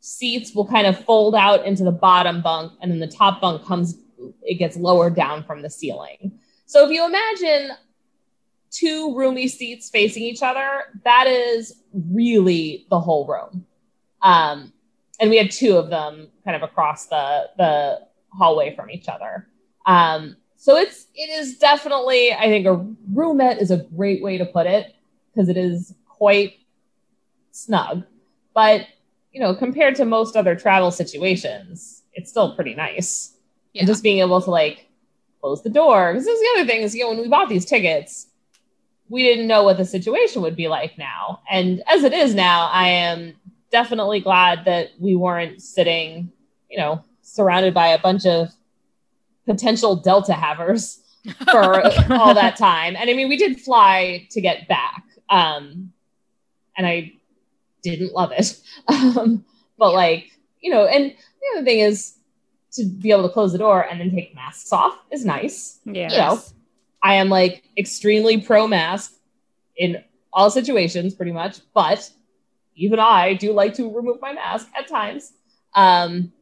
seats 0.01 0.55
will 0.55 0.67
kind 0.67 0.87
of 0.87 1.05
fold 1.05 1.35
out 1.35 1.67
into 1.67 1.85
the 1.85 1.93
bottom 1.93 2.43
bunk, 2.43 2.73
and 2.81 2.91
then 2.93 3.01
the 3.01 3.09
top 3.09 3.41
bunk 3.41 3.65
comes 3.67 3.99
it 4.43 4.55
gets 4.55 4.77
lower 4.77 5.11
down 5.11 5.45
from 5.45 5.63
the 5.63 5.71
ceiling. 5.71 6.39
So 6.67 6.85
if 6.85 6.91
you 6.91 7.07
imagine 7.07 7.77
two 8.71 9.15
roomy 9.17 9.49
seats 9.49 9.89
facing 9.91 10.23
each 10.23 10.43
other, 10.43 10.83
that 11.05 11.27
is 11.27 11.83
really 11.93 12.87
the 12.91 13.01
whole 13.01 13.27
room. 13.27 13.67
Um, 14.23 14.73
and 15.21 15.31
we 15.31 15.37
had 15.37 15.51
two 15.51 15.77
of 15.77 15.91
them 15.91 16.29
kind 16.45 16.57
of 16.57 16.63
across 16.63 17.07
the 17.07 17.51
the 17.57 18.01
hallway 18.33 18.75
from 18.75 18.91
each 18.91 19.09
other. 19.09 19.49
Um, 19.87 20.37
so 20.57 20.77
it's 20.77 21.07
it 21.15 21.31
is 21.31 21.59
definitely 21.59 22.33
I 22.33 22.47
think 22.47 22.67
a 22.67 22.85
roomette 23.13 23.61
is 23.61 23.71
a 23.71 23.79
great 23.79 24.23
way 24.23 24.39
to 24.39 24.45
put 24.45 24.67
it 24.67 24.95
because 25.33 25.49
it 25.49 25.57
is 25.57 25.95
quite 26.07 26.55
snug, 27.53 28.05
but 28.55 28.87
you 29.33 29.41
know 29.41 29.55
compared 29.55 29.97
to 29.97 30.05
most 30.05 30.37
other 30.37 30.55
travel 30.55 30.91
situations, 30.91 32.03
it's 32.13 32.31
still 32.31 32.55
pretty 32.55 32.75
nice. 32.75 33.38
And 33.79 33.87
just 33.87 34.03
being 34.03 34.19
able 34.19 34.41
to 34.43 34.51
like 34.51 34.87
close 35.41 35.63
the 35.63 35.71
door 35.71 36.13
because 36.13 36.25
this 36.25 36.35
is 36.35 36.41
the 36.41 36.61
other 36.61 36.69
thing 36.69 36.83
is 36.83 36.95
you 36.95 37.05
know 37.05 37.11
when 37.11 37.21
we 37.21 37.29
bought 37.29 37.49
these 37.49 37.65
tickets, 37.65 38.27
we 39.09 39.23
didn't 39.23 39.47
know 39.47 39.63
what 39.63 39.77
the 39.77 39.85
situation 39.85 40.43
would 40.43 40.57
be 40.57 40.69
like 40.69 40.99
now, 40.99 41.41
and 41.51 41.83
as 41.89 42.05
it 42.05 42.13
is 42.13 42.35
now, 42.35 42.69
I 42.73 42.89
am 42.89 43.35
definitely 43.71 44.21
glad 44.21 44.65
that 44.65 44.91
we 44.99 45.15
weren't 45.15 45.63
sitting, 45.63 46.33
you 46.71 46.79
know, 46.79 47.05
surrounded 47.23 47.75
by 47.75 47.89
a 47.89 47.99
bunch 47.99 48.27
of 48.27 48.49
potential 49.47 49.97
Delta 49.97 50.33
havers 50.33 51.01
for 51.51 51.83
all 52.13 52.35
that 52.35 52.57
time. 52.57 52.97
And 52.97 53.11
I 53.11 53.15
mean, 53.15 53.29
we 53.29 53.37
did 53.37 53.61
fly 53.61 54.27
to 54.31 54.41
get 54.41 54.69
back, 54.69 55.05
um, 55.29 55.93
and 56.77 56.87
I 56.87 57.13
didn't 57.83 58.13
love 58.13 58.33
it. 58.33 58.61
Um, 58.89 59.45
but 59.79 59.93
like, 59.93 60.31
you 60.61 60.71
know, 60.71 60.87
and 60.87 61.11
the 61.13 61.57
other 61.57 61.65
thing 61.65 61.81
is 61.81 62.18
to 62.73 62.85
be 62.85 63.11
able 63.11 63.23
to 63.23 63.29
close 63.29 63.53
the 63.53 63.59
door 63.59 63.83
and 63.83 64.01
then 64.01 64.11
take 64.11 64.35
masks 64.35 64.73
off 64.73 64.99
is 65.11 65.25
nice. 65.25 65.81
Yeah. 65.85 66.11
You 66.11 66.17
know, 66.17 66.41
I 67.03 67.15
am 67.15 67.29
like 67.29 67.65
extremely 67.77 68.41
pro 68.41 68.67
mask 68.67 69.15
in 69.77 70.03
all 70.33 70.51
situations, 70.51 71.15
pretty 71.15 71.33
much, 71.33 71.61
but 71.75 72.11
even 72.75 72.99
I 72.99 73.35
do 73.35 73.53
like 73.53 73.75
to 73.75 73.91
remove 73.95 74.21
my 74.21 74.33
mask 74.33 74.69
at 74.77 74.89
times. 74.89 75.33
Um, 75.75 76.33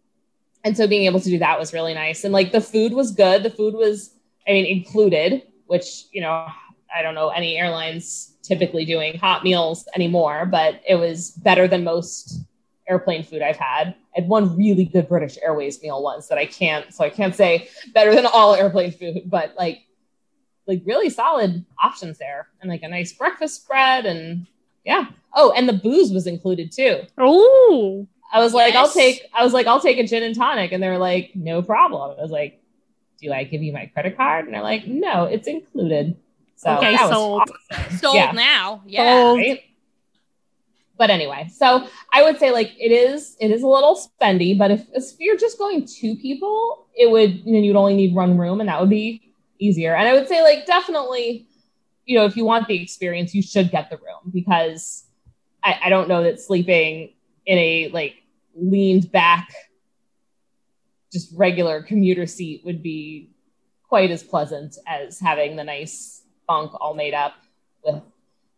and 0.64 0.76
so 0.76 0.86
being 0.86 1.04
able 1.04 1.20
to 1.20 1.30
do 1.30 1.38
that 1.38 1.58
was 1.58 1.72
really 1.72 1.94
nice. 1.94 2.24
And 2.24 2.32
like 2.32 2.52
the 2.52 2.60
food 2.60 2.92
was 2.92 3.12
good. 3.12 3.42
The 3.42 3.50
food 3.50 3.74
was, 3.74 4.14
I 4.48 4.52
mean, 4.52 4.66
included, 4.66 5.42
which, 5.66 6.06
you 6.12 6.20
know, 6.20 6.46
I 6.94 7.02
don't 7.02 7.14
know 7.14 7.28
any 7.28 7.56
airlines 7.56 8.36
typically 8.42 8.84
doing 8.84 9.18
hot 9.18 9.44
meals 9.44 9.88
anymore, 9.94 10.46
but 10.46 10.80
it 10.88 10.96
was 10.96 11.30
better 11.32 11.68
than 11.68 11.84
most 11.84 12.40
airplane 12.88 13.22
food 13.24 13.42
I've 13.42 13.56
had. 13.56 13.88
I 14.16 14.20
had 14.20 14.28
one 14.28 14.56
really 14.56 14.84
good 14.84 15.08
British 15.08 15.38
Airways 15.42 15.82
meal 15.82 16.02
once 16.02 16.28
that 16.28 16.38
I 16.38 16.46
can't, 16.46 16.92
so 16.94 17.04
I 17.04 17.10
can't 17.10 17.34
say 17.34 17.68
better 17.94 18.14
than 18.14 18.26
all 18.26 18.54
airplane 18.54 18.92
food, 18.92 19.22
but 19.26 19.54
like, 19.56 19.80
like 20.66 20.82
really 20.84 21.10
solid 21.10 21.64
options 21.82 22.18
there, 22.18 22.48
and 22.60 22.70
like 22.70 22.82
a 22.82 22.88
nice 22.88 23.12
breakfast 23.12 23.62
spread, 23.62 24.06
and 24.06 24.46
yeah. 24.84 25.06
Oh, 25.34 25.52
and 25.52 25.68
the 25.68 25.72
booze 25.74 26.12
was 26.12 26.26
included 26.26 26.72
too. 26.72 27.02
Oh, 27.18 28.06
I 28.32 28.40
was 28.40 28.54
like, 28.54 28.74
I'll 28.74 28.90
take, 28.90 29.22
I 29.34 29.44
was 29.44 29.52
like, 29.52 29.66
I'll 29.66 29.80
take 29.80 29.98
a 29.98 30.06
gin 30.06 30.22
and 30.22 30.34
tonic, 30.34 30.72
and 30.72 30.82
they 30.82 30.88
were 30.88 30.98
like, 30.98 31.32
no 31.34 31.62
problem. 31.62 32.16
I 32.18 32.22
was 32.22 32.30
like, 32.30 32.60
do 33.20 33.32
I 33.32 33.44
give 33.44 33.62
you 33.62 33.72
my 33.72 33.86
credit 33.86 34.16
card? 34.16 34.46
And 34.46 34.54
they're 34.54 34.62
like, 34.62 34.86
no, 34.86 35.24
it's 35.24 35.46
included. 35.46 36.16
So 36.56 36.76
Okay, 36.78 36.96
sold. 36.96 37.42
awesome. 37.70 37.98
Sold 37.98 38.14
Yeah. 38.16 38.32
now. 38.32 38.82
Yeah. 38.86 39.34
Right? 39.34 39.62
But 40.98 41.10
anyway, 41.10 41.48
so 41.52 41.86
I 42.12 42.22
would 42.22 42.38
say 42.38 42.52
like 42.52 42.72
it 42.78 42.90
is 42.90 43.36
it 43.40 43.50
is 43.50 43.62
a 43.62 43.66
little 43.66 43.96
spendy, 43.96 44.56
but 44.56 44.70
if, 44.70 44.86
if 44.92 45.04
you're 45.18 45.36
just 45.36 45.58
going 45.58 45.86
two 45.86 46.16
people, 46.16 46.86
it 46.96 47.10
would 47.10 47.44
you 47.44 47.52
know 47.52 47.58
you'd 47.58 47.76
only 47.76 47.94
need 47.94 48.14
one 48.14 48.38
room 48.38 48.60
and 48.60 48.68
that 48.68 48.80
would 48.80 48.90
be 48.90 49.34
easier. 49.58 49.94
And 49.94 50.08
I 50.08 50.14
would 50.14 50.28
say 50.28 50.42
like 50.42 50.66
definitely, 50.66 51.46
you 52.04 52.18
know, 52.18 52.24
if 52.24 52.36
you 52.36 52.44
want 52.44 52.66
the 52.66 52.80
experience, 52.80 53.34
you 53.34 53.42
should 53.42 53.70
get 53.70 53.90
the 53.90 53.96
room 53.96 54.32
because 54.32 55.04
I, 55.62 55.80
I 55.84 55.88
don't 55.88 56.08
know 56.08 56.22
that 56.22 56.40
sleeping 56.40 57.12
in 57.44 57.58
a 57.58 57.90
like 57.92 58.14
leaned 58.54 59.12
back, 59.12 59.52
just 61.12 61.32
regular 61.36 61.82
commuter 61.82 62.26
seat 62.26 62.62
would 62.64 62.82
be 62.82 63.30
quite 63.88 64.10
as 64.10 64.22
pleasant 64.22 64.76
as 64.86 65.20
having 65.20 65.56
the 65.56 65.64
nice 65.64 66.22
bunk 66.48 66.72
all 66.80 66.94
made 66.94 67.14
up 67.14 67.34
with. 67.84 68.02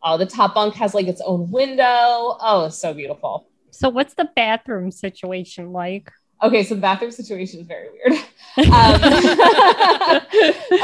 Uh, 0.02 0.16
the 0.16 0.26
top 0.26 0.54
bunk 0.54 0.74
has 0.74 0.94
like 0.94 1.06
its 1.06 1.20
own 1.24 1.50
window. 1.50 1.84
Oh, 2.40 2.66
it's 2.66 2.78
so 2.78 2.94
beautiful. 2.94 3.48
So, 3.70 3.88
what's 3.88 4.14
the 4.14 4.28
bathroom 4.36 4.90
situation 4.90 5.72
like? 5.72 6.10
Okay, 6.42 6.62
so 6.62 6.74
the 6.76 6.80
bathroom 6.80 7.10
situation 7.10 7.60
is 7.60 7.66
very 7.66 7.88
weird. 7.90 8.20
Um, 8.58 8.64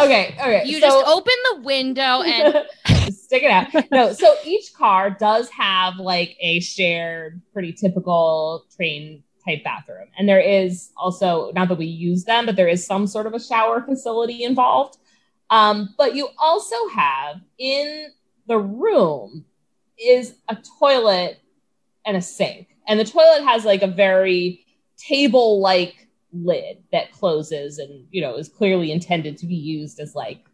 okay, 0.05 0.37
okay. 0.39 0.63
You 0.65 0.75
so- 0.75 0.81
just 0.81 1.07
open 1.09 1.33
the 1.51 1.61
window 1.63 2.23
and 2.23 2.65
stick 3.13 3.43
it 3.43 3.51
out. 3.51 3.67
No, 3.91 4.13
so 4.13 4.33
each 4.45 4.73
car 4.75 5.11
does 5.11 5.51
have 5.51 5.97
like 5.97 6.37
a 6.41 6.61
shared, 6.61 7.43
pretty 7.53 7.73
typical 7.73 8.65
train 8.77 9.25
type 9.45 9.65
bathroom. 9.65 10.07
And 10.17 10.29
there 10.29 10.39
is 10.39 10.91
also, 10.97 11.51
not 11.53 11.69
that 11.69 11.79
we 11.79 11.87
use 11.87 12.25
them, 12.25 12.47
but 12.47 12.55
there 12.55 12.69
is 12.69 12.87
some 12.87 13.09
sort 13.09 13.27
of 13.27 13.35
a 13.35 13.41
shower 13.41 13.83
facility 13.83 14.45
involved. 14.45 14.99
Um, 15.51 15.95
but 15.99 16.15
you 16.15 16.29
also 16.39 16.77
have 16.95 17.41
in 17.59 18.13
the 18.47 18.59
room 18.59 19.45
is 19.99 20.35
a 20.49 20.57
toilet 20.79 21.39
and 22.05 22.17
a 22.17 22.23
sink. 22.23 22.69
And 22.87 23.01
the 23.01 23.05
toilet 23.05 23.45
has 23.45 23.65
like 23.65 23.83
a 23.83 23.87
very 23.87 24.65
table 24.97 25.61
like 25.61 26.09
lid 26.33 26.79
that 26.93 27.13
closes 27.13 27.79
and, 27.79 28.07
you 28.11 28.21
know, 28.21 28.37
is 28.37 28.49
clearly 28.49 28.93
intended 28.93 29.39
to 29.39 29.47
be 29.47 29.55
used 29.55 30.01
as 30.01 30.15
like 30.15 30.45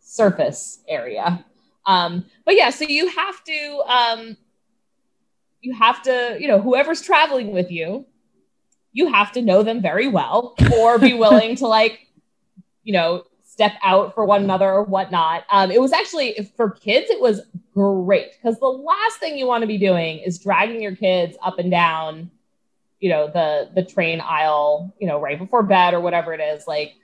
surface 0.00 0.80
area. 0.88 1.44
Um, 1.86 2.24
but 2.44 2.56
yeah, 2.56 2.70
so 2.70 2.84
you 2.84 3.08
have 3.08 3.44
to 3.44 3.82
um, 3.86 4.36
you 5.60 5.74
have 5.74 6.02
to, 6.02 6.36
you 6.38 6.48
know, 6.48 6.60
whoever's 6.60 7.02
traveling 7.02 7.52
with 7.52 7.70
you, 7.70 8.06
you 8.92 9.12
have 9.12 9.32
to 9.32 9.42
know 9.42 9.62
them 9.62 9.82
very 9.82 10.08
well 10.08 10.54
or 10.74 10.98
be 10.98 11.12
willing 11.24 11.56
to 11.56 11.66
like, 11.66 12.06
you 12.82 12.92
know, 12.92 13.24
step 13.56 13.72
out 13.82 14.14
for 14.14 14.26
one 14.26 14.44
another 14.44 14.70
or 14.70 14.82
whatnot. 14.82 15.44
Um, 15.50 15.70
it 15.70 15.80
was 15.80 15.90
actually 15.90 16.50
for 16.58 16.68
kids, 16.68 17.08
it 17.08 17.22
was 17.22 17.40
great 17.72 18.32
because 18.32 18.60
the 18.60 18.66
last 18.66 19.18
thing 19.18 19.38
you 19.38 19.46
want 19.46 19.62
to 19.62 19.66
be 19.66 19.78
doing 19.78 20.18
is 20.18 20.38
dragging 20.38 20.82
your 20.82 20.94
kids 20.94 21.38
up 21.42 21.58
and 21.58 21.70
down, 21.70 22.30
you 23.00 23.08
know, 23.08 23.28
the 23.28 23.70
the 23.74 23.82
train 23.82 24.20
aisle, 24.20 24.94
you 24.98 25.06
know, 25.06 25.18
right 25.18 25.38
before 25.38 25.62
bed 25.62 25.94
or 25.94 26.00
whatever 26.00 26.34
it 26.34 26.40
is. 26.42 26.66
Like 26.66 26.96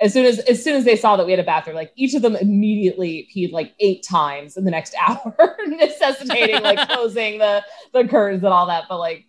as 0.00 0.12
soon 0.12 0.26
as 0.26 0.40
as 0.40 0.64
soon 0.64 0.74
as 0.74 0.84
they 0.84 0.96
saw 0.96 1.16
that 1.16 1.26
we 1.26 1.30
had 1.30 1.38
a 1.38 1.44
bathroom, 1.44 1.76
like 1.76 1.92
each 1.94 2.14
of 2.14 2.22
them 2.22 2.34
immediately 2.34 3.28
peed 3.32 3.52
like 3.52 3.72
eight 3.78 4.02
times 4.02 4.56
in 4.56 4.64
the 4.64 4.70
next 4.72 4.96
hour, 5.08 5.56
necessitating 5.64 6.60
like 6.60 6.88
closing 6.88 7.38
the 7.38 7.64
the 7.92 8.02
curtains 8.08 8.42
and 8.42 8.52
all 8.52 8.66
that. 8.66 8.86
But 8.88 8.98
like, 8.98 9.26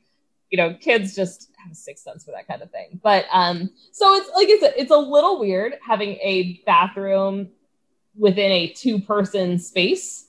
you 0.49 0.57
know, 0.57 0.73
kids 0.73 1.15
just 1.15 1.50
have 1.61 1.71
a 1.71 1.75
sixth 1.75 2.03
sense 2.03 2.23
for 2.23 2.31
that 2.31 2.47
kind 2.47 2.61
of 2.61 2.71
thing. 2.71 2.99
But 3.01 3.25
um, 3.31 3.69
so 3.91 4.15
it's 4.15 4.29
like 4.35 4.49
it's 4.49 4.63
a, 4.63 4.79
it's 4.79 4.91
a 4.91 4.97
little 4.97 5.39
weird 5.39 5.75
having 5.85 6.11
a 6.21 6.61
bathroom 6.65 7.49
within 8.17 8.51
a 8.51 8.67
two 8.69 8.99
person 8.99 9.59
space, 9.59 10.27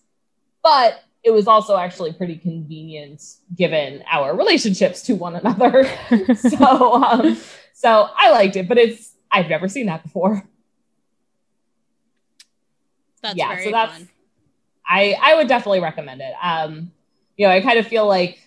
but 0.62 1.02
it 1.22 1.30
was 1.30 1.46
also 1.46 1.76
actually 1.76 2.12
pretty 2.12 2.36
convenient 2.36 3.22
given 3.54 4.02
our 4.10 4.36
relationships 4.36 5.02
to 5.02 5.14
one 5.14 5.36
another. 5.36 5.84
so 6.34 7.02
um, 7.02 7.36
so 7.72 8.08
I 8.16 8.30
liked 8.30 8.56
it, 8.56 8.68
but 8.68 8.78
it's 8.78 9.14
I've 9.30 9.48
never 9.48 9.68
seen 9.68 9.86
that 9.86 10.02
before. 10.02 10.46
That's 13.22 13.36
yeah, 13.36 13.62
so 13.62 13.70
that's 13.70 13.92
fun. 13.98 14.08
I 14.86 15.16
I 15.20 15.34
would 15.36 15.48
definitely 15.48 15.80
recommend 15.80 16.20
it. 16.20 16.34
Um, 16.42 16.92
you 17.36 17.46
know, 17.46 17.52
I 17.52 17.60
kind 17.60 17.78
of 17.78 17.86
feel 17.86 18.06
like 18.06 18.38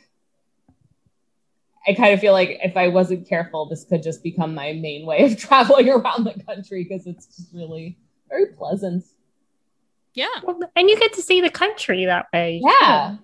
I 1.87 1.93
kind 1.93 2.13
of 2.13 2.19
feel 2.19 2.33
like 2.33 2.59
if 2.63 2.75
I 2.75 2.87
wasn't 2.87 3.27
careful, 3.27 3.67
this 3.67 3.83
could 3.83 4.01
just 4.01 4.23
become 4.23 4.55
my 4.55 4.73
main 4.73 5.05
way 5.05 5.25
of 5.25 5.37
traveling 5.39 5.89
around 5.89 6.23
the 6.23 6.43
country 6.43 6.83
because 6.83 7.05
it's 7.07 7.27
just 7.27 7.53
really 7.53 7.97
very 8.29 8.47
pleasant. 8.47 9.05
Yeah. 10.13 10.27
Well, 10.43 10.59
and 10.75 10.89
you 10.89 10.97
get 10.97 11.13
to 11.13 11.21
see 11.21 11.41
the 11.41 11.49
country 11.49 12.05
that 12.05 12.27
way. 12.33 12.61
Yeah. 12.63 13.17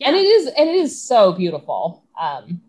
And 0.00 0.16
it 0.16 0.20
is 0.20 0.46
and 0.46 0.68
it 0.68 0.76
is 0.76 1.00
so 1.00 1.32
beautiful. 1.32 2.04
Um 2.18 2.62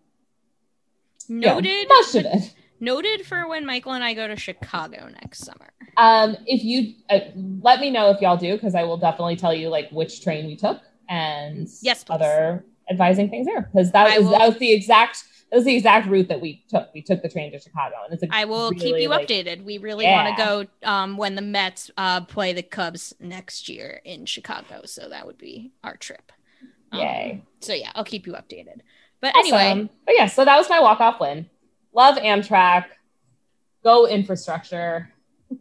Noted. 1.28 1.88
much 1.88 2.14
of 2.16 2.24
it. 2.24 2.54
Noted 2.80 3.24
for 3.24 3.46
when 3.46 3.64
Michael 3.64 3.92
and 3.92 4.02
I 4.02 4.14
go 4.14 4.26
to 4.26 4.36
Chicago 4.36 5.08
next 5.20 5.44
summer. 5.44 5.68
Um, 5.96 6.36
if 6.46 6.64
you 6.64 6.94
uh, 7.08 7.20
let 7.62 7.78
me 7.78 7.90
know 7.90 8.10
if 8.10 8.20
y'all 8.20 8.38
do, 8.38 8.54
because 8.54 8.74
I 8.74 8.84
will 8.84 8.96
definitely 8.96 9.36
tell 9.36 9.54
you 9.54 9.68
like 9.68 9.90
which 9.90 10.22
train 10.22 10.46
we 10.46 10.56
took 10.56 10.80
and 11.08 11.68
yes, 11.82 12.04
other 12.08 12.64
advising 12.90 13.30
things 13.30 13.46
there. 13.46 13.62
Because 13.72 13.92
that 13.92 14.06
I 14.08 14.16
is 14.16 14.24
will- 14.24 14.30
that 14.32 14.48
was 14.48 14.58
the 14.58 14.72
exact 14.72 15.24
that 15.50 15.56
was 15.56 15.64
the 15.64 15.74
exact 15.74 16.06
route 16.08 16.28
that 16.28 16.40
we 16.40 16.62
took. 16.68 16.94
We 16.94 17.02
took 17.02 17.22
the 17.22 17.28
train 17.28 17.50
to 17.50 17.58
Chicago, 17.58 17.96
and 18.04 18.14
it's 18.14 18.22
a 18.22 18.28
I 18.30 18.44
will 18.44 18.70
keep 18.70 18.96
you 18.96 19.08
like- 19.08 19.26
updated. 19.26 19.64
We 19.64 19.78
really 19.78 20.04
Yeah. 20.04 20.22
want 20.24 20.36
to 20.38 20.44
go 20.82 20.88
um, 20.88 21.16
when 21.16 21.34
the 21.34 21.42
Mets 21.42 21.90
uh, 21.96 22.20
play 22.20 22.52
the 22.52 22.62
Cubs 22.62 23.12
next 23.18 23.68
year 23.68 24.00
in 24.04 24.26
Chicago. 24.26 24.82
So 24.84 25.08
that 25.08 25.26
would 25.26 25.38
be 25.38 25.72
our 25.82 25.96
trip. 25.96 26.30
Um, 26.92 27.00
Yay. 27.00 27.42
So 27.60 27.72
yeah, 27.72 27.90
I'll 27.96 28.04
keep 28.04 28.26
you 28.28 28.34
updated. 28.34 28.80
But 29.20 29.36
anyway, 29.36 29.88
but 30.06 30.14
yeah, 30.16 30.26
so 30.26 30.44
that 30.44 30.56
was 30.56 30.68
my 30.70 30.80
walk 30.80 31.00
off 31.00 31.18
win. 31.20 31.50
Love 31.92 32.16
Amtrak. 32.16 32.84
Go 33.82 34.06
infrastructure. 34.06 35.12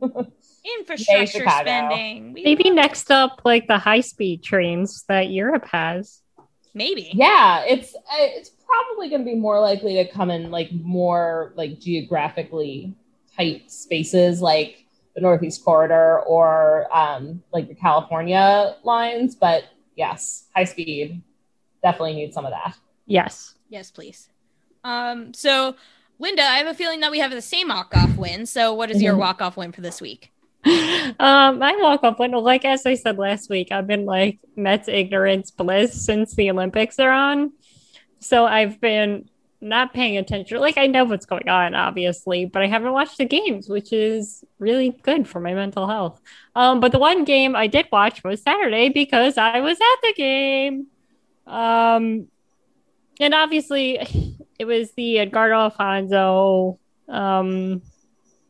infrastructure 0.80 1.45
spending. 1.49 2.34
We 2.34 2.43
Maybe 2.43 2.69
next 2.69 3.11
up, 3.11 3.41
like 3.43 3.68
the 3.68 3.77
high 3.77 4.01
speed 4.01 4.43
trains 4.43 5.03
that 5.07 5.30
Europe 5.31 5.65
has. 5.72 6.22
Maybe. 6.80 7.10
Yeah, 7.14 7.65
it's 7.68 7.93
uh, 7.93 7.99
it's 8.38 8.51
probably 8.65 9.10
going 9.10 9.19
to 9.19 9.26
be 9.26 9.35
more 9.35 9.60
likely 9.60 9.95
to 9.95 10.10
come 10.10 10.31
in 10.31 10.49
like 10.49 10.72
more 10.72 11.51
like 11.57 11.77
geographically 11.77 12.95
tight 13.35 13.69
spaces, 13.69 14.41
like 14.41 14.85
the 15.14 15.19
Northeast 15.19 15.61
Corridor 15.65 16.22
or 16.22 16.88
um, 16.95 17.43
like 17.51 17.68
the 17.68 17.76
California 17.76 18.77
lines. 18.84 19.35
But 19.35 19.65
yes, 19.97 20.45
high 20.56 20.64
speed 20.64 21.22
definitely 21.84 22.15
need 22.15 22.34
some 22.34 22.45
of 22.45 22.51
that. 22.51 22.77
Yes. 23.06 23.56
Yes, 23.68 23.91
please. 23.91 24.30
Um, 24.85 25.34
so 25.34 25.76
Linda, 26.18 26.43
I 26.43 26.60
have 26.60 26.68
a 26.68 26.73
feeling 26.73 27.01
that 27.01 27.11
we 27.11 27.19
have 27.19 27.31
the 27.31 27.41
same 27.41 27.68
walk 27.68 27.93
off 27.93 28.15
win. 28.15 28.45
So 28.45 28.73
what 28.73 28.89
is 28.89 29.01
your 29.01 29.15
Mhm. 29.15 29.19
walk 29.19 29.41
off 29.41 29.57
win 29.57 29.73
for 29.73 29.81
this 29.81 29.99
week? 29.99 30.31
Um, 30.65 31.61
I 31.61 31.77
walk 31.81 32.03
up 32.03 32.19
window 32.19 32.40
like 32.40 32.64
as 32.64 32.86
I 32.86 32.95
said 32.95 33.18
last 33.18 33.49
week, 33.49 33.72
I've 33.72 33.88
been 33.88 34.06
like 34.06 34.40
Mets 34.56 34.88
ignorance 34.88 35.52
bliss 35.52 36.06
since 36.06 36.34
the 36.36 36.49
Olympics 36.49 36.98
are 36.99 37.11
on. 37.11 37.52
So 38.19 38.45
I've 38.45 38.80
been 38.80 39.30
not 39.61 39.94
paying 39.94 40.18
attention. 40.18 40.60
Like 40.60 40.77
I 40.77 40.88
know 40.88 41.03
what's 41.03 41.26
going 41.26 41.49
on, 41.49 41.76
obviously, 41.76 42.45
but 42.45 42.61
I 42.61 42.68
haven't 42.68 42.94
watched 42.94 43.18
the 43.18 43.26
games, 43.26 43.68
which 43.68 43.91
is 43.91 44.44
really 44.57 44.91
good 45.03 45.27
for 45.27 45.40
my 45.40 45.53
mental 45.53 45.88
health. 45.88 46.22
Um, 46.56 46.80
but 46.80 46.91
the 46.91 46.99
one 46.99 47.26
game 47.26 47.56
I 47.56 47.68
did 47.68 47.88
watch 47.91 48.23
was 48.23 48.41
Saturday 48.41 48.90
because 48.90 49.38
I 49.38 49.60
was 49.60 49.77
at 49.77 50.02
the 50.02 50.14
game. 50.15 50.88
Um, 51.45 52.27
and 53.19 53.34
obviously 53.34 53.99
it 54.60 54.65
was 54.65 54.91
the 54.94 55.19
Edgardo 55.19 55.56
Alfonzo, 55.56 56.80
um, 57.07 57.81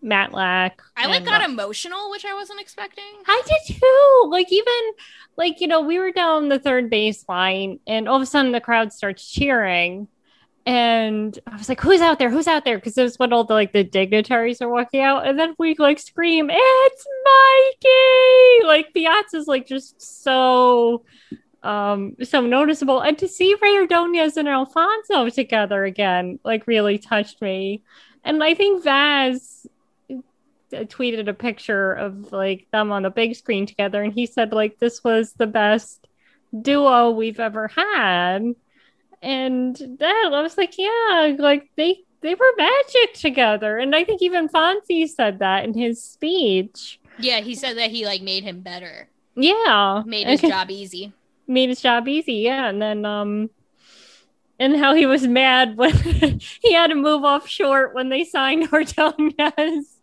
Matlack. 0.04 0.72
I 0.96 1.08
like 1.08 1.26
got 1.26 1.48
emotional, 1.48 2.10
which 2.12 2.26
I 2.26 2.34
wasn't 2.34 2.62
expecting. 2.62 3.04
I 3.28 3.42
did 3.46 3.76
too. 3.76 4.30
Like 4.30 4.52
even 4.52 4.74
like 5.38 5.62
you 5.62 5.68
know 5.68 5.82
we 5.82 6.00
were 6.00 6.12
down 6.12 6.50
the 6.50 6.60
third 6.60 6.92
baseline, 6.92 7.80
and 7.88 8.08
all 8.08 8.16
of 8.16 8.22
a 8.22 8.26
sudden 8.26 8.52
the 8.52 8.62
crowd 8.62 8.94
starts 8.94 9.30
cheering, 9.30 10.08
and 10.66 11.38
I 11.48 11.58
was 11.58 11.70
like, 11.70 11.82
"Who's 11.82 12.02
out 12.02 12.20
there? 12.20 12.30
Who's 12.30 12.48
out 12.48 12.66
there?" 12.66 12.78
Because 12.78 12.98
it 12.98 13.04
was 13.04 13.20
when 13.20 13.34
all 13.34 13.44
the 13.44 13.54
like 13.54 13.74
the 13.74 13.84
dignitaries 13.84 14.62
are 14.62 14.70
walking 14.70 15.02
out, 15.02 15.28
and 15.28 15.38
then 15.40 15.56
we 15.58 15.76
like 15.78 16.00
scream, 16.00 16.50
"It's 16.52 17.08
Mikey!" 17.26 18.68
Like 18.68 18.94
Piazza's 18.94 19.48
like 19.48 19.68
just 19.68 20.02
so 20.02 21.04
um 21.62 22.16
so 22.24 22.40
noticeable 22.40 23.02
and 23.02 23.18
to 23.18 23.28
see 23.28 23.56
Ray 23.62 23.76
Ordonez 23.76 24.38
and 24.38 24.48
Alfonzo 24.48 25.28
together 25.30 25.84
again 25.84 26.40
like 26.46 26.68
really 26.68 26.98
touched 26.98 27.42
me 27.42 27.84
and 28.24 28.42
I 28.44 28.54
think 28.54 28.84
Vaz 28.84 29.68
tweeted 30.72 31.28
a 31.28 31.34
picture 31.34 31.94
of 31.94 32.32
like 32.32 32.68
them 32.72 32.92
on 32.92 33.04
the 33.04 33.10
big 33.10 33.36
screen 33.36 33.66
together 33.66 34.02
and 34.04 34.14
he 34.14 34.26
said 34.26 34.52
like 34.54 34.80
this 34.80 35.04
was 35.04 35.34
the 35.34 35.48
best 35.48 36.08
duo 36.62 37.12
we've 37.12 37.40
ever 37.40 37.68
had. 37.68 38.54
And 39.22 39.76
then 39.76 40.34
I 40.34 40.42
was 40.42 40.58
like 40.58 40.76
yeah 40.78 41.36
like 41.38 41.70
they 41.76 42.00
they 42.22 42.36
were 42.36 42.54
magic 42.58 43.14
together. 43.14 43.78
And 43.78 43.96
I 43.96 44.04
think 44.04 44.22
even 44.22 44.50
Fonzie 44.50 45.08
said 45.08 45.40
that 45.40 45.64
in 45.66 45.74
his 45.74 46.04
speech. 46.04 47.00
Yeah, 47.18 47.40
he 47.42 47.56
said 47.56 47.78
that 47.78 47.92
he 47.92 48.06
like 48.06 48.22
made 48.22 48.44
him 48.44 48.62
better, 48.62 49.10
yeah. 49.36 50.04
Made 50.06 50.28
his 50.28 50.40
Okay. 50.40 50.50
job 50.50 50.70
easy. 50.72 51.14
made 51.48 51.70
his 51.70 51.82
job 51.82 52.08
easy 52.08 52.34
yeah. 52.36 52.68
And 52.70 52.82
then 52.82 53.06
um 53.06 53.50
and 54.60 54.76
how 54.76 54.94
he 54.94 55.06
was 55.06 55.26
mad 55.26 55.78
when 55.78 55.94
he 56.62 56.74
had 56.74 56.88
to 56.88 56.96
move 56.96 57.24
off 57.24 57.48
short 57.48 57.96
when 57.96 58.10
they 58.10 58.24
signed 58.24 58.68
Ordonez. 58.74 60.00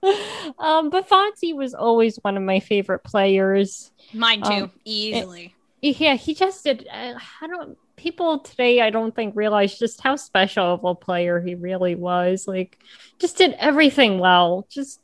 Um, 0.58 0.90
but 0.90 1.08
Fonzie 1.08 1.54
was 1.54 1.74
always 1.74 2.16
one 2.22 2.36
of 2.36 2.42
my 2.42 2.60
favorite 2.60 3.04
players. 3.04 3.90
Mine 4.12 4.42
too, 4.42 4.48
Um, 4.50 4.72
easily. 4.84 5.54
Yeah, 5.82 6.14
he 6.14 6.34
just 6.34 6.64
did. 6.64 6.88
Uh, 6.90 7.14
I 7.40 7.46
don't. 7.46 7.76
people 7.96 8.38
today, 8.40 8.80
I 8.80 8.90
don't 8.90 9.14
think 9.14 9.36
realize 9.36 9.78
just 9.78 10.00
how 10.00 10.16
special 10.16 10.64
of 10.74 10.84
a 10.84 10.94
player 10.94 11.40
he 11.40 11.54
really 11.54 11.94
was. 11.94 12.48
Like, 12.48 12.78
just 13.18 13.36
did 13.38 13.54
everything 13.58 14.18
well. 14.18 14.66
Just 14.70 15.00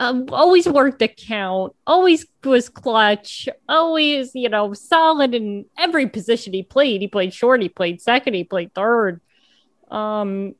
um, 0.00 0.26
always 0.30 0.66
worked 0.68 0.98
the 0.98 1.08
count, 1.08 1.74
always 1.86 2.26
was 2.42 2.68
clutch, 2.68 3.48
always, 3.68 4.32
you 4.34 4.48
know, 4.48 4.74
solid 4.74 5.34
in 5.34 5.66
every 5.78 6.08
position 6.08 6.52
he 6.52 6.62
played. 6.62 7.00
He 7.00 7.08
played 7.08 7.32
short, 7.32 7.62
he 7.62 7.68
played 7.68 8.00
second, 8.02 8.34
he 8.34 8.44
played 8.44 8.74
third. 8.74 9.20
Um, 9.90 10.54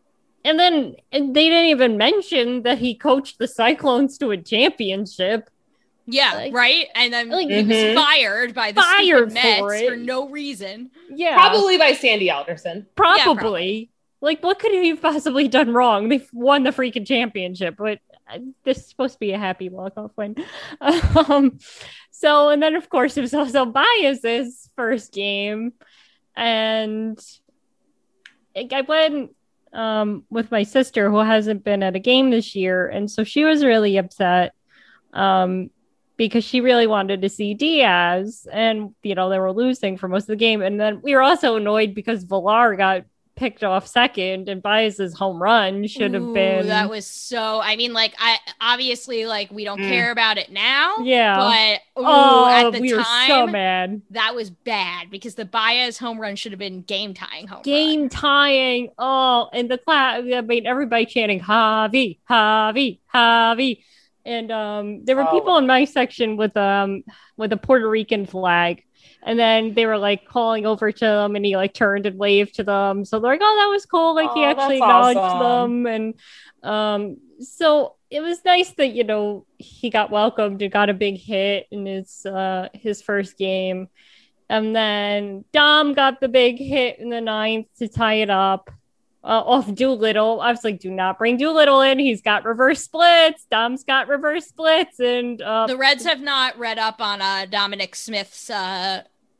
and 0.45 0.59
then 0.59 0.95
and 1.11 1.35
they 1.35 1.49
didn't 1.49 1.71
even 1.71 1.97
mention 1.97 2.63
that 2.63 2.79
he 2.79 2.95
coached 2.95 3.39
the 3.39 3.49
Cyclones 3.49 4.19
to 4.19 4.31
a 4.31 4.37
championship. 4.37 5.49
Yeah, 6.07 6.49
right. 6.53 6.87
And 6.95 7.13
then 7.13 7.31
like- 7.31 7.49
he 7.49 7.57
was 7.63 7.65
Mhm. 7.67 7.95
fired 7.95 8.55
by 8.55 8.73
the 8.73 8.83
Fired 8.83 9.31
stupid 9.31 9.61
for 9.61 9.69
Mets 9.71 9.83
it. 9.83 9.89
for 9.89 9.97
no 9.97 10.29
reason. 10.29 10.91
Yeah, 11.11 11.35
Probably 11.35 11.79
by 11.79 11.95
Sandy 11.95 12.31
Alderson. 12.31 12.87
probably. 12.95 13.91
like, 14.21 14.43
what 14.43 14.59
could 14.59 14.73
he 14.73 14.89
have 14.89 15.03
possibly 15.03 15.49
done 15.49 15.73
wrong? 15.75 16.09
They 16.09 16.25
won 16.33 16.63
the 16.63 16.71
freaking 16.71 17.07
championship, 17.07 17.75
but 17.77 17.99
this 18.65 18.79
is 18.79 18.89
supposed 18.89 19.15
to 19.15 19.21
be 19.21 19.33
a 19.33 19.39
happy 19.39 19.69
walk-off 19.69 20.13
win. 20.17 20.37
Um, 20.81 21.59
so, 22.11 22.49
and 22.51 22.63
then 22.63 22.75
of 22.75 22.89
course 22.89 23.17
it 23.17 23.21
was 23.21 23.35
also 23.35 23.67
Baez's 23.67 24.71
first 24.77 25.13
game, 25.13 25.73
and 26.37 27.19
I 28.57 28.69
I 28.73 28.81
went 28.83 29.31
um, 29.73 30.25
with 30.31 30.51
my 30.51 30.63
sister 30.63 31.11
who 31.11 31.19
hasn't 31.19 31.65
been 31.65 31.83
at 31.83 31.97
a 31.97 32.01
game 32.01 32.31
this 32.31 32.55
year, 32.55 32.87
and 32.87 33.11
so 33.11 33.25
she 33.25 33.45
was 33.45 33.65
really 33.65 33.97
upset 33.97 34.55
um, 35.13 35.71
because 36.17 36.45
she 36.45 36.61
really 36.61 36.87
wanted 36.87 37.23
to 37.23 37.29
see 37.29 37.55
Diaz, 37.55 38.47
and 38.51 38.95
you 39.03 39.15
know 39.15 39.29
they 39.29 39.39
were 39.39 39.53
losing 39.53 39.97
for 39.97 40.09
most 40.09 40.25
of 40.25 40.29
the 40.29 40.37
game, 40.37 40.63
and 40.63 40.81
then 40.81 41.01
we 41.03 41.15
were 41.15 41.23
also 41.23 41.57
annoyed 41.57 41.95
because 41.95 42.25
Villar 42.25 42.77
got 42.77 43.05
picked 43.37 43.65
off 43.65 43.87
second, 43.87 44.49
and 44.49 44.63
Baez's 44.63 45.15
home 45.15 45.43
run 45.43 45.87
should 45.87 46.15
have 46.15 46.33
been 46.35 46.69
that 46.69 46.89
was 46.89 47.07
so 47.07 47.61
I 47.61 47.77
mean 47.77 47.93
like 47.93 48.15
I 48.19 48.37
obviously 48.61 49.27
like 49.27 49.51
we 49.51 49.65
don't 49.65 49.81
Mm. 49.81 49.89
care 49.89 50.11
about 50.13 50.39
it 50.39 50.53
now. 50.53 50.97
Yeah. 51.03 51.37
But 51.37 52.01
ooh, 52.03 52.07
oh, 52.07 52.47
at 52.49 52.71
the 52.73 52.81
we 52.81 52.95
were 52.95 53.03
time 53.03 53.29
so 53.29 53.47
mad. 53.47 54.03
that 54.11 54.35
was 54.35 54.51
bad 54.51 55.11
because 55.11 55.35
the 55.35 55.45
Baez 55.45 55.99
home 55.99 56.21
run 56.21 56.37
should 56.37 56.53
have 56.53 56.59
been 56.59 56.83
game 56.83 57.13
tying 57.15 57.47
home 57.49 57.63
game 57.63 58.09
tying. 58.09 58.91
Oh, 58.99 59.49
and 59.53 59.69
the 59.71 59.79
class, 59.79 60.23
I 60.33 60.41
mean, 60.41 60.67
everybody 60.67 61.07
chanting 61.07 61.41
Javi, 61.41 62.19
Javi, 62.31 63.01
Javi. 63.15 63.83
And 64.27 64.51
um, 64.51 65.05
there 65.05 65.17
were 65.17 65.29
Oh. 65.29 65.33
people 65.33 65.59
in 65.59 65.67
my 65.67 65.85
section 65.85 66.37
with 66.37 66.57
um 66.57 67.03
with 67.37 67.53
a 67.53 67.57
Puerto 67.59 67.89
Rican 67.89 68.27
flag. 68.27 68.83
And 69.27 69.39
then 69.39 69.73
they 69.73 69.87
were 69.87 69.97
like 69.97 70.27
calling 70.27 70.67
over 70.67 70.93
to 70.93 71.05
them 71.05 71.35
and 71.35 71.45
he 71.47 71.57
like 71.57 71.73
turned 71.73 72.05
and 72.05 72.19
waved 72.19 72.57
to 72.57 72.63
them. 72.65 73.05
So 73.07 73.19
they're 73.19 73.33
like, 73.33 73.41
oh, 73.43 73.57
that 73.61 73.73
was 73.73 73.87
cool. 73.87 74.15
Like 74.15 74.31
he 74.35 74.41
Oh, 74.41 74.45
actually 74.51 74.79
that's 74.81 74.83
acknowledged 74.83 75.19
awesome. 75.19 75.83
them. 75.83 75.87
And 75.87 76.15
um, 76.63 77.17
so 77.41 77.95
it 78.11 78.21
was 78.21 78.45
nice 78.45 78.71
that, 78.73 78.89
you 78.89 79.03
know, 79.03 79.47
he 79.57 79.89
got 79.89 80.11
welcomed 80.11 80.61
and 80.61 80.71
got 80.71 80.91
a 80.91 80.95
big 80.95 81.17
hit 81.19 81.67
in 81.71 81.87
his 81.87 82.27
uh 82.27 82.69
his 82.75 83.01
first 83.01 83.39
game. 83.39 83.89
And 84.51 84.77
then 84.77 85.47
Dom 85.55 85.95
got 85.95 86.21
the 86.21 86.29
big 86.29 86.59
hit 86.59 86.99
in 86.99 87.09
the 87.09 87.23
ninth 87.23 87.69
to 87.79 87.89
tie 87.89 88.17
it 88.17 88.29
up 88.29 88.71
uh, 89.25 89.41
off 89.41 89.75
Doolittle. 89.75 90.43
I 90.43 90.51
was 90.51 90.63
like, 90.63 90.81
do 90.81 90.91
not 90.91 91.17
bring 91.17 91.39
Doolittle 91.39 91.81
in. 91.81 91.99
He's 91.99 92.21
got 92.21 92.45
reverse 92.45 92.83
splits. 92.83 93.47
Dom's 93.51 93.85
got 93.85 94.07
reverse 94.09 94.45
splits. 94.47 95.01
And 95.01 95.41
uh, 95.41 95.67
The 95.67 95.79
Reds 95.79 96.05
have 96.05 96.21
not 96.21 96.59
read 96.59 96.79
up 96.79 97.01
on 97.01 97.23
uh 97.23 97.47
Dominic 97.51 97.97
Smith's 97.97 98.51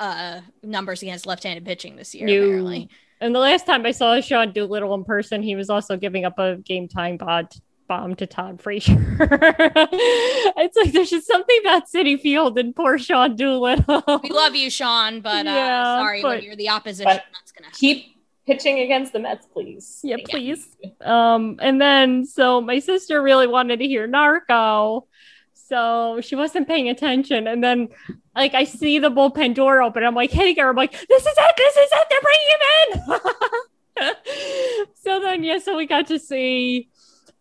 uh 0.05 0.41
numbers 0.63 1.03
against 1.03 1.27
left-handed 1.27 1.65
pitching 1.65 1.97
this 1.97 2.15
year, 2.15 2.29
you- 2.29 2.43
apparently. 2.45 2.89
And 3.21 3.35
the 3.35 3.39
last 3.41 3.65
time 3.65 3.87
I 3.87 3.93
saw 3.93 4.21
Sean 4.21 4.53
Doolittle 4.53 4.93
in 4.95 5.05
person, 5.05 5.43
he 5.43 5.57
was 5.57 5.71
also 5.71 5.97
giving 5.97 6.25
up 6.25 6.39
a 6.39 6.57
game 6.57 6.89
time 6.89 7.17
bod 7.17 7.49
bomb 7.89 8.15
to 8.17 8.27
Todd 8.27 8.61
Frazier. 8.61 8.97
it's 9.21 10.77
like 10.77 10.93
there's 10.93 11.11
just 11.11 11.27
something 11.27 11.59
about 11.61 11.85
Citi 11.89 12.21
Field 12.21 12.59
and 12.59 12.75
poor 12.75 12.99
Sean 12.99 13.37
Doolittle. 13.37 14.03
We 14.23 14.31
love 14.31 14.55
you, 14.55 14.69
Sean, 14.71 15.21
but 15.21 15.47
uh 15.47 15.51
Yeah, 15.51 15.99
sorry 15.99 16.23
when 16.23 16.37
but- 16.37 16.43
you're 16.43 16.57
the 16.57 16.69
opposition, 16.71 17.05
But 17.13 17.25
that's 17.33 17.53
gonna 17.53 17.71
keep 17.73 18.07
pitching 18.47 18.81
against 18.81 19.13
the 19.15 19.21
Mets, 19.21 19.47
please. 19.47 20.01
Yeah, 20.03 20.17
please. 20.29 20.67
Um, 21.01 21.59
and 21.63 21.81
then 21.81 22.27
so 22.27 22.61
my 22.61 22.79
sister 22.79 23.23
really 23.23 23.47
wanted 23.47 23.79
to 23.79 23.87
hear 23.87 24.07
Narco, 24.07 25.07
so 25.55 26.21
she 26.21 26.37
wasn't 26.37 26.69
paying 26.69 26.91
attention. 26.91 27.47
And 27.47 27.65
then, 27.65 27.89
like, 28.35 28.55
I 28.55 28.65
see 28.65 28.99
the 28.99 29.11
bullpen 29.11 29.55
door 29.55 29.83
open. 29.83 30.05
I'm 30.05 30.15
like, 30.15 30.31
hey, 30.31 30.55
girl, 30.55 30.71
I'm 30.71 30.77
like, 30.77 30.93
this 30.93 31.27
is 31.27 31.35
it, 31.37 31.55
this 31.57 31.77
is 31.77 31.89
it, 31.93 32.07
they're 32.11 32.21
bringing 32.23 32.49
him 32.55 33.27
in. 34.01 34.91
so 34.95 35.21
then, 35.21 35.45
yeah, 35.45 35.59
so 35.59 35.77
we 35.77 35.87
got 35.87 36.07
to 36.09 36.19
see. 36.19 36.89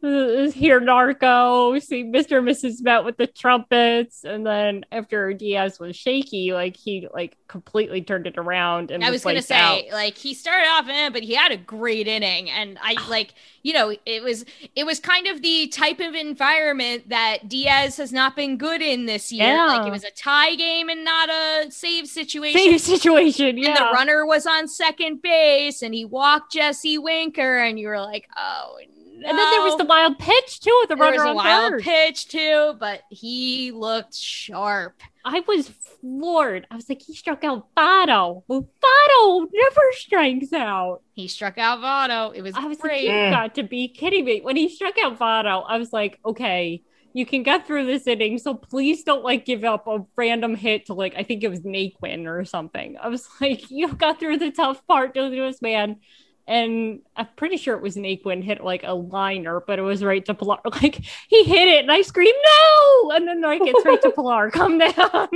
Hear 0.53 0.81
Narco, 0.81 1.79
see 1.79 2.03
Mr. 2.03 2.39
and 2.39 2.47
Mrs. 2.47 2.83
Met 2.83 3.05
with 3.05 3.15
the 3.15 3.25
trumpets, 3.25 4.25
and 4.25 4.45
then 4.45 4.83
after 4.91 5.31
Diaz 5.31 5.79
was 5.79 5.95
shaky, 5.95 6.51
like 6.51 6.75
he 6.75 7.07
like 7.13 7.37
completely 7.47 8.01
turned 8.01 8.27
it 8.27 8.37
around 8.37 8.91
and 8.91 9.01
I 9.01 9.11
was 9.11 9.23
gonna 9.23 9.41
say, 9.41 9.87
out. 9.87 9.93
like 9.93 10.17
he 10.17 10.33
started 10.33 10.67
off 10.67 10.89
in, 10.89 11.13
but 11.13 11.23
he 11.23 11.35
had 11.35 11.53
a 11.53 11.57
great 11.57 12.09
inning, 12.09 12.49
and 12.49 12.77
I 12.81 12.97
like, 13.09 13.33
you 13.61 13.71
know, 13.71 13.95
it 14.05 14.21
was 14.21 14.43
it 14.75 14.85
was 14.85 14.99
kind 14.99 15.25
of 15.27 15.41
the 15.41 15.67
type 15.69 16.01
of 16.01 16.15
environment 16.15 17.07
that 17.07 17.47
Diaz 17.47 17.95
has 17.95 18.11
not 18.11 18.35
been 18.35 18.57
good 18.57 18.81
in 18.81 19.05
this 19.05 19.31
year. 19.31 19.55
Like 19.65 19.87
it 19.87 19.91
was 19.91 20.03
a 20.03 20.11
tie 20.11 20.55
game 20.55 20.89
and 20.89 21.05
not 21.05 21.29
a 21.29 21.71
save 21.71 22.07
situation. 22.07 22.59
Save 22.59 22.81
situation, 22.81 23.57
yeah. 23.57 23.69
And 23.69 23.77
the 23.77 23.91
runner 23.93 24.25
was 24.25 24.45
on 24.45 24.67
second 24.67 25.21
base, 25.21 25.81
and 25.81 25.93
he 25.93 26.03
walked 26.03 26.51
Jesse 26.51 26.97
Winker, 26.97 27.59
and 27.59 27.79
you 27.79 27.87
were 27.87 28.01
like, 28.01 28.27
oh. 28.35 28.79
No. 28.81 29.02
And 29.15 29.37
then 29.37 29.51
there 29.51 29.61
was 29.61 29.77
the 29.77 29.85
wild 29.85 30.17
pitch 30.19 30.59
too 30.59 30.75
with 30.81 30.89
the 30.89 30.95
There 30.95 31.05
runner 31.05 31.17
was 31.17 31.25
a 31.25 31.29
on 31.29 31.35
wild 31.35 31.71
third. 31.71 31.81
pitch 31.83 32.27
too, 32.27 32.73
but 32.79 33.01
he 33.09 33.71
looked 33.71 34.15
sharp. 34.15 35.01
I 35.23 35.41
was 35.47 35.69
floored. 35.69 36.67
I 36.69 36.75
was 36.75 36.89
like, 36.89 37.01
he 37.01 37.15
struck 37.15 37.43
out 37.43 37.67
Votto. 37.75 38.43
Well, 38.47 38.67
Votto 38.83 39.47
never 39.53 39.81
strikes 39.93 40.51
out. 40.51 41.01
He 41.13 41.27
struck 41.27 41.57
out 41.57 41.79
Votto. 41.79 42.35
It 42.35 42.41
was, 42.41 42.55
I 42.55 42.65
was 42.65 42.77
great. 42.77 42.91
like, 42.91 43.03
you've 43.03 43.13
mm. 43.13 43.31
got 43.31 43.55
to 43.55 43.63
be 43.63 43.87
kidding 43.87 44.25
me. 44.25 44.41
When 44.41 44.57
he 44.57 44.67
struck 44.67 44.95
out 44.97 45.17
Votto, 45.17 45.63
I 45.67 45.77
was 45.77 45.93
like, 45.93 46.19
okay, 46.25 46.83
you 47.13 47.25
can 47.25 47.43
get 47.43 47.65
through 47.65 47.85
this 47.85 48.07
inning, 48.07 48.39
so 48.39 48.55
please 48.55 49.03
don't 49.03 49.23
like 49.23 49.45
give 49.45 49.63
up 49.63 49.87
a 49.87 49.99
random 50.15 50.55
hit 50.55 50.87
to 50.87 50.93
like 50.93 51.13
I 51.15 51.23
think 51.23 51.43
it 51.43 51.49
was 51.49 51.61
Naquin 51.61 52.25
or 52.25 52.43
something. 52.43 52.97
I 52.99 53.07
was 53.07 53.27
like, 53.39 53.65
you've 53.69 53.97
got 53.97 54.19
through 54.19 54.39
the 54.39 54.51
tough 54.51 54.85
part 54.87 55.13
to 55.13 55.29
this 55.29 55.61
man. 55.61 55.97
And 56.45 57.01
I'm 57.15 57.27
pretty 57.37 57.57
sure 57.57 57.75
it 57.75 57.81
was 57.81 57.95
Naquin 57.95 58.43
hit 58.43 58.63
like 58.63 58.83
a 58.83 58.93
liner, 58.93 59.61
but 59.65 59.79
it 59.79 59.83
was 59.83 60.03
right 60.03 60.23
to 60.25 60.33
Pilar. 60.33 60.59
Like 60.65 61.01
he 61.29 61.43
hit 61.43 61.67
it, 61.67 61.81
and 61.83 61.91
I 61.91 62.01
screamed 62.01 62.37
no, 62.45 63.11
and 63.11 63.27
then 63.27 63.41
like 63.41 63.61
it's 63.63 63.85
right 63.85 64.01
to 64.01 64.11
Pilar. 64.15 64.51
Come 64.51 64.77
down. 64.77 65.29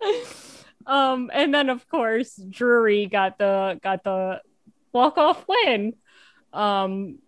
um, 0.86 1.30
and 1.32 1.52
then 1.52 1.68
of 1.68 1.88
course 1.88 2.36
Drury 2.48 3.06
got 3.06 3.38
the 3.38 3.80
got 3.82 4.04
the 4.04 4.40
walk 4.92 5.18
off 5.18 5.44
win. 5.48 5.94
Um, 6.52 7.18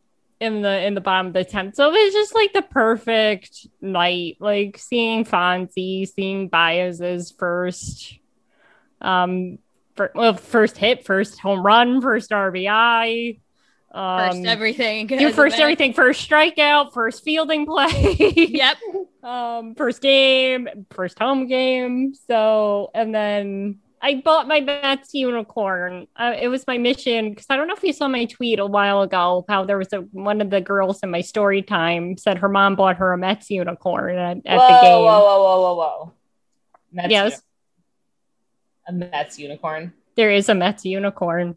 in 0.43 0.61
the 0.61 0.85
in 0.85 0.95
the 0.95 1.01
bottom 1.01 1.29
of 1.29 1.33
the 1.35 1.45
tenth. 1.45 1.77
So 1.77 1.89
it 1.89 2.05
was 2.05 2.13
just 2.13 2.35
like 2.35 2.53
the 2.53 2.63
perfect 2.63 3.69
night, 3.81 4.39
like 4.41 4.77
seeing 4.77 5.25
Fonzie, 5.25 6.09
seeing 6.09 6.49
Baez's 6.49 7.31
first 7.31 8.19
um 9.01 9.59
fir- 9.97 10.13
well, 10.15 10.35
first 10.35 10.77
hit, 10.77 11.05
first 11.05 11.39
home 11.41 11.65
run, 11.65 12.01
first 12.01 12.31
RBI. 12.31 13.39
Um, 13.95 14.19
First 14.31 14.45
everything. 14.47 15.09
your 15.11 15.33
first 15.33 15.59
everything, 15.59 15.93
first 15.93 16.27
strikeout, 16.29 16.95
first 16.95 17.23
fielding 17.25 17.67
play. 17.67 17.91
Yep. 18.49 18.77
um, 19.23 19.75
first 19.75 20.01
game, 20.01 20.67
first 20.93 21.19
home 21.19 21.47
game. 21.47 22.15
So, 22.27 22.91
and 22.95 23.15
then 23.15 23.81
I 24.01 24.15
bought 24.25 24.49
my 24.49 24.61
Mets 24.61 25.13
unicorn. 25.13 26.07
Uh, 26.17 26.35
it 26.41 26.49
was 26.49 26.67
my 26.67 26.79
mission 26.79 27.31
because 27.31 27.45
I 27.51 27.57
don't 27.57 27.69
know 27.69 27.75
if 27.75 27.83
you 27.83 27.93
saw 27.93 28.09
my 28.09 28.25
tweet 28.25 28.59
a 28.61 28.67
while 28.67 29.03
ago 29.03 29.45
how 29.47 29.65
there 29.67 29.77
was 29.77 29.93
a 29.93 29.99
one 29.99 30.41
of 30.41 30.49
the 30.49 30.63
girls 30.63 31.01
in 31.03 31.11
my 31.11 31.21
story 31.21 31.61
time 31.61 32.17
said 32.17 32.39
her 32.39 32.49
mom 32.49 32.77
bought 32.77 32.97
her 32.97 33.13
a 33.13 33.19
Mets 33.19 33.51
unicorn 33.51 34.17
at, 34.17 34.39
at 34.47 34.59
whoa, 34.59 34.69
the 34.69 34.81
game. 34.81 35.03
whoa, 35.05 35.21
whoa, 35.21 35.43
whoa, 35.43 35.61
whoa, 35.61 35.75
whoa. 35.75 36.13
Mets 36.93 37.11
Yes. 37.11 37.43
Uni- 38.89 39.07
a 39.07 39.11
Mets 39.11 39.39
unicorn. 39.39 39.93
There 40.17 40.31
is 40.31 40.49
a 40.49 40.55
Mets 40.55 40.85
unicorn. 40.85 41.57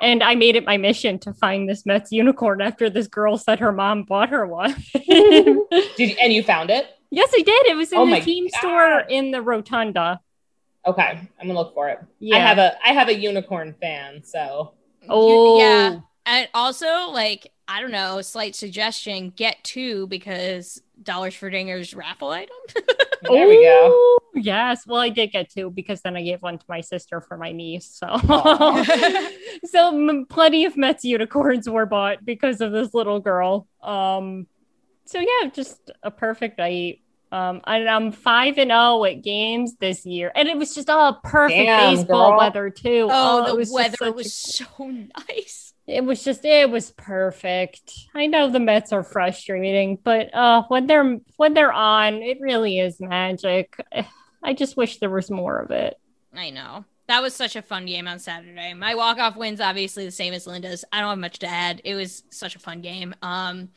And 0.00 0.22
I 0.22 0.34
made 0.34 0.56
it 0.56 0.64
my 0.64 0.78
mission 0.78 1.18
to 1.20 1.32
find 1.32 1.68
this 1.68 1.86
Mets 1.86 2.10
unicorn 2.10 2.60
after 2.60 2.90
this 2.90 3.06
girl 3.06 3.38
said 3.38 3.60
her 3.60 3.70
mom 3.72 4.02
bought 4.02 4.30
her 4.30 4.44
one. 4.46 4.74
Did 4.94 5.56
you, 5.98 6.16
and 6.20 6.32
you 6.32 6.42
found 6.42 6.70
it? 6.70 6.86
yes, 7.10 7.30
I 7.34 7.42
did. 7.42 7.66
It 7.66 7.76
was 7.76 7.92
in 7.92 7.98
Oh 7.98 8.10
the 8.10 8.20
team 8.20 8.48
God. 8.52 8.58
store 8.58 8.98
in 9.08 9.30
the 9.30 9.42
rotunda. 9.42 10.20
Okay, 10.84 11.20
I'm 11.40 11.46
gonna 11.46 11.58
look 11.58 11.74
for 11.74 11.88
it. 11.90 12.00
Yeah. 12.18 12.36
I 12.36 12.38
have 12.40 12.58
a 12.58 12.76
I 12.84 12.92
have 12.92 13.08
a 13.08 13.14
unicorn 13.14 13.74
fan, 13.80 14.24
so 14.24 14.72
Oh, 15.08 15.58
yeah. 15.58 16.00
And 16.26 16.48
also, 16.54 17.10
like, 17.10 17.52
I 17.68 17.80
don't 17.80 17.90
know, 17.92 18.20
slight 18.22 18.54
suggestion, 18.56 19.30
get 19.36 19.62
two 19.62 20.06
because 20.08 20.80
dollars 21.04 21.34
for 21.34 21.50
dingers 21.50 21.96
raffle 21.96 22.30
item. 22.30 22.54
There 23.24 23.46
we 23.46 23.62
go. 23.62 24.18
Yes. 24.34 24.84
Well, 24.84 25.00
I 25.00 25.08
did 25.08 25.30
get 25.30 25.48
two 25.48 25.70
because 25.70 26.00
then 26.00 26.16
I 26.16 26.22
gave 26.22 26.42
one 26.42 26.58
to 26.58 26.64
my 26.68 26.80
sister 26.80 27.20
for 27.20 27.36
my 27.36 27.52
niece. 27.52 27.86
So, 27.86 28.08
so 29.64 29.88
m- 29.96 30.26
plenty 30.28 30.64
of 30.64 30.76
Mets 30.76 31.04
unicorns 31.04 31.68
were 31.68 31.86
bought 31.86 32.24
because 32.24 32.60
of 32.60 32.72
this 32.72 32.92
little 32.94 33.20
girl. 33.20 33.68
Um, 33.80 34.48
so 35.04 35.20
yeah, 35.20 35.50
just 35.50 35.92
a 36.02 36.10
perfect 36.10 36.58
night. 36.58 37.00
Um, 37.30 37.60
and 37.64 37.88
I'm 37.88 38.10
five 38.12 38.58
and 38.58 38.70
zero 38.70 39.04
at 39.04 39.22
games 39.22 39.76
this 39.78 40.04
year, 40.04 40.30
and 40.34 40.48
it 40.48 40.56
was 40.58 40.74
just 40.74 40.90
all 40.90 41.14
perfect 41.22 41.56
Damn, 41.66 41.94
baseball 41.96 42.30
girl. 42.30 42.38
weather 42.38 42.70
too. 42.70 43.06
Oh, 43.10 43.44
it 43.44 43.46
the 43.50 43.54
was 43.54 43.68
just 43.68 43.74
weather 43.74 43.96
such 43.98 44.08
a- 44.08 44.12
was 44.12 44.34
so 44.34 44.66
nice. 45.28 45.71
It 45.92 46.04
was 46.04 46.24
just 46.24 46.44
it 46.44 46.70
was 46.70 46.90
perfect. 46.92 47.92
I 48.14 48.26
know 48.26 48.50
the 48.50 48.60
Mets 48.60 48.92
are 48.92 49.04
frustrating, 49.04 49.98
but 50.02 50.34
uh 50.34 50.62
when 50.68 50.86
they're 50.86 51.18
when 51.36 51.54
they're 51.54 51.72
on, 51.72 52.14
it 52.22 52.38
really 52.40 52.78
is 52.78 53.00
magic. 53.00 53.76
I 54.42 54.54
just 54.54 54.76
wish 54.76 54.98
there 54.98 55.10
was 55.10 55.30
more 55.30 55.58
of 55.58 55.70
it. 55.70 55.98
I 56.34 56.50
know. 56.50 56.84
That 57.08 57.22
was 57.22 57.34
such 57.34 57.56
a 57.56 57.62
fun 57.62 57.86
game 57.86 58.08
on 58.08 58.18
Saturday. 58.18 58.74
My 58.74 58.94
walk-off 58.94 59.36
wins 59.36 59.60
obviously 59.60 60.04
the 60.04 60.10
same 60.10 60.32
as 60.32 60.46
Linda's. 60.46 60.84
I 60.92 61.00
don't 61.00 61.10
have 61.10 61.18
much 61.18 61.38
to 61.40 61.46
add. 61.46 61.82
It 61.84 61.94
was 61.94 62.24
such 62.30 62.56
a 62.56 62.60
fun 62.60 62.80
game. 62.80 63.14
Um 63.22 63.68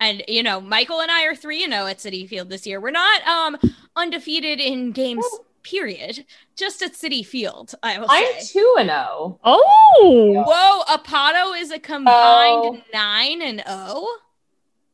and 0.00 0.24
you 0.26 0.42
know, 0.42 0.60
Michael 0.60 1.00
and 1.00 1.10
I 1.10 1.26
are 1.26 1.34
3 1.34 1.64
and 1.64 1.72
0 1.72 1.86
at 1.86 1.98
Citi 1.98 2.28
Field 2.28 2.48
this 2.48 2.66
year. 2.66 2.80
We're 2.80 2.90
not 2.90 3.26
um 3.26 3.56
undefeated 3.96 4.60
in 4.60 4.92
games 4.92 5.24
period, 5.62 6.24
just 6.56 6.82
at 6.82 6.92
Citi 6.92 7.24
Field, 7.24 7.74
I 7.82 7.98
will 7.98 8.06
I'm 8.08 8.24
say. 8.40 8.52
two 8.52 8.74
and 8.78 8.88
zero. 8.88 9.38
Oh, 9.44 9.94
oh! 10.02 10.44
Whoa, 10.46 10.96
Apato 10.96 11.58
is 11.60 11.70
a 11.70 11.78
combined 11.78 12.82
9 12.92 13.42
and 13.42 13.62
oh? 13.66 14.00
0. 14.00 14.06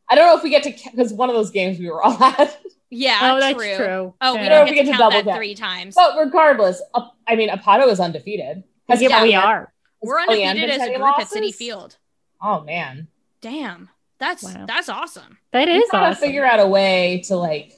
I 0.09 0.14
don't 0.14 0.26
know 0.26 0.36
if 0.36 0.43
we 0.44 0.51
get 0.51 0.62
to 0.64 0.90
because 0.90 1.12
one 1.12 1.28
of 1.30 1.34
those 1.34 1.51
games 1.51 1.78
we 1.78 1.88
were 1.90 2.02
all 2.02 2.12
at. 2.22 2.60
Yeah, 2.90 3.18
Oh, 3.34 3.40
that's 3.40 3.56
true. 3.59 3.76
true. 3.76 4.14
Oh, 4.20 4.34
we 4.34 4.40
Yeah. 4.43 4.48
don't 4.51 4.68
We 4.68 4.74
get 4.76 4.84
get 4.84 4.86
to 4.86 4.93
to 4.93 4.98
double 4.98 5.10
that 5.18 5.24
count. 5.24 5.36
three 5.36 5.55
times. 5.56 5.94
But 5.97 6.16
regardless, 6.18 6.80
Ap- 6.97 7.10
I 7.26 7.34
mean, 7.34 7.48
Apato 7.48 7.88
is 7.88 7.98
undefeated. 7.98 8.62
Has 8.88 9.02
yeah, 9.02 9.22
we 9.24 9.34
are. 9.34 9.72
We're 10.01 10.20
undefeated 10.20 10.55
been 10.55 10.70
as 10.70 10.80
a 10.80 10.82
any 10.84 10.97
group 10.98 11.18
at 11.18 11.26
Citi? 11.26 11.52
Field. 11.55 11.97
Oh 12.40 12.60
man, 12.62 13.09
Damn. 13.40 13.88
That's 14.18 14.43
Wow. 14.44 14.64
that's 14.66 14.88
awesome. 14.88 15.38
That 15.52 15.68
we 15.68 15.84
gotta 15.90 16.06
awesome. 16.10 16.20
figure 16.20 16.44
out 16.44 16.60
a 16.60 16.66
way 16.66 17.22
to 17.26 17.36
like 17.36 17.72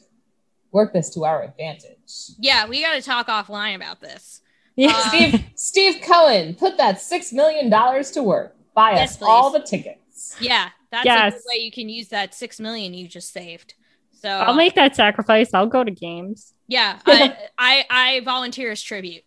work 0.73 0.93
this 0.93 1.11
to 1.11 1.25
our 1.25 1.43
advantage. 1.43 2.13
Yeah, 2.39 2.67
we 2.69 2.83
got 2.83 2.95
to 2.95 3.03
talk 3.03 3.29
offline 3.29 3.75
about 3.77 4.01
this. 4.01 4.43
Yeah. 4.77 4.93
Uh, 4.95 5.09
Steve 5.11 5.45
Steve 5.57 6.03
Cohen, 6.03 6.55
put 6.55 6.77
that 6.77 7.01
six 7.01 7.33
million 7.33 7.69
dollars 7.69 8.11
to 8.13 8.23
work. 8.23 8.55
Buy 8.75 8.93
Yes, 8.93 9.11
us 9.13 9.17
please. 9.17 9.27
all 9.27 9.51
the 9.51 9.59
tickets. 9.61 10.37
Yeah, 10.41 10.69
that's 10.93 11.05
a 11.05 11.31
good 11.37 11.43
way 11.53 11.65
you 11.65 11.73
can 11.73 11.89
use 11.89 12.09
that 12.09 12.33
six 12.33 12.61
million 12.61 12.95
you 12.95 13.09
just 13.09 13.33
saved. 13.33 13.75
So 14.13 14.29
I'll 14.29 14.55
make 14.55 14.75
that 14.77 14.95
sacrifice. 14.95 15.53
I'll 15.53 15.67
go 15.67 15.83
to 15.83 15.91
games. 15.91 16.55
yeah, 16.69 16.99
I, 17.07 17.37
I 17.59 17.85
I 17.91 18.21
volunteer 18.21 18.71
as 18.71 18.81
tribute. 18.81 19.25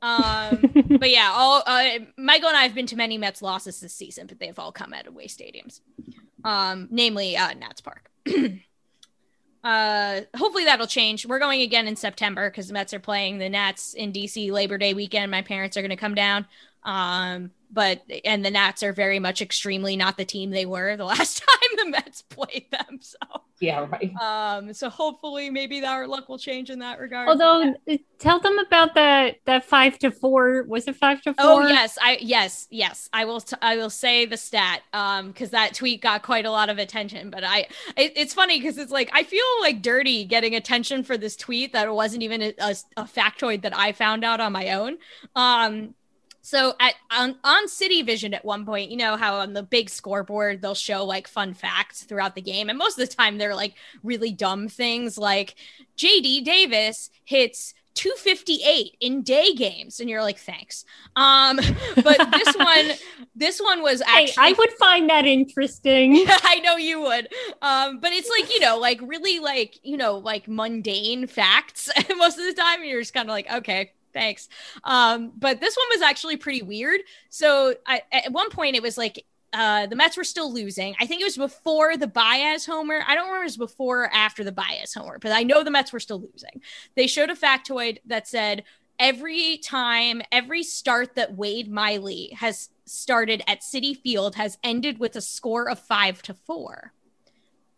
Um, 0.00 0.70
but 0.98 1.10
yeah, 1.10 1.32
all 1.34 1.62
uh, 1.66 1.98
Michael 2.16 2.48
and 2.48 2.56
I 2.56 2.62
have 2.62 2.74
been 2.74 2.86
to 2.86 2.96
many 2.96 3.18
Mets 3.18 3.42
losses 3.42 3.80
this 3.80 3.94
season, 3.94 4.26
but 4.26 4.38
they've 4.40 4.58
all 4.58 4.72
come 4.72 4.94
at 4.94 5.06
away 5.06 5.26
stadiums, 5.26 5.80
um, 6.44 6.88
namely 6.90 7.36
uh, 7.36 7.52
Nats 7.54 7.82
Park. 7.82 8.10
uh, 9.64 10.20
hopefully 10.36 10.64
that'll 10.64 10.86
change. 10.86 11.26
We're 11.26 11.38
going 11.38 11.62
again 11.62 11.88
in 11.88 11.96
September 11.96 12.50
because 12.50 12.68
the 12.68 12.74
Mets 12.74 12.92
are 12.92 13.00
playing 13.00 13.38
the 13.38 13.48
Nats 13.48 13.94
in 13.94 14.12
DC 14.12 14.52
Labor 14.52 14.76
Day 14.76 14.92
weekend. 14.92 15.30
My 15.30 15.42
parents 15.42 15.76
are 15.76 15.80
going 15.80 15.90
to 15.90 15.96
come 15.96 16.14
down. 16.14 16.46
Um, 16.84 17.50
but 17.70 18.02
and 18.24 18.44
the 18.44 18.50
Nats 18.50 18.82
are 18.84 18.92
very 18.92 19.18
much 19.18 19.42
extremely 19.42 19.96
not 19.96 20.16
the 20.16 20.24
team 20.24 20.50
they 20.50 20.64
were 20.66 20.96
the 20.96 21.04
last 21.14 21.38
time 21.38 21.70
the 21.76 21.90
Mets 21.90 22.22
played 22.22 22.66
them. 22.70 23.00
So 23.00 23.16
Yeah, 23.58 23.86
right. 23.90 24.14
um, 24.20 24.72
so 24.72 24.88
hopefully 24.88 25.50
maybe 25.50 25.84
our 25.84 26.06
luck 26.06 26.28
will 26.28 26.38
change 26.38 26.70
in 26.70 26.78
that 26.78 27.00
regard. 27.00 27.28
Although, 27.28 27.74
uh, 27.90 27.96
tell 28.20 28.38
them 28.38 28.58
about 28.60 28.94
that 28.94 29.38
that 29.46 29.64
five 29.64 29.98
to 30.00 30.12
four. 30.12 30.62
Was 30.68 30.86
it 30.86 30.94
five 30.94 31.20
to 31.22 31.34
four? 31.34 31.44
Oh 31.44 31.66
yes, 31.66 31.98
I 32.00 32.18
yes 32.20 32.68
yes 32.70 33.08
I 33.12 33.24
will 33.24 33.40
t- 33.40 33.56
I 33.60 33.76
will 33.76 33.90
say 33.90 34.24
the 34.24 34.36
stat 34.36 34.82
um 34.92 35.28
because 35.28 35.50
that 35.50 35.74
tweet 35.74 36.00
got 36.00 36.22
quite 36.22 36.46
a 36.46 36.50
lot 36.52 36.68
of 36.70 36.78
attention. 36.78 37.30
But 37.30 37.42
I 37.42 37.66
it, 37.96 38.12
it's 38.14 38.34
funny 38.34 38.60
because 38.60 38.78
it's 38.78 38.92
like 38.92 39.10
I 39.12 39.24
feel 39.24 39.42
like 39.62 39.82
dirty 39.82 40.24
getting 40.26 40.54
attention 40.54 41.02
for 41.02 41.16
this 41.16 41.34
tweet 41.34 41.72
that 41.72 41.92
wasn't 41.92 42.22
even 42.22 42.40
a, 42.40 42.54
a, 42.60 42.76
a 42.98 43.02
factoid 43.04 43.62
that 43.62 43.76
I 43.76 43.90
found 43.90 44.22
out 44.22 44.38
on 44.38 44.52
my 44.52 44.70
own. 44.74 44.98
Um, 45.34 45.94
so 46.44 46.74
at 46.78 46.94
on, 47.10 47.36
on 47.42 47.68
City 47.68 48.02
Vision 48.02 48.34
at 48.34 48.44
one 48.44 48.66
point, 48.66 48.90
you 48.90 48.98
know 48.98 49.16
how 49.16 49.36
on 49.36 49.54
the 49.54 49.62
big 49.62 49.88
scoreboard 49.88 50.60
they'll 50.60 50.74
show 50.74 51.02
like 51.02 51.26
fun 51.26 51.54
facts 51.54 52.02
throughout 52.02 52.34
the 52.34 52.42
game, 52.42 52.68
and 52.68 52.76
most 52.76 52.98
of 52.98 53.08
the 53.08 53.14
time 53.14 53.38
they're 53.38 53.54
like 53.54 53.76
really 54.02 54.30
dumb 54.30 54.68
things 54.68 55.16
like 55.16 55.54
JD 55.96 56.44
Davis 56.44 57.08
hits 57.24 57.72
258 57.94 58.96
in 59.00 59.22
day 59.22 59.54
games, 59.54 60.00
and 60.00 60.10
you're 60.10 60.20
like, 60.20 60.38
thanks. 60.38 60.84
Um, 61.16 61.56
but 62.02 62.30
this 62.32 62.54
one, 62.56 62.90
this 63.34 63.58
one 63.58 63.82
was 63.82 64.02
Hey, 64.02 64.28
I 64.36 64.52
would 64.52 64.72
find 64.72 65.08
that 65.08 65.24
interesting. 65.24 66.24
I 66.28 66.60
know 66.62 66.76
you 66.76 67.00
would. 67.00 67.28
Um, 67.62 68.00
but 68.00 68.12
it's 68.12 68.28
like, 68.28 68.52
you 68.52 68.60
know, 68.60 68.78
like 68.78 69.00
really 69.00 69.38
like, 69.38 69.78
you 69.82 69.96
know, 69.96 70.18
like 70.18 70.46
mundane 70.46 71.26
facts 71.26 71.88
most 72.18 72.38
of 72.38 72.44
the 72.44 72.52
time. 72.52 72.80
And 72.80 72.90
you're 72.90 73.00
just 73.00 73.14
kind 73.14 73.30
of 73.30 73.32
like, 73.32 73.50
okay, 73.50 73.92
thanks. 74.14 74.48
Um, 74.84 75.32
but 75.36 75.60
this 75.60 75.76
one 75.76 75.86
was 75.90 76.00
actually 76.00 76.38
pretty 76.38 76.62
weird. 76.62 77.00
So 77.28 77.74
I, 77.86 78.02
at 78.10 78.32
one 78.32 78.48
point 78.48 78.76
it 78.76 78.82
was 78.82 78.96
like, 78.96 79.26
uh, 79.52 79.86
the 79.86 79.94
Mets 79.94 80.16
were 80.16 80.24
still 80.24 80.52
losing. 80.52 80.96
I 80.98 81.06
think 81.06 81.20
it 81.20 81.24
was 81.24 81.36
before 81.36 81.96
the 81.96 82.08
Baez 82.08 82.66
homer. 82.66 83.02
I 83.06 83.14
don't 83.14 83.26
remember 83.26 83.42
it 83.42 83.46
was 83.46 83.56
before 83.56 84.04
or 84.04 84.12
after 84.12 84.42
the 84.42 84.50
Baez 84.50 84.92
homer, 84.94 85.18
but 85.20 85.30
I 85.30 85.44
know 85.44 85.62
the 85.62 85.70
Mets 85.70 85.92
were 85.92 86.00
still 86.00 86.20
losing. 86.20 86.60
They 86.96 87.06
showed 87.06 87.30
a 87.30 87.36
factoid 87.36 87.98
that 88.06 88.26
said 88.26 88.64
every 88.98 89.58
time, 89.58 90.22
every 90.32 90.64
start 90.64 91.14
that 91.14 91.36
Wade 91.36 91.70
Miley 91.70 92.36
has 92.38 92.70
started 92.84 93.42
at 93.46 93.60
Citi 93.60 93.96
Field 93.96 94.34
has 94.34 94.58
ended 94.64 94.98
with 94.98 95.14
a 95.14 95.20
score 95.20 95.68
of 95.68 95.78
five 95.78 96.20
to 96.22 96.34
four. 96.34 96.92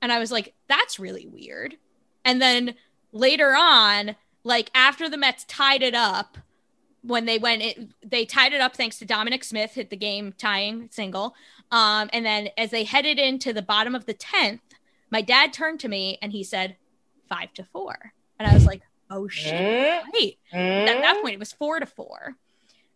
And 0.00 0.10
I 0.10 0.18
was 0.18 0.32
like, 0.32 0.54
that's 0.68 0.98
really 0.98 1.26
weird. 1.26 1.76
And 2.24 2.40
then 2.40 2.74
later 3.12 3.54
on, 3.56 4.16
like 4.46 4.70
after 4.74 5.08
the 5.08 5.16
Mets 5.16 5.44
tied 5.44 5.82
it 5.82 5.94
up, 5.94 6.38
when 7.02 7.24
they 7.24 7.36
went, 7.36 7.62
it, 7.62 7.88
they 8.08 8.24
tied 8.24 8.52
it 8.52 8.60
up 8.60 8.76
thanks 8.76 8.98
to 9.00 9.04
Dominic 9.04 9.42
Smith 9.42 9.74
hit 9.74 9.90
the 9.90 9.96
game 9.96 10.32
tying 10.38 10.88
single. 10.92 11.34
Um, 11.72 12.08
and 12.12 12.24
then 12.24 12.48
as 12.56 12.70
they 12.70 12.84
headed 12.84 13.18
into 13.18 13.52
the 13.52 13.62
bottom 13.62 13.94
of 13.94 14.06
the 14.06 14.14
tenth, 14.14 14.60
my 15.10 15.20
dad 15.20 15.52
turned 15.52 15.80
to 15.80 15.88
me 15.88 16.18
and 16.22 16.30
he 16.30 16.44
said, 16.44 16.76
five 17.28 17.52
to 17.54 17.64
four. 17.64 18.12
And 18.38 18.48
I 18.48 18.54
was 18.54 18.66
like, 18.66 18.82
oh 19.10 19.26
shit, 19.26 19.52
right. 20.14 20.36
At 20.52 21.00
that 21.00 21.18
point, 21.22 21.34
it 21.34 21.40
was 21.40 21.52
four 21.52 21.80
to 21.80 21.86
four. 21.86 22.36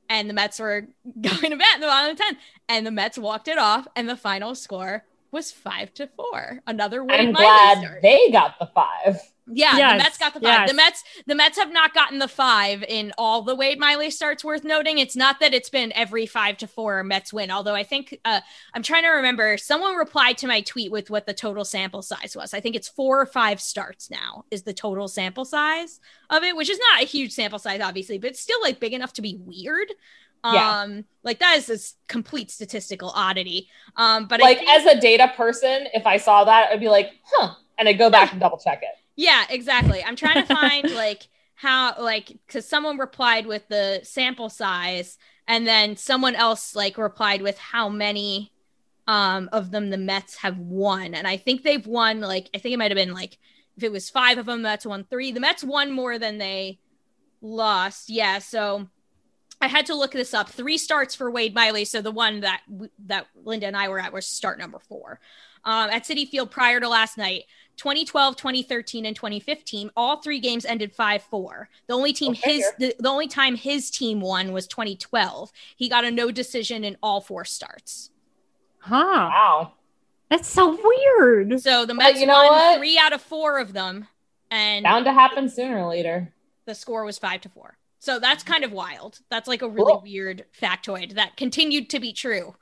And 0.08 0.30
the 0.30 0.34
Mets 0.34 0.60
were 0.60 0.82
going 1.20 1.50
to 1.50 1.56
bat 1.56 1.74
in 1.74 1.80
the 1.80 1.86
bottom 1.86 2.12
of 2.12 2.16
the 2.16 2.22
10th. 2.22 2.36
And 2.68 2.86
the 2.86 2.92
Mets 2.92 3.18
walked 3.18 3.48
it 3.48 3.58
off, 3.58 3.88
and 3.96 4.08
the 4.08 4.16
final 4.16 4.54
score 4.54 5.04
was 5.32 5.52
five 5.52 5.92
to 5.94 6.06
four. 6.06 6.60
Another 6.66 7.04
win. 7.04 7.28
I'm 7.28 7.32
glad 7.32 7.78
start. 7.78 8.02
they 8.02 8.30
got 8.30 8.58
the 8.58 8.66
five. 8.66 9.20
Yeah, 9.52 9.76
Yes, 9.76 9.92
the 9.92 10.04
Mets 10.04 10.18
got 10.18 10.34
the 10.34 10.40
five. 10.40 10.60
yes. 10.60 10.70
The 10.70 10.76
Mets, 10.76 11.04
the 11.26 11.34
Mets 11.34 11.58
have 11.58 11.72
not 11.72 11.92
gotten 11.92 12.20
the 12.20 12.28
five 12.28 12.84
in 12.84 13.12
all 13.18 13.42
the 13.42 13.56
Wade 13.56 13.80
Miley 13.80 14.10
starts. 14.10 14.44
Worth 14.44 14.62
noting, 14.62 14.98
it's 14.98 15.16
not 15.16 15.40
that 15.40 15.52
it's 15.52 15.70
been 15.70 15.92
every 15.94 16.24
five 16.26 16.56
to 16.58 16.68
four 16.68 17.02
Mets 17.02 17.32
win. 17.32 17.50
Although 17.50 17.74
I 17.74 17.82
think 17.82 18.18
uh, 18.24 18.40
I'm 18.74 18.82
trying 18.84 19.02
to 19.02 19.08
remember. 19.08 19.56
Someone 19.58 19.96
replied 19.96 20.38
to 20.38 20.46
my 20.46 20.60
tweet 20.60 20.92
with 20.92 21.10
what 21.10 21.26
the 21.26 21.34
total 21.34 21.64
sample 21.64 22.02
size 22.02 22.36
was. 22.36 22.54
I 22.54 22.60
think 22.60 22.76
it's 22.76 22.88
four 22.88 23.20
or 23.20 23.26
five 23.26 23.60
starts 23.60 24.08
now 24.08 24.44
is 24.52 24.62
the 24.62 24.74
total 24.74 25.08
sample 25.08 25.44
size 25.44 25.98
of 26.28 26.44
it, 26.44 26.54
which 26.56 26.70
is 26.70 26.78
not 26.92 27.02
a 27.02 27.06
huge 27.06 27.32
sample 27.32 27.58
size, 27.58 27.80
obviously, 27.80 28.18
but 28.18 28.30
it's 28.30 28.40
still 28.40 28.60
like 28.62 28.78
big 28.78 28.92
enough 28.92 29.14
to 29.14 29.22
be 29.22 29.36
weird. 29.40 29.88
Yeah. 30.44 30.80
Um, 30.80 31.04
like 31.22 31.38
that 31.40 31.58
is 31.58 31.68
a 31.68 31.78
complete 32.10 32.50
statistical 32.50 33.10
oddity. 33.10 33.68
Um, 33.96 34.26
but 34.26 34.40
like 34.40 34.58
think- 34.58 34.70
as 34.70 34.86
a 34.86 35.00
data 35.00 35.32
person, 35.36 35.86
if 35.92 36.06
I 36.06 36.16
saw 36.16 36.44
that, 36.44 36.70
I'd 36.70 36.80
be 36.80 36.88
like, 36.88 37.10
huh, 37.24 37.54
and 37.78 37.88
I'd 37.88 37.98
go 37.98 38.10
back 38.10 38.32
and 38.32 38.40
double 38.40 38.58
check 38.58 38.82
it. 38.82 38.88
Yeah, 39.16 39.44
exactly. 39.50 40.02
I'm 40.02 40.16
trying 40.16 40.46
to 40.46 40.54
find 40.54 40.90
like 40.94 41.28
how 41.54 41.94
like 42.00 42.28
because 42.46 42.66
someone 42.66 42.96
replied 42.98 43.46
with 43.46 43.68
the 43.68 44.00
sample 44.02 44.48
size, 44.48 45.18
and 45.46 45.66
then 45.66 45.96
someone 45.96 46.34
else 46.34 46.74
like 46.74 46.96
replied 46.96 47.42
with 47.42 47.58
how 47.58 47.88
many 47.88 48.50
um 49.06 49.48
of 49.52 49.70
them 49.70 49.90
the 49.90 49.98
Mets 49.98 50.36
have 50.36 50.56
won, 50.58 51.14
and 51.14 51.26
I 51.26 51.36
think 51.36 51.62
they've 51.62 51.86
won 51.86 52.20
like 52.20 52.48
I 52.54 52.58
think 52.58 52.72
it 52.72 52.78
might 52.78 52.90
have 52.90 52.96
been 52.96 53.12
like 53.12 53.36
if 53.76 53.82
it 53.82 53.92
was 53.92 54.08
five 54.08 54.38
of 54.38 54.46
them, 54.46 54.62
the 54.62 54.68
Mets 54.68 54.86
won 54.86 55.04
three. 55.04 55.32
The 55.32 55.40
Mets 55.40 55.62
won 55.62 55.90
more 55.92 56.18
than 56.18 56.38
they 56.38 56.78
lost. 57.42 58.08
Yeah, 58.08 58.38
so. 58.38 58.88
I 59.60 59.66
had 59.68 59.86
to 59.86 59.94
look 59.94 60.12
this 60.12 60.32
up. 60.32 60.48
Three 60.48 60.78
starts 60.78 61.14
for 61.14 61.30
Wade 61.30 61.54
Miley. 61.54 61.84
So 61.84 62.00
the 62.00 62.10
one 62.10 62.40
that 62.40 62.62
that 63.06 63.26
Linda 63.44 63.66
and 63.66 63.76
I 63.76 63.88
were 63.88 63.98
at 64.00 64.12
was 64.12 64.26
start 64.26 64.58
number 64.58 64.78
four. 64.78 65.20
Um, 65.64 65.90
at 65.90 66.04
Citi 66.04 66.26
Field 66.26 66.50
prior 66.50 66.80
to 66.80 66.88
last 66.88 67.18
night, 67.18 67.44
2012, 67.76 68.36
2013, 68.36 69.04
and 69.04 69.14
2015, 69.14 69.90
all 69.94 70.22
three 70.22 70.40
games 70.40 70.64
ended 70.64 70.96
5-4. 70.96 71.66
The 71.86 71.94
only 71.94 72.14
team 72.14 72.32
Okay, 72.32 72.56
his 72.56 72.64
the, 72.78 72.94
the 72.98 73.08
only 73.10 73.28
time 73.28 73.56
his 73.56 73.90
team 73.90 74.20
won 74.20 74.52
was 74.52 74.66
2012. 74.66 75.52
He 75.76 75.88
got 75.90 76.04
a 76.06 76.10
no 76.10 76.30
decision 76.30 76.82
in 76.84 76.96
all 77.02 77.20
four 77.20 77.44
starts. 77.44 78.10
Huh. 78.78 78.94
Wow. 78.96 79.72
That's 80.30 80.48
so 80.48 80.78
weird. 80.82 81.60
So 81.60 81.84
the 81.84 81.92
Mets 81.92 82.20
you 82.20 82.26
know 82.26 82.32
won 82.44 82.52
what? 82.52 82.78
three 82.78 82.98
out 82.98 83.12
of 83.12 83.20
four 83.20 83.58
of 83.58 83.72
them, 83.74 84.06
and 84.50 84.84
Bound 84.84 85.04
to 85.04 85.12
happen 85.12 85.48
sooner 85.50 85.78
or 85.78 85.90
later. 85.90 86.32
the 86.66 86.74
score 86.74 87.04
was 87.04 87.18
five 87.18 87.40
to 87.42 87.48
four. 87.50 87.76
So 88.00 88.18
that's 88.18 88.42
kind 88.42 88.64
of 88.64 88.72
wild. 88.72 89.18
That's 89.30 89.46
like 89.46 89.62
a 89.62 89.68
really 89.68 89.92
Cool. 89.92 90.00
weird 90.02 90.44
factoid 90.60 91.14
that 91.14 91.36
continued 91.36 91.90
to 91.90 92.00
be 92.00 92.12
true 92.12 92.56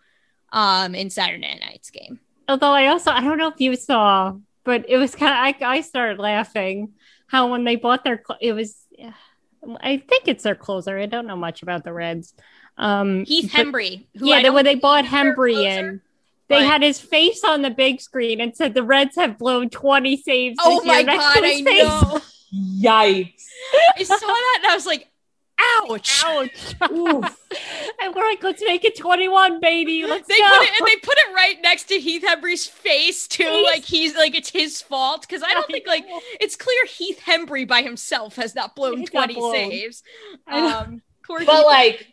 um 0.53 0.95
in 0.95 1.11
Saturday 1.11 1.59
night's 1.61 1.91
game. 1.91 2.21
Although 2.49 2.73
I 2.73 2.87
also 2.89 3.11
I 3.11 3.21
don't 3.23 3.39
know 3.39 3.49
if 3.49 3.61
you 3.61 3.75
saw, 3.77 4.35
but 4.65 4.85
it 4.89 4.97
was 4.99 5.15
kind 5.15 5.33
of 5.57 5.65
I 5.65 5.77
I 5.77 5.81
started 5.81 6.19
laughing 6.19 6.93
how 7.27 7.51
when 7.51 7.65
they 7.65 7.77
bought 7.77 8.05
their 8.05 8.23
it 8.41 8.53
was 8.53 8.77
I 9.81 9.99
think 9.99 10.29
it's 10.29 10.45
their 10.45 10.55
closer. 10.55 10.99
I 10.99 11.07
don't 11.07 11.27
know 11.27 11.37
much 11.37 11.63
about 11.63 11.85
the 11.85 11.93
Reds. 11.93 12.33
Um, 12.77 13.25
Heath 13.25 13.51
but- 13.55 13.67
Hembree, 13.67 14.07
yeah, 14.15 14.37
I 14.37 14.43
they, 14.45 14.51
when 14.51 14.65
they 14.65 14.77
bought 14.77 15.05
is 15.05 15.11
their 15.11 15.35
Hembree 15.35 15.65
in, 15.65 16.01
they 16.49 16.61
but- 16.61 16.67
had 16.67 16.83
his 16.83 17.01
face 17.01 17.43
on 17.45 17.63
the 17.63 17.71
big 17.71 18.01
screen 18.01 18.41
and 18.41 18.57
said 18.57 18.73
the 18.75 18.85
Reds 18.85 19.17
have 19.17 19.37
blown 19.37 19.69
twenty 19.69 20.17
saves. 20.17 20.59
Oh 20.63 20.79
this 20.79 20.87
my 20.87 20.99
year 20.99 21.07
god, 21.07 21.39
I 21.39 21.41
face. 21.41 21.65
know. 21.65 22.21
Yikes. 22.55 23.45
I 23.99 24.03
saw 24.05 24.17
that 24.17 24.59
and 24.63 24.71
I 24.71 24.75
was 24.75 24.87
like, 24.87 25.09
ouch. 25.59 26.23
Ouch. 26.25 26.75
and 26.81 28.15
we're 28.15 28.23
like, 28.29 28.43
let's 28.43 28.63
make 28.67 28.85
it 28.85 28.97
21, 28.97 29.61
baby. 29.61 30.05
Let's 30.07 30.29
They 30.29 30.37
go. 30.39 30.49
put 30.49 30.63
it 30.63 30.71
and 30.79 30.87
they 30.87 30.97
put 30.97 31.17
it 31.19 31.35
right 31.35 31.57
next 31.63 31.85
to 31.85 31.99
Heath 31.99 32.23
Hembree's 32.25 32.67
face 32.67 33.27
too. 33.29 33.45
Face. 33.45 33.67
Like 33.67 33.85
he's 33.85 34.17
like 34.17 34.35
it's 34.35 34.51
his 34.51 34.81
fault. 34.81 35.23
Because 35.23 35.43
I 35.43 35.53
don't 35.55 35.67
think 35.67 35.87
like 35.87 36.05
it's 36.41 36.57
clear 36.57 36.85
Heath 36.87 37.21
Hembree 37.25 37.67
by 37.67 37.83
himself 37.83 38.37
has 38.37 38.55
not 38.55 38.75
blown 38.77 38.99
He's 38.99 39.13
not 39.13 39.25
20 39.31 39.35
blown. 39.35 39.53
saves. 39.55 40.03
Um 40.47 41.03
But 41.29 41.41
Heath 41.41 41.49
like 41.67 42.07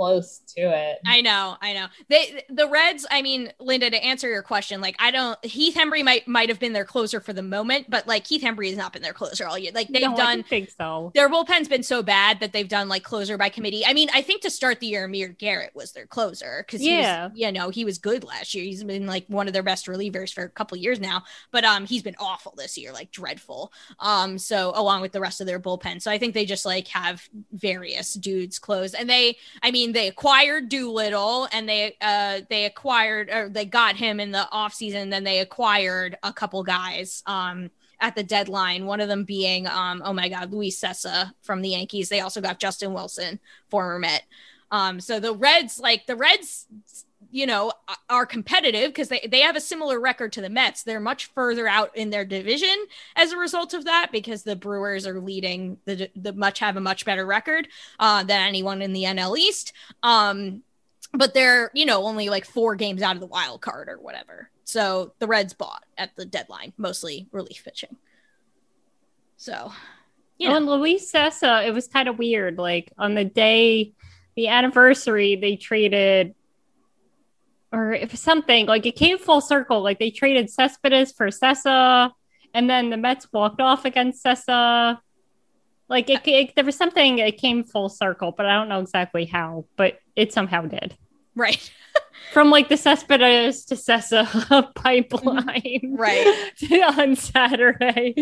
close 0.00 0.38
to 0.56 0.62
it. 0.62 0.98
I 1.06 1.20
know, 1.20 1.56
I 1.60 1.74
know. 1.74 1.86
They 2.08 2.42
the 2.48 2.66
Reds, 2.68 3.06
I 3.10 3.20
mean, 3.20 3.52
Linda, 3.60 3.90
to 3.90 4.02
answer 4.02 4.28
your 4.30 4.42
question, 4.42 4.80
like 4.80 4.96
I 4.98 5.10
don't 5.10 5.42
Heath 5.44 5.74
Hembree 5.74 6.02
might 6.02 6.26
might 6.26 6.48
have 6.48 6.58
been 6.58 6.72
their 6.72 6.86
closer 6.86 7.20
for 7.20 7.34
the 7.34 7.42
moment, 7.42 7.90
but 7.90 8.06
like 8.06 8.24
Keith 8.24 8.42
Hembree 8.42 8.68
has 8.68 8.78
not 8.78 8.92
been 8.94 9.02
their 9.02 9.12
closer 9.12 9.46
all 9.46 9.58
year. 9.58 9.72
Like 9.74 9.88
they've 9.88 10.02
No, 10.02 10.14
I 10.14 10.16
done 10.16 10.36
don't 10.38 10.48
think 10.48 10.70
so. 10.70 11.10
their 11.14 11.28
bullpen's 11.28 11.68
been 11.68 11.82
so 11.82 12.02
bad 12.02 12.40
that 12.40 12.52
they've 12.52 12.68
done 12.68 12.88
like 12.88 13.02
closer 13.02 13.36
by 13.36 13.50
committee. 13.50 13.84
I 13.84 13.92
mean, 13.92 14.08
I 14.14 14.22
think 14.22 14.40
to 14.42 14.50
start 14.50 14.80
the 14.80 14.86
year, 14.86 15.04
Amir 15.04 15.28
Garrett 15.28 15.74
was 15.74 15.92
their 15.92 16.06
closer 16.06 16.64
because 16.66 16.80
Yeah. 16.82 17.28
was, 17.28 17.32
you 17.38 17.52
know, 17.52 17.68
he 17.68 17.84
was 17.84 17.98
good 17.98 18.24
last 18.24 18.54
year. 18.54 18.64
He's 18.64 18.82
been 18.84 19.06
like 19.06 19.26
one 19.28 19.46
of 19.48 19.52
their 19.52 19.62
best 19.62 19.86
relievers 19.86 20.32
for 20.32 20.44
a 20.44 20.48
couple 20.48 20.78
years 20.78 20.98
now, 20.98 21.24
but 21.50 21.64
um, 21.64 21.84
he's 21.86 22.02
been 22.02 22.16
awful 22.18 22.54
this 22.56 22.78
year, 22.78 22.92
like 22.92 23.10
dreadful. 23.10 23.70
Um, 23.98 24.38
so 24.38 24.72
along 24.74 25.02
with 25.02 25.12
the 25.12 25.20
rest 25.20 25.40
of 25.42 25.46
their 25.46 25.60
bullpen, 25.60 26.00
so 26.00 26.10
I 26.10 26.16
think 26.18 26.32
they 26.34 26.46
just 26.46 26.64
like 26.64 26.88
have 26.88 27.28
various 27.52 28.14
dudes 28.14 28.58
close, 28.58 28.94
and 28.94 29.08
they, 29.10 29.36
I 29.62 29.70
mean, 29.70 29.89
they 29.92 30.08
acquired 30.08 30.68
Doolittle, 30.68 31.48
and 31.52 31.68
they 31.68 31.96
uh 32.00 32.40
they 32.48 32.64
acquired 32.64 33.30
or 33.30 33.48
they 33.48 33.64
got 33.64 33.96
him 33.96 34.20
in 34.20 34.30
the 34.30 34.48
offseason, 34.52 35.10
then 35.10 35.24
they 35.24 35.40
acquired 35.40 36.16
a 36.22 36.32
couple 36.32 36.62
guys. 36.62 37.22
Um, 37.26 37.70
at 38.00 38.14
the 38.14 38.22
deadline, 38.22 38.86
one 38.86 39.00
of 39.00 39.08
them 39.08 39.24
being, 39.24 39.66
um, 39.66 40.02
oh 40.04 40.12
my 40.14 40.28
God, 40.28 40.50
Luis 40.50 40.80
Cessa 40.80 41.32
from 41.42 41.60
the 41.60 41.68
Yankees. 41.68 42.08
They 42.08 42.20
also 42.20 42.40
got 42.40 42.58
Justin 42.58 42.94
Wilson, 42.94 43.38
former 43.68 43.98
Met. 43.98 44.22
Um, 44.70 45.00
so 45.00 45.20
the 45.20 45.34
Reds, 45.34 45.78
like 45.78 46.06
the 46.06 46.16
Reds, 46.16 46.66
you 47.30 47.46
know, 47.46 47.72
are 48.08 48.26
competitive 48.26 48.90
because 48.90 49.08
they, 49.08 49.26
they 49.30 49.40
have 49.40 49.56
a 49.56 49.60
similar 49.60 50.00
record 50.00 50.32
to 50.32 50.40
the 50.40 50.50
Mets. 50.50 50.82
They're 50.82 51.00
much 51.00 51.26
further 51.26 51.68
out 51.68 51.96
in 51.96 52.10
their 52.10 52.24
division 52.24 52.74
as 53.16 53.32
a 53.32 53.36
result 53.36 53.74
of 53.74 53.84
that 53.84 54.08
because 54.12 54.42
the 54.42 54.56
Brewers 54.56 55.06
are 55.06 55.20
leading 55.20 55.78
the, 55.84 56.10
the 56.16 56.32
much 56.32 56.58
have 56.58 56.76
a 56.76 56.80
much 56.80 57.04
better 57.04 57.24
record 57.24 57.68
uh, 57.98 58.22
than 58.24 58.40
anyone 58.42 58.82
in 58.82 58.92
the 58.92 59.04
NL 59.04 59.38
East. 59.38 59.72
Um, 60.02 60.62
but 61.12 61.34
they're 61.34 61.70
you 61.74 61.86
know 61.86 62.04
only 62.04 62.28
like 62.28 62.44
four 62.44 62.76
games 62.76 63.02
out 63.02 63.16
of 63.16 63.20
the 63.20 63.26
wild 63.26 63.60
card 63.60 63.88
or 63.88 63.98
whatever. 63.98 64.50
So 64.64 65.14
the 65.18 65.26
Reds 65.26 65.54
bought 65.54 65.84
at 65.98 66.14
the 66.16 66.24
deadline, 66.24 66.72
mostly 66.76 67.26
relief 67.32 67.64
pitching. 67.64 67.96
So, 69.36 69.72
you 70.38 70.48
Oh, 70.48 70.50
know, 70.52 70.56
and 70.58 70.66
Luis 70.66 71.10
Cessa, 71.10 71.66
it 71.66 71.72
was 71.72 71.88
kind 71.88 72.08
of 72.08 72.18
weird. 72.18 72.58
Like 72.58 72.92
on 72.98 73.14
the 73.14 73.24
day, 73.24 73.92
the 74.36 74.48
anniversary, 74.48 75.36
they 75.36 75.56
traded, 75.56 76.34
or 77.72 77.92
if 77.92 78.16
something 78.16 78.66
like 78.66 78.86
it 78.86 78.96
came 78.96 79.18
full 79.18 79.40
circle. 79.40 79.82
Like 79.82 79.98
they 79.98 80.10
traded 80.10 80.50
Cespedes 80.50 81.12
for 81.12 81.28
Cessa, 81.28 82.12
and 82.54 82.68
then 82.68 82.90
the 82.90 82.96
Mets 82.96 83.28
walked 83.32 83.60
off 83.60 83.84
against 83.84 84.24
Cessa. 84.24 84.98
Like 85.88 86.08
it, 86.08 86.26
it, 86.26 86.54
there 86.54 86.64
was 86.64 86.76
something. 86.76 87.18
It 87.18 87.38
came 87.38 87.64
full 87.64 87.88
circle, 87.88 88.32
but 88.32 88.46
I 88.46 88.54
don't 88.54 88.68
know 88.68 88.80
exactly 88.80 89.24
how. 89.24 89.66
But 89.76 89.98
it 90.16 90.32
somehow 90.32 90.62
did. 90.62 90.96
right, 91.34 91.72
From 92.32 92.50
like 92.50 92.68
the 92.68 92.76
Cespedes 92.76 93.64
to 93.66 93.74
Cessa 93.74 94.72
pipeline, 94.74 95.44
mm-hmm. 95.44 95.96
right. 95.96 96.98
on 96.98 97.16
Saturday. 97.16 98.14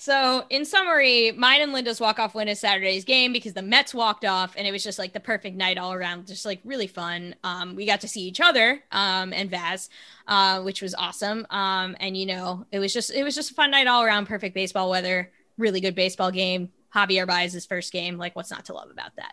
So, 0.00 0.44
in 0.48 0.64
summary, 0.64 1.32
mine 1.32 1.60
and 1.60 1.72
Linda's 1.72 2.00
walk 2.00 2.20
off 2.20 2.32
win 2.32 2.46
is 2.46 2.60
Saturday's 2.60 3.04
game 3.04 3.32
because 3.32 3.52
the 3.52 3.62
Mets 3.62 3.92
walked 3.92 4.24
off, 4.24 4.54
and 4.56 4.64
it 4.64 4.70
was 4.70 4.84
just 4.84 4.96
like 4.96 5.12
the 5.12 5.18
perfect 5.18 5.56
night 5.56 5.76
all 5.76 5.92
around, 5.92 6.28
just 6.28 6.46
like 6.46 6.60
really 6.64 6.86
fun. 6.86 7.34
Um, 7.42 7.74
we 7.74 7.84
got 7.84 8.00
to 8.02 8.08
see 8.08 8.20
each 8.20 8.40
other, 8.40 8.80
um, 8.92 9.32
and 9.32 9.50
Vaz, 9.50 9.90
uh, 10.28 10.62
which 10.62 10.82
was 10.82 10.94
awesome. 10.94 11.44
Um, 11.50 11.96
and 11.98 12.16
you 12.16 12.26
know, 12.26 12.64
it 12.70 12.78
was 12.78 12.92
just 12.92 13.10
it 13.10 13.24
was 13.24 13.34
just 13.34 13.50
a 13.50 13.54
fun 13.54 13.72
night 13.72 13.88
all 13.88 14.04
around. 14.04 14.26
Perfect 14.26 14.54
baseball 14.54 14.88
weather, 14.88 15.32
really 15.58 15.80
good 15.80 15.96
baseball 15.96 16.30
game. 16.30 16.70
Javier 16.94 17.26
Baez's 17.26 17.66
first 17.66 17.92
game, 17.92 18.18
like 18.18 18.36
what's 18.36 18.52
not 18.52 18.66
to 18.66 18.74
love 18.74 18.92
about 18.92 19.16
that? 19.16 19.32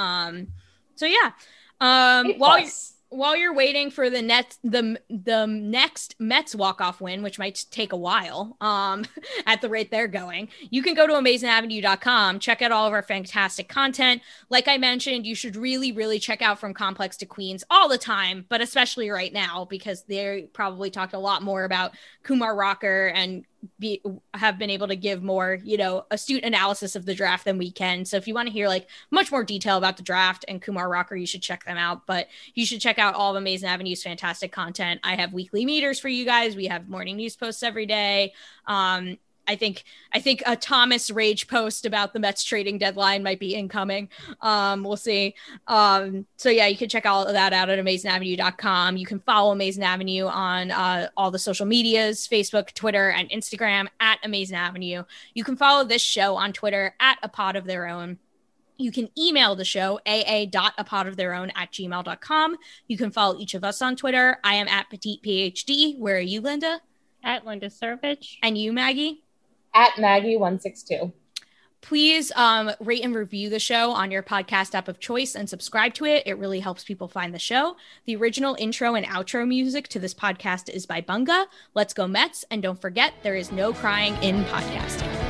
Um, 0.00 0.46
so 0.94 1.04
yeah, 1.04 1.32
um, 1.78 2.38
while. 2.38 2.66
While 3.16 3.34
you're 3.34 3.54
waiting 3.54 3.90
for 3.90 4.10
the 4.10 4.20
net 4.20 4.58
the 4.62 5.00
the 5.08 5.46
next 5.46 6.16
Mets 6.18 6.54
walk 6.54 6.82
off 6.82 7.00
win, 7.00 7.22
which 7.22 7.38
might 7.38 7.64
take 7.70 7.94
a 7.94 7.96
while, 7.96 8.58
um, 8.60 9.06
at 9.46 9.62
the 9.62 9.70
rate 9.70 9.90
they're 9.90 10.06
going, 10.06 10.50
you 10.68 10.82
can 10.82 10.92
go 10.92 11.06
to 11.06 11.14
amazinavenue.com, 11.14 12.40
check 12.40 12.60
out 12.60 12.72
all 12.72 12.86
of 12.86 12.92
our 12.92 13.00
fantastic 13.00 13.70
content. 13.70 14.20
Like 14.50 14.68
I 14.68 14.76
mentioned, 14.76 15.24
you 15.24 15.34
should 15.34 15.56
really, 15.56 15.92
really 15.92 16.18
check 16.18 16.42
out 16.42 16.60
from 16.60 16.74
Complex 16.74 17.16
to 17.16 17.26
Queens 17.26 17.64
all 17.70 17.88
the 17.88 17.96
time, 17.96 18.44
but 18.50 18.60
especially 18.60 19.08
right 19.08 19.32
now 19.32 19.64
because 19.64 20.02
they 20.02 20.50
probably 20.52 20.90
talked 20.90 21.14
a 21.14 21.18
lot 21.18 21.42
more 21.42 21.64
about 21.64 21.92
Kumar 22.22 22.54
Rocker 22.54 23.06
and 23.14 23.46
be 23.78 24.02
have 24.34 24.58
been 24.58 24.70
able 24.70 24.88
to 24.88 24.96
give 24.96 25.22
more, 25.22 25.58
you 25.62 25.76
know, 25.76 26.04
astute 26.10 26.44
analysis 26.44 26.96
of 26.96 27.06
the 27.06 27.14
draft 27.14 27.44
than 27.44 27.58
we 27.58 27.70
can. 27.70 28.04
So 28.04 28.16
if 28.16 28.26
you 28.26 28.34
want 28.34 28.48
to 28.48 28.52
hear 28.52 28.68
like 28.68 28.88
much 29.10 29.30
more 29.30 29.44
detail 29.44 29.76
about 29.76 29.96
the 29.96 30.02
draft 30.02 30.44
and 30.48 30.60
Kumar 30.60 30.88
Rocker, 30.88 31.16
you 31.16 31.26
should 31.26 31.42
check 31.42 31.64
them 31.64 31.76
out. 31.76 32.06
But 32.06 32.28
you 32.54 32.66
should 32.66 32.80
check 32.80 32.98
out 32.98 33.14
all 33.14 33.36
of 33.36 33.42
Amazin' 33.42 33.68
Avenue's 33.68 34.02
fantastic 34.02 34.52
content. 34.52 35.00
I 35.04 35.16
have 35.16 35.32
weekly 35.32 35.64
meters 35.64 35.98
for 35.98 36.08
you 36.08 36.24
guys. 36.24 36.56
We 36.56 36.66
have 36.66 36.88
morning 36.88 37.16
news 37.16 37.36
posts 37.36 37.62
every 37.62 37.86
day. 37.86 38.32
Um, 38.66 39.18
I 39.48 39.56
think 39.56 39.84
I 40.12 40.20
think 40.20 40.42
a 40.46 40.56
Thomas 40.56 41.10
Rage 41.10 41.48
post 41.48 41.86
about 41.86 42.12
the 42.12 42.18
Mets 42.18 42.42
trading 42.44 42.78
deadline 42.78 43.22
might 43.22 43.38
be 43.38 43.54
incoming. 43.54 44.08
Um, 44.40 44.82
we'll 44.82 44.96
see. 44.96 45.34
Um, 45.66 46.26
so 46.36 46.50
yeah, 46.50 46.66
you 46.66 46.76
can 46.76 46.88
check 46.88 47.06
all 47.06 47.24
of 47.24 47.32
that 47.32 47.52
out 47.52 47.68
at 47.68 47.78
amazinavenue.com. 47.78 48.96
You 48.96 49.06
can 49.06 49.20
follow 49.20 49.54
Amazin' 49.54 49.82
Avenue 49.82 50.26
on 50.26 50.70
uh, 50.70 51.08
all 51.16 51.30
the 51.30 51.38
social 51.38 51.66
medias, 51.66 52.26
Facebook, 52.28 52.72
Twitter, 52.72 53.10
and 53.10 53.30
Instagram 53.30 53.88
at 54.00 54.18
Amazin' 54.22 54.56
Avenue. 54.56 55.04
You 55.34 55.44
can 55.44 55.56
follow 55.56 55.84
this 55.84 56.02
show 56.02 56.36
on 56.36 56.52
Twitter 56.52 56.94
at 57.00 57.18
a 57.22 57.28
pod 57.28 57.56
of 57.56 57.64
their 57.64 57.86
own. 57.86 58.18
You 58.78 58.92
can 58.92 59.08
email 59.18 59.56
the 59.56 59.64
show, 59.64 60.00
aa.apodoftheirown 60.06 61.50
at 61.54 61.72
gmail.com. 61.72 62.56
You 62.88 62.96
can 62.98 63.10
follow 63.10 63.38
each 63.38 63.54
of 63.54 63.64
us 63.64 63.80
on 63.80 63.96
Twitter. 63.96 64.38
I 64.44 64.56
am 64.56 64.68
at 64.68 64.90
Petite 64.90 65.22
PhD. 65.22 65.98
Where 65.98 66.16
are 66.16 66.20
you, 66.20 66.40
Linda? 66.40 66.80
At 67.22 67.46
Linda 67.46 67.68
Surovich. 67.68 68.36
And 68.42 68.58
you, 68.58 68.72
Maggie? 68.72 69.22
At 69.76 69.92
Maggie162. 69.92 71.12
please 71.82 72.32
um, 72.34 72.70
rate 72.80 73.04
and 73.04 73.14
review 73.14 73.50
the 73.50 73.58
show 73.60 73.92
on 73.92 74.10
your 74.10 74.22
podcast 74.22 74.74
app 74.74 74.88
of 74.88 74.98
choice 74.98 75.36
and 75.36 75.48
subscribe 75.48 75.92
to 75.94 76.06
it. 76.06 76.22
It 76.26 76.38
really 76.38 76.60
helps 76.60 76.82
people 76.82 77.08
find 77.08 77.34
the 77.34 77.38
show. 77.38 77.76
The 78.06 78.16
original 78.16 78.56
intro 78.58 78.94
and 78.94 79.06
outro 79.06 79.46
music 79.46 79.86
to 79.88 79.98
this 79.98 80.14
podcast 80.14 80.70
is 80.70 80.86
by 80.86 81.02
Bunga. 81.02 81.46
Let's 81.74 81.92
go 81.94 82.08
Mets. 82.08 82.44
And 82.50 82.62
don't 82.62 82.80
forget, 82.80 83.12
there 83.22 83.36
is 83.36 83.52
no 83.52 83.72
crying 83.74 84.14
in 84.22 84.42
podcasting. 84.44 85.25